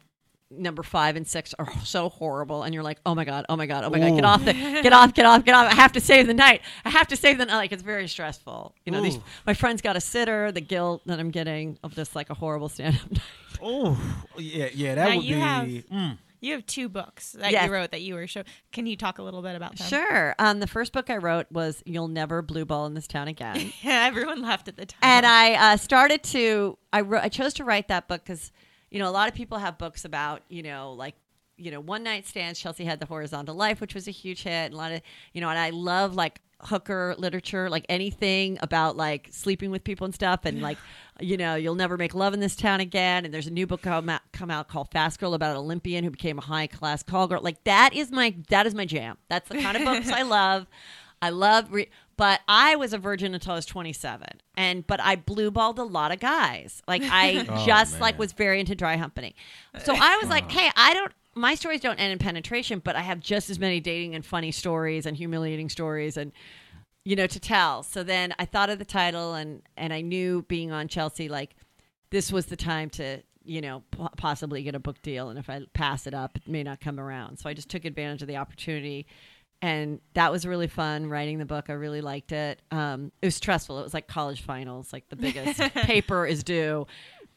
number 0.52 0.82
five 0.84 1.16
and 1.16 1.28
six 1.28 1.54
are 1.60 1.72
so 1.84 2.10
horrible 2.10 2.64
and 2.64 2.74
you're 2.74 2.84
like 2.84 3.00
oh 3.06 3.14
my 3.14 3.24
god 3.24 3.46
oh 3.50 3.56
my 3.56 3.66
god 3.68 3.84
oh 3.84 3.90
my 3.90 4.00
god 4.00 4.16
get 4.16 4.26
off 4.26 4.44
the 4.46 4.54
get 4.54 4.92
off 4.94 5.14
get 5.14 5.26
off 5.26 5.46
get 5.46 5.54
off 5.54 5.72
i 5.72 5.76
have 5.76 5.92
to 5.92 6.02
save 6.02 6.26
the 6.26 6.34
night 6.34 6.62
i 6.86 6.90
have 6.90 7.08
to 7.08 7.16
save 7.16 7.38
the 7.38 7.46
night 7.46 7.56
like 7.58 7.72
it's 7.72 7.84
very 7.84 8.08
stressful 8.08 8.74
you 8.86 8.92
know 8.92 9.00
these 9.02 9.20
my 9.46 9.54
friend's 9.54 9.82
got 9.82 9.96
a 9.96 10.02
sitter 10.02 10.52
the 10.52 10.62
guilt 10.62 11.02
that 11.06 11.20
i'm 11.20 11.30
getting 11.30 11.78
of 11.84 11.94
just 11.94 12.16
like 12.16 12.30
a 12.32 12.34
horrible 12.34 12.68
stand-up 12.70 13.12
night 13.12 13.22
Oh, 13.62 14.00
yeah, 14.38 14.70
yeah, 14.74 14.96
that 14.96 15.10
Now 15.10 15.16
would 15.18 15.26
you 15.26 15.36
be. 15.36 15.42
have- 15.42 15.66
mm. 15.68 16.18
You 16.42 16.54
have 16.54 16.66
two 16.66 16.88
books 16.88 17.34
that 17.34 17.52
Yes. 17.52 17.66
you 17.66 17.74
wrote 17.74 17.92
that 17.92 18.00
you 18.02 18.14
were 18.14 18.26
show. 18.26 18.44
Can 18.72 18.86
you 18.86 18.96
talk 18.96 19.18
a 19.18 19.22
little 19.22 19.42
bit 19.42 19.58
about 19.58 19.76
them? 19.76 19.86
sure 19.90 20.34
um 20.40 20.62
the 20.62 20.68
first 20.68 20.94
book 20.94 21.10
i 21.10 21.18
wrote 21.18 21.48
was 21.52 21.84
you'll 21.86 22.08
never 22.08 22.42
blue 22.42 22.64
ball 22.64 22.86
in 22.86 22.94
this 22.94 23.06
town 23.08 23.28
again 23.28 23.74
Yeah, 23.82 24.06
everyone 24.08 24.42
laughed 24.42 24.70
at 24.70 24.78
the 24.78 24.86
time. 24.86 25.00
and 25.04 25.26
I 25.26 25.74
uh, 25.74 25.78
started 25.78 26.24
to 26.24 26.78
I 26.94 27.02
wrote, 27.02 27.24
I 27.24 27.28
chose 27.28 27.54
to 27.56 27.66
write 27.66 27.90
that 27.90 28.08
book 28.08 28.24
because 28.24 28.54
you 28.92 29.00
know 29.00 29.10
a 29.10 29.12
lot 29.12 29.28
of 29.30 29.36
people 29.36 29.58
have 29.58 29.78
books 29.78 30.06
about 30.06 30.42
you 30.50 30.64
know 30.64 30.94
like 30.94 31.16
you 31.58 31.72
know 31.72 31.80
one 31.80 32.04
night 32.04 32.26
stands. 32.26 32.60
Chelsea 32.60 32.86
had 32.86 33.00
the 33.00 33.06
horizontal 33.06 33.56
life, 33.56 33.82
which 33.82 33.94
was 33.94 34.08
a 34.08 34.12
huge 34.12 34.44
hit. 34.44 34.52
And 34.52 34.74
a 34.74 34.78
lot 34.78 34.92
of 34.92 35.02
you 35.34 35.42
know, 35.42 35.50
and 35.50 35.60
I 35.60 35.70
love 35.72 36.16
like 36.16 36.42
hooker 36.62 37.16
literature, 37.18 37.70
like 37.70 37.86
anything 37.88 38.58
about 38.62 38.98
like 38.98 39.30
sleeping 39.32 39.72
with 39.72 39.84
people 39.84 40.06
and 40.06 40.14
stuff, 40.14 40.42
and 40.46 40.62
like 40.62 40.78
you 41.20 41.38
know 41.38 41.56
you'll 41.56 41.76
never 41.76 41.98
make 41.98 42.16
love 42.16 42.34
in 42.34 42.40
this 42.40 42.56
town 42.56 42.80
again. 42.80 43.26
And 43.26 43.34
there's 43.34 43.48
a 43.48 43.52
new 43.52 43.68
book 43.68 43.82
come 43.82 44.10
out, 44.10 44.22
come 44.32 44.50
out 44.50 44.68
called 44.68 44.92
Fast 44.92 45.20
Girl 45.20 45.34
about 45.34 45.52
an 45.52 45.58
Olympian 45.58 46.04
who 46.04 46.10
became 46.10 46.38
a 46.38 46.42
high 46.42 46.68
class 46.68 47.04
call 47.04 47.28
girl. 47.28 47.42
Like 47.42 47.64
that 47.66 47.94
is 47.94 48.12
my 48.12 48.36
that 48.50 48.66
is 48.66 48.74
my 48.74 48.86
jam. 48.86 49.18
That's 49.28 49.50
the 49.50 49.62
kind 49.62 49.78
of 49.78 49.84
books 49.84 50.10
I 50.10 50.22
love. 50.24 50.68
I 51.22 51.32
love, 51.32 51.72
re- 51.72 51.90
but 52.20 52.42
I 52.50 52.76
was 52.76 52.92
a 52.92 52.98
virgin 52.98 53.34
until 53.34 53.54
I 53.54 53.56
was 53.56 53.66
27, 53.66 54.28
and 54.58 54.86
but 54.86 55.00
I 55.00 55.16
blue 55.16 55.52
balled 55.52 55.80
a 55.80 55.84
lot 55.84 56.12
of 56.12 56.20
guys. 56.20 56.84
Like 56.86 57.02
I 57.06 57.46
Oh, 57.50 57.66
just 57.66 58.02
like 58.02 58.20
was 58.20 58.34
very 58.34 58.60
into 58.60 58.76
dry 58.76 58.98
humping. 58.98 59.34
So 59.86 59.96
I 59.98 60.18
was 60.18 60.28
like, 60.30 60.52
hey, 60.52 60.70
I 60.76 60.94
don't. 60.94 61.14
My 61.34 61.56
stories 61.56 61.80
don't 61.80 61.98
end 61.98 62.12
in 62.12 62.20
penetration, 62.20 62.80
but 62.80 62.98
I 62.98 63.02
have 63.04 63.22
just 63.22 63.50
as 63.50 63.58
many 63.58 63.80
dating 63.80 64.16
and 64.16 64.26
funny 64.26 64.52
stories 64.52 65.06
and 65.06 65.16
humiliating 65.16 65.70
stories 65.70 66.18
and 66.18 66.34
you 67.06 67.16
know 67.16 67.26
to 67.28 67.40
tell. 67.40 67.84
So 67.84 68.04
then 68.04 68.36
I 68.38 68.44
thought 68.44 68.70
of 68.70 68.80
the 68.80 68.86
title 68.86 69.34
and 69.34 69.62
and 69.78 69.94
I 69.94 70.02
knew 70.02 70.42
being 70.50 70.74
on 70.74 70.90
Chelsea 70.90 71.30
like 71.30 71.56
this 72.10 72.34
was 72.34 72.48
the 72.48 72.58
time 72.58 72.90
to 72.92 73.24
you 73.46 73.62
know, 73.62 73.82
p- 73.92 74.06
possibly 74.18 74.62
get 74.62 74.76
a 74.76 74.80
book 74.80 75.02
deal. 75.02 75.30
And 75.30 75.40
if 75.40 75.50
I 75.50 75.62
pass 75.74 76.06
it 76.06 76.14
up, 76.14 76.36
it 76.36 76.48
may 76.48 76.62
not 76.62 76.80
come 76.82 77.00
around. 77.00 77.38
So 77.38 77.50
I 77.50 77.54
just 77.54 77.68
took 77.70 77.84
advantage 77.84 78.22
of 78.22 78.28
the 78.28 78.38
opportunity. 78.38 79.08
And 79.62 80.00
that 80.14 80.32
was 80.32 80.46
really 80.46 80.68
fun 80.68 81.08
writing 81.08 81.38
the 81.38 81.46
book. 81.46 81.66
I 81.70 81.74
really 81.74 82.02
liked 82.02 82.32
it. 82.32 82.62
Um, 82.72 83.12
it 83.22 83.28
was 83.28 83.36
stressful. 83.36 83.80
It 83.80 83.84
was 83.84 83.94
like 83.94 84.08
college 84.08 84.42
finals, 84.42 84.94
like 84.94 85.10
the 85.10 85.18
biggest 85.18 85.60
paper 85.74 86.26
is 86.26 86.44
due 86.44 86.88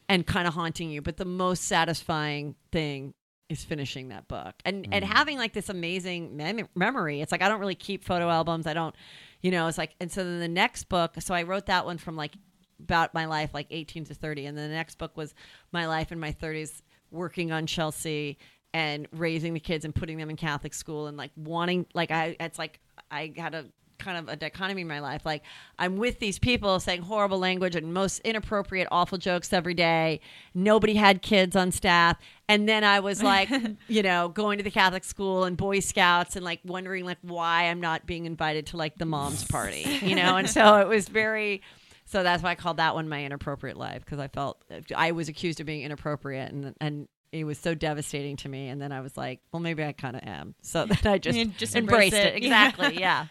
and 0.07 0.25
kind 0.25 0.47
of 0.47 0.53
haunting 0.53 0.89
you. 0.89 1.01
But 1.01 1.17
the 1.17 1.25
most 1.25 1.65
satisfying 1.65 2.55
thing 2.71 3.13
is 3.49 3.63
finishing 3.63 4.07
that 4.07 4.27
book 4.27 4.55
and 4.65 4.87
and 4.91 5.03
having 5.03 5.37
like 5.37 5.53
this 5.53 5.69
amazing 5.69 6.37
mem- 6.37 6.69
memory. 6.75 7.21
It's 7.21 7.31
like 7.31 7.41
I 7.41 7.49
don't 7.49 7.59
really 7.59 7.75
keep 7.75 8.03
photo 8.03 8.29
albums. 8.29 8.67
I 8.67 8.73
don't, 8.73 8.95
you 9.41 9.51
know. 9.51 9.67
It's 9.67 9.77
like 9.77 9.95
and 9.99 10.11
so 10.11 10.23
then 10.23 10.39
the 10.39 10.47
next 10.47 10.85
book. 10.85 11.15
So 11.19 11.33
I 11.33 11.43
wrote 11.43 11.65
that 11.65 11.85
one 11.85 11.97
from 11.97 12.15
like 12.15 12.35
about 12.79 13.13
my 13.13 13.25
life, 13.25 13.51
like 13.53 13.67
18 13.69 14.05
to 14.05 14.13
30, 14.13 14.45
and 14.45 14.57
then 14.57 14.69
the 14.69 14.75
next 14.75 14.97
book 14.97 15.15
was 15.15 15.33
my 15.71 15.87
life 15.87 16.11
in 16.11 16.19
my 16.19 16.31
30s, 16.31 16.81
working 17.11 17.51
on 17.51 17.67
Chelsea 17.67 18.37
and 18.73 19.07
raising 19.11 19.53
the 19.53 19.59
kids 19.59 19.85
and 19.85 19.93
putting 19.93 20.17
them 20.17 20.29
in 20.29 20.35
Catholic 20.35 20.73
school 20.73 21.07
and 21.07 21.17
like 21.17 21.31
wanting 21.35 21.85
like 21.93 22.11
I 22.11 22.35
it's 22.39 22.57
like 22.57 22.79
I 23.11 23.33
had 23.37 23.53
a 23.53 23.65
kind 23.99 24.17
of 24.17 24.27
a 24.27 24.35
dichotomy 24.35 24.81
in 24.81 24.87
my 24.87 24.99
life. 24.99 25.25
Like 25.25 25.43
I'm 25.79 25.97
with 25.97 26.19
these 26.19 26.39
people 26.39 26.79
saying 26.79 27.03
horrible 27.03 27.39
language 27.39 27.75
and 27.75 27.93
most 27.93 28.19
inappropriate, 28.19 28.87
awful 28.91 29.17
jokes 29.17 29.53
every 29.53 29.73
day. 29.73 30.19
Nobody 30.53 30.95
had 30.95 31.21
kids 31.21 31.55
on 31.55 31.71
staff. 31.71 32.17
And 32.49 32.67
then 32.67 32.83
I 32.83 32.99
was 32.99 33.23
like, 33.23 33.49
you 33.87 34.03
know, 34.03 34.29
going 34.29 34.57
to 34.57 34.63
the 34.63 34.71
Catholic 34.71 35.03
school 35.03 35.45
and 35.45 35.55
Boy 35.55 35.79
Scouts 35.79 36.35
and 36.35 36.43
like 36.43 36.59
wondering 36.65 37.05
like 37.05 37.19
why 37.21 37.63
I'm 37.63 37.79
not 37.79 38.05
being 38.05 38.25
invited 38.25 38.67
to 38.67 38.77
like 38.77 38.97
the 38.97 39.05
mom's 39.05 39.43
party, 39.47 39.85
you 40.01 40.15
know? 40.15 40.37
And 40.37 40.49
so 40.49 40.77
it 40.77 40.87
was 40.87 41.07
very 41.07 41.61
so 42.05 42.21
that's 42.21 42.43
why 42.43 42.51
I 42.51 42.55
called 42.55 42.77
that 42.77 42.95
one 42.95 43.07
my 43.07 43.23
inappropriate 43.23 43.77
life 43.77 44.03
because 44.03 44.19
I 44.19 44.27
felt 44.27 44.63
I 44.95 45.11
was 45.11 45.29
accused 45.29 45.59
of 45.61 45.65
being 45.65 45.83
inappropriate 45.83 46.51
and 46.51 46.75
and 46.81 47.07
it 47.33 47.43
was 47.45 47.57
so 47.57 47.73
devastating 47.73 48.37
to 48.37 48.49
me. 48.49 48.69
And 48.69 48.79
then 48.81 48.91
I 48.91 49.01
was 49.01 49.17
like, 49.17 49.41
well, 49.51 49.59
maybe 49.59 49.83
I 49.83 49.91
kind 49.91 50.15
of 50.15 50.21
am. 50.23 50.55
So 50.61 50.85
then 51.03 51.11
I 51.11 51.17
just, 51.17 51.37
You 51.37 51.45
just 51.45 51.75
embrace 51.75 52.13
embraced 52.13 52.25
it. 52.25 52.35
it. 52.35 52.37
Exactly. 52.43 52.99
Yeah. 52.99 53.25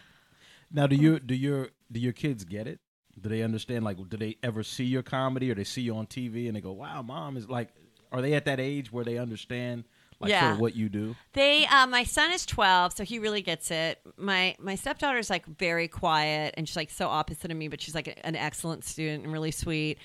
Now, 0.71 0.87
do 0.87 0.95
you 0.95 1.19
do 1.19 1.35
your 1.35 1.69
do 1.91 1.99
your 1.99 2.13
kids 2.13 2.43
get 2.43 2.67
it? 2.67 2.79
Do 3.19 3.29
they 3.29 3.43
understand? 3.43 3.85
Like, 3.85 3.97
do 4.09 4.17
they 4.17 4.37
ever 4.41 4.63
see 4.63 4.85
your 4.85 5.03
comedy, 5.03 5.51
or 5.51 5.55
they 5.55 5.63
see 5.63 5.81
you 5.81 5.95
on 5.95 6.07
TV 6.07 6.47
and 6.47 6.55
they 6.55 6.61
go, 6.61 6.71
"Wow, 6.71 7.01
mom 7.03 7.37
is 7.37 7.47
like"? 7.47 7.69
Are 8.11 8.21
they 8.21 8.33
at 8.33 8.45
that 8.45 8.59
age 8.59 8.91
where 8.91 9.05
they 9.05 9.17
understand 9.19 9.83
like 10.19 10.31
sort 10.31 10.53
of 10.53 10.59
what 10.59 10.75
you 10.75 10.89
do? 10.89 11.15
They, 11.33 11.65
uh, 11.67 11.85
my 11.85 12.03
son 12.03 12.31
is 12.31 12.43
twelve, 12.45 12.93
so 12.93 13.03
he 13.03 13.19
really 13.19 13.41
gets 13.43 13.69
it. 13.69 13.99
My 14.17 14.55
my 14.59 14.73
stepdaughter 14.75 15.19
is 15.19 15.29
like 15.29 15.45
very 15.45 15.87
quiet 15.87 16.55
and 16.57 16.67
she's 16.67 16.75
like 16.75 16.89
so 16.89 17.07
opposite 17.07 17.51
of 17.51 17.57
me, 17.57 17.67
but 17.67 17.79
she's 17.79 17.93
like 17.95 18.19
an 18.23 18.35
excellent 18.35 18.83
student 18.83 19.23
and 19.23 19.31
really 19.31 19.51
sweet. 19.51 19.99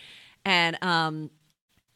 And 0.44 0.76
um, 0.82 1.30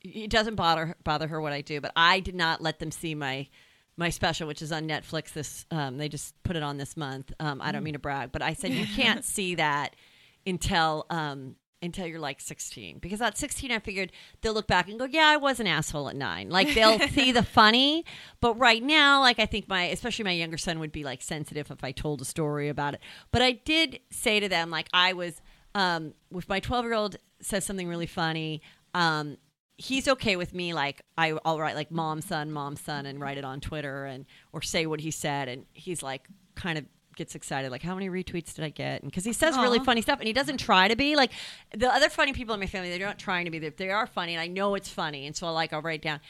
it 0.05 0.31
doesn't 0.31 0.57
bother 0.57 0.97
bother 1.05 1.29
her 1.29 1.41
what 1.41 1.53
I 1.53 1.61
do, 1.61 1.81
but 1.81 1.93
I 1.97 2.21
did 2.21 2.35
not 2.35 2.61
let 2.61 2.79
them 2.79 2.91
see 2.91 3.15
my 3.15 3.49
my 3.97 4.11
special, 4.11 4.49
which 4.49 4.63
is 4.63 4.73
on 4.73 4.89
Netflix. 4.89 5.33
This 5.33 5.67
um, 5.71 5.99
they 5.99 6.09
just 6.09 6.41
put 6.43 6.57
it 6.57 6.63
on 6.63 6.77
this 6.77 6.97
month. 6.97 7.33
Um, 7.41 7.61
I 7.61 7.73
don't 7.73 7.85
mean 7.85 7.93
to 7.95 7.99
brag, 7.99 8.33
but 8.33 8.43
I 8.43 8.55
said 8.55 8.73
you 8.73 8.87
can't 8.97 9.25
see 9.25 9.55
that 9.57 9.95
until 10.47 11.07
um, 11.11 11.57
until 11.83 12.07
you're 12.07 12.21
like 12.21 12.41
16 12.41 12.99
because 12.99 13.21
at 13.21 13.37
16 13.37 13.73
I 13.73 13.81
figured 13.81 14.13
they'll 14.41 14.55
look 14.55 14.69
back 14.69 14.89
and 14.89 14.99
go, 14.99 15.05
yeah, 15.05 15.27
I 15.27 15.37
was 15.37 15.59
an 15.59 15.67
asshole 15.67 16.09
at 16.09 16.15
nine. 16.15 16.49
Like 16.49 16.75
they'll 16.75 16.99
see 17.09 17.33
the 17.33 17.43
funny, 17.43 18.05
but 18.41 18.55
right 18.55 18.83
now, 18.83 19.21
like 19.21 19.39
I 19.39 19.47
think 19.47 19.69
my 19.69 19.85
especially 19.85 20.25
my 20.25 20.33
younger 20.33 20.59
son 20.59 20.79
would 20.79 20.93
be 20.93 21.05
like 21.05 21.23
sensitive 21.23 21.71
if 21.71 21.85
I 21.85 21.93
told 21.93 22.21
a 22.21 22.25
story 22.25 22.69
about 22.69 22.95
it. 22.95 23.01
But 23.31 23.43
I 23.43 23.53
did 23.53 24.01
say 24.11 24.41
to 24.41 24.49
them 24.49 24.71
like 24.71 24.89
I 24.93 25.13
was 25.13 25.41
um, 25.75 26.15
if 26.35 26.49
my 26.49 26.61
12 26.61 26.85
year 26.85 26.95
old 26.95 27.17
says 27.41 27.65
something 27.65 27.89
really 27.89 28.07
funny. 28.07 28.63
Um, 28.95 29.39
he's 29.79 30.07
okay 30.07 30.37
with 30.37 30.55
me 30.55 30.75
like 30.75 31.03
I, 31.17 31.37
i'll 31.45 31.59
write 31.59 31.75
like 31.75 31.91
mom 31.91 32.21
son 32.21 32.53
mom 32.53 32.77
son 32.77 33.07
and 33.07 33.21
write 33.21 33.39
it 33.39 33.45
on 33.45 33.61
twitter 33.61 34.05
and 34.05 34.27
or 34.53 34.63
say 34.63 34.87
what 34.87 35.01
he 35.01 35.11
said 35.11 35.49
and 35.49 35.65
he's 35.73 36.03
like 36.03 36.29
kind 36.55 36.79
of 36.79 36.85
gets 37.17 37.35
excited 37.35 37.71
like 37.71 37.83
how 37.83 37.95
many 37.95 38.09
retweets 38.09 38.55
did 38.55 38.65
i 38.65 38.71
get 38.71 39.03
And 39.03 39.11
because 39.11 39.25
he 39.25 39.33
says 39.33 39.57
really 39.57 39.79
funny 39.81 40.01
stuff 40.01 40.19
and 40.19 40.27
he 40.27 40.33
doesn't 40.33 40.59
try 40.59 40.89
to 40.89 40.97
be 40.97 41.15
like 41.17 41.33
the 41.77 41.93
other 41.93 42.09
funny 42.09 42.33
people 42.33 42.55
in 42.55 42.61
my 42.61 42.67
family 42.67 42.91
they're 42.91 43.07
not 43.07 43.19
trying 43.19 43.45
to 43.45 43.51
be 43.51 43.59
they, 43.59 43.69
they 43.71 43.91
are 43.91 44.07
funny 44.07 44.35
and 44.35 44.41
i 44.41 44.47
know 44.47 44.75
it's 44.75 44.89
funny 44.89 45.27
and 45.27 45.37
so 45.37 45.47
i 45.47 45.51
like 45.51 45.73
i'll 45.73 45.83
write 45.83 46.03
down 46.03 46.21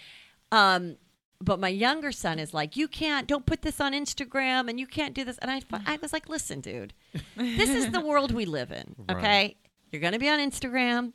um 0.50 0.96
but 1.44 1.58
my 1.58 1.68
younger 1.68 2.12
son 2.12 2.38
is 2.38 2.54
like, 2.54 2.76
you 2.76 2.86
can't, 2.86 3.26
don't 3.26 3.44
put 3.44 3.62
this 3.62 3.80
on 3.80 3.92
Instagram 3.92 4.70
and 4.70 4.78
you 4.78 4.86
can't 4.86 5.12
do 5.12 5.24
this. 5.24 5.38
And 5.38 5.50
I, 5.50 5.60
I 5.86 5.98
was 6.00 6.12
like, 6.12 6.28
listen, 6.28 6.60
dude, 6.60 6.94
this 7.36 7.68
is 7.68 7.90
the 7.90 8.00
world 8.06 8.30
we 8.30 8.44
live 8.44 8.70
in. 8.70 8.94
Okay. 9.10 9.56
You're 9.90 10.00
going 10.00 10.12
to 10.12 10.20
be 10.20 10.28
on 10.28 10.38
Instagram. 10.38 11.12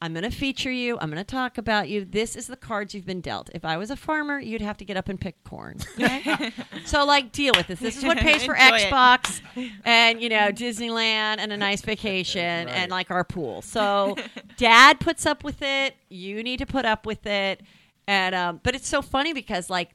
I'm 0.00 0.12
going 0.12 0.24
to 0.24 0.30
feature 0.30 0.70
you. 0.70 0.98
I'm 1.00 1.10
going 1.10 1.22
to 1.22 1.24
talk 1.24 1.56
about 1.56 1.88
you. 1.88 2.04
This 2.04 2.36
is 2.36 2.46
the 2.46 2.56
cards 2.56 2.94
you've 2.94 3.06
been 3.06 3.22
dealt. 3.22 3.48
If 3.54 3.64
I 3.64 3.76
was 3.76 3.90
a 3.90 3.96
farmer, 3.96 4.38
you'd 4.38 4.60
have 4.60 4.76
to 4.78 4.84
get 4.84 4.96
up 4.96 5.08
and 5.08 5.18
pick 5.18 5.42
corn. 5.44 5.78
Okay? 5.98 6.52
so, 6.84 7.06
like, 7.06 7.32
deal 7.32 7.52
with 7.56 7.68
this. 7.68 7.80
This 7.80 7.96
is 7.96 8.04
what 8.04 8.18
pays 8.18 8.44
for 8.44 8.54
Enjoy 8.54 8.76
it. 8.76 8.92
Xbox 8.92 9.40
and, 9.84 10.20
you 10.20 10.28
know, 10.28 10.50
Disneyland 10.50 11.36
and 11.38 11.52
a 11.52 11.56
nice 11.56 11.80
vacation 11.80 12.68
and, 12.68 12.90
like, 12.90 13.10
our 13.10 13.24
pool. 13.24 13.62
So, 13.62 14.16
dad 14.58 15.00
puts 15.00 15.24
up 15.24 15.42
with 15.42 15.62
it. 15.62 15.94
You 16.10 16.42
need 16.42 16.58
to 16.58 16.66
put 16.66 16.84
up 16.84 17.06
with 17.06 17.26
it. 17.26 17.62
And, 18.06 18.34
um, 18.34 18.60
but 18.62 18.74
it's 18.74 18.88
so 18.88 19.00
funny 19.00 19.32
because, 19.32 19.70
like, 19.70 19.90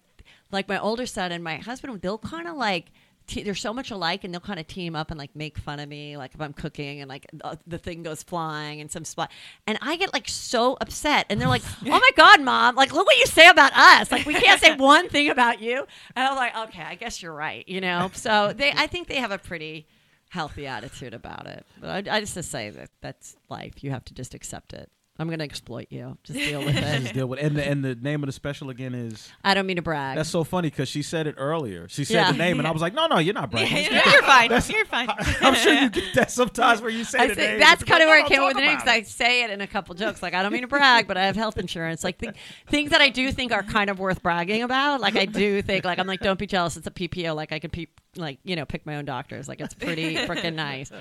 like 0.52 0.68
my 0.68 0.80
older 0.80 1.06
son 1.06 1.32
and 1.32 1.44
my 1.44 1.58
husband, 1.58 2.02
they'll 2.02 2.18
kind 2.18 2.48
of 2.48 2.56
like, 2.56 2.88
te- 3.30 3.44
they're 3.44 3.56
so 3.56 3.74
much 3.74 3.92
alike 3.92 4.24
and 4.24 4.34
they'll 4.34 4.42
kind 4.42 4.60
of 4.60 4.68
team 4.68 4.96
up 4.96 5.12
and 5.12 5.18
like 5.18 5.36
make 5.36 5.58
fun 5.58 5.80
of 5.80 5.88
me 5.88 6.18
like 6.18 6.34
if 6.34 6.42
i'm 6.42 6.54
cooking 6.54 7.00
and 7.00 7.08
like 7.08 7.28
uh, 7.44 7.56
the 7.68 7.78
thing 7.78 8.04
goes 8.04 8.24
flying 8.24 8.82
and 8.82 8.92
some 8.92 9.06
spot. 9.06 9.32
And 9.68 9.78
i 9.82 9.96
get 9.96 10.12
like 10.14 10.28
so 10.28 10.78
upset 10.82 11.26
and 11.30 11.40
they're 11.40 11.48
like 11.48 11.62
oh 11.86 11.90
my 11.90 12.12
god 12.16 12.42
mom 12.42 12.76
like 12.76 12.92
look 12.92 13.06
what 13.06 13.18
you 13.18 13.26
say 13.26 13.48
about 13.48 13.72
us. 13.76 14.12
Like 14.12 14.26
we 14.26 14.34
can't 14.34 14.60
say 14.60 14.76
one 14.76 15.10
thing 15.10 15.30
about 15.30 15.62
you. 15.62 15.86
And 16.16 16.28
i'm 16.28 16.36
like 16.36 16.56
okay 16.70 16.84
i 16.84 16.96
guess 16.96 17.22
you're 17.22 17.34
right 17.34 17.68
you 17.68 17.82
know? 17.82 18.10
So 18.14 18.54
they 18.54 18.72
i 18.72 18.88
think 18.88 19.08
they 19.08 19.16
have 19.18 19.32
a 19.32 19.38
pretty 19.38 19.88
healthy 20.30 20.68
attitude 20.68 21.14
about 21.14 21.48
it. 21.48 21.66
But 21.80 22.08
i, 22.08 22.18
I 22.18 22.20
just 22.20 22.34
to 22.34 22.44
say 22.44 22.70
that 22.72 22.90
that's 23.02 23.36
life. 23.50 23.84
You 23.84 23.92
have 23.92 24.06
to 24.06 24.14
just 24.14 24.34
accept 24.34 24.74
it 24.74 24.92
i'm 25.20 25.28
going 25.28 25.40
to 25.40 25.46
exploit 25.46 25.88
you 25.90 26.18
just 26.24 26.40
deal 26.50 26.60
with 26.64 26.76
it. 26.76 27.02
Just 27.02 27.14
deal 27.14 27.28
with 27.28 27.40
it. 27.40 27.46
and 27.46 27.56
the, 27.56 27.64
and 27.68 27.86
the 27.86 27.96
name 27.96 28.24
of 28.24 28.28
the 28.28 28.34
special 28.34 28.70
again 28.70 28.96
is 28.96 29.30
i 29.44 29.54
don't 29.54 29.66
mean 29.68 29.76
to 29.76 29.82
brag 29.82 30.18
that's 30.18 30.30
so 30.30 30.44
funny 30.44 30.70
because 30.70 30.90
she 30.90 31.02
said 31.04 31.28
it 31.28 31.36
earlier. 31.38 31.88
She 31.90 32.04
said 32.06 32.14
Yeah. 32.16 32.32
the 32.32 32.38
name 32.38 32.60
and 32.60 32.68
I 32.68 32.72
was 32.72 32.82
like, 32.82 32.94
no, 32.94 33.08
no, 33.08 33.18
you're 33.20 33.34
not 33.34 33.52
bragging. 33.52 33.86
You're 33.92 34.22
fine. 34.24 34.50
You're 34.50 34.86
fine. 34.86 35.10
I'm 35.42 35.54
sure 35.56 35.74
you 35.74 35.90
get 35.90 36.16
that 36.16 36.32
sometimes 36.32 36.82
where 36.82 36.90
you 36.90 37.04
say 37.04 37.20
I 37.20 37.28
the 37.28 37.36
say, 37.36 37.48
name. 37.52 37.60
that's 37.60 37.84
kind 37.84 38.02
of 38.02 38.08
where 38.08 38.20
"No, 38.20 38.26
I 38.26 38.28
came 38.28 38.40
up 38.42 38.48
with 38.48 38.56
the 38.58 38.62
talk 38.62 38.68
name 38.70 38.78
'cause 38.78 38.84
about 38.84 38.96
I 38.96 39.02
say 39.04 39.44
it 39.44 39.50
in 39.52 39.62
a 39.62 39.68
couple 39.68 39.96
jokes. 39.96 40.22
Like 40.24 40.34
I 40.34 40.42
don't 40.44 40.52
mean 40.54 40.62
to 40.62 40.68
brag, 40.68 41.08
but 41.08 41.18
I 41.18 41.26
have 41.26 41.36
health 41.36 41.58
insurance. 41.58 42.04
Like 42.04 42.18
th- 42.20 42.34
things 42.68 42.92
that 42.92 43.02
I 43.02 43.10
do 43.10 43.32
think 43.32 43.52
are 43.52 43.64
kind 43.64 43.90
of 43.90 44.00
worth 44.00 44.22
bragging 44.24 44.64
about. 44.64 45.02
Like 45.02 45.16
I 45.16 45.26
do 45.26 45.62
think 45.62 45.86
like 45.86 46.00
I'm 46.00 46.08
like 46.08 46.20
don't 46.22 46.40
be 46.40 46.48
jealous. 46.48 46.78
It's 46.78 46.88
a 46.88 46.92
PPO. 46.92 47.36
Like 47.36 47.52
I 47.52 47.60
could 47.60 47.72
pe- 47.72 47.88
like 48.16 48.40
you 48.44 48.56
know 48.56 48.66
pick 48.66 48.86
my 48.86 48.96
own 48.96 49.06
doctors. 49.06 49.48
Like 49.48 49.62
it's 49.62 49.74
pretty 49.74 50.16
freaking 50.28 50.56
nice. 50.56 50.92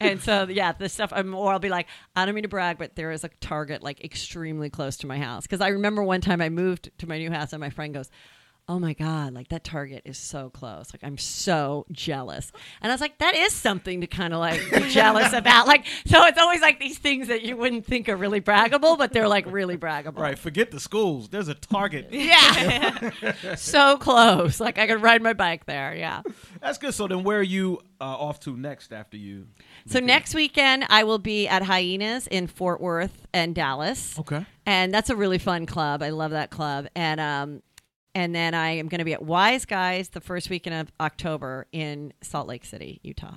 And 0.00 0.20
so 0.20 0.46
yeah, 0.48 0.72
the 0.72 0.88
stuff. 0.88 1.12
I'm, 1.14 1.34
or 1.34 1.52
I'll 1.52 1.58
be 1.58 1.68
like 1.68 1.86
I 2.14 2.24
don't 2.24 2.34
mean 2.34 2.42
to 2.42 2.48
brag, 2.48 2.78
but 2.78 2.96
there 2.96 3.10
is 3.10 3.24
a 3.24 3.28
Target 3.40 3.82
like 3.82 4.04
extremely 4.04 4.70
close 4.70 4.96
to 4.98 5.06
my 5.06 5.18
house 5.18 5.42
because 5.44 5.60
I 5.60 5.68
remember 5.68 6.02
one 6.02 6.20
time 6.20 6.40
I 6.40 6.48
moved 6.48 6.90
to 6.98 7.08
my 7.08 7.18
new 7.18 7.30
house 7.30 7.52
and 7.52 7.60
my 7.60 7.70
friend 7.70 7.94
goes 7.94 8.10
oh 8.68 8.80
my 8.80 8.92
god 8.94 9.32
like 9.32 9.46
that 9.48 9.62
target 9.62 10.02
is 10.04 10.18
so 10.18 10.50
close 10.50 10.92
like 10.92 11.04
i'm 11.04 11.16
so 11.16 11.86
jealous 11.92 12.50
and 12.82 12.90
i 12.90 12.94
was 12.94 13.00
like 13.00 13.16
that 13.18 13.36
is 13.36 13.52
something 13.52 14.00
to 14.00 14.08
kind 14.08 14.32
of 14.34 14.40
like 14.40 14.60
be 14.74 14.80
jealous 14.90 15.32
about 15.32 15.68
like 15.68 15.86
so 16.04 16.24
it's 16.26 16.38
always 16.38 16.60
like 16.60 16.80
these 16.80 16.98
things 16.98 17.28
that 17.28 17.42
you 17.42 17.56
wouldn't 17.56 17.86
think 17.86 18.08
are 18.08 18.16
really 18.16 18.40
braggable 18.40 18.98
but 18.98 19.12
they're 19.12 19.28
like 19.28 19.46
really 19.46 19.76
braggable 19.76 20.18
Right, 20.18 20.36
forget 20.38 20.70
the 20.72 20.80
schools. 20.80 21.28
There's 21.28 21.46
a 21.48 21.54
target. 21.54 22.08
yeah 22.10 23.10
so 23.56 23.96
close 23.98 24.58
like 24.58 24.78
i 24.78 24.86
could 24.88 25.00
ride 25.00 25.22
my 25.22 25.32
bike 25.32 25.66
there 25.66 25.94
yeah 25.94 26.22
That's 26.60 26.78
good. 26.78 26.92
So 26.94 27.06
then, 27.06 27.22
where 27.22 27.38
are 27.38 27.42
you 27.42 27.78
uh, 28.00 28.04
off 28.04 28.40
to 28.40 28.56
next 28.56 28.92
after 28.92 29.16
you? 29.16 29.46
so 29.86 30.00
next 30.00 30.34
weekend 30.34 30.84
i 30.90 31.04
will 31.04 31.18
be 31.18 31.46
at 31.46 31.62
hyenas 31.62 32.26
in 32.26 32.48
fort 32.48 32.80
worth 32.80 33.26
and 33.32 33.54
dallas 33.54 34.18
Okay. 34.18 34.44
and 34.66 34.92
that's 34.92 35.08
a 35.10 35.14
really 35.14 35.38
fun 35.38 35.66
club. 35.66 36.02
I 36.02 36.08
love 36.10 36.32
that 36.32 36.50
club. 36.50 36.88
And 36.96 37.20
um, 37.20 37.62
and 38.16 38.34
then 38.34 38.54
I 38.54 38.70
am 38.70 38.88
going 38.88 39.00
to 39.00 39.04
be 39.04 39.12
at 39.12 39.22
Wise 39.22 39.66
Guys 39.66 40.08
the 40.08 40.22
first 40.22 40.48
weekend 40.48 40.74
of 40.74 40.90
October 40.98 41.66
in 41.70 42.14
Salt 42.22 42.48
Lake 42.48 42.64
City, 42.64 42.98
Utah. 43.02 43.34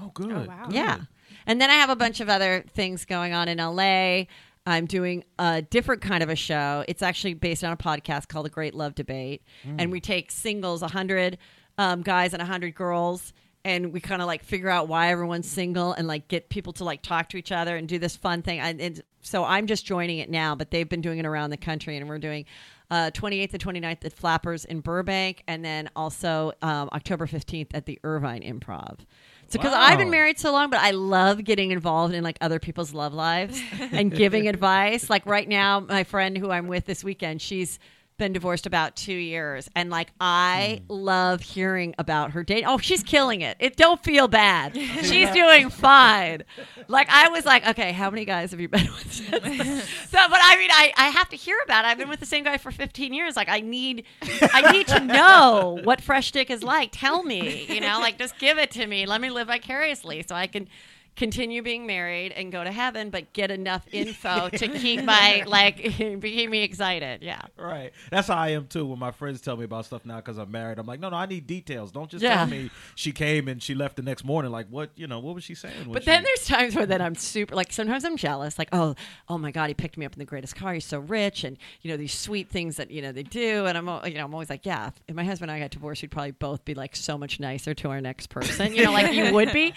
Oh, 0.00 0.10
good. 0.14 0.32
Oh, 0.32 0.44
wow. 0.48 0.64
good. 0.64 0.74
Yeah, 0.74 1.00
and 1.46 1.60
then 1.60 1.68
I 1.68 1.74
have 1.74 1.90
a 1.90 1.96
bunch 1.96 2.20
of 2.20 2.30
other 2.30 2.64
things 2.72 3.04
going 3.04 3.34
on 3.34 3.48
in 3.48 3.58
LA. 3.58 4.24
I'm 4.66 4.86
doing 4.86 5.24
a 5.38 5.60
different 5.60 6.00
kind 6.00 6.22
of 6.22 6.30
a 6.30 6.36
show. 6.36 6.86
It's 6.88 7.02
actually 7.02 7.34
based 7.34 7.62
on 7.62 7.72
a 7.72 7.76
podcast 7.76 8.28
called 8.28 8.46
The 8.46 8.50
Great 8.50 8.74
Love 8.74 8.94
Debate, 8.94 9.42
and 9.78 9.92
we 9.92 10.00
take 10.00 10.30
singles, 10.30 10.80
hundred 10.80 11.36
um, 11.76 12.00
guys 12.00 12.32
and 12.32 12.40
hundred 12.40 12.74
girls, 12.74 13.34
and 13.62 13.92
we 13.92 14.00
kind 14.00 14.22
of 14.22 14.26
like 14.26 14.42
figure 14.42 14.70
out 14.70 14.88
why 14.88 15.10
everyone's 15.10 15.50
single 15.50 15.92
and 15.92 16.08
like 16.08 16.28
get 16.28 16.48
people 16.48 16.72
to 16.74 16.84
like 16.84 17.02
talk 17.02 17.28
to 17.28 17.36
each 17.36 17.52
other 17.52 17.76
and 17.76 17.86
do 17.88 17.98
this 17.98 18.16
fun 18.16 18.40
thing. 18.40 18.58
And, 18.58 18.80
and 18.80 19.02
so 19.20 19.44
I'm 19.44 19.66
just 19.66 19.84
joining 19.84 20.18
it 20.18 20.30
now, 20.30 20.54
but 20.54 20.70
they've 20.70 20.88
been 20.88 21.02
doing 21.02 21.18
it 21.18 21.26
around 21.26 21.50
the 21.50 21.58
country, 21.58 21.98
and 21.98 22.08
we're 22.08 22.18
doing 22.18 22.46
uh, 22.90 23.10
28th 23.12 23.54
and 23.54 23.64
29th 23.64 24.04
at 24.04 24.12
Flappers 24.12 24.64
in 24.64 24.80
Burbank, 24.80 25.42
and 25.46 25.64
then 25.64 25.90
also 25.96 26.52
um, 26.62 26.88
October 26.92 27.26
15th 27.26 27.68
at 27.74 27.86
the 27.86 27.98
Irvine 28.04 28.42
Improv. 28.42 29.00
So 29.48 29.58
because 29.58 29.74
I've 29.74 29.98
been 29.98 30.10
married 30.10 30.38
so 30.38 30.52
long, 30.52 30.70
but 30.70 30.80
I 30.80 30.92
love 30.92 31.44
getting 31.44 31.70
involved 31.70 32.14
in 32.14 32.24
like 32.24 32.38
other 32.40 32.58
people's 32.58 32.94
love 32.94 33.12
lives 33.12 33.60
and 33.92 34.10
giving 34.10 34.48
advice. 34.48 35.10
Like 35.10 35.24
right 35.26 35.48
now, 35.48 35.80
my 35.80 36.04
friend 36.04 36.36
who 36.36 36.50
I'm 36.50 36.66
with 36.66 36.86
this 36.86 37.04
weekend, 37.04 37.42
she's 37.42 37.78
been 38.16 38.32
divorced 38.32 38.66
about 38.66 38.94
two 38.94 39.14
years, 39.14 39.68
and 39.74 39.90
like 39.90 40.10
I 40.20 40.82
hmm. 40.86 40.92
love 40.92 41.40
hearing 41.40 41.94
about 41.98 42.32
her 42.32 42.44
date. 42.44 42.64
Oh, 42.66 42.78
she's 42.78 43.02
killing 43.02 43.40
it. 43.40 43.56
It 43.58 43.76
don't 43.76 44.02
feel 44.02 44.28
bad. 44.28 44.76
She's 45.02 45.30
doing 45.30 45.70
fine. 45.70 46.44
Like 46.88 47.08
I 47.10 47.28
was 47.28 47.44
like, 47.44 47.66
okay, 47.68 47.92
how 47.92 48.10
many 48.10 48.24
guys 48.24 48.52
have 48.52 48.60
you 48.60 48.68
been 48.68 48.86
with? 48.86 49.12
so, 49.12 49.30
but 49.30 50.40
I 50.42 50.56
mean, 50.58 50.70
I 50.70 50.92
I 50.96 51.08
have 51.08 51.28
to 51.30 51.36
hear 51.36 51.56
about. 51.64 51.84
it. 51.84 51.88
I've 51.88 51.98
been 51.98 52.08
with 52.08 52.20
the 52.20 52.26
same 52.26 52.44
guy 52.44 52.58
for 52.58 52.70
15 52.70 53.12
years. 53.12 53.36
Like 53.36 53.48
I 53.48 53.60
need 53.60 54.04
I 54.22 54.72
need 54.72 54.86
to 54.88 55.00
know 55.00 55.80
what 55.82 56.00
fresh 56.00 56.32
dick 56.32 56.50
is 56.50 56.62
like. 56.62 56.90
Tell 56.92 57.22
me, 57.22 57.66
you 57.68 57.80
know, 57.80 57.98
like 58.00 58.18
just 58.18 58.38
give 58.38 58.58
it 58.58 58.70
to 58.72 58.86
me. 58.86 59.06
Let 59.06 59.20
me 59.20 59.30
live 59.30 59.48
vicariously 59.48 60.24
so 60.26 60.34
I 60.34 60.46
can 60.46 60.68
continue 61.16 61.62
being 61.62 61.86
married 61.86 62.32
and 62.32 62.50
go 62.50 62.64
to 62.64 62.72
heaven, 62.72 63.10
but 63.10 63.32
get 63.32 63.50
enough 63.50 63.86
info 63.92 64.48
to 64.48 64.68
keep 64.68 65.04
my 65.04 65.42
like 65.46 65.76
keep 66.22 66.50
me 66.50 66.62
excited. 66.62 67.22
Yeah. 67.22 67.40
Right. 67.56 67.92
That's 68.10 68.28
how 68.28 68.36
I 68.36 68.48
am 68.50 68.66
too. 68.66 68.84
When 68.86 68.98
my 68.98 69.10
friends 69.12 69.40
tell 69.40 69.56
me 69.56 69.64
about 69.64 69.84
stuff 69.86 70.04
now 70.04 70.16
because 70.16 70.38
I'm 70.38 70.50
married, 70.50 70.78
I'm 70.78 70.86
like, 70.86 71.00
no, 71.00 71.08
no, 71.10 71.16
I 71.16 71.26
need 71.26 71.46
details. 71.46 71.92
Don't 71.92 72.10
just 72.10 72.22
Yeah. 72.22 72.36
tell 72.36 72.46
me 72.46 72.70
she 72.94 73.12
came 73.12 73.48
and 73.48 73.62
she 73.62 73.74
left 73.74 73.96
the 73.96 74.02
next 74.02 74.24
morning. 74.24 74.50
Like, 74.50 74.66
what? 74.68 74.90
You 74.96 75.06
know, 75.06 75.20
what 75.20 75.34
was 75.34 75.44
she 75.44 75.54
saying? 75.54 75.74
But 75.92 76.02
she- 76.02 76.06
then 76.06 76.24
there's 76.24 76.46
times 76.46 76.74
where 76.74 76.86
then 76.86 77.00
I'm 77.00 77.14
super 77.14 77.54
like 77.54 77.72
sometimes 77.72 78.04
I'm 78.04 78.16
jealous, 78.16 78.58
like 78.58 78.68
oh 78.72 78.94
oh 79.28 79.38
my 79.38 79.50
god 79.50 79.68
he 79.68 79.74
picked 79.74 79.96
me 79.96 80.06
up 80.06 80.12
in 80.14 80.18
the 80.18 80.24
greatest 80.24 80.56
car, 80.56 80.74
he's 80.74 80.84
so 80.84 80.98
rich, 80.98 81.44
and 81.44 81.56
you 81.82 81.90
know 81.90 81.96
these 81.96 82.12
sweet 82.14 82.50
things 82.50 82.76
that 82.76 82.90
you 82.90 83.02
know 83.02 83.12
they 83.12 83.22
do, 83.22 83.66
and 83.66 83.76
I'm 83.78 83.86
you 84.10 84.14
know 84.18 84.24
I'm 84.24 84.34
always 84.34 84.50
like 84.50 84.66
yeah, 84.66 84.90
if 85.08 85.14
my 85.14 85.24
husband 85.24 85.50
and 85.50 85.56
I 85.56 85.60
got 85.62 85.70
divorced, 85.70 86.02
we'd 86.02 86.10
probably 86.10 86.32
both 86.32 86.64
be 86.64 86.74
like 86.74 86.96
so 86.96 87.16
much 87.16 87.38
nicer 87.40 87.74
to 87.74 87.90
our 87.90 88.00
next 88.00 88.28
person, 88.30 88.74
you 88.74 88.84
know, 88.84 88.92
like 88.92 89.12
you 89.12 89.32
would 89.32 89.52
be. 89.52 89.72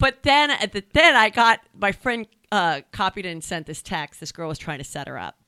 But 0.00 0.24
then 0.24 0.50
at 0.50 0.72
the 0.72 0.82
then 0.92 1.14
I 1.14 1.28
got 1.28 1.60
my 1.78 1.92
friend 1.92 2.26
uh, 2.50 2.80
copied 2.90 3.26
and 3.26 3.44
sent 3.44 3.66
this 3.66 3.82
text. 3.82 4.18
This 4.18 4.32
girl 4.32 4.48
was 4.48 4.58
trying 4.58 4.78
to 4.78 4.84
set 4.84 5.06
her 5.06 5.16
up, 5.16 5.38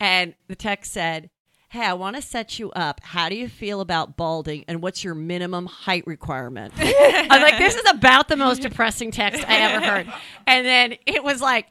and 0.00 0.34
the 0.48 0.56
text 0.56 0.92
said. 0.92 1.30
Hey, 1.72 1.86
I 1.86 1.92
want 1.92 2.16
to 2.16 2.22
set 2.22 2.58
you 2.58 2.72
up. 2.72 3.00
How 3.00 3.28
do 3.28 3.36
you 3.36 3.48
feel 3.48 3.80
about 3.80 4.16
balding 4.16 4.64
and 4.66 4.82
what's 4.82 5.04
your 5.04 5.14
minimum 5.14 5.66
height 5.66 6.04
requirement? 6.04 6.74
I'm 6.78 7.40
like, 7.40 7.58
this 7.58 7.76
is 7.76 7.88
about 7.88 8.26
the 8.26 8.34
most 8.34 8.62
depressing 8.62 9.12
text 9.12 9.48
I 9.48 9.58
ever 9.58 9.86
heard. 9.86 10.12
And 10.48 10.66
then 10.66 10.96
it 11.06 11.22
was 11.22 11.40
like, 11.40 11.68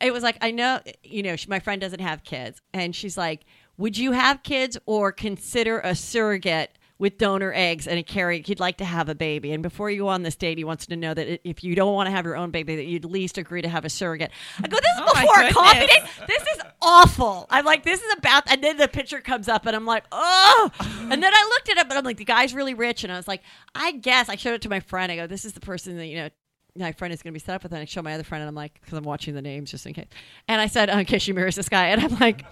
it 0.00 0.12
was 0.12 0.24
like, 0.24 0.38
I 0.40 0.50
know, 0.50 0.80
you 1.04 1.22
know, 1.22 1.36
she, 1.36 1.48
my 1.48 1.60
friend 1.60 1.80
doesn't 1.80 2.00
have 2.00 2.24
kids. 2.24 2.60
And 2.74 2.96
she's 2.96 3.16
like, 3.16 3.44
would 3.76 3.96
you 3.96 4.10
have 4.10 4.42
kids 4.42 4.76
or 4.86 5.12
consider 5.12 5.78
a 5.78 5.94
surrogate 5.94 6.76
with 6.98 7.18
donor 7.18 7.52
eggs 7.54 7.86
and 7.86 7.98
a 7.98 8.02
carry? 8.02 8.42
He'd 8.42 8.60
like 8.60 8.78
to 8.78 8.84
have 8.84 9.08
a 9.08 9.14
baby. 9.14 9.52
And 9.52 9.62
before 9.62 9.90
you 9.90 10.00
go 10.00 10.08
on 10.08 10.22
this 10.22 10.36
date, 10.36 10.58
he 10.58 10.64
wants 10.64 10.86
to 10.86 10.96
know 10.96 11.14
that 11.14 11.48
if 11.48 11.62
you 11.62 11.74
don't 11.74 11.94
want 11.94 12.06
to 12.06 12.10
have 12.10 12.24
your 12.24 12.36
own 12.36 12.50
baby, 12.50 12.76
that 12.76 12.86
you'd 12.86 13.04
at 13.04 13.10
least 13.10 13.38
agree 13.38 13.62
to 13.62 13.68
have 13.68 13.84
a 13.84 13.90
surrogate. 13.90 14.30
I 14.62 14.68
go, 14.68 14.76
this 14.76 14.92
is 14.94 15.00
Oh 15.00 15.20
before 15.20 15.42
a 15.42 15.52
coffee 15.52 15.86
date. 15.86 16.02
This 16.26 16.42
is 16.42 16.62
awful. 16.82 17.46
I'm 17.50 17.64
like, 17.64 17.84
this 17.84 18.02
is 18.02 18.12
about, 18.18 18.50
and 18.50 18.62
then 18.62 18.76
the 18.76 18.88
picture 18.88 19.20
comes 19.20 19.48
up, 19.48 19.66
and 19.66 19.74
I'm 19.76 19.86
like, 19.86 20.04
oh. 20.12 20.70
And 20.80 21.22
then 21.22 21.32
I 21.34 21.48
looked 21.50 21.68
at 21.70 21.78
it, 21.78 21.88
but 21.88 21.96
I'm 21.96 22.04
like, 22.04 22.16
the 22.16 22.24
guy's 22.24 22.54
really 22.54 22.74
rich, 22.74 23.04
and 23.04 23.12
I 23.12 23.16
was 23.16 23.28
like, 23.28 23.42
I 23.74 23.92
guess 23.92 24.28
I 24.28 24.36
showed 24.36 24.54
it 24.54 24.62
to 24.62 24.68
my 24.68 24.80
friend. 24.80 25.10
I 25.12 25.16
go, 25.16 25.26
this 25.26 25.44
is 25.44 25.52
the 25.52 25.60
person 25.60 25.96
that 25.96 26.06
you 26.06 26.16
know. 26.16 26.28
My 26.76 26.92
friend 26.92 27.12
is 27.12 27.22
going 27.22 27.32
to 27.32 27.34
be 27.34 27.40
set 27.40 27.56
up 27.56 27.64
with, 27.64 27.72
and 27.72 27.80
I 27.80 27.86
show 27.86 28.02
my 28.02 28.14
other 28.14 28.22
friend, 28.22 28.40
and 28.40 28.48
I'm 28.48 28.54
like, 28.54 28.74
because 28.80 28.96
I'm 28.96 29.02
watching 29.02 29.34
the 29.34 29.42
names 29.42 29.72
just 29.72 29.84
in 29.84 29.94
case. 29.94 30.06
And 30.46 30.60
I 30.60 30.68
said, 30.68 30.90
oh, 30.90 30.98
in 30.98 31.06
case 31.06 31.22
she 31.22 31.32
marries 31.32 31.56
this 31.56 31.68
guy, 31.68 31.88
and 31.88 32.00
I'm 32.00 32.16
like, 32.20 32.44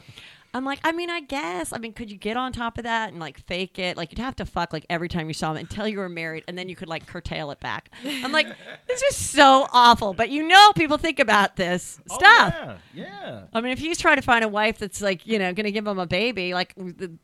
I'm 0.56 0.64
like, 0.64 0.80
I 0.84 0.92
mean, 0.92 1.10
I 1.10 1.20
guess. 1.20 1.72
I 1.72 1.78
mean, 1.78 1.92
could 1.92 2.10
you 2.10 2.16
get 2.16 2.36
on 2.36 2.52
top 2.52 2.78
of 2.78 2.84
that 2.84 3.10
and 3.10 3.20
like 3.20 3.38
fake 3.46 3.78
it? 3.78 3.96
Like, 3.96 4.10
you'd 4.10 4.18
have 4.18 4.36
to 4.36 4.46
fuck 4.46 4.72
like 4.72 4.86
every 4.90 5.08
time 5.08 5.28
you 5.28 5.34
saw 5.34 5.50
him 5.52 5.58
until 5.58 5.86
you 5.86 5.98
were 5.98 6.08
married, 6.08 6.44
and 6.48 6.56
then 6.56 6.68
you 6.68 6.74
could 6.76 6.88
like 6.88 7.06
curtail 7.06 7.50
it 7.50 7.60
back. 7.60 7.90
I'm 8.04 8.32
like, 8.32 8.46
this 8.88 9.02
is 9.02 9.16
so 9.16 9.66
awful. 9.72 10.14
But 10.14 10.30
you 10.30 10.42
know, 10.46 10.72
people 10.74 10.96
think 10.98 11.18
about 11.20 11.56
this 11.56 12.00
Oh, 12.10 12.14
stuff. 12.16 12.54
yeah, 12.54 12.76
yeah. 12.94 13.42
I 13.52 13.60
mean, 13.60 13.72
if 13.72 13.78
he's 13.78 13.98
trying 13.98 14.16
to 14.16 14.22
find 14.22 14.44
a 14.44 14.48
wife 14.48 14.78
that's 14.78 15.00
like, 15.02 15.26
you 15.26 15.38
know, 15.38 15.52
going 15.52 15.64
to 15.64 15.72
give 15.72 15.86
him 15.86 15.98
a 15.98 16.06
baby, 16.06 16.54
like, 16.54 16.74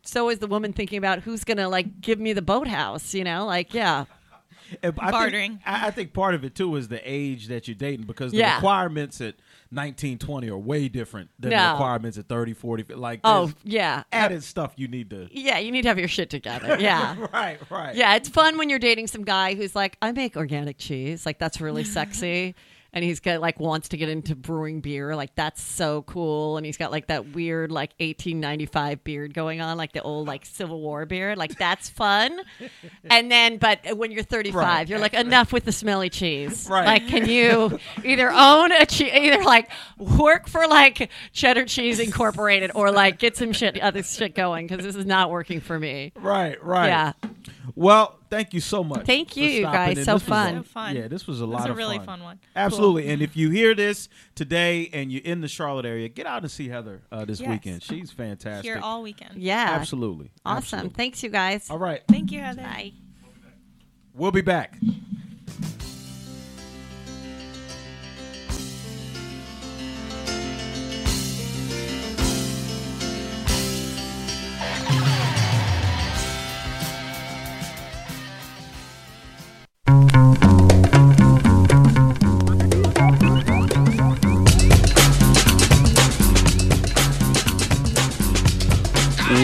so 0.03 0.29
is 0.29 0.39
the 0.39 0.47
woman 0.47 0.73
thinking 0.73 0.99
about 0.99 1.21
who's 1.21 1.45
going 1.45 1.57
to 1.59 1.69
like 1.69 2.01
give 2.01 2.21
me 2.21 2.33
the 2.33 2.43
boathouse, 2.43 3.15
you 3.15 3.25
know? 3.25 3.47
Like, 3.47 3.73
yeah. 3.75 4.05
I 4.83 4.91
Bartering. 4.91 5.53
Think, 5.53 5.61
I 5.67 5.87
I 5.89 5.91
think 5.91 6.13
part 6.13 6.35
of 6.35 6.45
it 6.45 6.55
too 6.55 6.75
is 6.77 6.89
the 6.89 7.01
age 7.05 7.49
that 7.49 7.69
you're 7.69 7.75
dating 7.75 8.07
because 8.07 8.33
the 8.33 8.39
Yeah. 8.39 8.55
requirements 8.57 9.21
at 9.21 9.35
19, 9.71 10.19
20 10.19 10.49
are 10.51 10.59
way 10.59 10.89
different 10.89 11.31
than 11.39 11.51
the 11.51 11.57
requirements 11.73 12.19
at 12.19 12.29
30, 12.29 12.53
40. 12.55 12.95
Like, 12.95 13.21
Oh, 13.25 13.53
yeah. 13.65 14.03
added 14.13 14.43
stuff 14.45 14.73
you 14.77 14.87
need 14.89 15.09
to. 15.11 15.29
Yeah, 15.33 15.59
you 15.59 15.73
need 15.73 15.83
to 15.83 15.89
have 15.89 15.99
your 15.99 16.09
shit 16.09 16.31
together. 16.31 16.77
Yeah. 16.81 17.17
Right, 17.33 17.59
right. 17.71 17.95
Yeah, 17.95 18.15
it's 18.17 18.29
fun 18.29 18.59
when 18.59 18.69
you're 18.69 18.79
dating 18.79 19.07
some 19.07 19.25
guy 19.25 19.55
who's 19.55 19.75
like, 19.75 19.97
I 20.03 20.13
make 20.13 20.37
organic 20.37 20.79
cheese. 20.79 21.25
Like 21.25 21.39
that's 21.39 21.61
really 21.61 21.85
sexy. 21.85 22.55
And 22.95 23.03
he's 23.03 23.21
got 23.21 23.41
like 23.41 23.59
wants 23.59 23.89
to 23.91 23.97
get 23.97 24.11
into 24.11 24.37
brewing 24.37 24.81
beer. 24.83 25.17
Like 25.17 25.35
that's 25.35 25.63
so 25.63 26.03
cool. 26.03 26.59
And 26.59 26.67
he's 26.67 26.77
got 26.77 26.91
like 26.91 27.07
that 27.07 27.33
weird 27.33 27.73
like 27.73 27.91
1895 27.99 29.03
beard 29.03 29.33
going 29.33 29.61
on, 29.63 29.79
like 29.79 29.93
the 29.93 30.03
old 30.03 30.27
like 30.29 30.45
Civil 30.45 30.81
War 30.81 31.07
beard. 31.07 31.39
Like 31.39 31.57
that's 31.57 31.89
fun. 31.89 32.39
and 33.05 33.31
then, 33.31 33.57
but 33.57 33.97
when 33.97 34.11
you're 34.11 34.23
35, 34.23 34.55
Right. 34.55 34.89
you're 34.89 34.99
like 34.99 35.15
enough 35.15 35.53
with 35.55 35.65
the 35.65 35.73
smelly 35.73 36.11
cheese. 36.11 36.69
Right. 36.71 36.85
Like, 36.85 37.09
can 37.09 37.27
you 37.29 37.79
either 38.05 38.31
own 38.31 38.73
a 38.73 38.85
cheese, 38.85 39.13
either 39.15 39.43
like 39.43 39.71
work 39.99 40.47
for 40.47 40.67
like 40.67 41.09
Cheddar 41.33 41.65
Cheese 41.65 41.99
Incorporated, 41.99 42.73
or 42.75 42.91
like 42.91 43.19
get 43.19 43.37
some 43.39 43.53
shit 43.53 43.81
other 43.81 44.03
shit 44.03 44.35
going 44.35 44.67
because 44.67 44.85
this 44.85 44.97
is 44.97 45.07
not 45.07 45.31
working 45.31 45.61
for 45.61 45.79
me. 45.79 46.13
Right, 46.17 46.63
right. 46.63 46.89
Yeah. 46.89 47.13
Well, 47.75 48.19
thank 48.33 48.55
you 48.55 48.61
so 48.61 48.83
much. 48.83 49.05
Thank 49.05 49.37
you, 49.37 49.45
you 49.47 49.63
guys. 49.65 49.99
in. 49.99 50.05
So 50.05 50.15
This 50.15 50.23
was 50.23 50.23
a- 50.23 50.27
fun. 50.31 50.55
So 50.57 50.63
fun. 50.63 50.97
Yeah, 50.97 51.09
this 51.09 51.27
was 51.27 51.41
a 51.41 51.45
It 51.45 51.49
lot 51.49 51.61
was 51.61 51.67
a 51.67 51.71
of 51.73 51.77
really 51.77 51.99
fun. 51.99 52.07
fun 52.07 52.23
one. 52.23 52.41
Absolutely. 52.57 53.09
And 53.09 53.21
if 53.21 53.37
you 53.37 53.51
hear 53.51 53.75
this 53.85 54.09
today 54.35 54.89
and 54.95 55.13
you're 55.13 55.23
in 55.23 55.43
the 55.43 55.49
Charlotte 55.49 55.85
area, 55.85 56.09
get 56.09 56.27
out 56.27 56.41
and 56.43 56.51
see 56.51 56.69
Heather 56.69 57.03
uh, 57.13 57.25
this 57.27 57.41
Yes. 57.41 57.51
weekend. 57.51 57.83
She's 57.83 58.11
fantastic. 58.11 58.65
Here 58.65 58.81
all 58.83 59.03
weekend. 59.03 59.37
Yeah. 59.37 59.69
Absolutely. 59.79 60.31
Awesome. 60.47 60.57
Absolutely. 60.79 60.91
Thanks, 60.97 61.23
you 61.23 61.29
guys. 61.29 61.69
All 61.71 61.79
right. 61.79 62.01
Thank 62.09 62.33
you, 62.33 62.41
Heather. 62.41 62.63
Bye. 62.63 62.93
We'll 64.15 64.33
be 64.33 64.41
back. 64.41 64.79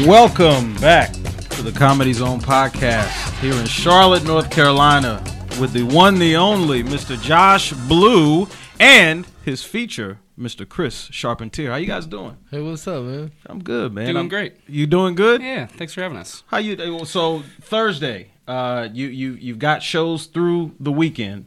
Welcome 0.07 0.75
back 0.77 1.13
to 1.13 1.63
the 1.63 1.73
Comedy 1.73 2.13
Zone 2.13 2.41
podcast 2.41 3.39
here 3.41 3.53
in 3.55 3.67
Charlotte, 3.67 4.25
North 4.25 4.51
Carolina, 4.51 5.23
with 5.61 5.73
the 5.73 5.83
one, 5.83 6.19
the 6.19 6.37
only 6.37 6.83
Mr. 6.83 7.21
Josh 7.21 7.73
Blue 7.73 8.49
and 8.81 9.27
his 9.45 9.63
feature, 9.65 10.19
Mr. 10.39 10.67
Chris 10.67 11.09
Charpentier. 11.09 11.71
How 11.71 11.77
you 11.77 11.87
guys 11.87 12.07
doing? 12.07 12.37
Hey, 12.51 12.61
what's 12.63 12.87
up, 12.87 13.03
man? 13.05 13.33
I'm 13.47 13.63
good, 13.63 13.93
man. 13.93 14.07
Doing 14.07 14.17
I'm- 14.17 14.29
great. 14.29 14.55
You 14.67 14.87
doing 14.87 15.15
good? 15.15 15.43
Yeah, 15.43 15.67
thanks 15.67 15.93
for 15.95 16.01
having 16.03 16.17
us. 16.19 16.43
How 16.47 16.59
you? 16.59 16.75
uh, 16.77 17.05
So 17.05 17.43
Thursday, 17.61 18.29
uh, 18.47 18.89
you 18.93 19.09
you 19.09 19.33
you've 19.35 19.59
got 19.59 19.83
shows 19.83 20.27
through 20.27 20.75
the 20.81 20.93
weekend. 20.93 21.47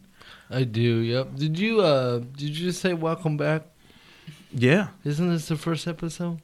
I 0.49 0.65
do. 0.65 0.81
Yep. 0.81 1.35
Did 1.35 1.57
you 1.57 1.81
uh 1.81 2.19
did 2.19 2.41
you 2.49 2.65
just 2.67 2.81
say 2.81 2.93
welcome 2.93 3.37
back? 3.37 3.63
Yeah. 4.53 4.89
Isn't 5.05 5.29
this 5.29 5.47
the 5.47 5.55
first 5.55 5.87
episode? 5.87 6.39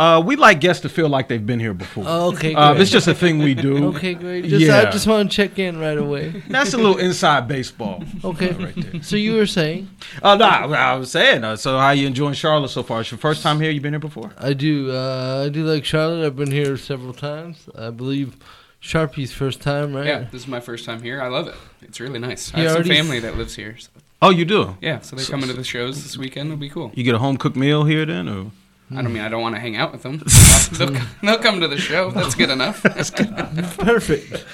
Uh, 0.00 0.18
we 0.18 0.34
like 0.34 0.60
guests 0.60 0.80
to 0.82 0.88
feel 0.88 1.10
like 1.10 1.28
they've 1.28 1.44
been 1.44 1.60
here 1.60 1.74
before. 1.74 2.04
Oh, 2.06 2.32
okay, 2.32 2.54
Uh, 2.54 2.72
it's 2.74 2.90
just 2.90 3.06
a 3.06 3.12
thing 3.14 3.38
we 3.38 3.54
do. 3.54 3.88
Okay, 3.88 4.14
great. 4.14 4.46
Just 4.46 4.64
Yeah. 4.64 4.78
I 4.88 4.90
just 4.90 5.06
want 5.06 5.30
to 5.30 5.36
check 5.36 5.58
in 5.58 5.78
right 5.78 5.98
away. 5.98 6.42
That's 6.48 6.72
a 6.72 6.78
little 6.78 6.96
inside 6.96 7.46
baseball. 7.46 8.02
Okay. 8.24 8.52
Right 8.52 8.74
there. 8.76 9.02
So 9.02 9.16
you 9.16 9.34
were 9.34 9.46
saying? 9.46 9.90
Oh 10.22 10.36
no, 10.36 10.46
I 10.46 10.94
was 10.96 11.10
saying. 11.10 11.44
Uh, 11.44 11.56
so 11.56 11.76
how 11.78 11.90
you 11.90 12.06
enjoying 12.06 12.32
Charlotte 12.34 12.70
so 12.70 12.82
far? 12.82 13.02
It's 13.02 13.10
your 13.10 13.18
first 13.18 13.42
time 13.42 13.60
here. 13.60 13.70
You've 13.70 13.82
been 13.82 13.92
here 13.92 13.98
before? 14.00 14.32
I 14.38 14.54
do. 14.54 14.90
Uh, 14.90 15.44
I 15.46 15.48
do 15.50 15.64
like 15.64 15.84
Charlotte. 15.84 16.24
I've 16.24 16.36
been 16.36 16.50
here 16.50 16.78
several 16.78 17.12
times. 17.12 17.68
I 17.76 17.90
believe 17.90 18.36
Sharpie's 18.80 19.32
first 19.32 19.60
time, 19.60 19.94
right? 19.94 20.06
Yeah, 20.06 20.24
this 20.32 20.42
is 20.42 20.48
my 20.48 20.60
first 20.60 20.86
time 20.86 21.02
here. 21.02 21.20
I 21.20 21.28
love 21.28 21.46
it. 21.48 21.54
It's 21.82 22.00
really 22.00 22.18
nice. 22.18 22.50
He 22.50 22.56
I 22.56 22.60
have 22.62 22.70
some 22.70 22.76
already- 22.78 22.94
family 22.94 23.20
that 23.20 23.36
lives 23.36 23.54
here. 23.56 23.76
So, 23.78 23.90
Oh, 24.22 24.30
you 24.30 24.44
do. 24.46 24.76
yeah, 24.80 25.00
so 25.00 25.14
they're 25.16 25.26
coming 25.26 25.48
to 25.48 25.54
the 25.54 25.64
shows 25.64 26.02
this 26.02 26.16
weekend. 26.16 26.46
It'll 26.48 26.58
be 26.58 26.70
cool. 26.70 26.90
You 26.94 27.04
get 27.04 27.14
a 27.14 27.18
home 27.18 27.36
cooked 27.36 27.56
meal 27.56 27.84
here 27.84 28.06
then, 28.06 28.28
or? 28.28 28.50
I 28.92 29.02
don't 29.02 29.12
mean 29.12 29.22
I 29.22 29.28
don't 29.28 29.40
want 29.42 29.54
to 29.54 29.60
hang 29.60 29.76
out 29.76 29.92
with 29.92 30.02
them. 30.02 30.18
they'll, 30.72 31.00
they'll 31.22 31.38
come 31.38 31.60
to 31.60 31.68
the 31.68 31.76
show. 31.78 32.10
That's 32.10 32.34
good 32.34 32.50
enough. 32.50 32.82
That's 32.84 33.10
good. 33.10 33.34
Perfect. 33.78 34.44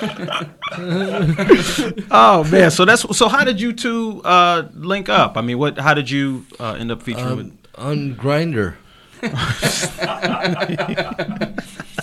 Oh 2.11 2.45
man, 2.45 2.71
so 2.71 2.85
that's 2.85 3.03
so. 3.17 3.29
How 3.29 3.45
did 3.45 3.61
you 3.61 3.73
two 3.73 4.21
uh, 4.25 4.69
link 4.75 5.09
up? 5.09 5.37
I 5.37 5.41
mean, 5.41 5.59
what? 5.59 5.79
How 5.79 5.95
did 5.95 6.11
you 6.11 6.45
uh, 6.61 6.73
end 6.79 6.91
up 6.91 7.03
featuring? 7.03 7.37
with, 7.37 7.47
Um, 7.47 7.59
on 7.89 8.15
Grindr. 8.15 8.75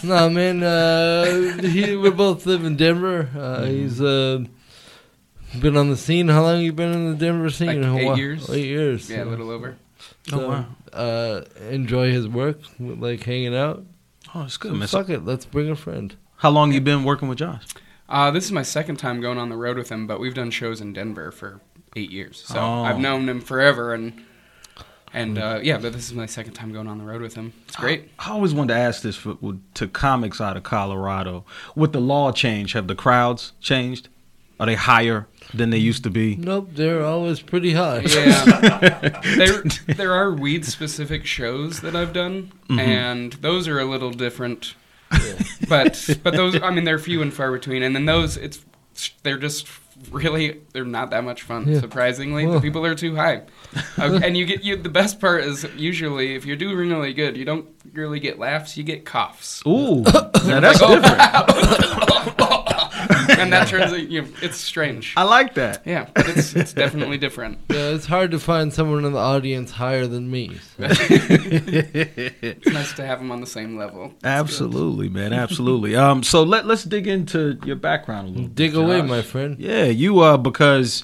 no 0.04 0.30
man, 0.30 0.64
uh, 0.64 1.58
he, 1.62 1.96
we 1.96 2.10
both 2.10 2.46
live 2.46 2.64
in 2.66 2.76
Denver. 2.76 3.30
Uh, 3.38 3.66
He's 3.66 4.02
uh, 4.02 4.44
been 5.60 5.78
on 5.78 5.90
the 5.90 5.98
scene. 5.98 6.28
How 6.30 6.42
long 6.44 6.62
you 6.62 6.74
been 6.74 6.92
in 6.92 7.12
the 7.12 7.18
Denver 7.18 7.50
scene? 7.50 7.82
Like 7.82 8.04
How- 8.06 8.14
eight 8.14 8.18
years. 8.18 8.50
Eight 8.50 8.66
years. 8.66 9.10
Yeah, 9.10 9.24
a 9.24 9.26
little 9.26 9.50
over. 9.50 9.76
Oh, 10.32 10.48
wow. 10.50 10.66
Uh, 10.94 11.44
enjoy 11.70 12.12
his 12.12 12.28
work, 12.28 12.60
like 12.80 13.24
hanging 13.24 13.56
out. 13.56 13.84
Oh, 14.36 14.44
it's 14.44 14.58
good, 14.58 14.72
So 14.72 14.78
man. 14.78 14.88
Fuck 14.88 15.10
it, 15.10 15.26
let's 15.26 15.46
bring 15.46 15.70
a 15.70 15.76
friend. 15.76 16.16
how 16.38 16.50
long 16.50 16.72
you 16.72 16.82
been 16.82 17.04
working 17.04 17.28
with 17.28 17.40
Josh? 17.40 17.64
Uh, 18.10 18.30
this 18.32 18.46
is 18.46 18.52
my 18.52 18.64
second 18.64 18.98
time 18.98 19.22
going 19.22 19.38
on 19.38 19.50
the 19.50 19.56
road 19.58 19.78
with 19.78 19.90
him, 19.90 20.06
but 20.08 20.20
we've 20.20 20.34
done 20.34 20.52
shows 20.52 20.82
in 20.82 20.94
Denver 20.94 21.32
for 21.32 21.62
eight 21.96 22.12
years. 22.12 22.44
So 22.46 22.60
Oh. 22.60 22.84
I've 22.84 23.00
known 23.00 23.28
him 23.30 23.42
forever, 23.42 23.94
and 23.94 24.14
and 25.14 25.38
uh, 25.38 25.60
yeah, 25.62 25.78
but 25.78 25.94
this 25.94 26.08
is 26.08 26.14
my 26.14 26.26
second 26.26 26.54
time 26.54 26.74
going 26.74 26.88
on 26.88 26.98
the 26.98 27.04
road 27.04 27.22
with 27.22 27.36
him. 27.36 27.54
It's 27.68 27.76
great. 27.76 28.10
I 28.20 28.32
always 28.32 28.54
wanted 28.54 28.74
to 28.74 28.80
ask 28.80 29.04
this 29.04 29.16
for, 29.16 29.38
to 29.76 29.88
comics 29.88 30.42
out 30.42 30.58
of 30.58 30.64
Colorado. 30.64 31.46
With 31.76 31.94
the 31.94 32.02
law 32.02 32.32
change, 32.32 32.74
have 32.74 32.88
the 32.88 32.96
crowds 32.96 33.54
changed? 33.62 34.10
Are 34.60 34.66
they 34.68 34.76
higher 34.76 35.28
than 35.54 35.72
they 35.72 35.78
used 35.78 36.04
to 36.04 36.10
be? 36.10 36.36
Nope, 36.36 36.70
they're 36.74 37.04
always 37.04 37.42
pretty 37.42 37.74
high. 37.74 38.00
Yeah, 38.02 39.22
there 39.38 39.64
there 39.96 40.14
are 40.14 40.32
weed 40.32 40.64
specific 40.66 41.26
shows 41.26 41.82
that 41.82 41.96
I've 41.96 42.14
done, 42.14 42.52
Mm-hmm. 42.70 42.80
and 42.80 43.34
those 43.34 43.68
are 43.68 43.80
a 43.80 43.86
little 43.86 44.12
different. 44.12 44.76
But 45.68 46.10
but 46.24 46.34
those 46.36 46.62
I 46.62 46.70
mean 46.72 46.84
they're 46.86 47.00
few 47.00 47.22
and 47.22 47.34
far 47.34 47.52
between, 47.52 47.84
and 47.84 47.96
then 47.96 48.06
those 48.06 48.38
it's 48.38 48.64
they're 49.24 49.38
just 49.40 49.68
really 50.12 50.62
they're 50.72 50.86
not 50.86 51.10
that 51.12 51.24
much 51.24 51.42
fun. 51.44 51.68
Yeah. 51.68 51.80
Surprisingly, 51.80 52.46
Well. 52.46 52.56
the 52.56 52.62
people 52.62 52.86
are 52.86 52.96
too 52.96 53.16
high, 53.16 53.42
uh, 53.98 54.20
and 54.24 54.38
you 54.38 54.46
get 54.46 54.64
you 54.64 54.76
the 54.76 54.90
best 54.90 55.20
part 55.20 55.44
is 55.44 55.66
usually 55.76 56.36
if 56.36 56.46
you're 56.46 56.56
doing 56.58 56.78
really 56.78 57.14
good, 57.14 57.38
you 57.38 57.46
don't 57.46 57.68
really 57.94 58.20
get 58.20 58.40
laughs, 58.40 58.78
you 58.78 58.84
get 58.84 59.04
coughs. 59.06 59.62
Ooh, 59.68 60.02
now 60.04 60.60
that's 60.60 60.82
Like, 60.82 61.04
oh. 62.40 62.60
different. 63.36 63.42
and 63.42 63.54
that 63.54 63.68
turns 63.68 63.92
it, 63.94 64.10
you 64.10 64.22
know, 64.22 64.28
it's 64.42 64.58
strange. 64.58 65.14
I 65.18 65.24
like 65.24 65.54
that. 65.56 65.82
Yeah, 65.86 66.08
but 66.14 66.30
it's 66.30 66.56
it's 66.56 66.74
definitely 66.74 67.18
different. 67.18 67.60
Yeah, 67.74 67.90
it's 67.90 68.06
hard 68.06 68.32
to 68.32 68.40
find 68.40 68.72
someone 68.72 69.04
in 69.04 69.14
the 69.14 69.20
audience 69.20 69.72
higher 69.72 70.06
than 70.08 70.30
me. 70.30 70.58
so. 70.78 70.88
It's 70.88 72.68
nice 72.68 72.94
to 72.94 73.06
have 73.06 73.20
them 73.20 73.32
on 73.32 73.42
the 73.42 73.48
same 73.48 73.78
level. 73.78 74.14
Absolutely, 74.24 75.10
man. 75.10 75.34
Absolutely. 75.34 75.96
Um, 75.96 76.24
so 76.24 76.44
let 76.44 76.66
let's 76.66 76.84
dig 76.84 77.08
into 77.08 77.58
your 77.66 77.76
background 77.76 78.28
a 78.28 78.32
little. 78.32 78.48
bit, 78.48 78.56
Dig 78.56 78.76
away, 78.76 79.00
Josh. 79.02 79.10
my 79.10 79.22
friend. 79.22 79.60
Yeah, 79.60 79.86
you 79.86 80.20
uh 80.20 80.38
because 80.38 81.04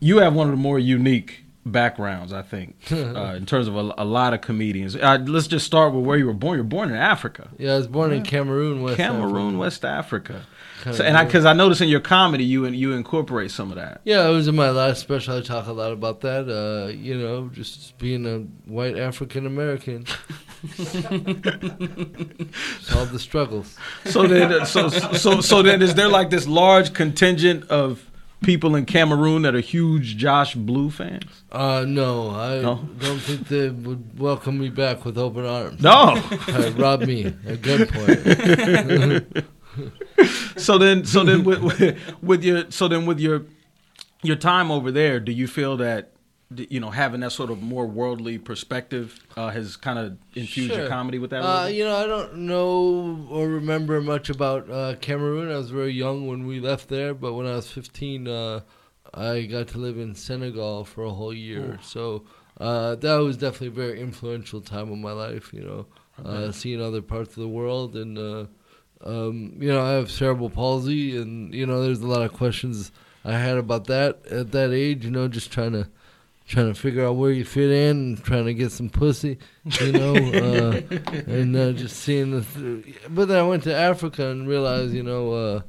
you 0.00 0.18
have 0.18 0.34
one 0.34 0.46
of 0.48 0.52
the 0.52 0.56
more 0.62 0.78
unique 0.78 1.44
backgrounds, 1.66 2.32
I 2.32 2.42
think, 2.42 2.76
uh, 2.90 3.34
in 3.36 3.44
terms 3.46 3.68
of 3.68 3.76
a, 3.76 3.94
a 3.98 4.04
lot 4.04 4.32
of 4.32 4.40
comedians. 4.40 4.96
Uh, 4.96 5.18
let's 5.26 5.46
just 5.46 5.66
start 5.66 5.92
with 5.92 6.04
where 6.04 6.16
you 6.16 6.26
were 6.26 6.32
born. 6.32 6.56
You 6.56 6.62
were 6.62 6.68
born 6.68 6.88
in 6.90 6.96
Africa, 6.96 7.50
Yeah, 7.58 7.74
I 7.74 7.76
was 7.76 7.86
born 7.86 8.12
in 8.12 8.22
Cameroon, 8.22 8.82
West 8.82 8.96
Cameroon, 8.96 9.48
Africa. 9.48 9.58
West 9.58 9.84
Africa. 9.84 10.46
Kinda 10.82 10.96
So, 10.98 11.04
and 11.04 11.16
I 11.16 11.24
because 11.24 11.44
I 11.44 11.52
noticed 11.52 11.80
in 11.80 11.88
your 11.88 12.00
comedy 12.00 12.44
you 12.44 12.64
and 12.64 12.74
you 12.74 12.92
incorporate 12.92 13.50
some 13.50 13.70
of 13.70 13.76
that. 13.76 14.00
Yeah, 14.04 14.26
it 14.28 14.32
was 14.32 14.48
in 14.48 14.54
my 14.56 14.70
last 14.70 15.00
special. 15.00 15.36
I 15.36 15.40
talk 15.42 15.66
a 15.66 15.72
lot 15.72 15.92
about 15.92 16.20
that. 16.22 16.48
Uh, 16.48 16.88
you 16.88 17.16
know, 17.18 17.48
just 17.52 17.98
being 17.98 18.26
a 18.26 18.38
white 18.70 18.96
African 18.98 19.46
American. 19.46 20.06
All 22.94 23.06
the 23.06 23.18
struggles. 23.18 23.76
So 24.06 24.26
then, 24.26 24.66
so 24.66 24.88
so 24.88 25.40
so 25.40 25.62
then, 25.62 25.82
is 25.82 25.94
there 25.94 26.08
like 26.08 26.30
this 26.30 26.46
large 26.46 26.92
contingent 26.92 27.68
of 27.70 28.04
people 28.42 28.74
in 28.74 28.86
Cameroon 28.86 29.42
that 29.42 29.54
are 29.54 29.60
huge 29.60 30.16
Josh 30.16 30.54
Blue 30.54 30.90
fans? 30.90 31.24
Uh, 31.52 31.84
no, 31.86 32.30
I 32.30 32.60
No? 32.62 32.88
don't 32.98 33.18
think 33.18 33.48
they 33.48 33.68
would 33.70 34.18
welcome 34.18 34.58
me 34.58 34.68
back 34.70 35.04
with 35.04 35.16
open 35.18 35.44
arms. 35.46 35.80
No. 35.82 36.20
Uh, 36.48 36.72
rob 36.76 37.02
me 37.02 37.26
at 37.26 37.60
gunpoint. 37.62 39.44
so 40.56 40.78
then 40.78 41.04
so 41.04 41.24
then 41.24 41.44
with, 41.44 41.60
with 41.62 41.98
with 42.22 42.44
your 42.44 42.70
so 42.70 42.88
then 42.88 43.06
with 43.06 43.20
your 43.20 43.42
your 44.22 44.36
time 44.36 44.70
over 44.70 44.90
there 44.90 45.18
do 45.20 45.32
you 45.32 45.46
feel 45.46 45.76
that 45.76 46.12
you 46.56 46.80
know 46.80 46.90
having 46.90 47.20
that 47.20 47.30
sort 47.30 47.50
of 47.50 47.62
more 47.62 47.86
worldly 47.86 48.36
perspective 48.36 49.20
uh, 49.36 49.50
has 49.50 49.76
kind 49.76 49.98
of 49.98 50.18
infused 50.34 50.74
your 50.74 50.88
comedy 50.88 51.18
with 51.18 51.30
that 51.30 51.42
Uh, 51.44 51.66
you 51.66 51.84
know, 51.84 51.96
I 51.96 52.06
don't 52.06 52.38
know 52.38 53.26
or 53.30 53.48
remember 53.48 54.00
much 54.00 54.30
about 54.30 54.68
uh, 54.68 54.96
Cameroon. 55.00 55.50
I 55.50 55.56
was 55.56 55.70
very 55.70 55.92
young 55.92 56.26
when 56.26 56.46
we 56.46 56.58
left 56.58 56.88
there, 56.88 57.14
but 57.14 57.34
when 57.34 57.46
I 57.46 57.54
was 57.54 57.70
15, 57.70 58.26
uh, 58.26 58.60
I 59.14 59.42
got 59.42 59.68
to 59.68 59.78
live 59.78 59.96
in 59.96 60.14
Senegal 60.16 60.84
for 60.84 61.04
a 61.04 61.10
whole 61.10 61.32
year. 61.32 61.78
So 61.82 62.24
uh, 62.58 62.96
that 62.96 63.14
was 63.18 63.36
definitely 63.36 63.68
a 63.68 63.86
very 63.86 64.00
influential 64.00 64.60
time 64.60 64.90
of 64.90 64.98
my 64.98 65.12
life. 65.12 65.52
You 65.52 65.62
know, 65.62 65.86
uh, 66.24 66.50
seeing 66.50 66.82
other 66.82 67.00
parts 67.02 67.30
of 67.36 67.42
the 67.42 67.48
world, 67.48 67.94
and 67.94 68.18
uh, 68.18 68.46
um, 69.04 69.54
you 69.58 69.68
know, 69.72 69.82
I 69.82 69.92
have 69.92 70.10
cerebral 70.10 70.50
palsy, 70.50 71.16
and 71.16 71.54
you 71.54 71.66
know, 71.66 71.82
there's 71.82 72.00
a 72.00 72.06
lot 72.06 72.22
of 72.22 72.32
questions 72.32 72.92
I 73.24 73.32
had 73.32 73.56
about 73.58 73.86
that 73.86 74.26
at 74.26 74.52
that 74.52 74.72
age. 74.72 75.04
You 75.04 75.10
know, 75.10 75.28
just 75.28 75.50
trying 75.52 75.72
to 75.72 75.88
trying 76.46 76.72
to 76.72 76.78
figure 76.78 77.06
out 77.06 77.12
where 77.16 77.30
you 77.30 77.44
fit 77.44 77.70
in, 77.70 77.96
and 77.96 78.24
trying 78.24 78.44
to 78.46 78.54
get 78.54 78.72
some 78.72 78.90
pussy, 78.90 79.38
you 79.80 79.92
know, 79.92 80.14
uh, 80.16 80.80
and 81.26 81.56
uh, 81.56 81.72
just 81.72 81.96
seeing 81.98 82.32
the. 82.32 82.42
Th- 82.42 82.96
but 83.08 83.28
then 83.28 83.38
I 83.38 83.42
went 83.46 83.62
to 83.64 83.74
Africa 83.74 84.28
and 84.30 84.48
realized, 84.48 84.92
you 84.92 85.02
know, 85.02 85.32
uh, 85.32 85.62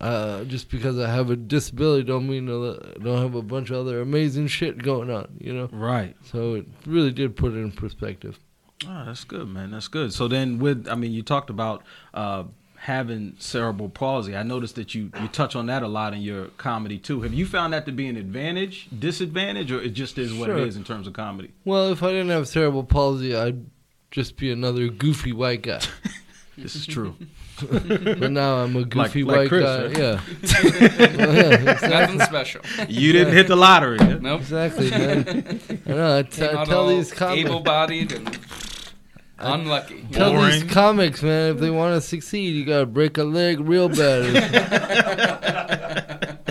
uh, 0.00 0.44
just 0.44 0.70
because 0.70 0.98
I 0.98 1.08
have 1.08 1.30
a 1.30 1.36
disability 1.36 2.02
don't 2.04 2.28
mean 2.28 2.48
I 2.48 2.98
don't 3.04 3.18
have 3.22 3.34
a 3.36 3.42
bunch 3.42 3.70
of 3.70 3.76
other 3.76 4.00
amazing 4.00 4.48
shit 4.48 4.78
going 4.82 5.10
on, 5.10 5.36
you 5.38 5.52
know. 5.52 5.68
right 5.70 6.16
So 6.24 6.54
it 6.54 6.66
really 6.86 7.12
did 7.12 7.36
put 7.36 7.52
it 7.52 7.58
in 7.58 7.70
perspective. 7.70 8.40
oh, 8.88 9.04
that's 9.06 9.22
good 9.22 9.46
man 9.46 9.70
that's 9.70 9.86
good 9.86 10.12
so 10.12 10.26
then 10.26 10.58
with 10.58 10.88
i 10.88 10.96
mean 10.96 11.12
you 11.12 11.22
talked 11.22 11.50
about 11.50 11.84
uh, 12.14 12.42
having 12.86 13.32
cerebral 13.38 13.88
palsy 13.88 14.34
i 14.36 14.42
noticed 14.42 14.74
that 14.74 14.92
you 14.92 15.08
you 15.20 15.28
touch 15.28 15.54
on 15.54 15.66
that 15.66 15.84
a 15.84 15.86
lot 15.86 16.12
in 16.12 16.20
your 16.20 16.46
comedy 16.56 16.98
too 16.98 17.22
have 17.22 17.32
you 17.32 17.46
found 17.46 17.72
that 17.72 17.86
to 17.86 17.92
be 17.92 18.08
an 18.08 18.16
advantage 18.16 18.88
disadvantage 18.98 19.70
or 19.70 19.80
it 19.80 19.90
just 19.90 20.18
is 20.18 20.34
what 20.34 20.46
Sure. 20.46 20.58
it 20.58 20.66
is 20.66 20.74
in 20.76 20.82
terms 20.82 21.06
of 21.06 21.12
comedy 21.12 21.52
Well, 21.64 21.90
if 21.92 22.02
I 22.02 22.08
didn't 22.10 22.30
have 22.30 22.48
cerebral 22.48 22.82
palsy, 22.82 23.36
I'd 23.36 23.64
just 24.10 24.36
be 24.36 24.50
another 24.50 24.88
goofy 24.88 25.32
white 25.32 25.62
guy. 25.62 25.80
this 26.58 26.74
is 26.74 26.84
true 26.86 27.14
But 27.70 28.32
now 28.32 28.56
I'm 28.56 28.74
a 28.74 28.84
goofy 28.84 29.22
like 29.22 29.36
white 29.36 29.48
Chris, 29.48 29.64
guy. 29.64 29.84
right? 29.84 29.98
Yeah. 29.98 30.20
Well, 31.16 31.34
yeah, 31.36 31.70
exactly. 31.70 31.88
Nothing 31.88 32.20
special. 32.20 32.60
you 32.88 33.12
didn't 33.12 33.34
hit 33.34 33.46
the 33.46 33.54
lottery 33.54 33.98
huh? 33.98 34.18
Nope. 34.20 34.40
Exactly, 34.40 34.90
man. 34.90 35.60
I 35.86 35.88
know. 35.90 36.18
I, 36.18 36.22
t- 36.22 36.40
Came 36.40 36.56
I 36.56 36.60
out 36.62 36.66
tell 36.66 36.88
these 36.88 37.12
comics. 37.12 37.48
able-bodied 37.48 38.10
and 38.12 38.26
unlucky. 39.42 40.04
Tell 40.12 40.40
these 40.42 40.64
comics, 40.64 41.22
man, 41.22 41.54
if 41.54 41.60
they 41.60 41.70
want 41.70 41.94
to 41.94 42.00
succeed, 42.06 42.54
you 42.54 42.64
gotta 42.64 42.86
break 42.86 43.18
a 43.18 43.24
leg 43.24 43.60
real 43.60 43.88
bad. 43.88 44.28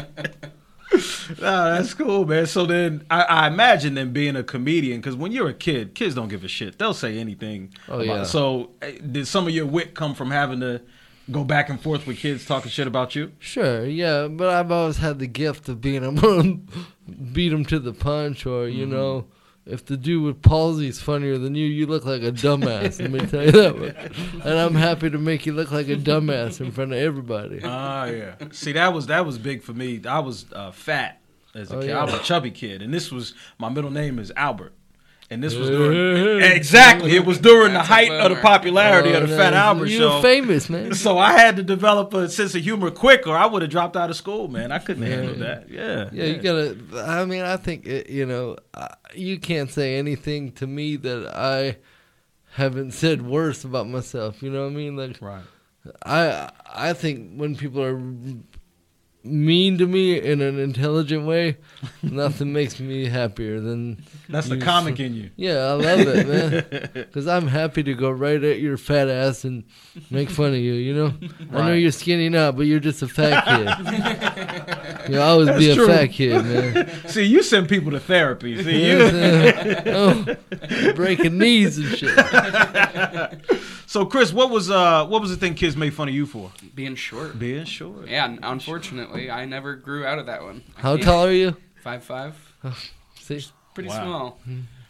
Ah, 1.44 1.70
that's 1.78 1.94
cool, 1.96 2.26
man. 2.26 2.46
So 2.46 2.66
then, 2.68 3.04
I, 3.10 3.22
I 3.24 3.48
imagine 3.48 3.96
them 3.96 4.12
being 4.14 4.36
a 4.36 4.44
comedian 4.44 5.00
because 5.00 5.16
when 5.16 5.32
you're 5.32 5.48
a 5.50 5.54
kid, 5.54 5.96
kids 5.96 6.14
don't 6.14 6.28
give 6.28 6.44
a 6.44 6.48
shit. 6.48 6.78
They'll 6.78 6.94
say 6.94 7.18
anything. 7.18 7.74
Oh, 7.88 7.96
about- 7.96 8.06
yeah. 8.06 8.24
So 8.26 8.72
eh, 8.82 8.98
did 9.12 9.26
some 9.28 9.48
of 9.48 9.54
your 9.54 9.66
wit 9.66 9.96
come 9.96 10.14
from 10.14 10.30
having 10.30 10.60
to 10.60 10.82
go 11.32 11.44
back 11.44 11.70
and 11.70 11.80
forth 11.82 12.06
with 12.06 12.18
kids 12.20 12.46
talking 12.46 12.70
shit 12.70 12.86
about 12.88 13.16
you? 13.16 13.32
sure, 13.40 13.86
yeah, 13.86 14.28
but 14.28 14.50
I've 14.50 14.72
always 14.72 14.98
had 14.98 15.18
the 15.18 15.26
gift 15.28 15.68
of 15.70 15.82
being 15.82 16.04
able 16.04 16.22
to 16.44 16.60
beat 17.32 17.50
them 17.50 17.66
to 17.66 17.80
the 17.80 17.94
punch, 17.94 18.46
or 18.46 18.68
you 18.68 18.84
Mm-hmm. 18.84 18.92
know, 18.94 19.26
if 19.66 19.86
the 19.86 19.96
dude 19.98 20.24
with 20.24 20.42
palsy 20.42 20.88
is 20.88 21.00
funnier 21.02 21.38
than 21.38 21.56
you, 21.56 21.66
you 21.68 21.86
look 21.88 22.04
like 22.06 22.22
a 22.24 22.32
dumbass. 22.32 23.00
let 23.00 23.12
me 23.12 23.20
tell 23.28 23.46
you 23.46 23.52
that. 23.52 23.78
Much. 23.78 24.46
And 24.46 24.58
I'm 24.60 24.76
happy 24.76 25.10
to 25.10 25.18
make 25.18 25.46
you 25.46 25.54
look 25.54 25.72
like 25.72 25.88
a 25.88 25.96
dumbass 25.96 26.60
in 26.62 26.72
front 26.72 26.94
of 26.94 26.98
everybody. 27.00 27.62
Ah, 27.64 28.06
yeah. 28.06 28.36
See, 28.52 28.72
that 28.74 28.94
was 28.94 29.08
that 29.08 29.26
was 29.26 29.38
big 29.38 29.62
for 29.62 29.74
me. 29.74 30.02
I 30.08 30.20
was 30.20 30.46
uh, 30.54 30.72
fat 30.72 31.20
as 31.54 31.72
a 31.72 31.78
Oh, 31.78 31.80
kid. 31.82 31.90
yeah. 31.90 32.00
I 32.00 32.04
was 32.06 32.14
a 32.16 32.20
chubby 32.20 32.52
kid, 32.52 32.82
and 32.82 32.94
this 32.94 33.12
was 33.12 33.34
my 33.60 33.70
middle 33.70 33.92
name 33.92 34.18
is 34.20 34.32
Albert. 34.36 34.74
And 35.32 35.42
this 35.42 35.56
was 35.56 35.70
during 35.70 36.42
exactly. 36.44 37.16
It 37.16 37.26
was 37.26 37.40
during 37.40 37.72
the 37.74 37.82
height 37.82 38.12
of 38.12 38.36
the 38.36 38.42
popularity 38.42 39.14
of 39.14 39.30
the 39.30 39.36
Fat 39.38 39.54
Albert 39.54 39.88
show. 39.88 39.92
you 39.94 39.98
show. 40.00 40.16
were 40.18 40.22
famous, 40.22 40.70
man. 40.70 40.94
So 40.94 41.18
I 41.18 41.32
had 41.32 41.56
to 41.56 41.64
develop 41.64 42.14
a 42.14 42.28
sense 42.30 42.54
of 42.54 42.62
humor 42.62 42.92
quick, 42.92 43.26
or 43.26 43.38
I 43.38 43.46
would 43.46 43.62
have 43.62 43.72
dropped 43.72 43.96
out 43.96 44.10
of 44.10 44.18
school, 44.18 44.50
man. 44.50 44.74
I 44.74 44.80
couldn't 44.80 45.04
Yeah. 45.04 45.10
handle 45.16 45.36
that. 45.36 45.70
Yeah, 45.70 46.10
Yeah, 46.12 46.26
you 46.26 46.36
gotta. 46.42 46.78
I 47.10 47.24
mean, 47.24 47.44
I 47.44 47.56
think 47.56 47.88
it, 47.88 48.10
you 48.10 48.26
know, 48.26 48.58
uh, 48.74 48.90
you 49.16 49.40
can't 49.40 49.72
say 49.72 49.96
anything 49.96 50.52
to 50.54 50.68
me 50.68 50.98
that 50.98 51.34
I 51.34 51.78
haven't 52.56 52.92
said 52.92 53.22
worse 53.22 53.64
about 53.64 53.88
myself. 53.88 54.44
You 54.44 54.52
know 54.52 54.64
what 54.66 54.74
I 54.74 54.76
mean? 54.76 54.98
Like, 54.98 55.16
Right. 55.22 55.44
I 56.06 56.50
I 56.74 56.92
think 56.94 57.36
when 57.38 57.56
people 57.56 57.82
are 57.82 57.98
mean 59.24 59.78
to 59.78 59.86
me 59.86 60.20
in 60.20 60.42
an 60.42 60.58
intelligent 60.60 61.26
way, 61.26 61.58
nothing 62.04 62.52
makes 62.54 62.80
me 62.80 63.06
happier 63.06 63.60
than 63.60 64.04
That's 64.30 64.48
the 64.50 64.58
comic 64.58 65.00
in 65.00 65.14
you. 65.14 65.30
Yeah, 65.36 65.58
I 65.58 65.72
love 65.74 66.00
it, 66.00 66.28
man. 66.28 66.66
Because 66.94 67.28
I'm 67.28 67.48
happy 67.48 67.84
to 67.84 67.94
go 67.94 68.10
right 68.10 68.42
at 68.44 68.60
your 68.60 68.78
fat 68.78 69.10
ass 69.10 69.44
and 69.44 69.64
make 70.10 70.30
fun 70.30 70.50
of 70.54 70.60
you. 70.60 70.74
You 70.74 70.94
know, 70.96 71.14
I 71.52 71.68
know 71.68 71.74
you're 71.74 71.92
skinny 71.92 72.30
now, 72.30 72.52
but 72.52 72.66
you're 72.68 72.80
just 72.80 73.02
a 73.02 73.08
fat 73.08 73.46
kid. 73.46 75.12
You'll 75.12 75.22
always 75.22 75.50
be 75.58 75.70
a 75.72 75.76
true. 75.76 75.88
fat 75.88 76.08
kid, 76.08 76.46
man. 76.46 76.90
See, 77.08 77.24
you 77.26 77.42
send 77.44 77.68
people 77.68 77.92
to 77.92 78.00
therapy. 78.00 78.62
See, 78.64 78.86
You 78.88 78.92
you. 78.92 78.98
know 78.98 79.06
what 79.06 79.16
I'm 79.16 80.26
saying? 80.26 80.88
oh, 80.90 80.94
breaking 80.94 81.38
knees 81.38 81.78
and 81.78 81.88
shit. 81.98 82.16
So 83.92 84.06
Chris, 84.06 84.32
what 84.32 84.50
was 84.50 84.72
uh 84.72 85.06
what 85.06 85.20
was 85.20 85.32
the 85.32 85.36
thing 85.36 85.54
kids 85.54 85.76
made 85.76 85.94
fun 85.94 86.08
of 86.08 86.14
you 86.14 86.26
for? 86.26 86.50
Being 86.74 86.96
short. 86.96 87.38
Being 87.38 87.66
short. 87.66 88.08
Yeah, 88.08 88.24
and 88.24 88.40
unfortunately, 88.42 89.30
I 89.30 89.44
never 89.44 89.76
grew 89.76 90.06
out 90.06 90.18
of 90.18 90.28
that 90.28 90.42
one. 90.44 90.64
How 90.76 90.96
tall 90.96 91.26
are 91.26 91.32
you? 91.34 91.58
Five 91.84 92.02
five. 92.02 92.38
See, 93.20 93.46
Pretty 93.74 93.90
Wow. 93.90 94.02
small. 94.02 94.40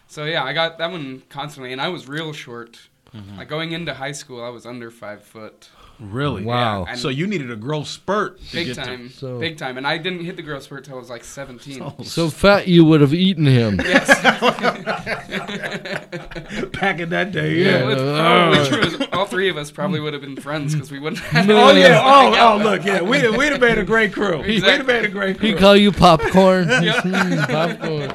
So 0.05 0.25
yeah, 0.25 0.43
I 0.43 0.53
got 0.53 0.77
that 0.77 0.91
one 0.91 1.23
constantly, 1.29 1.71
and 1.71 1.81
I 1.81 1.87
was 1.87 2.07
real 2.07 2.31
short. 2.31 2.79
Mm-hmm. 3.11 3.39
Like 3.39 3.49
going 3.49 3.71
into 3.71 3.95
high 3.95 4.11
school, 4.11 4.43
I 4.43 4.49
was 4.49 4.67
under 4.67 4.91
five 4.91 5.23
foot. 5.23 5.69
Really? 6.01 6.43
Wow. 6.43 6.85
and 6.89 6.97
So 6.99 7.09
you 7.09 7.27
needed 7.27 7.51
a 7.51 7.55
growth 7.55 7.87
spurt 7.87 8.39
to 8.47 8.53
Big 8.53 8.67
get 8.67 8.75
to- 8.75 8.81
time, 8.83 9.09
So- 9.11 9.39
big 9.39 9.57
time, 9.57 9.77
and 9.77 9.85
I 9.85 9.97
didn't 9.99 10.25
hit 10.25 10.35
the 10.35 10.41
growth 10.41 10.63
spurt 10.63 10.83
till 10.85 10.95
I 10.95 10.99
was 10.99 11.09
like 11.11 11.23
17. 11.23 12.03
so 12.03 12.29
fat 12.29 12.67
you 12.67 12.83
would 12.85 13.01
have 13.01 13.13
eaten 13.13 13.45
him. 13.45 13.79
Yes. 13.79 14.07
back 16.71 16.99
in 16.99 17.09
that 17.09 17.31
day. 17.31 17.55
Yeah, 17.55 17.79
Yeah. 17.79 17.85
which, 17.85 17.97
oh, 17.99 18.49
which 18.49 18.71
was, 18.99 19.07
all 19.13 19.25
three 19.25 19.49
of 19.49 19.57
us 19.57 19.71
probably 19.71 19.99
would 19.99 20.13
have 20.13 20.21
been 20.21 20.35
friends 20.37 20.73
because 20.73 20.91
we 20.91 20.99
wouldn't. 20.99 21.21
Have 21.21 21.49
Oh 21.49 21.71
yeah. 21.71 22.01
Oh, 22.03 22.59
oh 22.59 22.63
look, 22.63 22.83
yeah. 22.83 23.01
We'd 23.01 23.29
we'd 23.37 23.51
have 23.51 23.61
made 23.61 23.77
a 23.77 23.83
great 23.85 24.13
crew. 24.13 24.41
We'd 24.41 24.63
have 24.63 24.85
made 24.87 25.05
a 25.05 25.09
great 25.09 25.37
crew. 25.37 25.49
He 25.49 25.55
call 25.55 25.75
you 25.75 25.91
popcorn. 25.91 26.65
Mm, 26.67 27.47
popcorn. 27.47 28.11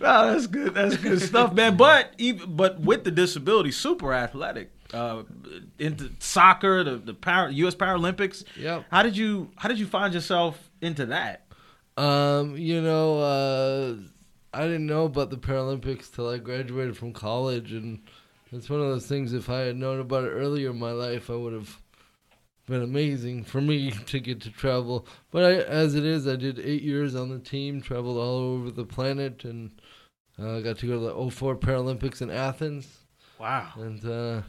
Oh, 0.00 0.32
that's 0.32 0.46
good. 0.46 0.74
That's 0.74 0.96
good 0.96 1.20
stuff, 1.20 1.52
man. 1.52 1.76
But 1.76 2.12
even 2.18 2.54
but 2.56 2.80
with 2.80 3.04
the 3.04 3.10
disability, 3.10 3.70
super 3.72 4.14
athletic. 4.14 4.70
Uh, 4.92 5.22
into 5.78 6.10
soccer, 6.18 6.82
the 6.82 6.96
the 6.96 7.48
U.S. 7.52 7.74
Paralympics. 7.74 8.44
Yep. 8.56 8.86
How 8.90 9.02
did 9.02 9.16
you 9.16 9.50
How 9.56 9.68
did 9.68 9.78
you 9.78 9.86
find 9.86 10.14
yourself 10.14 10.70
into 10.80 11.06
that? 11.06 11.44
Um, 11.98 12.56
you 12.56 12.80
know, 12.80 13.18
uh, 13.18 13.96
I 14.54 14.62
didn't 14.62 14.86
know 14.86 15.04
about 15.04 15.30
the 15.30 15.36
Paralympics 15.36 16.14
till 16.14 16.28
I 16.28 16.38
graduated 16.38 16.96
from 16.96 17.12
college, 17.12 17.72
and 17.72 18.00
it's 18.52 18.70
one 18.70 18.80
of 18.80 18.86
those 18.86 19.06
things. 19.06 19.32
If 19.32 19.50
I 19.50 19.60
had 19.60 19.76
known 19.76 20.00
about 20.00 20.24
it 20.24 20.30
earlier 20.30 20.70
in 20.70 20.78
my 20.78 20.92
life, 20.92 21.28
I 21.28 21.34
would 21.34 21.52
have 21.52 21.80
been 22.66 22.82
amazing 22.82 23.44
for 23.44 23.60
me 23.60 23.90
to 24.06 24.20
get 24.20 24.40
to 24.42 24.50
travel. 24.50 25.06
But 25.30 25.44
I, 25.44 25.54
as 25.56 25.94
it 25.94 26.04
is, 26.04 26.28
I 26.28 26.36
did 26.36 26.58
eight 26.60 26.82
years 26.82 27.14
on 27.14 27.30
the 27.30 27.38
team, 27.38 27.82
traveled 27.82 28.16
all 28.16 28.36
over 28.36 28.70
the 28.70 28.84
planet, 28.84 29.44
and 29.44 29.72
uh, 30.38 30.60
got 30.60 30.78
to 30.78 30.86
go 30.86 30.92
to 30.94 31.24
the 31.24 31.30
04 31.30 31.56
Paralympics 31.56 32.22
in 32.22 32.30
Athens. 32.30 32.86
Wow. 33.38 33.70
And 33.76 34.04
uh, 34.04 34.42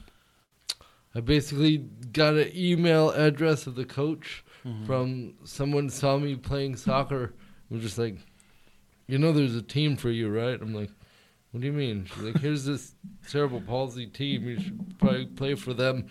I 1.16 1.22
basically 1.22 1.78
got 1.78 2.36
an 2.36 2.52
email 2.56 3.10
address 3.12 3.68
of 3.68 3.76
the 3.76 3.86
coach 3.86 4.44
from 4.86 5.34
someone 5.44 5.90
saw 5.90 6.18
me 6.18 6.36
playing 6.36 6.76
soccer. 6.76 7.34
And 7.70 7.80
was 7.80 7.82
just 7.82 7.98
like, 7.98 8.18
you 9.08 9.18
know, 9.18 9.32
there's 9.32 9.56
a 9.56 9.62
team 9.62 9.96
for 9.96 10.12
you, 10.12 10.30
right? 10.30 10.62
I'm 10.62 10.74
like, 10.74 10.92
what 11.52 11.62
do 11.62 11.68
you 11.68 11.74
mean? 11.74 12.06
She's 12.06 12.24
like, 12.24 12.40
here's 12.40 12.66
this 12.66 12.94
cerebral 13.26 13.62
palsy 13.62 14.06
team. 14.06 14.48
You 14.48 14.60
should 14.60 15.00
probably 15.00 15.26
play 15.26 15.56
for 15.56 15.74
them. 15.74 16.08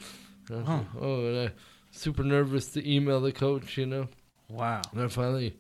And 0.49 0.57
I 0.57 0.61
was 0.61 0.69
like, 0.69 0.87
oh, 1.01 1.27
and 1.27 1.49
I 1.49 1.53
super 1.93 2.25
nervous 2.25 2.69
to 2.71 2.91
email 2.91 3.21
the 3.21 3.33
coach, 3.33 3.77
you 3.77 3.87
know. 3.87 4.09
Wow. 4.49 4.83
And 4.93 5.03
I 5.03 5.09
finally 5.09 5.57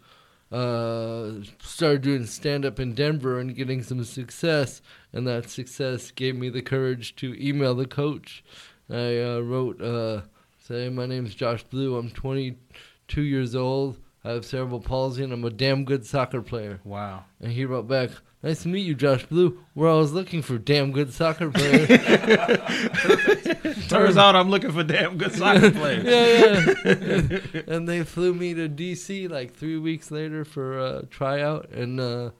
uh, 0.50 1.44
started 1.62 2.02
doing 2.02 2.26
stand 2.26 2.64
up 2.64 2.80
in 2.80 2.94
Denver 2.94 3.38
and 3.38 3.54
getting 3.54 3.82
some 3.82 4.02
success. 4.02 4.82
And 5.12 5.26
that 5.26 5.48
success 5.50 6.10
gave 6.10 6.34
me 6.34 6.48
the 6.48 6.62
courage 6.62 7.14
to 7.16 7.36
email 7.40 7.74
the 7.74 7.86
coach. 7.86 8.42
I 8.90 9.20
uh, 9.20 9.40
wrote, 9.40 9.82
uh, 9.82 10.22
say, 10.58 10.88
my 10.88 11.06
name's 11.06 11.34
Josh 11.34 11.62
Blue. 11.64 11.96
I'm 11.96 12.10
22 12.10 13.22
years 13.22 13.54
old. 13.54 13.98
I 14.24 14.30
have 14.30 14.44
cerebral 14.44 14.80
palsy 14.80 15.24
and 15.24 15.32
I'm 15.32 15.44
a 15.44 15.50
damn 15.50 15.84
good 15.84 16.04
soccer 16.04 16.42
player. 16.42 16.80
Wow. 16.84 17.24
And 17.40 17.52
he 17.52 17.64
wrote 17.64 17.88
back, 17.88 18.10
Nice 18.40 18.62
to 18.62 18.68
meet 18.68 18.86
you, 18.86 18.94
Josh 18.94 19.26
Blue. 19.26 19.58
We're 19.74 19.90
always 19.90 20.12
looking 20.12 20.42
for 20.42 20.58
damn 20.58 20.92
good 20.92 21.12
soccer 21.12 21.50
players. 21.50 21.88
Turns 23.88 24.16
out 24.16 24.36
I'm 24.36 24.48
looking 24.48 24.70
for 24.70 24.84
damn 24.84 25.18
good 25.18 25.32
soccer 25.32 25.70
players. 25.72 26.04
yeah, 26.04 26.72
yeah. 26.84 27.62
and 27.66 27.88
they 27.88 28.04
flew 28.04 28.32
me 28.32 28.54
to 28.54 28.68
DC 28.68 29.28
like 29.28 29.56
three 29.56 29.76
weeks 29.76 30.12
later 30.12 30.44
for 30.44 30.78
a 30.78 31.04
tryout, 31.06 31.70
and 31.70 31.98
uh, 31.98 32.30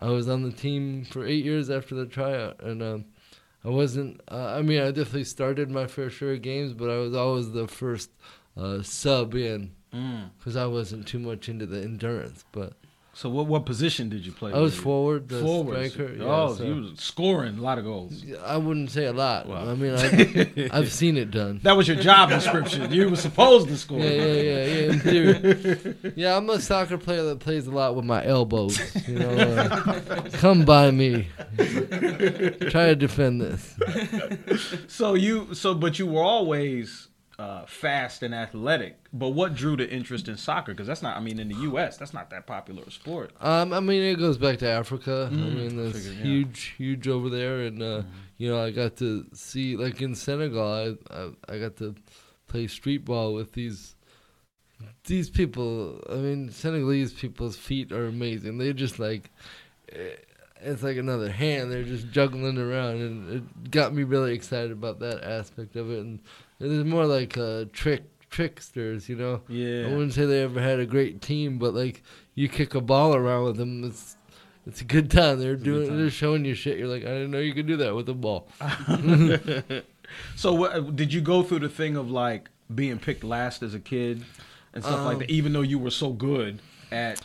I 0.00 0.06
was 0.06 0.26
on 0.26 0.42
the 0.42 0.52
team 0.52 1.04
for 1.04 1.26
eight 1.26 1.44
years 1.44 1.68
after 1.68 1.96
the 1.96 2.06
tryout. 2.06 2.62
And 2.62 2.82
um, 2.82 3.04
I 3.64 3.68
wasn't. 3.68 4.20
Uh, 4.30 4.54
I 4.58 4.62
mean, 4.62 4.80
I 4.80 4.86
definitely 4.90 5.24
started 5.24 5.70
my 5.70 5.86
fair 5.86 6.10
share 6.10 6.32
of 6.34 6.42
games, 6.42 6.72
but 6.72 6.90
I 6.90 6.96
was 6.98 7.14
always 7.14 7.52
the 7.52 7.68
first 7.68 8.10
uh, 8.56 8.82
sub 8.82 9.34
in 9.34 9.72
Mm. 9.92 10.30
because 10.38 10.56
I 10.56 10.64
wasn't 10.66 11.06
too 11.06 11.18
much 11.18 11.48
into 11.50 11.66
the 11.66 11.82
endurance. 11.82 12.44
But 12.50 12.72
So 13.14 13.28
what 13.28 13.46
what 13.46 13.66
position 13.66 14.08
did 14.08 14.24
you 14.24 14.32
play? 14.32 14.52
I 14.54 14.58
was 14.58 14.74
forward, 14.74 15.28
the 15.28 15.40
Forward. 15.40 15.90
striker. 15.90 16.14
Yeah, 16.14 16.24
oh, 16.24 16.54
so- 16.54 16.64
you 16.64 16.74
was 16.76 16.92
scoring 16.98 17.58
a 17.58 17.60
lot 17.60 17.76
of 17.76 17.84
goals. 17.84 18.24
I 18.42 18.56
wouldn't 18.56 18.90
say 18.90 19.04
a 19.04 19.12
lot. 19.12 19.46
Wow. 19.46 19.70
I 19.70 19.74
mean, 19.74 19.94
I, 19.94 20.68
I've 20.78 20.90
seen 20.90 21.18
it 21.18 21.30
done. 21.30 21.60
That 21.62 21.76
was 21.76 21.86
your 21.86 21.98
job 21.98 22.30
description. 22.30 22.90
You 22.90 23.10
were 23.10 23.16
supposed 23.16 23.68
to 23.68 23.76
score. 23.76 23.98
Yeah, 23.98 24.08
yeah, 24.10 24.62
yeah, 24.64 25.38
yeah. 25.44 26.10
Yeah, 26.16 26.36
I'm 26.38 26.48
a 26.48 26.58
soccer 26.58 26.96
player 26.96 27.22
that 27.24 27.40
plays 27.40 27.66
a 27.66 27.70
lot 27.70 27.94
with 27.96 28.06
my 28.06 28.24
elbows. 28.24 28.78
You 29.06 29.18
know, 29.18 29.28
uh, 29.30 30.22
come 30.32 30.64
by 30.64 30.90
me. 30.90 31.28
Try 31.58 32.86
to 32.86 32.96
defend 32.96 33.42
this. 33.42 33.76
So 34.88 35.14
you 35.14 35.52
so 35.54 35.74
but 35.74 35.98
you 35.98 36.06
were 36.06 36.22
always 36.22 37.08
uh, 37.42 37.66
fast 37.66 38.22
and 38.22 38.34
athletic. 38.34 38.96
But 39.12 39.30
what 39.30 39.54
drew 39.54 39.76
the 39.76 39.90
interest 39.90 40.28
in 40.28 40.36
soccer? 40.36 40.72
Because 40.72 40.86
that's 40.86 41.02
not. 41.02 41.16
I 41.16 41.20
mean, 41.20 41.38
in 41.40 41.48
the 41.48 41.56
U.S., 41.56 41.96
that's 41.96 42.14
not 42.14 42.30
that 42.30 42.46
popular 42.46 42.84
a 42.86 42.90
sport. 42.90 43.32
Um, 43.40 43.72
I 43.72 43.80
mean, 43.80 44.02
it 44.02 44.16
goes 44.16 44.38
back 44.38 44.58
to 44.58 44.68
Africa. 44.68 45.28
I 45.32 45.34
Mm, 45.34 45.54
mean, 45.56 45.76
that's 45.76 45.96
figured, 45.96 46.16
yeah. 46.18 46.24
huge, 46.24 46.74
huge 46.78 47.08
over 47.08 47.28
there, 47.28 47.62
and 47.62 47.82
uh, 47.82 48.02
you 48.38 48.48
know, 48.48 48.62
I 48.62 48.70
got 48.70 48.96
to 48.98 49.26
see 49.34 49.76
like 49.76 50.00
in 50.00 50.14
Senegal, 50.14 50.96
I, 51.10 51.14
I 51.14 51.54
I 51.54 51.58
got 51.58 51.76
to 51.78 51.94
play 52.46 52.66
street 52.68 53.04
ball 53.04 53.34
with 53.34 53.52
these 53.52 53.96
these 55.06 55.28
people. 55.28 56.00
I 56.10 56.14
mean, 56.16 56.50
Senegalese 56.50 57.12
people's 57.12 57.56
feet 57.56 57.90
are 57.92 58.06
amazing. 58.06 58.58
They 58.58 58.72
just 58.72 58.98
like 58.98 59.30
eh, 59.90 60.14
it's 60.60 60.82
like 60.82 60.96
another 60.96 61.30
hand. 61.30 61.72
They're 61.72 61.82
just 61.82 62.10
juggling 62.12 62.56
around, 62.58 62.96
and 63.00 63.32
it 63.36 63.70
got 63.70 63.92
me 63.94 64.04
really 64.04 64.32
excited 64.32 64.70
about 64.70 65.00
that 65.00 65.24
aspect 65.24 65.74
of 65.76 65.90
it. 65.90 65.98
And 65.98 66.20
they're 66.58 66.84
more 66.84 67.06
like 67.06 67.36
uh, 67.38 67.64
trick 67.72 68.04
tricksters, 68.30 69.08
you 69.08 69.16
know. 69.16 69.42
Yeah. 69.48 69.86
I 69.86 69.90
wouldn't 69.90 70.14
say 70.14 70.24
they 70.26 70.42
ever 70.42 70.60
had 70.60 70.80
a 70.80 70.86
great 70.86 71.20
team, 71.20 71.58
but 71.58 71.74
like 71.74 72.02
you 72.34 72.48
kick 72.48 72.74
a 72.74 72.80
ball 72.80 73.14
around 73.14 73.44
with 73.44 73.56
them, 73.56 73.84
it's 73.84 74.16
it's 74.66 74.80
a 74.80 74.84
good 74.84 75.10
time. 75.10 75.40
They're 75.40 75.56
doing, 75.56 75.96
they're 75.96 76.08
showing 76.10 76.44
you 76.44 76.54
shit. 76.54 76.78
You're 76.78 76.88
like, 76.88 77.02
I 77.02 77.08
didn't 77.08 77.32
know 77.32 77.40
you 77.40 77.52
could 77.52 77.66
do 77.66 77.76
that 77.78 77.94
with 77.94 78.08
a 78.08 78.14
ball. 78.14 78.48
So 80.36 80.52
what, 80.52 80.94
did 80.94 81.12
you 81.14 81.22
go 81.22 81.42
through 81.42 81.60
the 81.60 81.68
thing 81.70 81.96
of 81.96 82.10
like 82.10 82.50
being 82.74 82.98
picked 82.98 83.24
last 83.24 83.62
as 83.62 83.72
a 83.74 83.80
kid 83.80 84.24
and 84.74 84.84
stuff 84.84 85.04
like 85.06 85.14
Um, 85.14 85.18
that, 85.20 85.30
even 85.30 85.54
though 85.54 85.62
you 85.62 85.78
were 85.78 85.90
so 85.90 86.10
good 86.12 86.60
at? 86.90 87.20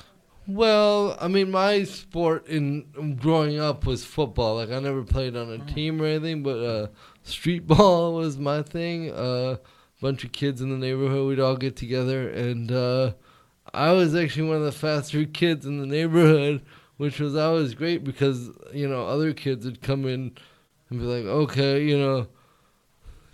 Well, 0.48 1.18
I 1.20 1.28
mean, 1.28 1.52
my 1.52 1.84
sport 1.84 2.48
in 2.48 3.18
growing 3.22 3.60
up 3.60 3.86
was 3.86 4.06
football. 4.06 4.56
Like 4.56 4.72
I 4.72 4.80
never 4.80 5.04
played 5.04 5.36
on 5.36 5.50
a 5.50 5.58
team 5.74 6.02
or 6.02 6.06
anything, 6.06 6.44
but 6.44 6.58
uh, 6.64 6.88
street 7.28 7.68
ball 7.68 8.14
was 8.14 8.38
my 8.38 8.62
thing. 8.62 9.12
A 9.12 9.60
bunch 10.02 10.24
of 10.24 10.32
kids 10.32 10.62
in 10.62 10.70
the 10.70 10.78
neighborhood, 10.78 11.28
we'd 11.28 11.40
all 11.40 11.58
get 11.58 11.76
together, 11.76 12.30
and 12.30 12.72
uh, 12.72 13.14
I 13.74 13.92
was 13.92 14.16
actually 14.16 14.48
one 14.48 14.58
of 14.58 14.64
the 14.64 14.72
faster 14.72 15.26
kids 15.26 15.66
in 15.66 15.80
the 15.80 15.88
neighborhood, 15.88 16.62
which 16.98 17.20
was 17.20 17.36
always 17.36 17.74
great 17.74 18.04
because 18.04 18.50
you 18.74 18.88
know 18.88 19.08
other 19.08 19.34
kids 19.34 19.66
would 19.66 19.82
come 19.82 20.06
in 20.06 20.36
and 20.90 21.00
be 21.00 21.06
like, 21.06 21.26
okay, 21.26 21.84
you 21.84 21.98
know, 21.98 22.28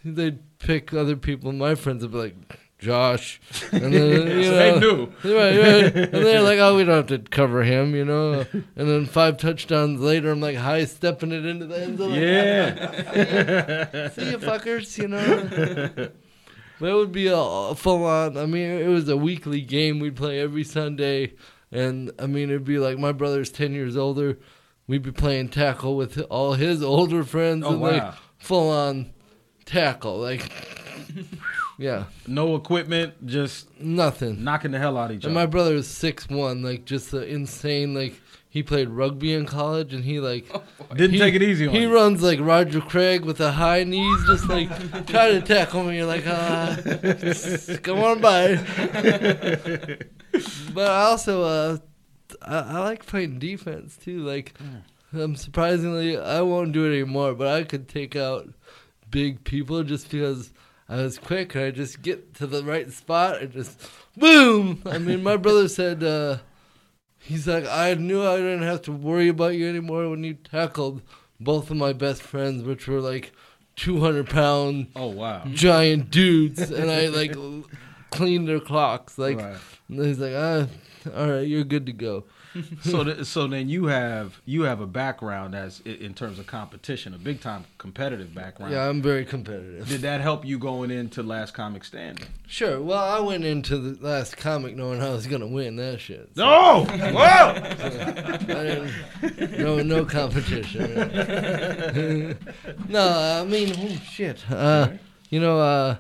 they'd 0.04 0.40
pick 0.60 0.94
other 0.94 1.16
people. 1.16 1.52
My 1.52 1.76
friends 1.76 2.04
would 2.04 2.12
be 2.12 2.18
like. 2.18 2.60
Josh, 2.84 3.40
and 3.72 3.94
then 3.94 4.28
you 4.40 4.44
So 4.44 4.52
know, 4.52 4.58
they 4.58 4.80
knew. 4.80 5.06
right, 5.36 5.58
right. 5.58 5.96
And 5.96 6.14
they're 6.26 6.42
like, 6.42 6.60
"Oh, 6.60 6.76
we 6.76 6.84
don't 6.84 6.96
have 6.98 7.08
to 7.08 7.30
cover 7.30 7.64
him," 7.64 7.96
you 7.96 8.06
know. 8.06 8.46
And 8.54 8.66
then 8.90 9.06
five 9.06 9.38
touchdowns 9.38 10.00
later, 10.02 10.32
I'm 10.32 10.42
like 10.42 10.58
high 10.58 10.86
stepping 10.86 11.32
it 11.32 11.46
into 11.46 11.66
the 11.66 11.82
end 11.82 11.98
zone. 11.98 12.12
like, 12.12 12.20
Yeah. 12.22 14.10
See 14.10 14.30
you 14.32 14.38
fuckers, 14.38 14.98
you 14.98 15.08
know. 15.08 16.10
But 16.80 16.90
it 16.90 16.94
would 16.96 17.12
be 17.12 17.28
a, 17.28 17.76
full 17.76 18.04
on. 18.06 18.36
I 18.38 18.46
mean, 18.46 18.70
it 18.72 18.88
was 18.88 19.08
a 19.08 19.16
weekly 19.16 19.62
game. 19.62 20.00
We'd 20.00 20.16
play 20.16 20.40
every 20.40 20.64
Sunday, 20.64 21.34
and 21.72 22.12
I 22.20 22.26
mean, 22.28 22.50
it'd 22.50 22.66
be 22.66 22.80
like 22.80 22.98
my 22.98 23.12
brother's 23.12 23.50
ten 23.52 23.74
years 23.74 23.96
older. 23.96 24.38
We'd 24.88 25.04
be 25.04 25.12
playing 25.12 25.50
tackle 25.50 25.96
with 25.96 26.20
all 26.30 26.54
his 26.54 26.84
older 26.84 27.24
friends, 27.24 27.64
Oh, 27.66 27.72
and 27.74 27.82
like 27.82 28.02
wow. 28.04 28.16
full 28.38 28.70
on 28.70 29.14
tackle, 29.66 30.18
like 30.20 30.50
yeah, 31.78 32.06
No 32.28 32.56
equipment, 32.56 33.26
just 33.26 33.68
nothing. 33.80 34.44
knocking 34.44 34.72
the 34.72 34.80
hell 34.80 34.98
out 34.98 35.10
of 35.12 35.18
each 35.18 35.26
And 35.26 35.36
other. 35.36 35.42
my 35.42 35.46
brother 35.46 35.76
is 35.76 35.88
six 35.88 36.30
one, 36.30 36.62
like 36.62 36.86
just 36.86 37.12
the 37.12 37.26
insane. 37.28 37.94
Like 37.94 38.20
he 38.50 38.62
played 38.62 38.90
rugby 38.90 39.34
in 39.34 39.46
college, 39.48 39.94
and 39.94 40.04
he 40.04 40.20
like 40.20 40.46
Didn't 40.96 41.12
he- 41.14 41.18
take 41.20 41.34
it 41.34 41.42
easy 41.42 41.68
on 41.68 41.74
He 41.74 41.82
you. 41.82 41.94
runs 41.94 42.22
like 42.22 42.40
Roger 42.40 42.80
Craig 42.82 43.26
with 43.26 43.38
the 43.38 43.52
high 43.54 43.84
knees, 43.84 44.24
just 44.28 44.48
like 44.48 44.70
try 45.08 45.32
to 45.32 45.42
tackle 45.42 45.84
me. 45.84 45.98
You're 45.98 46.06
like, 46.06 46.26
ah, 46.28 46.78
come 47.82 48.00
on 48.00 48.22
by. 48.22 48.56
but 50.74 50.88
I 50.92 51.02
also, 51.04 51.44
uh, 51.44 51.78
I, 52.42 52.58
I 52.60 52.80
like 52.80 53.06
playing 53.06 53.40
defense 53.40 53.98
too. 53.98 54.20
Like, 54.20 54.54
um, 55.14 55.36
surprisingly, 55.36 56.18
I 56.18 56.42
won't 56.42 56.72
do 56.72 56.86
it 56.86 56.94
anymore. 56.96 57.34
But 57.34 57.48
I 57.48 57.64
could 57.64 57.88
take 57.88 58.16
out 58.16 58.50
big 59.14 59.44
people 59.46 59.84
just 59.84 60.10
because 60.12 60.52
I 60.90 60.98
was 60.98 61.18
quick. 61.18 61.56
I 61.56 61.72
just 61.72 62.02
get 62.02 62.34
to 62.36 62.48
the 62.48 62.64
right 62.64 62.92
spot 62.92 63.42
and 63.42 63.54
just 63.54 63.80
boom. 64.18 64.82
I 64.86 64.98
mean, 64.98 65.24
my 65.24 65.38
brother 65.38 65.68
said 65.70 66.04
uh, 66.04 66.40
he's 67.20 67.48
like, 67.48 67.66
I 67.66 67.94
knew 67.94 68.26
I 68.26 68.38
didn't 68.38 68.64
have 68.64 68.82
to 68.84 68.92
worry 68.92 69.30
about 69.30 69.54
you 69.56 69.70
anymore 69.70 70.10
when 70.10 70.24
you 70.24 70.34
tackled 70.34 71.02
both 71.40 71.72
of 71.72 71.78
my 71.78 71.94
best 71.94 72.22
friends, 72.22 72.64
which 72.64 72.88
were 72.88 73.00
like 73.00 73.32
200 73.78 74.30
pound 74.30 74.88
Oh 74.96 75.08
wow. 75.08 75.44
giant 75.52 76.10
dudes, 76.12 76.60
and 76.80 76.90
I 76.92 77.08
like 77.08 77.36
cleaned 78.12 78.48
their 78.48 78.60
clocks. 78.60 79.18
Like, 79.18 79.38
Right. 79.38 79.58
and 79.90 80.06
he's 80.06 80.20
like, 80.20 80.34
ah, 80.36 80.68
all 81.16 81.30
right, 81.32 81.48
you're 81.48 81.64
good 81.64 81.86
to 81.86 81.94
go. 81.94 82.26
so 82.82 83.04
th- 83.04 83.26
so 83.26 83.48
then 83.48 83.68
you 83.70 83.86
have 83.86 84.40
you 84.46 84.64
have 84.64 84.80
a 84.82 84.86
background 84.88 85.56
as 85.56 85.80
in 85.82 86.14
terms 86.14 86.38
of 86.40 86.48
competition, 86.48 87.14
a 87.14 87.18
big 87.18 87.42
time 87.42 87.66
competitive 87.78 88.34
background. 88.36 88.74
Yeah, 88.74 88.88
I'm 88.88 89.02
very 89.02 89.26
competitive. 89.26 89.88
Did 89.88 90.02
that 90.02 90.22
help 90.22 90.46
you 90.46 90.58
going 90.60 90.92
into 90.92 91.24
Last 91.24 91.54
Comic 91.54 91.84
Standing? 91.84 92.28
Sure. 92.48 92.82
Well, 92.82 93.04
I 93.04 93.20
went 93.20 93.44
into 93.44 93.78
the 93.78 94.06
last 94.08 94.38
comic 94.38 94.76
knowing 94.76 95.02
I 95.02 95.10
was 95.10 95.26
gonna 95.28 95.48
win 95.48 95.76
that 95.78 96.00
shit. 96.00 96.30
So 96.36 96.44
No! 96.46 96.86
Whoa! 96.86 98.38
Didn't- 98.48 99.60
no, 99.60 99.82
no 99.82 100.06
competition. 100.06 100.94
no, 102.90 103.10
I 103.10 103.44
mean, 103.46 103.74
oh, 103.78 104.02
shit. 104.10 104.44
Uh, 104.52 104.90
you 105.30 105.40
know, 105.40 105.60
uh, 105.60 105.96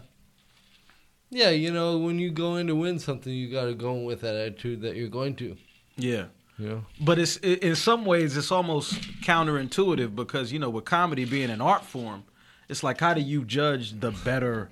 yeah, 1.29 1.49
you 1.49 1.71
know, 1.71 1.97
when 1.97 2.19
you 2.19 2.29
go 2.31 2.55
in 2.57 2.67
to 2.67 2.75
win 2.75 2.99
something, 2.99 3.31
you 3.33 3.51
got 3.51 3.65
to 3.65 3.73
go 3.73 3.95
in 3.95 4.03
with 4.05 4.21
that 4.21 4.35
attitude 4.35 4.81
that 4.81 4.95
you're 4.95 5.07
going 5.09 5.35
to. 5.37 5.55
Yeah. 5.95 6.25
Know. 6.59 6.85
But 7.01 7.19
it's 7.19 7.39
i- 7.43 7.59
in 7.61 7.75
some 7.75 8.05
ways 8.05 8.37
it's 8.37 8.51
almost 8.51 8.93
counterintuitive 9.21 10.15
because 10.15 10.51
you 10.51 10.59
know 10.59 10.69
with 10.69 10.85
comedy 10.85 11.25
being 11.25 11.49
an 11.49 11.61
art 11.61 11.83
form, 11.83 12.23
it's 12.69 12.83
like 12.83 12.99
how 12.99 13.13
do 13.13 13.21
you 13.21 13.43
judge 13.43 13.99
the 13.99 14.11
better 14.11 14.69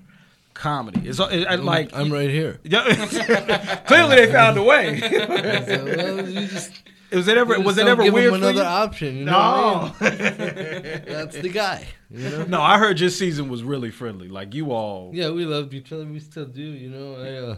comedy? 0.54 1.08
It's 1.08 1.18
uh, 1.20 1.28
it, 1.30 1.62
like 1.64 1.94
I'm 1.94 2.12
right 2.12 2.30
here. 2.30 2.60
Yeah, 2.64 2.84
clearly 3.86 4.16
they 4.16 4.32
found 4.32 4.56
a 4.58 4.62
way. 4.62 5.00
So, 5.00 5.84
well, 5.84 6.26
just, 6.32 6.82
was 7.12 7.28
it 7.28 7.36
ever 7.36 7.60
was 7.60 7.76
it 7.78 7.86
ever 7.88 8.10
weird 8.10 8.30
for 8.30 8.36
another 8.36 8.52
you? 8.62 8.62
option? 8.62 9.16
You 9.16 9.24
know 9.24 9.92
what 9.98 10.02
I 10.02 10.08
No. 10.08 10.10
mean? 10.10 11.02
That's 11.06 11.36
the 11.36 11.48
guy. 11.50 11.86
You 12.10 12.28
know. 12.30 12.44
No, 12.44 12.62
I 12.62 12.78
heard 12.78 13.00
your 13.00 13.10
season 13.10 13.48
was 13.48 13.62
really 13.64 13.90
friendly. 13.90 14.28
Like 14.28 14.54
you 14.54 14.70
all. 14.72 15.10
Yeah, 15.12 15.30
we 15.30 15.44
loved 15.44 15.74
each 15.74 15.92
other. 15.92 16.04
We 16.04 16.20
still 16.20 16.46
do. 16.46 16.62
You 16.62 16.90
know, 16.90 17.16
I 17.16 17.50
uh, 17.52 17.56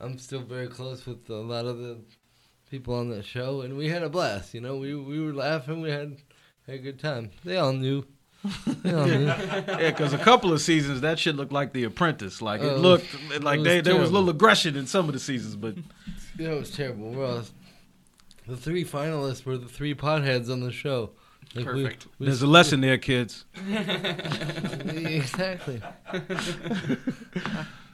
I'm 0.00 0.18
still 0.18 0.42
very 0.42 0.68
close 0.68 1.06
with 1.06 1.28
a 1.30 1.34
lot 1.34 1.64
of 1.64 1.78
the 1.78 1.98
people 2.70 2.94
on 2.94 3.10
that 3.10 3.24
show, 3.24 3.60
and 3.62 3.76
we 3.76 3.88
had 3.88 4.02
a 4.02 4.08
blast. 4.08 4.54
You 4.54 4.60
know, 4.60 4.76
we 4.76 4.94
we 4.94 5.20
were 5.20 5.32
laughing. 5.32 5.80
We 5.80 5.90
had, 5.90 6.16
had 6.66 6.74
a 6.76 6.78
good 6.78 6.98
time. 6.98 7.30
They 7.44 7.56
all 7.56 7.72
knew. 7.72 8.04
They 8.82 8.92
all 8.94 9.06
knew. 9.06 9.26
Yeah, 9.68 9.90
because 9.90 10.12
a 10.12 10.18
couple 10.18 10.52
of 10.52 10.60
seasons 10.60 11.00
that 11.00 11.18
shit 11.18 11.34
looked 11.36 11.52
like 11.52 11.72
The 11.72 11.84
Apprentice. 11.84 12.40
Like 12.42 12.60
it 12.60 12.66
Oh, 12.72 12.76
looked 12.76 13.06
it 13.32 13.42
like 13.42 13.58
was 13.58 13.66
they, 13.66 13.80
there 13.80 13.94
was 13.94 14.02
a 14.02 14.12
terrible. 14.12 14.20
little 14.20 14.30
aggression 14.30 14.76
in 14.76 14.86
some 14.86 15.06
of 15.08 15.12
the 15.12 15.18
seasons, 15.20 15.56
but 15.56 15.74
Yeah, 16.38 16.50
it 16.52 16.58
was 16.58 16.70
terrible. 16.70 17.10
Well, 17.10 17.44
the 18.46 18.56
three 18.56 18.84
finalists 18.84 19.44
were 19.44 19.56
the 19.58 19.68
three 19.68 19.94
potheads 19.94 20.50
on 20.50 20.60
the 20.60 20.70
show. 20.72 21.10
Like, 21.54 21.66
we- 21.66 21.82
Perfect. 21.84 22.06
we- 22.18 22.26
there's 22.26 22.42
a 22.42 22.46
lesson 22.46 22.80
there, 22.80 22.98
kids. 22.98 23.44
exactly. 24.88 25.80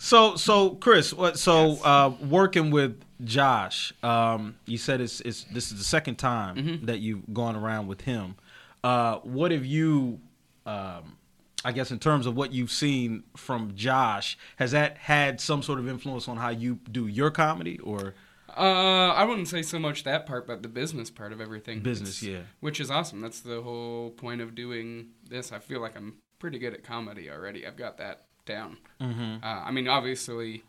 So, 0.04 0.36
so 0.36 0.70
Chris, 0.74 1.14
what? 1.14 1.38
So, 1.38 1.82
uh, 1.82 2.12
working 2.20 2.70
with 2.70 3.00
Josh, 3.24 3.94
um, 4.02 4.56
you 4.66 4.76
said 4.76 5.00
it's 5.00 5.20
it's 5.22 5.44
this 5.44 5.72
is 5.72 5.78
the 5.78 5.84
second 5.84 6.16
time 6.16 6.56
Mm-hmm. 6.56 6.84
that 6.86 6.98
you've 7.00 7.32
gone 7.32 7.56
around 7.56 7.86
with 7.86 8.02
him. 8.02 8.34
Uh, 8.82 9.16
what 9.20 9.50
have 9.50 9.64
you? 9.64 10.20
Um, 10.66 11.16
I 11.64 11.72
guess 11.72 11.90
in 11.90 11.98
terms 11.98 12.26
of 12.26 12.36
what 12.36 12.52
you've 12.52 12.70
seen 12.70 13.22
from 13.34 13.74
Josh, 13.74 14.36
has 14.56 14.72
that 14.72 14.98
had 14.98 15.40
some 15.40 15.62
sort 15.62 15.78
of 15.78 15.88
influence 15.88 16.28
on 16.28 16.36
how 16.36 16.50
you 16.50 16.80
do 16.92 17.06
your 17.06 17.30
comedy 17.30 17.78
or 17.78 18.14
Uh, 18.54 19.08
I 19.14 19.24
wouldn't 19.24 19.48
say 19.48 19.62
so 19.62 19.78
much 19.78 20.04
that 20.04 20.26
part, 20.26 20.46
but 20.46 20.62
the 20.62 20.68
business 20.68 21.08
part 21.10 21.32
of 21.32 21.40
everything. 21.40 21.80
business? 21.80 22.22
Yeah. 22.22 22.40
Which 22.60 22.78
is 22.78 22.90
awesome. 22.90 23.22
That's 23.22 23.40
the 23.40 23.62
whole 23.62 24.10
point 24.10 24.42
of 24.42 24.54
doing 24.54 25.12
this. 25.26 25.50
I 25.50 25.58
feel 25.58 25.80
like 25.80 25.96
I'm 25.96 26.18
pretty 26.38 26.58
good 26.58 26.74
at 26.74 26.84
comedy 26.84 27.30
already. 27.30 27.66
I've 27.66 27.76
got 27.78 27.96
that 27.96 28.26
down. 28.44 28.78
Mm-hmm. 29.00 29.44
Uh, 29.44 29.46
I 29.64 29.70
mean, 29.70 29.88
obviously, 29.88 30.62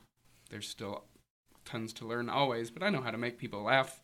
there's 0.49 0.67
still 0.67 1.03
tons 1.65 1.93
to 1.93 2.07
learn 2.07 2.29
always, 2.29 2.69
but 2.69 2.83
I 2.83 2.89
know 2.89 3.01
how 3.01 3.11
to 3.11 3.17
make 3.17 3.37
people 3.37 3.63
laugh. 3.63 3.99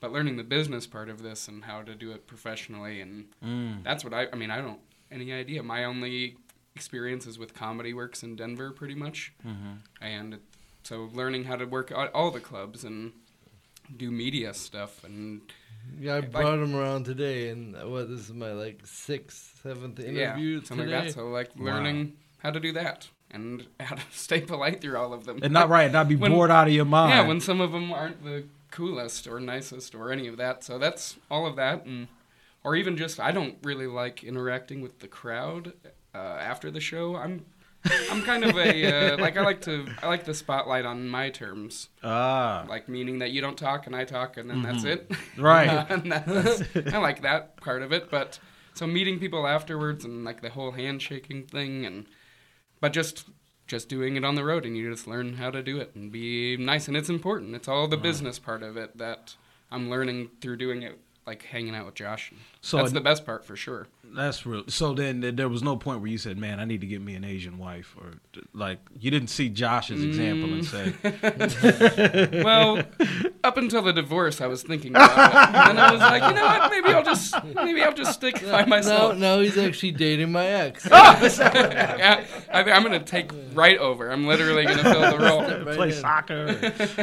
But 0.00 0.12
learning 0.12 0.36
the 0.38 0.44
business 0.44 0.86
part 0.86 1.10
of 1.10 1.22
this 1.22 1.46
and 1.46 1.64
how 1.64 1.82
to 1.82 1.94
do 1.94 2.10
it 2.12 2.26
professionally, 2.26 3.00
and 3.02 3.26
Mm. 3.44 3.84
that's 3.84 4.02
what 4.02 4.14
I. 4.14 4.28
I 4.32 4.36
mean, 4.36 4.50
I 4.50 4.60
don't 4.60 4.80
any 5.10 5.30
idea. 5.32 5.62
My 5.62 5.84
only 5.84 6.36
experience 6.74 7.26
is 7.26 7.38
with 7.38 7.52
Comedy 7.52 7.92
Works 7.92 8.22
in 8.22 8.34
Denver, 8.36 8.70
pretty 8.70 8.94
much, 8.94 9.32
Mm-hmm. 9.46 9.72
and 10.00 10.34
it- 10.34 10.42
so 10.84 11.10
learning 11.12 11.44
how 11.44 11.56
to 11.56 11.66
work 11.66 11.90
at 11.92 12.10
all 12.14 12.30
the 12.30 12.40
clubs 12.40 12.84
and 12.84 13.12
do 13.94 14.10
media 14.10 14.54
stuff 14.54 15.04
and 15.04 15.42
Yeah, 15.98 16.12
I 16.16 16.20
Like- 16.20 16.30
brought 16.32 16.58
him 16.58 16.74
around 16.76 17.04
today, 17.04 17.48
and 17.48 17.74
uh, 17.74 17.88
what 17.88 18.08
this 18.08 18.20
is 18.20 18.32
my 18.32 18.52
like 18.52 18.86
sixth, 18.86 19.60
seventh 19.62 19.98
interview 19.98 20.58
yeah, 20.60 20.64
something 20.64 20.86
today. 20.86 20.96
like 20.96 21.06
that. 21.08 21.14
So 21.14 21.28
like 21.28 21.50
learning 21.56 22.16
how 22.42 22.50
to 22.50 22.60
do 22.60 22.72
that 22.72 23.08
and 23.30 23.66
how 23.80 23.96
to 23.96 24.02
stay 24.10 24.40
polite 24.40 24.80
through 24.80 24.96
all 24.96 25.12
of 25.12 25.24
them. 25.24 25.40
And 25.42 25.52
not 25.52 25.68
right, 25.68 25.90
not 25.90 26.08
be 26.08 26.16
When- 26.16 26.32
bored 26.32 26.50
out 26.50 26.68
of 26.68 26.74
your 26.74 26.84
mind. 26.84 27.10
Yeah, 27.10 27.26
when 27.26 27.40
some 27.40 27.60
of 27.60 27.72
them 27.72 27.92
aren't 27.92 28.24
the 28.24 28.44
coolest 28.70 29.26
or 29.26 29.40
nicest 29.40 29.94
or 29.94 30.12
any 30.12 30.26
of 30.26 30.36
that. 30.36 30.64
So 30.64 30.78
that's 30.78 31.16
all 31.30 31.46
of 31.46 31.56
that, 31.56 31.84
and 31.86 32.08
or 32.64 32.76
even 32.76 32.96
just 32.96 33.18
I 33.20 33.32
don't 33.32 33.56
really 33.62 33.86
like 33.86 34.22
interacting 34.24 34.80
with 34.80 34.98
the 35.00 35.08
crowd 35.08 35.72
uh, 36.14 36.18
after 36.18 36.70
the 36.70 36.80
show. 36.80 37.16
I'm 37.16 37.44
I'm 38.10 38.22
kind 38.22 38.44
of 38.44 38.56
a 38.56 39.14
uh, 39.14 39.18
like 39.18 39.36
I 39.36 39.42
like 39.42 39.62
to 39.62 39.86
I 40.02 40.06
like 40.08 40.24
the 40.24 40.34
spotlight 40.34 40.84
on 40.84 41.08
my 41.08 41.30
terms, 41.30 41.88
ah, 42.04 42.64
like 42.68 42.88
meaning 42.88 43.20
that 43.20 43.30
you 43.30 43.40
don't 43.40 43.56
talk 43.56 43.86
and 43.86 43.96
I 43.96 44.04
talk 44.04 44.36
and 44.36 44.50
then 44.50 44.62
that's 44.62 44.84
it. 44.84 45.10
right. 45.38 45.86
and 45.90 46.12
that's, 46.12 46.62
I 46.92 46.98
like 46.98 47.22
that 47.22 47.56
part 47.56 47.82
of 47.82 47.92
it, 47.92 48.10
but 48.10 48.38
so 48.74 48.86
meeting 48.86 49.18
people 49.18 49.46
afterwards 49.46 50.04
and 50.04 50.24
like 50.24 50.42
the 50.42 50.50
whole 50.50 50.72
handshaking 50.72 51.44
thing 51.44 51.86
and 51.86 52.06
but 52.80 52.92
just 52.92 53.28
just 53.66 53.88
doing 53.88 54.16
it 54.16 54.24
on 54.24 54.34
the 54.34 54.44
road 54.44 54.66
and 54.66 54.76
you 54.76 54.90
just 54.90 55.06
learn 55.06 55.34
how 55.34 55.48
to 55.48 55.62
do 55.62 55.78
it 55.78 55.92
and 55.94 56.10
be 56.10 56.56
nice 56.56 56.88
and 56.88 56.96
it's 56.96 57.08
important. 57.08 57.54
It's 57.54 57.68
all 57.68 57.86
the 57.86 57.96
business 57.96 58.38
part 58.38 58.64
of 58.64 58.76
it 58.76 58.98
that 58.98 59.36
I'm 59.70 59.88
learning 59.88 60.30
through 60.40 60.56
doing 60.56 60.82
it 60.82 60.98
like 61.26 61.42
hanging 61.44 61.74
out 61.74 61.86
with 61.86 61.94
Josh. 61.94 62.32
So 62.60 62.78
that's 62.78 62.90
it- 62.90 62.94
the 62.94 63.00
best 63.00 63.24
part 63.26 63.44
for 63.44 63.56
sure. 63.56 63.86
That's 64.12 64.44
real. 64.44 64.64
So 64.66 64.92
then 64.92 65.20
there 65.36 65.48
was 65.48 65.62
no 65.62 65.76
point 65.76 66.00
where 66.00 66.10
you 66.10 66.18
said, 66.18 66.36
"Man, 66.36 66.58
I 66.58 66.64
need 66.64 66.80
to 66.80 66.86
get 66.88 67.00
me 67.00 67.14
an 67.14 67.22
Asian 67.22 67.58
wife," 67.58 67.94
or 67.96 68.14
like 68.52 68.80
you 68.98 69.08
didn't 69.08 69.28
see 69.28 69.48
Josh's 69.48 70.02
example 70.02 70.52
and 70.52 70.64
say, 70.64 70.92
mm. 71.00 72.44
Well, 72.44 72.82
up 73.44 73.56
until 73.56 73.82
the 73.82 73.92
divorce, 73.92 74.40
I 74.40 74.48
was 74.48 74.64
thinking 74.64 74.90
about 74.92 75.10
it, 75.12 75.70
and 75.70 75.78
I 75.80 75.92
was 75.92 76.00
like, 76.00 76.22
you 76.24 76.34
know 76.34 76.44
what? 76.44 76.70
Maybe 76.72 76.88
I'll 76.92 77.04
just 77.04 77.34
maybe 77.54 77.82
I'll 77.82 77.94
just 77.94 78.14
stick 78.14 78.42
by 78.50 78.64
myself. 78.64 79.16
no, 79.16 79.36
no, 79.36 79.42
he's 79.42 79.56
actually 79.56 79.92
dating 79.92 80.32
my 80.32 80.44
ex. 80.46 80.84
yeah, 80.90 82.24
I, 82.52 82.64
I'm 82.64 82.82
gonna 82.82 82.98
take 83.00 83.30
right 83.54 83.78
over. 83.78 84.10
I'm 84.10 84.26
literally 84.26 84.64
gonna 84.64 84.82
fill 84.82 85.18
the 85.18 85.24
role. 85.24 85.42
Right 85.42 85.64
"Play 85.76 85.88
in. 85.88 85.94
soccer." 85.94 86.46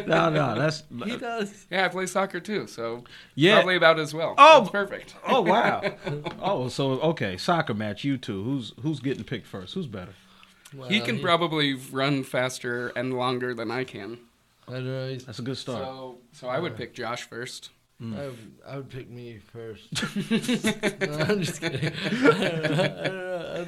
no, 0.07 0.29
no, 0.29 0.55
that's 0.55 0.83
He 1.05 1.15
does. 1.15 1.67
Yeah, 1.71 1.85
I 1.85 1.87
play 1.87 2.05
soccer 2.05 2.41
too, 2.41 2.67
so 2.67 3.03
Yeah. 3.35 3.55
probably 3.55 3.77
about 3.77 3.97
as 3.99 4.06
well. 4.13 4.35
Oh, 4.37 4.59
That's 4.59 4.71
perfect. 4.71 5.15
oh 5.27 5.41
wow. 5.41 5.81
Oh, 6.41 6.67
so 6.69 6.91
okay, 7.01 7.37
soccer 7.37 7.73
match. 7.73 8.03
You 8.03 8.17
two. 8.17 8.43
Who's 8.43 8.73
who's 8.81 8.99
getting 8.99 9.23
picked 9.23 9.47
first? 9.47 9.73
Who's 9.73 9.87
better? 9.87 10.13
he 10.71 10.77
Well, 10.77 11.05
can 11.05 11.19
probably 11.19 11.73
run 11.73 12.23
faster 12.23 12.89
and 12.89 13.13
longer 13.13 13.53
than 13.53 13.71
I 13.71 13.83
can. 13.85 14.19
I 14.67 14.73
don't 14.73 14.85
know. 14.85 15.07
He's, 15.09 15.25
That's 15.25 15.39
a 15.39 15.43
good 15.43 15.57
start. 15.57 15.83
So, 15.83 16.17
so 16.33 16.47
I 16.49 16.59
would 16.59 16.75
pick 16.75 16.93
Josh 16.93 17.23
first. 17.23 17.69
Mm. 18.01 18.19
I, 18.19 18.25
would, 18.27 18.37
I 18.67 18.75
would 18.77 18.89
pick 18.89 19.09
me 19.09 19.39
first. 19.39 19.91
no, 21.09 21.13
I'm 21.25 21.41
just 21.41 21.61
kidding. 21.61 21.91
I 22.11 23.07
don't 23.07 23.15
know. 23.15 23.65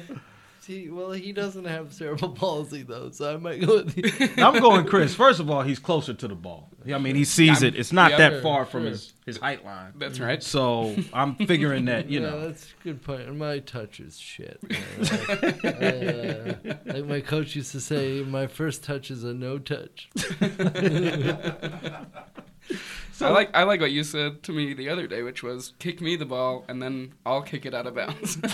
See, 0.70 0.88
well, 0.88 1.10
he 1.10 1.32
doesn't 1.32 1.64
have 1.64 1.92
cerebral 1.92 2.30
palsy 2.36 2.84
though, 2.84 3.10
so 3.10 3.34
I 3.34 3.36
might 3.38 3.60
go 3.60 3.82
with 3.82 3.96
you. 3.96 4.28
I'm 4.44 4.60
going 4.60 4.86
Chris. 4.86 5.12
First 5.16 5.40
of 5.40 5.50
all, 5.50 5.62
he's 5.62 5.80
closer 5.80 6.14
to 6.14 6.28
the 6.28 6.36
ball. 6.36 6.68
I 6.94 6.96
mean, 6.98 7.16
he 7.16 7.24
sees 7.24 7.64
it. 7.64 7.74
It's 7.74 7.92
not 7.92 8.12
Yeah. 8.12 8.18
that 8.18 8.32
Sure, 8.34 8.42
far 8.42 8.64
from 8.64 8.82
sure. 8.84 8.90
his 8.90 9.12
his 9.26 9.38
height 9.38 9.64
line. 9.64 9.94
That's 9.98 10.20
right. 10.20 10.40
So 10.40 10.94
I'm 11.12 11.34
figuring 11.34 11.86
that 11.86 12.08
you 12.08 12.20
yeah, 12.22 12.30
know. 12.30 12.40
that's 12.46 12.66
a 12.80 12.84
good 12.84 13.02
point. 13.02 13.34
My 13.36 13.58
touch 13.58 13.98
is 13.98 14.16
shit. 14.16 14.60
Like, 14.62 15.64
uh, 15.64 16.54
like 16.86 17.04
my 17.06 17.20
coach 17.20 17.56
used 17.56 17.72
to 17.72 17.80
say, 17.80 18.22
my 18.22 18.46
first 18.46 18.84
touch 18.84 19.10
is 19.10 19.24
a 19.24 19.34
no 19.34 19.58
touch. 19.58 20.08
I 23.22 23.30
like 23.30 23.50
I 23.54 23.62
like 23.64 23.80
what 23.80 23.90
you 23.92 24.02
said 24.04 24.42
to 24.44 24.52
me 24.52 24.72
the 24.74 24.88
other 24.88 25.06
day, 25.06 25.22
which 25.22 25.42
was 25.42 25.74
kick 25.78 26.00
me 26.00 26.16
the 26.16 26.26
ball 26.26 26.64
and 26.68 26.82
then 26.82 27.14
I'll 27.26 27.42
kick 27.42 27.66
it 27.66 27.74
out 27.74 27.86
of 27.86 27.94
bounds. 27.94 28.36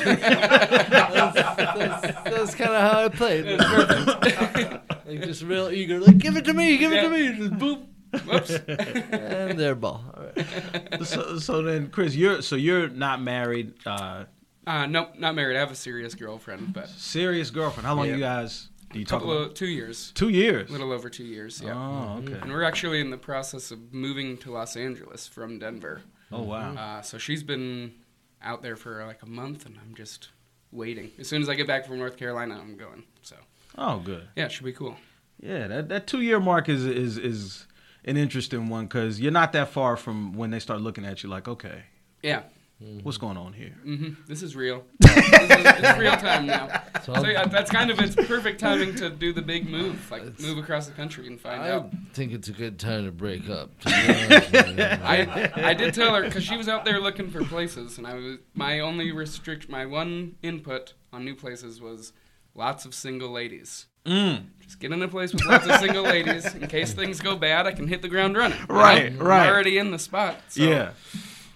That's, 0.86 2.06
that's 2.24 2.54
kind 2.54 2.70
of 2.70 2.80
how 2.92 3.04
I 3.04 3.08
played. 3.08 3.46
It 3.46 3.60
perfect. 3.60 5.06
like 5.06 5.22
just 5.22 5.42
real 5.42 5.70
eager, 5.70 6.00
like 6.00 6.18
give 6.18 6.36
it 6.36 6.44
to 6.46 6.54
me, 6.54 6.76
give 6.78 6.92
it 6.92 7.02
to 7.02 7.08
me, 7.10 7.36
just 7.36 7.52
boop, 7.52 7.86
Whoops. 8.26 8.50
and 9.10 9.58
their 9.58 9.74
ball. 9.74 10.04
All 10.16 10.24
right. 10.24 11.04
so, 11.06 11.38
so 11.38 11.62
then, 11.62 11.88
Chris, 11.90 12.14
you're 12.14 12.40
so 12.42 12.56
you're 12.56 12.88
not 12.88 13.20
married. 13.20 13.74
Uh, 13.84 14.24
Uh, 14.66 14.86
nope, 14.86 15.10
not 15.18 15.34
married. 15.34 15.56
I 15.56 15.60
have 15.60 15.70
a 15.70 15.76
serious 15.76 16.14
girlfriend, 16.14 16.72
but 16.72 16.88
Serious 16.88 17.50
girlfriend. 17.50 17.86
How 17.86 17.94
long 17.94 18.06
Yeah. 18.06 18.14
you 18.14 18.20
guys 18.20 18.68
do 18.93 18.99
you 18.99 19.05
talk 19.05 19.20
couple 19.20 19.37
about? 19.37 19.49
of 19.49 19.55
two 19.55 19.66
years, 19.66 20.12
Two 20.14 20.28
years. 20.28 20.68
a 20.68 20.72
little 20.72 20.93
over 20.93 21.09
two 21.11 21.24
years. 21.24 21.61
Yeah. 21.64 21.74
Oh, 21.74 22.20
okay. 22.22 22.39
And 22.41 22.53
we're 22.53 22.62
actually 22.62 23.01
in 23.01 23.11
the 23.11 23.18
process 23.18 23.70
of 23.70 23.93
moving 23.93 24.37
to 24.39 24.51
Los 24.53 24.76
Angeles 24.76 25.26
from 25.26 25.59
Denver. 25.59 26.03
Oh 26.32 26.43
wow. 26.43 26.74
Uh, 26.74 27.03
so 27.03 27.18
she's 27.18 27.43
been 27.43 27.95
out 28.43 28.62
there 28.62 28.76
for 28.76 29.05
like 29.07 29.22
a 29.22 29.26
month, 29.26 29.66
and 29.66 29.76
I'm 29.82 29.95
just 29.95 30.30
waiting. 30.72 31.11
As 31.18 31.28
soon 31.28 31.43
as 31.43 31.49
I 31.49 31.55
get 31.55 31.66
back 31.66 31.87
from 31.87 31.99
North 31.99 32.16
Carolina, 32.16 32.59
I'm 32.61 32.76
going. 32.76 33.05
So 33.22 33.37
Oh, 33.78 33.99
good. 34.01 34.28
yeah, 34.37 34.47
it 34.47 34.53
should 34.53 34.64
be 34.64 34.72
cool. 34.72 34.97
Yeah, 35.41 35.66
that 35.68 35.89
that 35.89 36.07
two 36.07 36.20
year 36.22 36.41
mark 36.41 36.68
is 36.68 36.84
is 36.87 37.18
is 37.18 37.66
an 38.05 38.16
interesting 38.16 38.68
one 38.68 38.87
because 38.87 39.20
you're 39.20 39.32
not 39.32 39.53
that 39.53 39.68
far 39.68 39.97
from 39.97 40.32
when 40.32 40.51
they 40.51 40.61
start 40.61 40.80
looking 40.80 41.05
at 41.05 41.22
you 41.22 41.28
like, 41.28 41.49
okay, 41.49 41.82
Yeah. 42.22 42.43
What's 42.78 43.16
going 43.18 43.36
on 43.36 43.52
here? 43.52 43.74
hmm 43.82 44.10
This 44.26 44.42
is 44.42 44.54
real. 44.54 44.84
this 45.00 45.16
is, 45.16 45.24
it's 45.30 45.98
real 45.98 46.16
time 46.16 46.46
now. 46.46 46.82
So 47.04 47.14
So 47.14 47.26
yeah, 47.26 47.46
that's 47.46 47.70
kind 47.70 47.90
of 47.90 47.98
it's 48.00 48.14
perfect 48.14 48.60
timing 48.60 48.94
to 48.96 49.08
do 49.10 49.32
the 49.32 49.42
big 49.42 49.68
move, 49.68 50.10
like 50.10 50.38
move 50.40 50.58
across 50.58 50.86
the 50.86 50.92
country 50.92 51.26
and 51.26 51.40
find 51.40 51.62
I 51.62 51.70
out. 51.70 51.90
I 51.92 52.14
think 52.14 52.32
it's 52.32 52.48
a 52.48 52.52
good 52.52 52.78
time 52.78 53.04
to 53.06 53.12
break 53.12 53.48
up. 53.48 53.78
To 53.80 53.88
be 53.88 53.94
honest 54.34 54.52
with 54.52 54.78
you. 54.78 54.84
I 54.84 55.52
I 55.56 55.74
did 55.74 55.94
tell 55.94 56.14
her 56.14 56.22
because 56.24 56.44
she 56.44 56.56
was 56.56 56.68
out 56.68 56.84
there 56.84 57.00
looking 57.00 57.30
for 57.30 57.42
places, 57.44 57.98
and 57.98 58.06
I 58.06 58.14
was 58.14 58.38
my 58.54 58.80
only 58.80 59.12
restrict 59.12 59.68
my 59.68 59.86
one 59.86 60.36
input 60.42 60.94
on 61.12 61.24
new 61.24 61.34
places 61.34 61.80
was 61.80 62.12
lots 62.54 62.84
of 62.84 62.94
single 62.94 63.30
ladies. 63.30 63.86
Mm. 64.04 64.46
Just 64.60 64.78
get 64.78 64.92
in 64.92 65.02
a 65.02 65.08
place 65.08 65.32
with 65.32 65.44
lots 65.46 65.66
of 65.66 65.76
single 65.80 66.04
ladies 66.04 66.54
in 66.54 66.68
case 66.68 66.92
things 66.92 67.20
go 67.20 67.36
bad. 67.36 67.66
I 67.66 67.72
can 67.72 67.88
hit 67.88 68.02
the 68.02 68.08
ground 68.08 68.36
running. 68.36 68.58
you 68.58 68.66
know? 68.68 68.74
Right, 68.74 69.06
I'm 69.06 69.18
right. 69.18 69.48
already 69.48 69.78
in 69.78 69.90
the 69.90 69.98
spot. 69.98 70.36
So 70.48 70.62
yeah. 70.62 70.92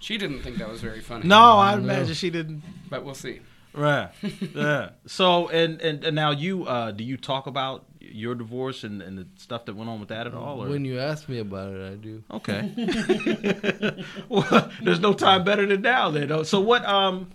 She 0.01 0.17
didn't 0.17 0.41
think 0.41 0.57
that 0.57 0.67
was 0.67 0.81
very 0.81 0.99
funny. 0.99 1.27
No, 1.27 1.57
I 1.57 1.75
imagine 1.75 2.15
she 2.15 2.29
didn't. 2.31 2.63
but 2.89 3.05
we'll 3.05 3.13
see. 3.15 3.39
Right. 3.73 4.09
yeah. 4.55 4.89
So 5.05 5.47
and, 5.47 5.79
and 5.79 6.03
and 6.03 6.15
now 6.15 6.31
you 6.31 6.65
uh 6.65 6.91
do 6.91 7.03
you 7.03 7.17
talk 7.17 7.47
about 7.47 7.85
your 7.99 8.35
divorce 8.35 8.83
and, 8.83 9.01
and 9.01 9.17
the 9.17 9.27
stuff 9.37 9.65
that 9.65 9.75
went 9.75 9.89
on 9.89 9.99
with 9.99 10.09
that 10.09 10.27
at 10.27 10.33
all? 10.33 10.63
Or? 10.63 10.67
when 10.67 10.83
you 10.83 10.99
ask 10.99 11.29
me 11.29 11.39
about 11.39 11.71
it, 11.71 11.93
I 11.93 11.95
do. 11.95 12.23
Okay. 12.31 14.03
well, 14.29 14.71
there's 14.81 14.99
no 14.99 15.13
time 15.13 15.43
better 15.43 15.65
than 15.65 15.81
now. 15.81 16.09
Then. 16.09 16.43
So 16.45 16.59
what? 16.59 16.83
Um, 16.83 17.29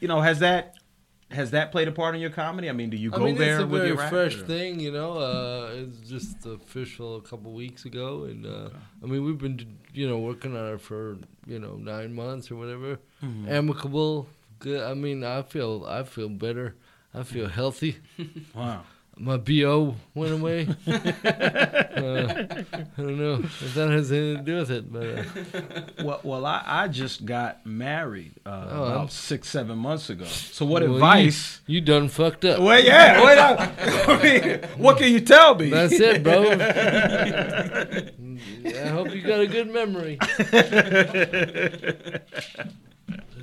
you 0.00 0.08
know, 0.08 0.20
has 0.20 0.38
that 0.38 0.76
has 1.30 1.50
that 1.52 1.72
played 1.72 1.88
a 1.88 1.92
part 1.92 2.14
in 2.14 2.20
your 2.20 2.30
comedy? 2.30 2.68
I 2.68 2.72
mean, 2.72 2.90
do 2.90 2.96
you 2.96 3.12
I 3.12 3.16
go 3.18 3.24
mean, 3.24 3.36
there 3.36 3.54
it's 3.56 3.64
a 3.64 3.66
with 3.66 3.82
very 3.82 3.88
your 3.94 3.98
fresh 4.08 4.36
or- 4.36 4.44
thing, 4.46 4.78
you 4.80 4.92
know. 4.92 5.18
Uh, 5.18 5.70
it's 5.74 5.98
just 6.08 6.44
official 6.46 7.16
a 7.16 7.20
couple 7.22 7.52
weeks 7.52 7.84
ago, 7.84 8.24
and 8.24 8.46
uh, 8.46 8.68
I 9.02 9.06
mean, 9.06 9.24
we've 9.24 9.38
been, 9.38 9.78
you 9.92 10.08
know, 10.08 10.18
working 10.18 10.56
on 10.56 10.74
it 10.74 10.80
for 10.80 11.16
you 11.46 11.58
know 11.58 11.74
nine 11.76 12.14
months 12.14 12.50
or 12.50 12.56
whatever. 12.56 12.98
Mm-hmm. 13.22 13.48
Amicable, 13.48 14.28
good. 14.58 14.82
I 14.82 14.94
mean, 14.94 15.24
I 15.24 15.42
feel, 15.42 15.84
I 15.88 16.02
feel 16.04 16.28
better. 16.28 16.74
I 17.12 17.22
feel 17.22 17.48
healthy. 17.48 17.98
Wow. 18.54 18.82
My 19.16 19.36
bo 19.36 19.94
went 20.14 20.32
away. 20.32 20.66
uh, 20.86 20.92
I 20.92 20.96
don't 22.96 23.16
know 23.18 23.34
if 23.42 23.74
that 23.74 23.90
has 23.90 24.10
anything 24.10 24.38
to 24.38 24.42
do 24.42 24.56
with 24.56 24.70
it, 24.72 24.92
but 24.92 25.06
uh, 25.06 25.22
Well, 26.04 26.20
well, 26.24 26.44
I, 26.44 26.62
I 26.66 26.88
just 26.88 27.24
got 27.24 27.64
married 27.64 28.32
uh, 28.44 28.66
Oh, 28.70 28.82
about 28.84 28.96
I'm- 28.98 29.08
six, 29.08 29.48
seven 29.48 29.78
months 29.78 30.10
ago. 30.10 30.24
So 30.24 30.66
what 30.66 30.82
well, 30.82 30.90
you- 30.90 30.96
advice? 30.96 31.60
You, 31.66 31.80
done 31.80 32.08
fucked 32.08 32.44
up. 32.44 32.58
Well, 32.60 32.82
yeah. 32.82 33.24
Wait, 33.24 33.38
I, 33.38 33.70
I 34.12 34.22
mean, 34.22 34.58
what 34.78 34.98
can 34.98 35.12
you 35.12 35.20
tell 35.20 35.54
me? 35.54 35.70
That's 35.70 35.92
it, 35.94 36.22
bro. 36.24 36.50
I 38.82 38.88
hope 38.88 39.14
you 39.14 39.22
got 39.22 39.38
a 39.40 39.46
good 39.46 39.70
memory. 39.70 40.18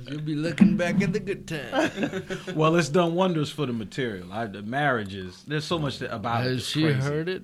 'Cause 0.04 0.12
You'll 0.12 0.20
be 0.22 0.34
looking 0.34 0.76
back 0.76 1.00
at 1.02 1.12
the 1.12 1.20
good 1.20 1.46
time. 1.46 2.54
well, 2.56 2.76
it's 2.76 2.88
done 2.88 3.14
wonders 3.14 3.50
for 3.50 3.66
the 3.66 3.72
material. 3.72 4.32
I, 4.32 4.46
the 4.46 4.62
marriages. 4.62 5.42
There's 5.46 5.64
so 5.64 5.78
much 5.78 5.98
that- 5.98 6.14
about 6.14 6.46
it. 6.46 6.50
Has 6.54 6.66
she 6.66 6.82
crazy. 6.82 6.98
heard 7.00 7.28
it? 7.28 7.42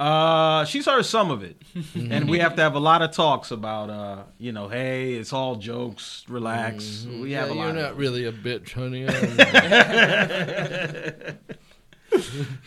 Uh, 0.00 0.64
she's 0.64 0.86
heard 0.86 1.04
some 1.06 1.30
of 1.30 1.44
it, 1.44 1.56
and 1.94 2.28
we 2.28 2.40
have 2.40 2.56
to 2.56 2.62
have 2.62 2.74
a 2.74 2.80
lot 2.80 3.00
of 3.00 3.12
talks 3.12 3.52
about. 3.52 3.90
Uh, 3.90 4.22
you 4.38 4.50
know, 4.50 4.68
hey, 4.68 5.14
it's 5.14 5.32
all 5.32 5.54
jokes. 5.54 6.24
Relax. 6.28 7.06
We 7.08 7.32
have 7.32 7.48
Mm-hmm. 7.48 7.52
yeah, 7.52 7.52
a 7.52 7.54
lot. 7.54 7.56
you're 7.56 7.68
of 7.68 7.76
not 7.76 7.96
really 7.96 8.24
a 8.26 8.32
bitch, 8.32 8.72
honey. 8.72 9.06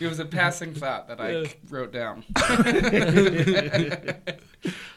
It 0.00 0.06
was 0.06 0.18
a 0.18 0.24
passing 0.26 0.74
thought 0.74 1.08
that 1.08 1.20
I 1.20 1.46
wrote 1.70 1.92
down. 1.92 2.24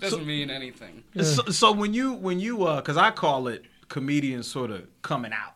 Doesn't 0.01 0.25
mean 0.25 0.49
anything. 0.49 1.03
So, 1.21 1.43
so 1.51 1.71
when 1.71 1.93
you 1.93 2.13
when 2.13 2.39
you 2.39 2.63
uh, 2.65 2.81
cause 2.81 2.97
I 2.97 3.11
call 3.11 3.47
it 3.47 3.63
comedians 3.91 4.47
sort 4.47 4.71
of 4.71 4.87
coming 5.01 5.33
out, 5.33 5.55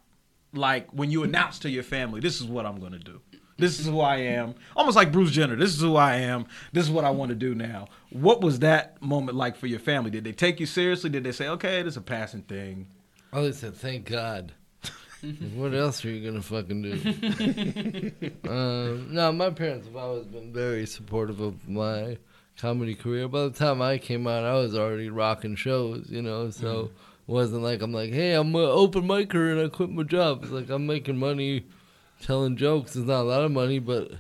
like 0.53 0.91
when 0.91 1.09
you 1.09 1.23
announce 1.23 1.57
to 1.59 1.69
your 1.69 1.83
family, 1.83 2.19
this 2.19 2.41
is 2.41 2.45
what 2.45 2.65
I'm 2.65 2.81
gonna 2.81 2.99
do. 2.99 3.21
This 3.57 3.79
is 3.79 3.85
who 3.85 4.01
I 4.01 4.17
am. 4.17 4.55
Almost 4.75 4.97
like 4.97 5.13
Bruce 5.13 5.31
Jenner. 5.31 5.55
This 5.55 5.73
is 5.73 5.79
who 5.79 5.95
I 5.95 6.15
am. 6.15 6.45
This 6.73 6.83
is 6.83 6.91
what 6.91 7.05
I 7.05 7.09
want 7.11 7.29
to 7.29 7.35
do 7.35 7.55
now. 7.55 7.87
What 8.09 8.41
was 8.41 8.59
that 8.59 9.01
moment 9.01 9.37
like 9.37 9.55
for 9.55 9.67
your 9.67 9.79
family? 9.79 10.11
Did 10.11 10.25
they 10.25 10.33
take 10.33 10.59
you 10.59 10.65
seriously? 10.65 11.09
Did 11.09 11.23
they 11.23 11.31
say, 11.31 11.47
okay, 11.47 11.81
this 11.81 11.93
is 11.93 11.97
a 11.97 12.01
passing 12.01 12.41
thing? 12.41 12.87
Oh, 13.31 13.43
they 13.43 13.53
said, 13.53 13.75
thank 13.75 14.09
God. 14.09 14.51
what 15.55 15.73
else 15.73 16.03
are 16.03 16.09
you 16.09 16.29
gonna 16.29 16.41
fucking 16.41 16.81
do? 16.81 18.31
um, 18.49 19.13
no, 19.13 19.31
my 19.31 19.49
parents 19.51 19.87
have 19.87 19.95
always 19.95 20.25
been 20.25 20.51
very 20.51 20.85
supportive 20.85 21.39
of 21.39 21.69
my 21.69 22.17
comedy 22.57 22.95
career. 22.95 23.29
By 23.29 23.43
the 23.43 23.51
time 23.51 23.81
I 23.81 23.97
came 23.97 24.27
out, 24.27 24.43
I 24.43 24.55
was 24.55 24.75
already 24.75 25.09
rocking 25.09 25.55
shows, 25.55 26.07
you 26.09 26.21
know. 26.21 26.49
So 26.49 26.81
it 26.85 27.14
wasn't 27.27 27.63
like 27.63 27.81
I'm 27.81 27.91
like, 27.93 28.11
hey, 28.11 28.33
I'm 28.33 28.53
an 28.55 28.61
open 28.65 29.03
micer 29.03 29.51
and 29.51 29.61
I 29.61 29.69
quit 29.69 29.89
my 29.89 30.03
job. 30.03 30.43
It's 30.43 30.51
like 30.51 30.69
I'm 30.69 30.85
making 30.85 31.17
money 31.17 31.65
telling 32.21 32.55
jokes. 32.57 32.95
It's 32.95 33.07
not 33.07 33.21
a 33.21 33.23
lot 33.23 33.41
of 33.43 33.51
money, 33.51 33.79
but 33.79 34.11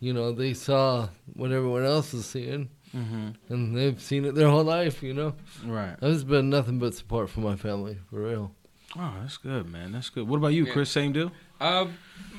you 0.00 0.12
know 0.12 0.32
they 0.32 0.54
saw 0.54 1.08
what 1.34 1.52
everyone 1.52 1.84
else 1.84 2.12
is 2.14 2.26
seeing, 2.26 2.68
and 2.92 3.76
they've 3.76 4.00
seen 4.00 4.24
it 4.24 4.34
their 4.34 4.48
whole 4.48 4.64
life. 4.64 5.02
You 5.02 5.14
know, 5.14 5.34
Right. 5.64 5.96
there's 6.00 6.24
been 6.24 6.50
nothing 6.50 6.78
but 6.78 6.94
support 6.94 7.30
from 7.30 7.44
my 7.44 7.56
family 7.56 7.98
for 8.10 8.22
real. 8.22 8.54
Oh, 8.96 9.14
that's 9.22 9.38
good, 9.38 9.70
man. 9.70 9.92
That's 9.92 10.10
good. 10.10 10.28
What 10.28 10.36
about 10.36 10.48
you, 10.48 10.66
Yeah. 10.66 10.72
Chris? 10.74 10.90
Same 10.90 11.12
deal? 11.12 11.32
Uh, 11.58 11.86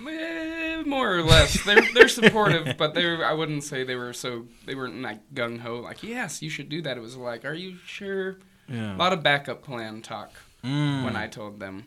eh, 0.08 0.84
more 0.86 1.16
or 1.16 1.24
less. 1.24 1.64
They're 1.64 1.82
they're 1.94 2.08
supportive, 2.10 2.76
but 2.78 2.94
they 2.94 3.06
I 3.24 3.34
wouldn't 3.34 3.64
say 3.64 3.84
they 3.84 3.96
were 3.96 4.14
so 4.14 4.46
they 4.66 4.76
weren't 4.76 5.02
like 5.02 5.34
gung 5.34 5.60
ho. 5.60 5.80
Like 5.80 6.04
yes, 6.04 6.42
you 6.42 6.50
should 6.50 6.70
do 6.70 6.82
that. 6.84 6.98
It 6.98 7.00
was 7.00 7.16
like, 7.18 7.46
are 7.46 7.54
you 7.54 7.78
sure? 7.86 8.38
Yeah. 8.70 8.96
A 8.96 8.98
lot 8.98 9.14
of 9.14 9.24
backup 9.24 9.64
plan 9.64 10.02
talk 10.02 10.32
Mm. 10.64 11.04
when 11.04 11.16
I 11.16 11.28
told 11.28 11.60
them. 11.60 11.86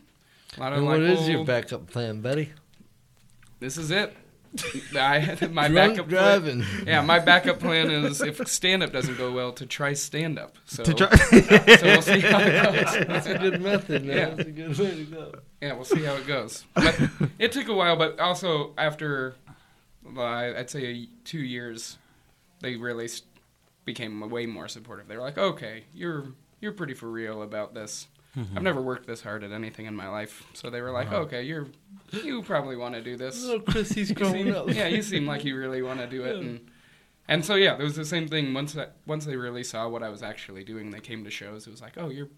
A 0.55 0.59
lot 0.59 0.71
of 0.73 0.77
And 0.79 0.87
like, 0.87 0.99
what 0.99 1.01
is 1.09 1.27
your 1.27 1.43
backup 1.45 1.87
plan, 1.89 2.21
Betty? 2.21 2.51
This 3.59 3.77
is 3.77 3.89
it. 3.91 4.15
I 4.95 5.37
my 5.51 5.67
Drunk 5.67 5.93
backup 5.95 6.07
driving. 6.07 6.61
Plan, 6.63 6.83
yeah, 6.87 7.01
my 7.01 7.19
backup 7.19 7.59
plan 7.59 7.91
is 7.91 8.21
if 8.21 8.45
stand 8.47 8.81
up 8.81 8.91
doesn't 8.93 9.17
go 9.17 9.31
well 9.31 9.51
to 9.53 9.65
try 9.65 9.93
stand 9.93 10.39
up. 10.39 10.55
So, 10.65 10.83
To 10.83 10.93
try- 10.93 11.15
so 11.77 11.85
we'll 11.85 12.01
see 12.01 12.19
how 12.21 12.39
it 12.39 12.73
goes. 12.73 13.07
That's 13.07 13.27
a 13.27 13.37
good 13.37 13.61
method, 13.61 14.05
man. 14.05 14.17
Yeah. 14.17 14.29
That's 14.29 14.47
a 14.47 14.51
good 14.51 14.77
way 14.79 14.95
to 14.95 15.03
go. 15.05 15.33
Yeah, 15.61 15.73
we'll 15.73 15.83
see 15.85 16.03
how 16.03 16.13
it 16.15 16.25
goes. 16.27 16.63
But 16.75 16.99
it 17.39 17.51
took 17.51 17.67
a 17.67 17.73
while, 17.73 17.97
but 17.97 18.19
also 18.19 18.73
after, 18.77 19.35
well, 20.03 20.25
I- 20.25 20.55
I'd 20.57 20.69
say 20.69 21.09
two 21.25 21.39
years, 21.39 21.97
they 22.61 22.75
really 22.77 23.09
became 23.85 24.27
way 24.29 24.45
more 24.45 24.67
supportive. 24.67 25.07
They 25.07 25.17
were 25.17 25.23
like, 25.23 25.37
"Okay, 25.37 25.83
you're 25.93 26.25
you're 26.59 26.71
pretty 26.73 26.93
for 26.93 27.09
real 27.09 27.41
about 27.41 27.73
this. 27.73 28.07
I've 28.55 28.61
never 28.61 28.79
worked 28.81 29.07
this 29.07 29.21
hard 29.21 29.43
at 29.43 29.51
anything 29.51 29.87
in 29.87 29.95
my 29.95 30.09
life." 30.09 30.43
So 30.53 30.69
they 30.69 30.81
were 30.81 30.91
like, 30.91 31.11
"Okay, 31.11 31.41
you're 31.43 31.67
you 32.23 32.43
probably 32.43 32.75
want 32.75 32.93
to 32.93 33.01
do 33.01 33.17
this." 33.17 33.43
Little 33.43 33.61
Chrissy's 33.61 34.09
You 34.11 34.15
growing 34.15 34.45
seem- 34.45 34.55
up. 34.55 34.69
yeah, 34.71 34.87
you 34.87 35.01
seem 35.01 35.25
like 35.25 35.43
you 35.43 35.57
really 35.57 35.81
want 35.81 35.99
to 36.01 36.07
do 36.07 36.23
it, 36.23 36.35
and 36.37 36.69
and 37.27 37.43
so 37.43 37.55
yeah, 37.55 37.75
it 37.77 37.83
was 37.83 37.95
the 37.95 38.05
same 38.05 38.27
thing. 38.27 38.53
Once 38.53 38.73
that, 38.73 38.97
once 39.07 39.25
they 39.25 39.35
really 39.35 39.63
saw 39.63 39.87
what 39.89 40.03
I 40.03 40.09
was 40.09 40.21
actually 40.21 40.63
doing, 40.63 40.91
they 40.91 40.99
came 40.99 41.23
to 41.23 41.31
shows. 41.31 41.65
It 41.65 41.71
was 41.71 41.81
like, 41.81 41.93
"Oh, 41.97 42.09
you're." 42.09 42.29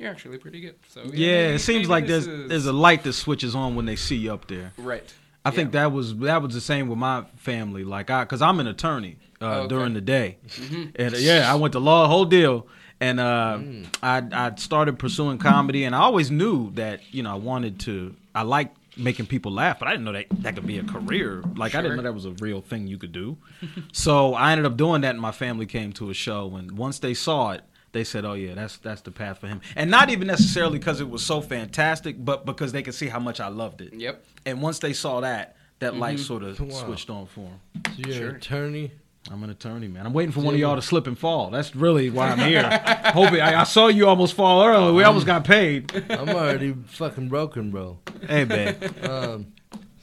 You're 0.00 0.10
actually 0.12 0.38
pretty 0.38 0.60
good. 0.60 0.76
So 0.86 1.00
Yeah, 1.06 1.08
maybe- 1.08 1.54
it 1.56 1.58
seems 1.58 1.78
maybe 1.78 1.86
like 1.88 2.06
there's 2.06 2.26
is- 2.28 2.48
there's 2.48 2.66
a 2.66 2.72
light 2.72 3.02
that 3.02 3.14
switches 3.14 3.56
on 3.56 3.74
when 3.74 3.84
they 3.84 3.96
see 3.96 4.14
you 4.14 4.32
up 4.32 4.46
there. 4.46 4.72
right. 4.78 5.12
I 5.44 5.50
think 5.50 5.72
that 5.72 5.90
was 5.90 6.14
that 6.18 6.40
was 6.42 6.52
the 6.54 6.60
same 6.60 6.88
with 6.88 6.98
my 6.98 7.24
family. 7.36 7.82
Like 7.82 8.08
I, 8.10 8.24
cause 8.26 8.40
I'm 8.42 8.60
an 8.60 8.66
attorney 8.68 9.16
uh, 9.40 9.44
Oh, 9.44 9.50
okay. 9.60 9.68
during 9.68 9.94
the 9.94 10.00
day, 10.00 10.38
and 10.94 11.14
uh, 11.14 11.18
yeah, 11.18 11.50
I 11.50 11.56
went 11.56 11.72
to 11.72 11.80
law, 11.80 12.06
whole 12.06 12.26
deal, 12.26 12.66
and 13.00 13.20
uh, 13.20 13.58
Mm. 13.60 13.86
I 14.02 14.22
I 14.32 14.54
started 14.56 14.98
pursuing 14.98 15.38
comedy, 15.38 15.84
and 15.84 15.94
I 15.94 16.00
always 16.00 16.30
knew 16.30 16.70
that 16.72 17.00
you 17.12 17.22
know 17.22 17.30
I 17.32 17.36
wanted 17.38 17.80
to. 17.80 18.14
I 18.34 18.42
like 18.42 18.72
making 18.96 19.26
people 19.26 19.52
laugh, 19.52 19.78
but 19.78 19.86
I 19.88 19.92
didn't 19.92 20.04
know 20.04 20.12
that 20.12 20.26
that 20.42 20.54
could 20.56 20.66
be 20.66 20.78
a 20.78 20.82
career. 20.84 21.42
Like 21.56 21.74
I 21.74 21.82
didn't 21.82 21.96
know 21.96 22.02
that 22.02 22.14
was 22.14 22.24
a 22.26 22.32
real 22.32 22.60
thing 22.60 22.86
you 22.88 22.98
could 22.98 23.12
do. 23.12 23.36
so 23.92 24.34
I 24.34 24.52
ended 24.52 24.66
up 24.66 24.76
doing 24.76 25.02
that, 25.02 25.10
and 25.10 25.20
my 25.20 25.32
family 25.32 25.66
came 25.66 25.92
to 25.94 26.10
a 26.10 26.14
show, 26.14 26.56
and 26.56 26.72
once 26.72 26.98
they 26.98 27.14
saw 27.14 27.52
it. 27.52 27.62
They 27.92 28.04
said, 28.04 28.26
"Oh 28.26 28.34
yeah, 28.34 28.52
that's 28.54 28.76
that's 28.76 29.00
the 29.00 29.10
path 29.10 29.38
for 29.38 29.46
him," 29.46 29.62
and 29.74 29.90
not 29.90 30.10
even 30.10 30.26
necessarily 30.26 30.78
because 30.78 31.00
it 31.00 31.08
was 31.08 31.24
so 31.24 31.40
fantastic, 31.40 32.22
but 32.22 32.44
because 32.44 32.70
they 32.70 32.82
could 32.82 32.94
see 32.94 33.06
how 33.08 33.18
much 33.18 33.40
I 33.40 33.48
loved 33.48 33.80
it. 33.80 33.94
Yep. 33.94 34.22
And 34.44 34.60
once 34.60 34.78
they 34.78 34.92
saw 34.92 35.20
that, 35.20 35.56
that 35.78 35.96
light 35.96 36.18
sort 36.18 36.42
of 36.42 36.60
Wow. 36.60 36.68
switched 36.68 37.08
on 37.08 37.26
for 37.26 37.40
him. 37.48 37.60
So 37.86 37.92
you're 37.96 38.12
Sure. 38.14 38.28
an 38.28 38.36
attorney, 38.36 38.90
I'm 39.30 39.42
an 39.42 39.50
attorney, 39.50 39.88
man. 39.88 40.06
I'm 40.06 40.12
waiting 40.12 40.32
for 40.32 40.40
one 40.40 40.54
of 40.54 40.60
y'all 40.60 40.76
to 40.76 40.82
slip 40.82 41.06
and 41.06 41.18
fall. 41.18 41.50
That's 41.50 41.76
really 41.76 42.08
why 42.10 42.28
I'm 42.28 42.38
here. 42.38 42.62
Hoping 43.12 43.40
I, 43.40 43.60
I 43.60 43.64
saw 43.64 43.88
you 43.88 44.08
almost 44.08 44.34
fall 44.34 44.64
early. 44.64 44.92
We 44.92 45.04
almost 45.04 45.26
got 45.26 45.44
paid. 45.44 45.92
I'm 46.10 46.30
already 46.30 46.74
fucking 46.86 47.28
broken, 47.28 47.70
bro. 47.70 47.98
Hey, 48.26 48.44
man. 48.44 48.76
Um, 49.02 49.52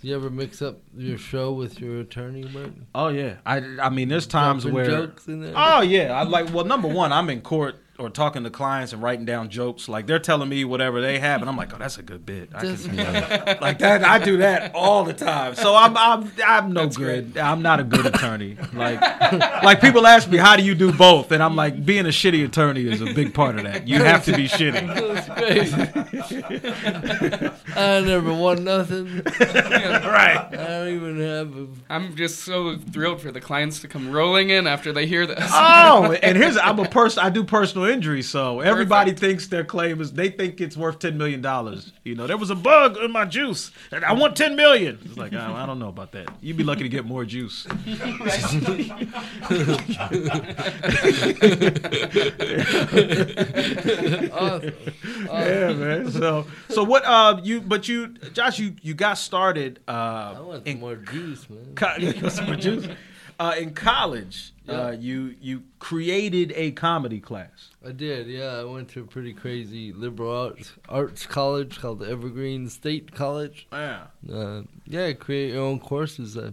you 0.05 0.15
ever 0.15 0.29
mix 0.29 0.61
up 0.61 0.81
your 0.95 1.17
show 1.17 1.53
with 1.53 1.79
your 1.79 2.01
attorney 2.01 2.45
work? 2.53 2.69
Oh 2.93 3.07
yeah. 3.07 3.37
I 3.43 3.57
I 3.81 3.89
mean, 3.89 4.07
there's 4.07 4.27
times 4.27 4.63
where. 4.63 4.85
jokes 4.85 5.27
in 5.27 5.41
there? 5.41 5.53
Oh 5.55 5.81
yeah. 5.81 6.13
I 6.13 6.23
like. 6.23 6.53
Well, 6.53 6.65
number 6.65 6.87
one, 6.87 7.11
I'm 7.11 7.27
in 7.31 7.41
court 7.41 7.75
or 7.97 8.09
talking 8.09 8.43
to 8.43 8.49
clients 8.49 8.93
and 8.93 9.01
writing 9.01 9.25
down 9.25 9.49
jokes. 9.49 9.87
Like 9.87 10.07
they're 10.07 10.19
telling 10.19 10.49
me 10.49 10.65
whatever 10.65 11.01
they 11.01 11.19
have, 11.19 11.41
and 11.41 11.49
I'm 11.49 11.55
like, 11.55 11.73
oh, 11.73 11.77
that's 11.77 11.97
a 11.97 12.03
good 12.03 12.25
bit. 12.25 12.49
I 12.53 12.61
Just- 12.61 12.89
can, 12.89 12.97
like 13.61 13.79
that. 13.79 14.03
I 14.03 14.19
do 14.19 14.37
that 14.37 14.73
all 14.75 15.03
the 15.03 15.13
time. 15.13 15.55
So 15.55 15.75
I'm 15.75 15.95
I'm 15.97 16.31
I'm 16.45 16.73
no 16.73 16.87
good. 16.87 17.37
I'm 17.37 17.61
not 17.61 17.79
a 17.79 17.83
good 17.83 18.05
attorney. 18.05 18.57
Like 18.73 19.01
like 19.63 19.81
people 19.81 20.05
ask 20.07 20.29
me, 20.29 20.37
how 20.37 20.55
do 20.55 20.63
you 20.63 20.75
do 20.75 20.91
both? 20.91 21.31
And 21.31 21.41
I'm 21.41 21.55
like, 21.55 21.85
being 21.85 22.05
a 22.05 22.09
shitty 22.09 22.43
attorney 22.45 22.87
is 22.87 23.01
a 23.01 23.13
big 23.13 23.33
part 23.33 23.57
of 23.57 23.63
that. 23.63 23.87
You 23.87 24.03
have 24.03 24.25
to 24.25 24.35
be 24.35 24.47
shitty. 24.47 24.85
That's 25.15 25.29
crazy. 25.29 25.75
I 27.75 28.01
never 28.01 28.33
won 28.33 28.63
nothing. 28.63 29.21
right. 29.25 30.47
I 30.51 30.55
don't 30.55 30.87
even 30.89 31.19
have 31.21 31.57
a. 31.57 31.67
I'm 31.89 32.15
just 32.15 32.43
so 32.43 32.77
thrilled 32.77 33.21
for 33.21 33.31
the 33.31 33.41
clients 33.41 33.79
to 33.81 33.87
come 33.87 34.11
rolling 34.11 34.49
in 34.49 34.67
after 34.67 34.91
they 34.91 35.05
hear 35.07 35.25
this. 35.25 35.49
Oh, 35.53 36.11
and 36.21 36.37
here's 36.37 36.57
I'm 36.57 36.79
a 36.79 36.87
person. 36.87 37.23
I 37.23 37.29
do 37.29 37.43
personal 37.43 37.84
injury, 37.85 38.21
so 38.21 38.59
everybody 38.59 39.13
thinks 39.13 39.47
their 39.47 39.63
claim 39.63 40.01
is 40.01 40.11
they 40.13 40.29
think 40.29 40.61
it's 40.61 40.75
worth 40.77 40.99
ten 40.99 41.17
million 41.17 41.41
dollars. 41.41 41.91
You 42.03 42.15
know, 42.15 42.27
there 42.27 42.37
was 42.37 42.49
a 42.49 42.55
bug 42.55 42.97
in 42.97 43.11
my 43.11 43.25
juice, 43.25 43.71
and 43.91 44.03
I 44.05 44.13
want 44.13 44.35
ten 44.35 44.55
million. 44.55 44.99
It's 45.05 45.17
like 45.17 45.33
I, 45.33 45.63
I 45.63 45.65
don't 45.65 45.79
know 45.79 45.89
about 45.89 46.11
that. 46.13 46.29
You'd 46.41 46.57
be 46.57 46.63
lucky 46.63 46.83
to 46.83 46.89
get 46.89 47.05
more 47.05 47.25
juice. 47.25 47.65
Awesome. 54.31 54.71
yeah, 55.31 55.73
man. 55.73 56.11
So, 56.11 56.45
so 56.69 56.83
what? 56.83 57.03
Uh, 57.05 57.39
you 57.43 57.61
but 57.61 57.87
you, 57.87 58.09
Josh, 58.33 58.59
you 58.59 58.75
you 58.81 58.93
got 58.93 59.17
started. 59.17 59.79
Uh, 59.87 59.91
I 60.37 60.41
want 60.41 60.67
in 60.67 60.79
more 60.79 60.95
juice, 60.95 61.49
man. 61.49 61.75
co- 61.75 62.29
some 62.29 62.45
more 62.45 62.55
juice. 62.55 62.87
Uh, 63.37 63.53
in 63.59 63.73
college, 63.73 64.53
uh, 64.69 64.95
you 64.97 65.35
you 65.41 65.63
created 65.79 66.53
a 66.55 66.71
comedy 66.71 67.19
class. 67.19 67.69
I 67.85 67.91
did, 67.91 68.27
yeah. 68.27 68.55
I 68.59 68.63
went 68.63 68.87
to 68.89 69.01
a 69.01 69.05
pretty 69.05 69.33
crazy 69.33 69.91
liberal 69.91 70.31
arts 70.31 70.71
arts 70.87 71.25
college 71.25 71.79
called 71.79 71.99
the 71.99 72.09
Evergreen 72.09 72.69
State 72.69 73.11
College. 73.13 73.67
Yeah, 73.73 74.05
Uh, 74.31 74.61
yeah, 74.85 75.11
create 75.13 75.53
your 75.53 75.63
own 75.63 75.79
courses. 75.79 76.37
I 76.37 76.51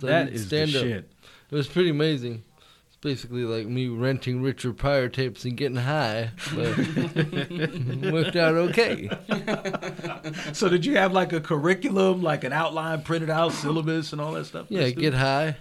that 0.00 0.30
is 0.30 0.48
the 0.48 0.66
stand-up. 0.66 0.82
shit. 0.82 1.10
It 1.50 1.54
was 1.54 1.68
pretty 1.68 1.90
amazing. 1.90 2.42
It's 2.88 2.96
basically 3.00 3.44
like 3.44 3.66
me 3.68 3.86
renting 3.88 4.42
Richard 4.42 4.76
Pryor 4.78 5.08
tapes 5.08 5.44
and 5.44 5.56
getting 5.56 5.76
high, 5.76 6.30
but 6.54 6.76
worked 8.12 8.36
out 8.36 8.54
okay. 8.54 9.08
So 10.52 10.68
did 10.68 10.84
you 10.84 10.96
have 10.96 11.12
like 11.12 11.32
a 11.32 11.40
curriculum, 11.40 12.22
like 12.22 12.42
an 12.44 12.52
outline 12.52 13.02
printed 13.02 13.30
out, 13.30 13.52
syllabus, 13.52 14.12
and 14.12 14.20
all 14.20 14.32
that 14.32 14.46
stuff? 14.46 14.66
Yeah, 14.70 14.90
get 14.90 15.14
high, 15.14 15.56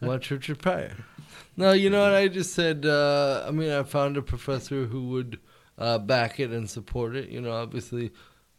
watch 0.00 0.30
Richard 0.30 0.58
Pryor. 0.58 0.96
No, 1.56 1.72
you 1.72 1.90
know 1.90 2.02
what? 2.02 2.14
I 2.14 2.28
just 2.28 2.54
said. 2.54 2.84
Uh, 2.84 3.44
I 3.46 3.50
mean, 3.50 3.70
I 3.70 3.82
found 3.82 4.16
a 4.16 4.22
professor 4.22 4.86
who 4.86 5.08
would 5.08 5.38
uh, 5.78 5.98
back 5.98 6.38
it 6.38 6.50
and 6.50 6.68
support 6.68 7.16
it. 7.16 7.30
You 7.30 7.40
know, 7.40 7.52
obviously, 7.52 8.12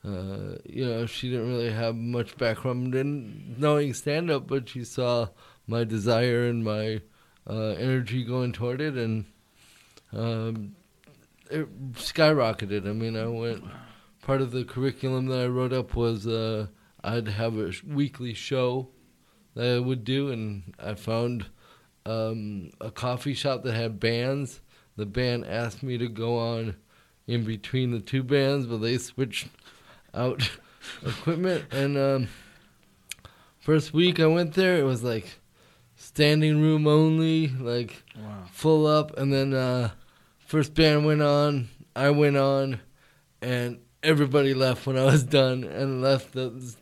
uh, 0.04 0.58
you 0.66 0.86
know, 0.86 1.06
she 1.06 1.30
didn't 1.30 1.50
really 1.50 1.72
have 1.72 1.96
much 1.96 2.38
background 2.38 2.96
in 2.96 3.56
knowing 3.58 3.94
stand 3.94 4.32
up, 4.32 4.48
but 4.48 4.70
she 4.70 4.84
saw 4.84 5.28
my 5.68 5.84
desire 5.84 6.48
and 6.48 6.64
my 6.64 7.02
uh, 7.48 7.76
energy 7.78 8.24
going 8.24 8.52
toward 8.52 8.82
it, 8.82 8.96
and 8.96 9.26
um, 10.14 10.76
it 11.52 11.94
skyrocketed. 11.94 12.88
I 12.88 12.94
mean, 12.94 13.16
I 13.16 13.28
went. 13.28 13.64
Part 14.22 14.42
of 14.42 14.52
the 14.52 14.66
curriculum 14.66 15.28
that 15.28 15.40
I 15.40 15.48
wrote 15.48 15.72
up 15.72 15.96
was 15.96 16.28
uh, 16.28 16.68
I'd 17.02 17.30
have 17.30 17.58
a 17.58 17.72
weekly 17.88 18.34
show 18.34 18.90
that 19.58 19.76
I 19.76 19.80
would 19.80 20.04
do, 20.04 20.30
and 20.32 20.74
I 20.80 20.94
found 20.94 21.46
um, 22.06 22.70
a 22.80 22.92
coffee 22.92 23.34
shop 23.34 23.64
that 23.64 23.74
had 23.74 24.00
bands. 24.00 24.62
The 24.96 25.06
band 25.06 25.46
asked 25.46 25.84
me 25.84 25.98
to 25.98 26.08
go 26.08 26.38
on 26.38 26.76
in 27.28 27.44
between 27.44 27.92
the 27.92 28.00
two 28.00 28.24
bands, 28.24 28.66
but 28.66 28.78
they 28.78 28.98
switched 28.98 29.48
out 30.14 30.50
equipment. 31.06 31.66
And 31.72 31.98
um, 31.98 32.28
first 33.60 33.94
week 33.94 34.20
I 34.20 34.28
went 34.28 34.54
there, 34.54 34.78
it 34.78 34.84
was 34.84 35.04
like 35.04 35.40
standing 35.96 36.62
room 36.62 36.88
only, 36.88 37.50
like 37.50 38.04
Wow. 38.16 38.46
full 38.52 38.88
up. 38.88 39.18
And 39.18 39.32
then 39.34 39.54
uh, 39.54 39.92
first 40.40 40.74
band 40.74 41.06
went 41.06 41.22
on, 41.22 41.70
I 41.96 42.10
went 42.12 42.38
on, 42.38 42.80
and 43.42 43.80
everybody 44.04 44.54
left 44.54 44.88
when 44.88 44.98
I 44.98 45.04
was 45.06 45.24
done, 45.24 45.64
and 45.64 46.02
left 46.02 46.34
the 46.34 46.76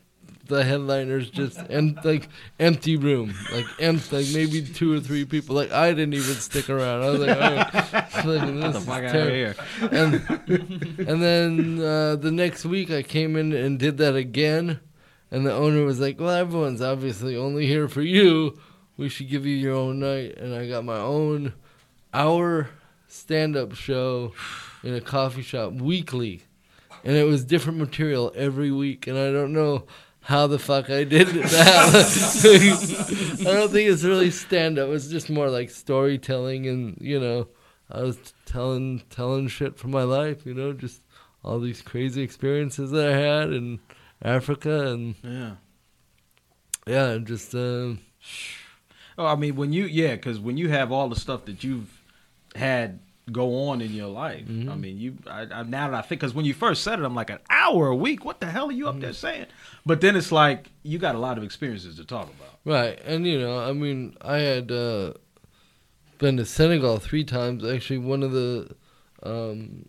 the 0.46 0.64
headliners 0.64 1.30
just 1.30 1.58
and 1.58 1.98
like 2.04 2.28
empty 2.58 2.96
room, 2.96 3.34
like 3.52 3.66
empty, 3.78 4.16
like 4.16 4.26
maybe 4.32 4.62
two 4.62 4.92
or 4.94 5.00
three 5.00 5.24
people. 5.24 5.54
Like 5.56 5.72
I 5.72 5.90
didn't 5.92 6.14
even 6.14 6.34
stick 6.34 6.68
around. 6.70 7.02
I 7.02 7.10
was 7.10 7.20
like, 7.20 7.36
oh, 7.36 7.54
like, 8.28 8.40
this 8.46 8.72
the 8.72 8.78
is 8.78 8.84
fuck 8.84 9.04
outta 9.04 9.08
terrible. 9.12 9.34
here. 9.34 9.56
And 9.80 10.14
and 11.08 11.22
then 11.22 11.80
uh, 11.80 12.16
the 12.16 12.30
next 12.32 12.64
week 12.64 12.90
I 12.90 13.02
came 13.02 13.36
in 13.36 13.52
and 13.52 13.78
did 13.78 13.98
that 13.98 14.14
again, 14.16 14.80
and 15.30 15.46
the 15.46 15.52
owner 15.52 15.84
was 15.84 16.00
like, 16.00 16.18
"Well, 16.20 16.30
everyone's 16.30 16.82
obviously 16.82 17.36
only 17.36 17.66
here 17.66 17.88
for 17.88 18.02
you. 18.02 18.58
We 18.96 19.08
should 19.08 19.28
give 19.28 19.44
you 19.46 19.56
your 19.56 19.74
own 19.74 19.98
night." 20.00 20.36
And 20.38 20.54
I 20.54 20.68
got 20.68 20.84
my 20.84 20.98
own 20.98 21.52
hour 22.14 22.70
stand-up 23.08 23.74
show 23.74 24.32
in 24.82 24.94
a 24.94 25.00
coffee 25.00 25.42
shop 25.42 25.72
weekly, 25.72 26.42
and 27.04 27.16
it 27.16 27.24
was 27.24 27.44
different 27.44 27.78
material 27.78 28.32
every 28.34 28.70
week. 28.70 29.06
And 29.06 29.18
I 29.18 29.32
don't 29.32 29.52
know 29.52 29.86
how 30.26 30.48
the 30.48 30.58
fuck 30.58 30.90
I 30.90 31.04
did 31.04 31.28
that. 31.28 33.36
I 33.40 33.44
don't 33.44 33.70
think 33.70 33.88
it's 33.90 34.02
really 34.02 34.32
stand-up. 34.32 34.88
It's 34.90 35.06
just 35.06 35.30
more 35.30 35.48
like 35.48 35.70
storytelling, 35.70 36.66
and 36.66 36.98
you 37.00 37.20
know, 37.20 37.46
I 37.90 38.02
was 38.02 38.18
telling 38.44 39.02
telling 39.08 39.46
shit 39.46 39.78
from 39.78 39.92
my 39.92 40.02
life. 40.02 40.44
You 40.44 40.54
know, 40.54 40.72
just 40.72 41.00
all 41.44 41.60
these 41.60 41.80
crazy 41.80 42.22
experiences 42.22 42.90
that 42.90 43.08
I 43.08 43.16
had 43.16 43.52
in 43.52 43.78
Africa, 44.20 44.88
and 44.88 45.14
Yeah. 45.22 45.52
yeah, 46.86 47.18
just 47.22 47.54
um, 47.54 48.00
Oh, 49.18 49.26
I 49.26 49.36
mean, 49.36 49.54
when 49.54 49.72
you 49.72 49.84
yeah, 49.84 50.16
because 50.16 50.40
when 50.40 50.56
you 50.56 50.68
have 50.70 50.90
all 50.90 51.08
the 51.08 51.16
stuff 51.16 51.44
that 51.44 51.62
you've 51.62 52.02
had 52.56 52.98
go 53.32 53.68
on 53.68 53.80
in 53.80 53.92
your 53.92 54.06
life, 54.08 54.46
Mm-hmm. 54.46 54.70
I 54.70 54.74
mean, 54.76 54.98
you 54.98 55.16
I, 55.26 55.42
I, 55.52 55.62
now 55.64 55.90
that 55.90 55.96
I 55.96 56.02
think, 56.02 56.20
because 56.20 56.32
when 56.34 56.44
you 56.44 56.54
first 56.54 56.82
said 56.84 57.00
it, 57.00 57.04
I'm 57.04 57.14
like 57.14 57.30
an 57.30 57.40
hour 57.50 57.88
a 57.88 57.96
week. 57.96 58.24
What 58.24 58.38
the 58.40 58.46
hell 58.46 58.68
are 58.68 58.72
you 58.72 58.84
Mm-hmm. 58.86 58.96
up 58.96 59.00
there 59.00 59.12
saying? 59.12 59.46
But 59.84 60.00
then 60.00 60.14
it's 60.16 60.30
like 60.30 60.70
you 60.84 60.98
got 60.98 61.14
a 61.14 61.18
lot 61.18 61.36
of 61.36 61.42
experiences 61.44 61.96
to 61.96 62.04
talk 62.04 62.28
about. 62.28 62.58
Right, 62.64 63.00
and 63.04 63.26
you 63.26 63.38
know, 63.40 63.58
I 63.58 63.72
mean, 63.72 64.16
I 64.22 64.38
had 64.38 64.70
uh, 64.70 65.14
been 66.18 66.36
to 66.36 66.44
Senegal 66.44 66.98
three 66.98 67.24
times. 67.24 67.64
Actually, 67.64 67.98
one 67.98 68.22
of 68.22 68.32
the 68.32 68.74
um, 69.22 69.88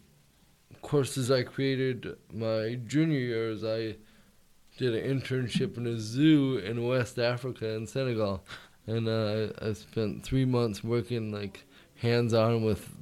courses 0.82 1.30
I 1.32 1.44
created 1.44 2.16
my 2.34 2.80
junior 2.86 3.20
years, 3.20 3.64
I 3.64 3.98
did 4.78 4.94
an 4.96 5.20
internship 5.20 5.78
in 5.78 5.88
a 5.88 6.00
zoo 6.00 6.58
in 6.58 6.86
West 6.88 7.18
Africa 7.20 7.70
in 7.76 7.88
Senegal, 7.88 8.44
and 8.88 9.08
uh, 9.08 9.48
I 9.62 9.74
spent 9.74 10.24
three 10.24 10.46
months 10.46 10.84
working 10.84 11.32
like 11.32 11.66
hands 11.96 12.32
on 12.34 12.64
with 12.64 12.96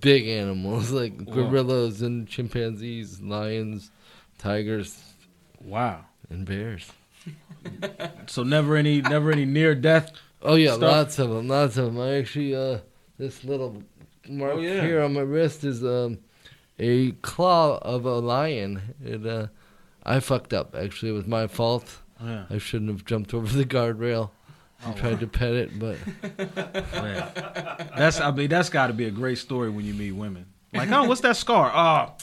big 0.00 0.26
animals 0.28 0.90
like 1.00 1.14
Wow. 1.26 1.34
gorillas 1.34 2.02
and 2.02 2.26
chimpanzees, 2.28 3.20
lions, 3.20 3.90
tigers, 4.38 5.02
Wow. 5.60 6.06
and 6.30 6.44
bears. 6.46 6.90
So 8.26 8.42
never 8.42 8.76
any 8.76 9.00
never 9.00 9.30
any 9.30 9.44
near 9.44 9.74
death. 9.74 10.10
Oh 10.44 10.56
yeah, 10.56 10.70
stuff? 10.74 10.82
lots 10.82 11.18
of 11.20 11.30
them, 11.30 11.46
lots 11.46 11.76
of 11.76 11.84
them. 11.94 12.00
I 12.00 12.14
actually, 12.16 12.52
uh, 12.52 12.78
this 13.16 13.44
little 13.44 13.84
mark 14.28 14.54
Oh, 14.56 14.58
yeah. 14.58 14.80
here 14.80 15.00
on 15.00 15.12
my 15.14 15.20
wrist 15.20 15.62
is 15.62 15.84
um, 15.84 16.18
a 16.80 17.12
claw 17.22 17.78
of 17.78 18.04
a 18.04 18.18
lion. 18.18 18.82
It, 19.04 19.24
uh, 19.24 19.46
I 20.02 20.18
fucked 20.18 20.52
up. 20.52 20.74
Actually, 20.74 21.10
it 21.10 21.14
was 21.14 21.28
my 21.28 21.46
fault. 21.46 22.00
Yeah. 22.20 22.46
I 22.50 22.58
shouldn't 22.58 22.90
have 22.90 23.04
jumped 23.04 23.32
over 23.32 23.56
the 23.56 23.64
guardrail. 23.64 24.30
I 24.84 24.90
Oh, 24.90 24.94
tried 24.94 25.12
wow. 25.14 25.18
to 25.20 25.26
pet 25.26 25.52
it, 25.54 25.78
but 25.78 25.96
Man. 26.38 27.32
That's 27.96 28.20
I 28.20 28.30
mean 28.32 28.48
that's 28.48 28.68
got 28.68 28.88
to 28.88 28.92
be 28.92 29.04
a 29.06 29.10
great 29.10 29.38
story 29.38 29.70
when 29.70 29.84
you 29.84 29.94
meet 29.94 30.12
women. 30.12 30.46
Like, 30.74 30.90
oh, 30.90 31.04
what's 31.04 31.20
that 31.20 31.36
scar? 31.36 31.70
Oh, 31.74 32.14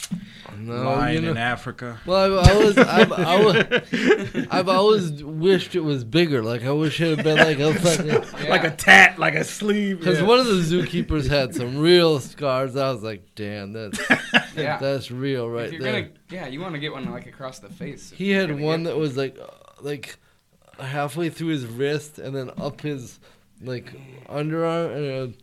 no, 0.58 0.74
lion 0.82 1.14
you 1.18 1.22
know. 1.22 1.32
in 1.32 1.38
Africa. 1.38 2.00
Well, 2.08 2.40
I, 2.40 2.52
I 2.52 2.58
was, 2.58 2.78
I've, 2.80 3.12
I 3.12 3.44
was, 3.46 4.48
I've 4.50 4.68
always 4.68 5.24
wished 5.24 5.76
it 5.76 5.82
was 5.82 6.04
bigger. 6.04 6.42
Like 6.42 6.64
I 6.64 6.72
wish 6.72 7.00
it 7.00 7.16
had 7.16 7.24
been 7.24 7.38
like 7.38 7.60
a 7.60 7.76
fucking. 7.76 8.26
Like 8.50 8.64
a 8.64 8.72
tat, 8.72 9.20
like 9.20 9.36
a 9.36 9.44
sleeve. 9.44 10.00
Because 10.00 10.20
yeah. 10.22 10.26
one 10.26 10.40
of 10.40 10.48
the 10.48 10.54
zookeepers 10.54 11.30
had 11.30 11.54
some 11.54 11.78
real 11.78 12.20
scars. 12.20 12.76
I 12.76 12.92
was 12.92 13.04
like, 13.04 13.22
damn, 13.36 13.72
that's 13.74 14.00
Yeah. 14.56 14.78
that's 14.80 15.12
real 15.12 15.46
If 15.46 15.54
right 15.54 15.72
you're 15.72 15.82
there. 15.84 16.02
gonna, 16.02 16.14
yeah, 16.32 16.48
you 16.48 16.60
want 16.60 16.74
to 16.74 16.80
get 16.80 16.92
one 16.92 17.06
like 17.12 17.28
across 17.28 17.60
the 17.60 17.70
face. 17.70 18.10
He 18.16 18.32
had 18.32 18.60
one 18.60 18.84
that 18.84 18.98
was 18.98 19.16
like, 19.16 19.38
like 19.82 20.18
halfway 20.80 21.30
through 21.30 21.50
his 21.50 21.66
wrist 21.66 22.20
and 22.20 22.36
then 22.36 22.52
up 22.58 22.82
his 22.82 23.20
like 23.62 23.94
underarm, 24.28 24.96
and 24.96 25.34
uh, 25.34 25.38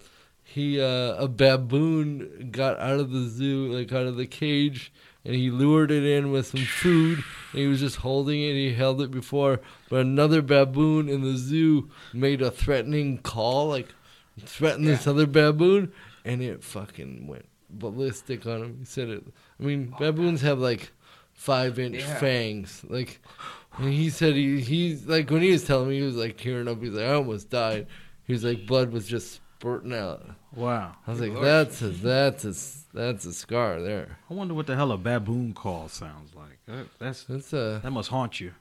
he 0.44 0.80
uh, 0.80 1.14
a 1.16 1.28
baboon 1.28 2.48
got 2.50 2.78
out 2.78 2.98
of 3.00 3.10
the 3.10 3.24
zoo, 3.28 3.72
like 3.72 3.92
out 3.92 4.06
of 4.06 4.16
the 4.16 4.26
cage, 4.26 4.92
and 5.24 5.34
he 5.34 5.50
lured 5.50 5.90
it 5.90 6.04
in 6.04 6.30
with 6.32 6.46
some 6.46 6.60
food. 6.64 7.18
And 7.52 7.60
he 7.60 7.66
was 7.66 7.80
just 7.80 7.96
holding 7.96 8.42
it. 8.42 8.50
and 8.50 8.56
He 8.58 8.72
held 8.74 9.00
it 9.02 9.10
before, 9.10 9.60
but 9.90 10.00
another 10.00 10.40
baboon 10.42 11.08
in 11.08 11.22
the 11.22 11.36
zoo 11.36 11.90
made 12.12 12.40
a 12.42 12.50
threatening 12.50 13.18
call, 13.18 13.68
like 13.68 13.88
threatened 14.40 14.86
this 14.86 15.06
other 15.06 15.26
baboon, 15.26 15.92
and 16.24 16.42
it 16.42 16.62
fucking 16.64 17.26
went 17.26 17.46
ballistic 17.68 18.46
on 18.46 18.62
him. 18.62 18.76
He 18.78 18.84
said 18.84 19.08
it. 19.08 19.24
I 19.60 19.62
mean, 19.62 19.92
baboons 19.98 20.40
have 20.42 20.58
like 20.58 20.92
five 21.34 21.78
inch 21.78 21.96
Yeah. 21.96 22.18
fangs, 22.18 22.82
like. 22.88 23.20
And 23.78 23.92
he 23.92 24.10
said 24.10 24.34
he 24.34 24.60
he's 24.60 25.06
like 25.06 25.30
when 25.30 25.42
he 25.42 25.52
was 25.52 25.64
telling 25.64 25.88
me 25.90 25.98
he 25.98 26.04
was 26.04 26.16
like 26.16 26.36
tearing 26.36 26.68
up. 26.68 26.80
He's 26.80 26.92
like 26.92 27.06
I 27.06 27.14
almost 27.14 27.50
died. 27.50 27.86
He 28.24 28.32
was 28.32 28.44
like 28.44 28.66
blood 28.66 28.92
was 28.92 29.06
just 29.06 29.40
spurting 29.58 29.94
out. 29.94 30.26
Wow. 30.54 30.96
I 31.06 31.10
was 31.10 31.20
like 31.20 31.40
that's 31.40 31.82
a 31.82 31.88
that's 31.88 32.44
a 32.44 32.96
that's 32.96 33.24
a 33.26 33.32
scar 33.32 33.80
there. 33.82 34.18
I 34.30 34.34
wonder 34.34 34.54
what 34.54 34.66
the 34.66 34.76
hell 34.76 34.92
a 34.92 34.96
baboon 34.96 35.52
call 35.52 35.88
sounds 35.88 36.34
like. 36.34 36.58
That, 36.66 36.86
that's 36.98 37.24
That's 37.24 37.52
a 37.52 37.80
that 37.82 37.90
must 37.90 38.08
haunt 38.08 38.40
you. 38.40 38.52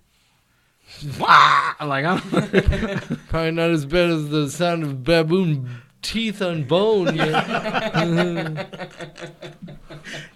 Wah! 1.19 1.73
Like 1.81 2.05
I 2.05 2.17
don't, 2.17 2.21
probably 3.29 3.51
not 3.51 3.71
as 3.71 3.85
bad 3.85 4.09
as 4.09 4.29
the 4.29 4.49
sound 4.49 4.83
of 4.83 5.03
baboon 5.03 5.67
teeth 6.01 6.41
on 6.41 6.63
bone. 6.65 7.15
Yeah. 7.15 7.23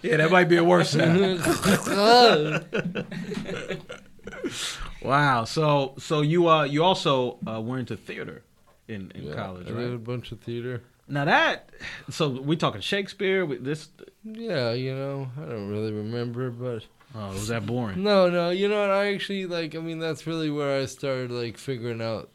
yeah, 0.02 0.16
that 0.16 0.30
might 0.30 0.48
be 0.48 0.56
a 0.56 0.64
worse 0.64 0.90
sound. 0.90 1.40
Wow. 5.02 5.44
So 5.44 5.94
so 5.98 6.20
you 6.20 6.48
uh 6.48 6.64
you 6.64 6.84
also 6.84 7.38
uh, 7.46 7.60
were 7.60 7.78
into 7.78 7.96
theater 7.96 8.42
in, 8.88 9.10
in 9.14 9.24
Yeah, 9.28 9.34
college, 9.34 9.68
I 9.68 9.72
did 9.72 9.92
a 9.94 9.98
bunch 9.98 10.32
of 10.32 10.40
theater. 10.40 10.82
Now 11.08 11.24
that 11.24 11.70
so 12.10 12.28
we 12.28 12.56
talking 12.56 12.80
Shakespeare 12.80 13.44
with 13.44 13.64
this 13.64 13.88
Yeah, 14.24 14.72
you 14.72 14.94
know, 14.94 15.30
I 15.36 15.46
don't 15.46 15.68
really 15.68 15.92
remember, 15.92 16.50
but 16.50 16.84
oh 17.14 17.28
was 17.30 17.48
that 17.48 17.66
boring? 17.66 18.02
no, 18.02 18.28
no, 18.30 18.50
you 18.50 18.68
know 18.68 18.80
what? 18.80 18.90
I 18.90 19.12
actually 19.14 19.46
like. 19.46 19.74
I 19.74 19.78
mean, 19.78 19.98
that's 19.98 20.26
really 20.26 20.50
where 20.50 20.80
I 20.80 20.86
started 20.86 21.30
like 21.30 21.56
figuring 21.56 22.00
out 22.02 22.30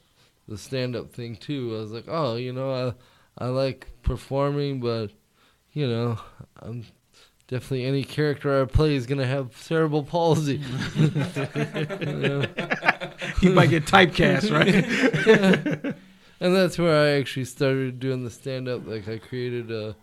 the 0.48 0.58
stand-up 0.58 1.14
thing 1.14 1.36
too. 1.36 1.76
I 1.76 1.80
was 1.80 1.92
like, 1.92 2.06
oh, 2.08 2.36
you 2.36 2.52
know, 2.54 2.96
I 3.38 3.46
I 3.46 3.48
like 3.48 3.88
performing, 4.02 4.80
but 4.82 5.12
you 5.74 5.88
know, 5.88 6.20
I'm 6.62 6.86
definitely 7.48 7.86
any 7.86 8.04
character 8.04 8.62
I 8.62 8.66
play 8.66 8.96
is 8.96 9.06
gonna 9.06 9.28
have 9.28 9.56
cerebral 9.58 10.04
palsy. 10.04 10.62
You 13.42 13.52
might 13.52 13.70
get 13.70 13.86
typecast, 13.86 14.52
right? 14.52 15.96
and 16.40 16.56
that's 16.56 16.78
where 16.78 17.02
I 17.02 17.20
actually 17.20 17.46
started 17.46 18.00
doing 18.00 18.24
the 18.24 18.30
stand 18.30 18.68
up. 18.68 18.86
Like 18.86 19.08
I 19.08 19.18
created 19.18 19.72
a 19.72 19.96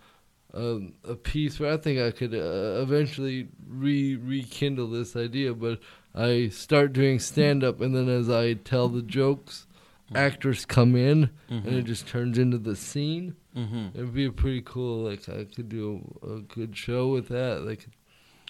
a, 0.55 0.81
a 1.05 1.14
piece 1.14 1.59
where 1.59 1.73
I 1.73 1.77
think 1.77 2.01
I 2.01 2.10
could 2.10 2.35
uh, 2.35 2.82
eventually 2.82 3.48
re 3.69 4.16
rekindle 4.16 4.89
this 4.89 5.16
idea. 5.16 5.55
But 5.55 5.81
I 6.14 6.48
start 6.48 6.93
doing 6.93 7.19
stand 7.19 7.64
up, 7.64 7.81
and 7.81 7.94
then 7.94 8.09
as 8.09 8.28
I 8.28 8.55
tell 8.55 8.89
the 8.89 9.02
jokes, 9.02 9.66
actors 10.14 10.64
come 10.64 10.94
in, 10.94 11.31
and 11.48 11.74
it 11.74 11.85
just 11.85 12.06
turns 12.06 12.39
into 12.39 12.59
the 12.59 12.77
scene. 12.77 13.36
Mm-hmm. 13.56 13.88
It'd 13.94 14.14
be 14.14 14.26
a 14.26 14.32
pretty 14.32 14.62
cool. 14.62 15.04
Like 15.04 15.28
I 15.28 15.44
could 15.44 15.68
do 15.68 16.18
a, 16.22 16.34
a 16.34 16.40
good 16.40 16.76
show 16.76 17.08
with 17.08 17.28
that. 17.28 17.62
Like 17.62 17.86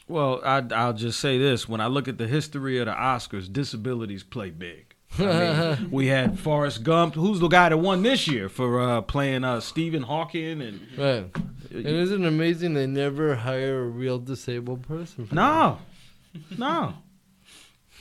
Well, 0.08 0.40
I, 0.44 0.62
I'll 0.74 0.92
just 0.92 1.20
say 1.20 1.38
this: 1.38 1.68
when 1.68 1.80
I 1.80 1.86
look 1.86 2.08
at 2.08 2.18
the 2.18 2.28
history 2.28 2.78
of 2.78 2.86
the 2.86 2.92
Oscars, 2.92 3.52
disabilities 3.52 4.22
play 4.22 4.50
big. 4.50 4.94
I 5.18 5.76
mean, 5.78 5.90
we 5.90 6.06
had 6.06 6.38
Forrest 6.38 6.82
Gump. 6.82 7.14
Who's 7.14 7.40
the 7.40 7.48
guy 7.48 7.68
that 7.68 7.76
won 7.76 8.02
this 8.02 8.26
year 8.26 8.48
for 8.48 8.80
uh, 8.80 9.02
playing 9.02 9.44
uh, 9.44 9.60
Stephen 9.60 10.02
Hawking? 10.02 10.62
And 10.62 10.80
right. 10.96 11.30
And 11.70 11.86
isn't 11.86 12.24
it 12.24 12.28
amazing 12.28 12.74
they 12.74 12.86
never 12.86 13.34
hire 13.34 13.82
a 13.82 13.86
real 13.86 14.18
disabled 14.18 14.86
person? 14.86 15.26
for 15.26 15.34
that? 15.34 15.40
no, 15.40 15.78
no, 16.58 16.94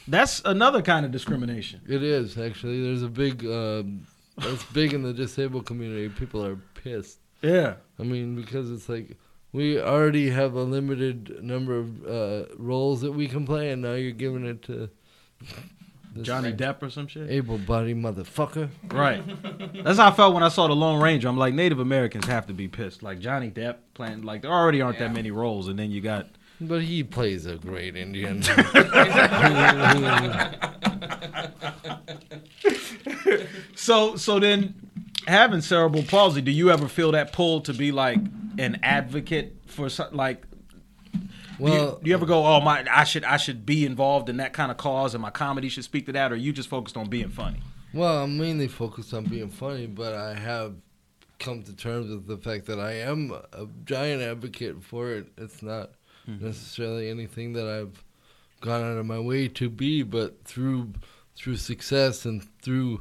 that's 0.08 0.42
another 0.46 0.82
kind 0.82 1.06
of 1.06 1.12
discrimination. 1.12 1.82
It 1.88 2.04
is 2.04 2.38
actually. 2.38 2.84
There's 2.84 3.04
a 3.04 3.10
big. 3.10 3.46
Um, 3.46 4.08
that's 4.38 4.64
big 4.66 4.94
in 4.94 5.04
the 5.04 5.14
disabled 5.14 5.66
community. 5.66 6.10
People 6.10 6.46
are 6.46 6.58
pissed. 6.84 7.20
Yeah, 7.42 7.76
I 8.00 8.04
mean, 8.04 8.36
because 8.36 8.72
it's 8.72 8.88
like 8.88 9.18
we 9.52 9.80
already 9.80 10.30
have 10.30 10.54
a 10.54 10.64
limited 10.64 11.44
number 11.44 11.78
of 11.78 12.06
uh, 12.06 12.46
roles 12.58 13.02
that 13.02 13.12
we 13.12 13.28
can 13.28 13.46
play, 13.46 13.72
and 13.72 13.82
now 13.82 13.94
you're 13.94 14.12
giving 14.12 14.46
it 14.46 14.62
to 14.64 14.90
this 16.16 16.26
Johnny 16.26 16.54
Depp 16.54 16.82
or 16.84 16.90
some 16.90 17.08
shit. 17.08 17.30
able-bodied 17.30 17.98
motherfucker. 17.98 18.70
Right. 18.92 19.24
That's 19.84 19.98
how 19.98 20.10
I 20.10 20.12
felt 20.12 20.34
when 20.34 20.44
I 20.44 20.50
saw 20.50 20.68
the 20.68 20.76
Lone 20.76 21.02
Ranger. 21.02 21.28
I'm 21.28 21.38
like, 21.38 21.54
Native 21.54 21.80
Americans 21.80 22.26
have 22.28 22.46
to 22.48 22.54
be 22.54 22.68
pissed. 22.68 23.02
Like 23.02 23.20
Johnny 23.20 23.50
Depp 23.50 23.78
playing, 23.94 24.22
like 24.22 24.44
there 24.44 24.52
already 24.52 24.82
aren't 24.82 25.00
that 25.00 25.14
many 25.14 25.32
roles, 25.32 25.68
and 25.68 25.80
then 25.80 25.90
you 25.92 26.02
got 26.02 26.28
But 26.60 26.84
he 26.84 27.04
plays 27.04 27.46
a 27.46 27.56
great 27.58 27.96
Indian. 27.96 28.44
So 33.76 34.16
so 34.16 34.40
then 34.40 34.76
having 35.28 35.62
cerebral 35.62 36.04
palsy, 36.04 36.42
do 36.42 36.52
you 36.52 36.72
ever 36.72 36.88
feel 36.88 37.12
that 37.14 37.34
pull 37.34 37.62
to 37.62 37.74
be 37.74 37.92
like 37.92 38.20
an 38.58 38.80
advocate 38.84 39.56
for 39.68 39.90
like 40.12 40.46
do 41.58 41.68
you, 41.68 41.74
well, 41.74 42.00
do 42.02 42.10
you 42.10 42.16
ever 42.16 42.26
go, 42.26 42.46
"Oh 42.46 42.60
my, 42.60 42.84
I 42.90 43.04
should 43.04 43.24
I 43.24 43.38
should 43.38 43.66
be 43.66 43.86
involved 43.86 44.30
in 44.30 44.38
that 44.38 44.52
kind 44.52 44.72
of 44.72 44.78
cause 44.78 45.14
and 45.14 45.22
my 45.22 45.30
comedy 45.30 45.70
should 45.70 45.84
speak 45.84 46.08
to 46.08 46.12
that," 46.14 46.32
or 46.32 46.36
you 46.36 46.52
just 46.52 46.70
focused 46.70 46.98
on 46.98 47.08
being 47.08 47.30
funny? 47.30 47.60
well, 47.94 48.24
I'm 48.24 48.38
mainly 48.38 48.68
focused 48.68 49.14
on 49.14 49.26
being 49.26 49.50
funny, 49.50 49.86
but 49.86 50.14
I 50.14 50.34
have 50.34 50.76
come 51.40 51.64
to 51.64 51.76
terms 51.76 52.10
with 52.10 52.28
the 52.28 52.38
fact 52.38 52.66
that 52.68 52.80
I 52.80 52.94
am 52.94 53.32
a 53.32 53.68
giant 53.86 54.22
advocate 54.22 54.84
for 54.84 55.12
it. 55.12 55.28
It's 55.38 55.62
not 55.62 55.92
mm-hmm. 56.28 56.46
necessarily 56.46 57.10
anything 57.10 57.54
that 57.54 57.68
I've 57.68 58.04
gone 58.62 58.84
out 58.84 58.98
of 58.98 59.06
my 59.06 59.20
way 59.20 59.48
to 59.50 59.70
be, 59.70 60.04
but 60.04 60.44
through 60.46 60.94
through 61.36 61.56
success 61.58 62.26
and 62.26 62.44
through 62.62 63.00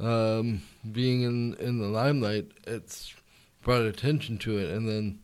um, 0.00 0.62
being 0.92 1.22
in 1.22 1.54
in 1.54 1.78
the 1.78 1.88
limelight, 1.88 2.48
it's 2.66 3.14
brought 3.62 3.82
attention 3.82 4.38
to 4.38 4.58
it, 4.58 4.70
and 4.70 4.88
then 4.88 5.18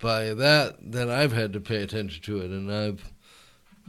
by 0.00 0.34
that, 0.34 0.76
then 0.80 1.08
I've 1.10 1.32
had 1.32 1.52
to 1.54 1.60
pay 1.60 1.82
attention 1.82 2.22
to 2.24 2.40
it, 2.40 2.50
and 2.50 2.70
I've, 2.72 3.12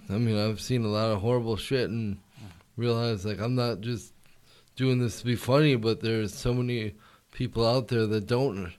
I 0.09 0.17
mean, 0.17 0.37
I've 0.37 0.61
seen 0.61 0.85
a 0.85 0.89
lot 0.89 1.11
of 1.11 1.19
horrible 1.21 1.57
shit 1.57 1.89
and 1.89 2.17
realized 2.77 3.25
like 3.25 3.39
I'm 3.39 3.55
not 3.55 3.81
just 3.81 4.13
doing 4.75 4.99
this 4.99 5.19
to 5.19 5.25
be 5.25 5.35
funny, 5.35 5.75
but 5.75 6.01
there's 6.01 6.33
so 6.33 6.53
many 6.53 6.95
people 7.31 7.67
out 7.67 7.87
there 7.89 8.05
that 8.07 8.27
don't 8.27 8.73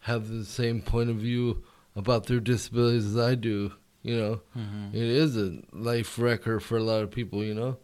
have 0.00 0.28
the 0.28 0.44
same 0.44 0.80
point 0.82 1.10
of 1.10 1.16
view 1.16 1.64
about 1.96 2.26
their 2.26 2.40
disabilities 2.40 3.06
as 3.06 3.16
I 3.18 3.34
do. 3.34 3.72
You 4.02 4.16
know, 4.16 4.40
it 4.94 5.02
is 5.02 5.36
a 5.36 5.58
life 5.72 6.18
wrecker 6.18 6.60
for 6.60 6.76
a 6.78 6.82
lot 6.82 7.02
of 7.02 7.10
people. 7.10 7.42
You 7.42 7.54
know. 7.54 7.78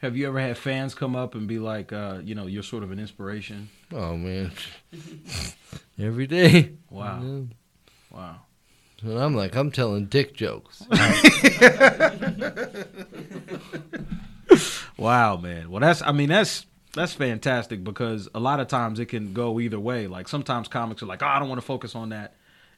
Have 0.00 0.16
you 0.16 0.28
ever 0.28 0.38
had 0.40 0.56
fans 0.56 0.94
come 0.94 1.16
up 1.16 1.34
and 1.34 1.48
be 1.48 1.58
like, 1.58 1.92
uh, 1.92 2.20
you 2.22 2.34
know, 2.34 2.46
you're 2.46 2.62
sort 2.62 2.82
of 2.84 2.92
an 2.92 2.98
inspiration? 3.00 3.68
Oh 3.92 4.16
man, 4.16 4.52
every 5.98 6.26
day. 6.26 6.72
Wow. 6.90 7.20
Yeah. 7.22 7.40
Wow. 8.10 8.36
And 9.02 9.18
I'm 9.18 9.34
like, 9.34 9.54
I'm 9.56 9.70
telling 9.70 10.06
dick 10.06 10.34
jokes. 10.34 10.84
Wow, 14.96 15.36
man. 15.36 15.70
Well, 15.70 15.80
that's 15.80 16.02
I 16.02 16.12
mean 16.12 16.28
that's 16.28 16.66
that's 16.94 17.12
fantastic 17.12 17.84
because 17.84 18.28
a 18.34 18.40
lot 18.40 18.58
of 18.60 18.66
times 18.66 18.98
it 18.98 19.06
can 19.06 19.32
go 19.32 19.60
either 19.60 19.78
way. 19.78 20.06
Like 20.08 20.26
sometimes 20.26 20.66
comics 20.68 21.02
are 21.02 21.06
like, 21.06 21.22
"Oh, 21.22 21.26
I 21.26 21.38
don't 21.38 21.48
want 21.48 21.60
to 21.60 21.66
focus 21.66 21.94
on 21.94 22.08
that." 22.08 22.34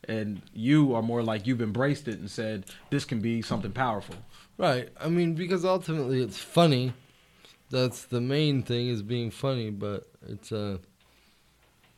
And 0.06 0.42
you 0.52 0.94
are 0.94 1.02
more 1.02 1.22
like 1.22 1.46
you've 1.46 1.62
embraced 1.62 2.08
it 2.08 2.18
and 2.18 2.30
said 2.30 2.64
this 2.90 3.04
can 3.04 3.20
be 3.20 3.40
something 3.42 3.72
powerful. 3.72 4.16
right. 4.58 4.88
I 5.00 5.08
mean, 5.08 5.34
because 5.34 5.64
ultimately 5.64 6.22
it's 6.22 6.38
funny. 6.38 6.92
That's 7.70 8.04
the 8.04 8.20
main 8.20 8.62
thing 8.62 8.88
is 8.88 9.02
being 9.02 9.30
funny, 9.30 9.70
but 9.70 10.08
it's 10.26 10.52
uh 10.52 10.78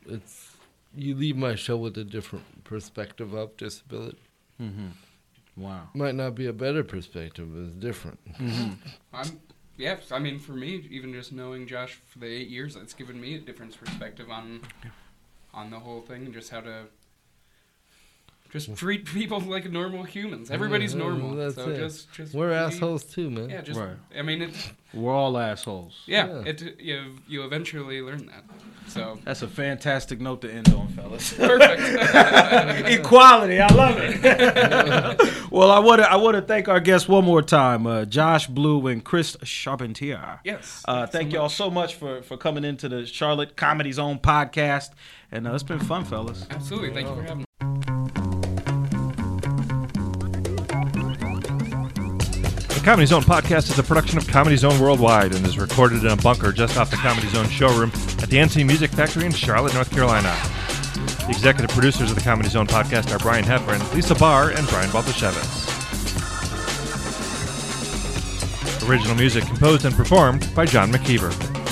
it's 0.05 0.55
you 0.95 1.15
leave 1.15 1.35
my 1.35 1.55
show 1.55 1.77
with 1.77 1.97
a 1.97 2.03
different 2.03 2.63
perspective 2.63 3.33
of 3.33 3.57
disability. 3.57 4.19
Wow. 5.55 5.89
Might 5.93 6.15
not 6.15 6.35
be 6.35 6.47
a 6.47 6.53
better 6.53 6.83
perspective, 6.83 7.49
but 7.53 7.61
it's 7.61 7.75
different. 7.75 8.19
I'm 9.13 9.39
yeah. 9.77 9.97
I 10.11 10.19
mean, 10.19 10.39
for 10.39 10.53
me, 10.53 10.87
even 10.91 11.13
just 11.13 11.31
knowing 11.31 11.67
Josh 11.67 11.99
for 12.07 12.19
the 12.19 12.27
eight 12.27 12.47
years, 12.47 12.75
it's 12.75 12.93
given 12.93 13.19
me 13.19 13.35
a 13.35 13.39
different 13.39 13.77
perspective 13.79 14.29
on 14.29 14.61
on 15.53 15.69
the 15.69 15.79
whole 15.79 16.01
thing 16.01 16.25
and 16.25 16.33
just 16.33 16.49
how 16.49 16.61
to 16.61 16.85
just 18.53 18.75
treat 18.77 19.05
people 19.05 19.39
like 19.41 19.69
normal 19.69 20.03
humans. 20.03 20.49
Everybody's 20.51 20.93
Yeah, 20.93 20.99
normal. 20.99 21.35
that's 21.35 21.55
so 21.55 21.69
it. 21.69 21.77
just, 21.77 22.11
just 22.13 22.33
We're 22.35 22.49
be- 22.49 22.55
assholes 22.55 23.03
too, 23.03 23.29
man. 23.29 23.49
Yeah, 23.49 23.61
just. 23.61 23.79
Right. 23.79 23.97
I 24.17 24.21
mean, 24.21 24.43
it's 24.43 24.71
We're 24.93 25.11
all 25.13 25.37
assholes. 25.37 26.03
yeah. 26.05 26.27
Yeah. 26.27 26.43
It 26.51 26.79
you 26.79 27.15
you 27.27 27.43
eventually 27.43 27.99
learn 28.01 28.27
that. 28.27 28.43
So 28.87 29.17
That's 29.23 29.41
a 29.41 29.47
fantastic 29.47 30.19
note 30.21 30.41
to 30.41 30.51
end 30.53 30.67
on, 30.73 30.89
fellas. 30.89 31.33
perfect. 31.33 31.81
Equality, 32.99 33.59
I 33.61 33.73
love 33.73 33.95
it. 33.97 34.21
well, 35.51 35.71
I 35.71 35.79
want 35.79 36.01
to 36.01 36.11
I 36.11 36.17
want 36.17 36.35
to 36.35 36.41
thank 36.41 36.67
our 36.67 36.79
guests 36.81 37.07
one 37.07 37.23
more 37.25 37.41
time, 37.41 37.87
uh, 37.87 38.05
Josh 38.05 38.45
Blue 38.47 38.85
and 38.87 39.03
Chris 39.03 39.35
Charpentier. 39.43 40.41
yes. 40.43 40.83
Uh, 40.87 41.07
thanks 41.07 41.11
so 41.11 41.17
thank 41.17 41.33
y'all 41.33 41.43
much. 41.43 41.55
so 41.55 41.69
much 41.71 41.95
for 41.95 42.21
for 42.23 42.37
coming 42.37 42.63
into 42.65 42.87
the 42.89 43.05
Charlotte 43.05 43.55
Comedy 43.55 43.91
Zone 43.93 44.19
podcast, 44.19 44.89
and 45.31 45.47
uh, 45.47 45.53
it's 45.53 45.63
been 45.63 45.79
fun, 45.79 46.03
fellas. 46.05 46.45
Absolutely. 46.51 46.93
Thank 46.93 47.07
you 47.07 47.15
for 47.15 47.21
having 47.23 47.37
me. 47.39 47.45
Comedy 52.83 53.05
Zone 53.05 53.23
podcast 53.23 53.71
is 53.71 53.79
a 53.79 53.83
production 53.83 54.17
of 54.17 54.27
Comedy 54.27 54.57
Zone 54.57 54.77
Worldwide 54.77 55.33
and 55.33 55.45
is 55.47 55.57
recorded 55.57 56.03
in 56.03 56.09
a 56.09 56.17
bunker 56.17 56.51
just 56.51 56.75
off 56.77 56.91
the 56.91 56.97
Comedy 56.97 57.29
Zone 57.29 57.47
showroom 57.47 57.93
at 58.21 58.29
the 58.29 58.35
NC 58.35 58.67
Music 58.67 58.91
Factory 58.91 59.25
in 59.25 59.31
Charlotte, 59.31 59.73
North 59.73 59.89
Carolina. 59.89 60.35
The 61.25 61.29
executive 61.29 61.71
producers 61.71 62.09
of 62.09 62.17
the 62.17 62.21
Comedy 62.21 62.49
Zone 62.49 62.67
podcast 62.67 63.15
are 63.15 63.19
Brian 63.19 63.45
Heffern, 63.45 63.79
Lisa 63.93 64.15
Barr, 64.15 64.49
and 64.49 64.67
Brian 64.67 64.89
Baltashevitz. 64.89 65.69
Original 68.89 69.15
music 69.15 69.45
composed 69.45 69.85
and 69.85 69.95
performed 69.95 70.53
by 70.53 70.65
John 70.65 70.91
McKeever. 70.91 71.62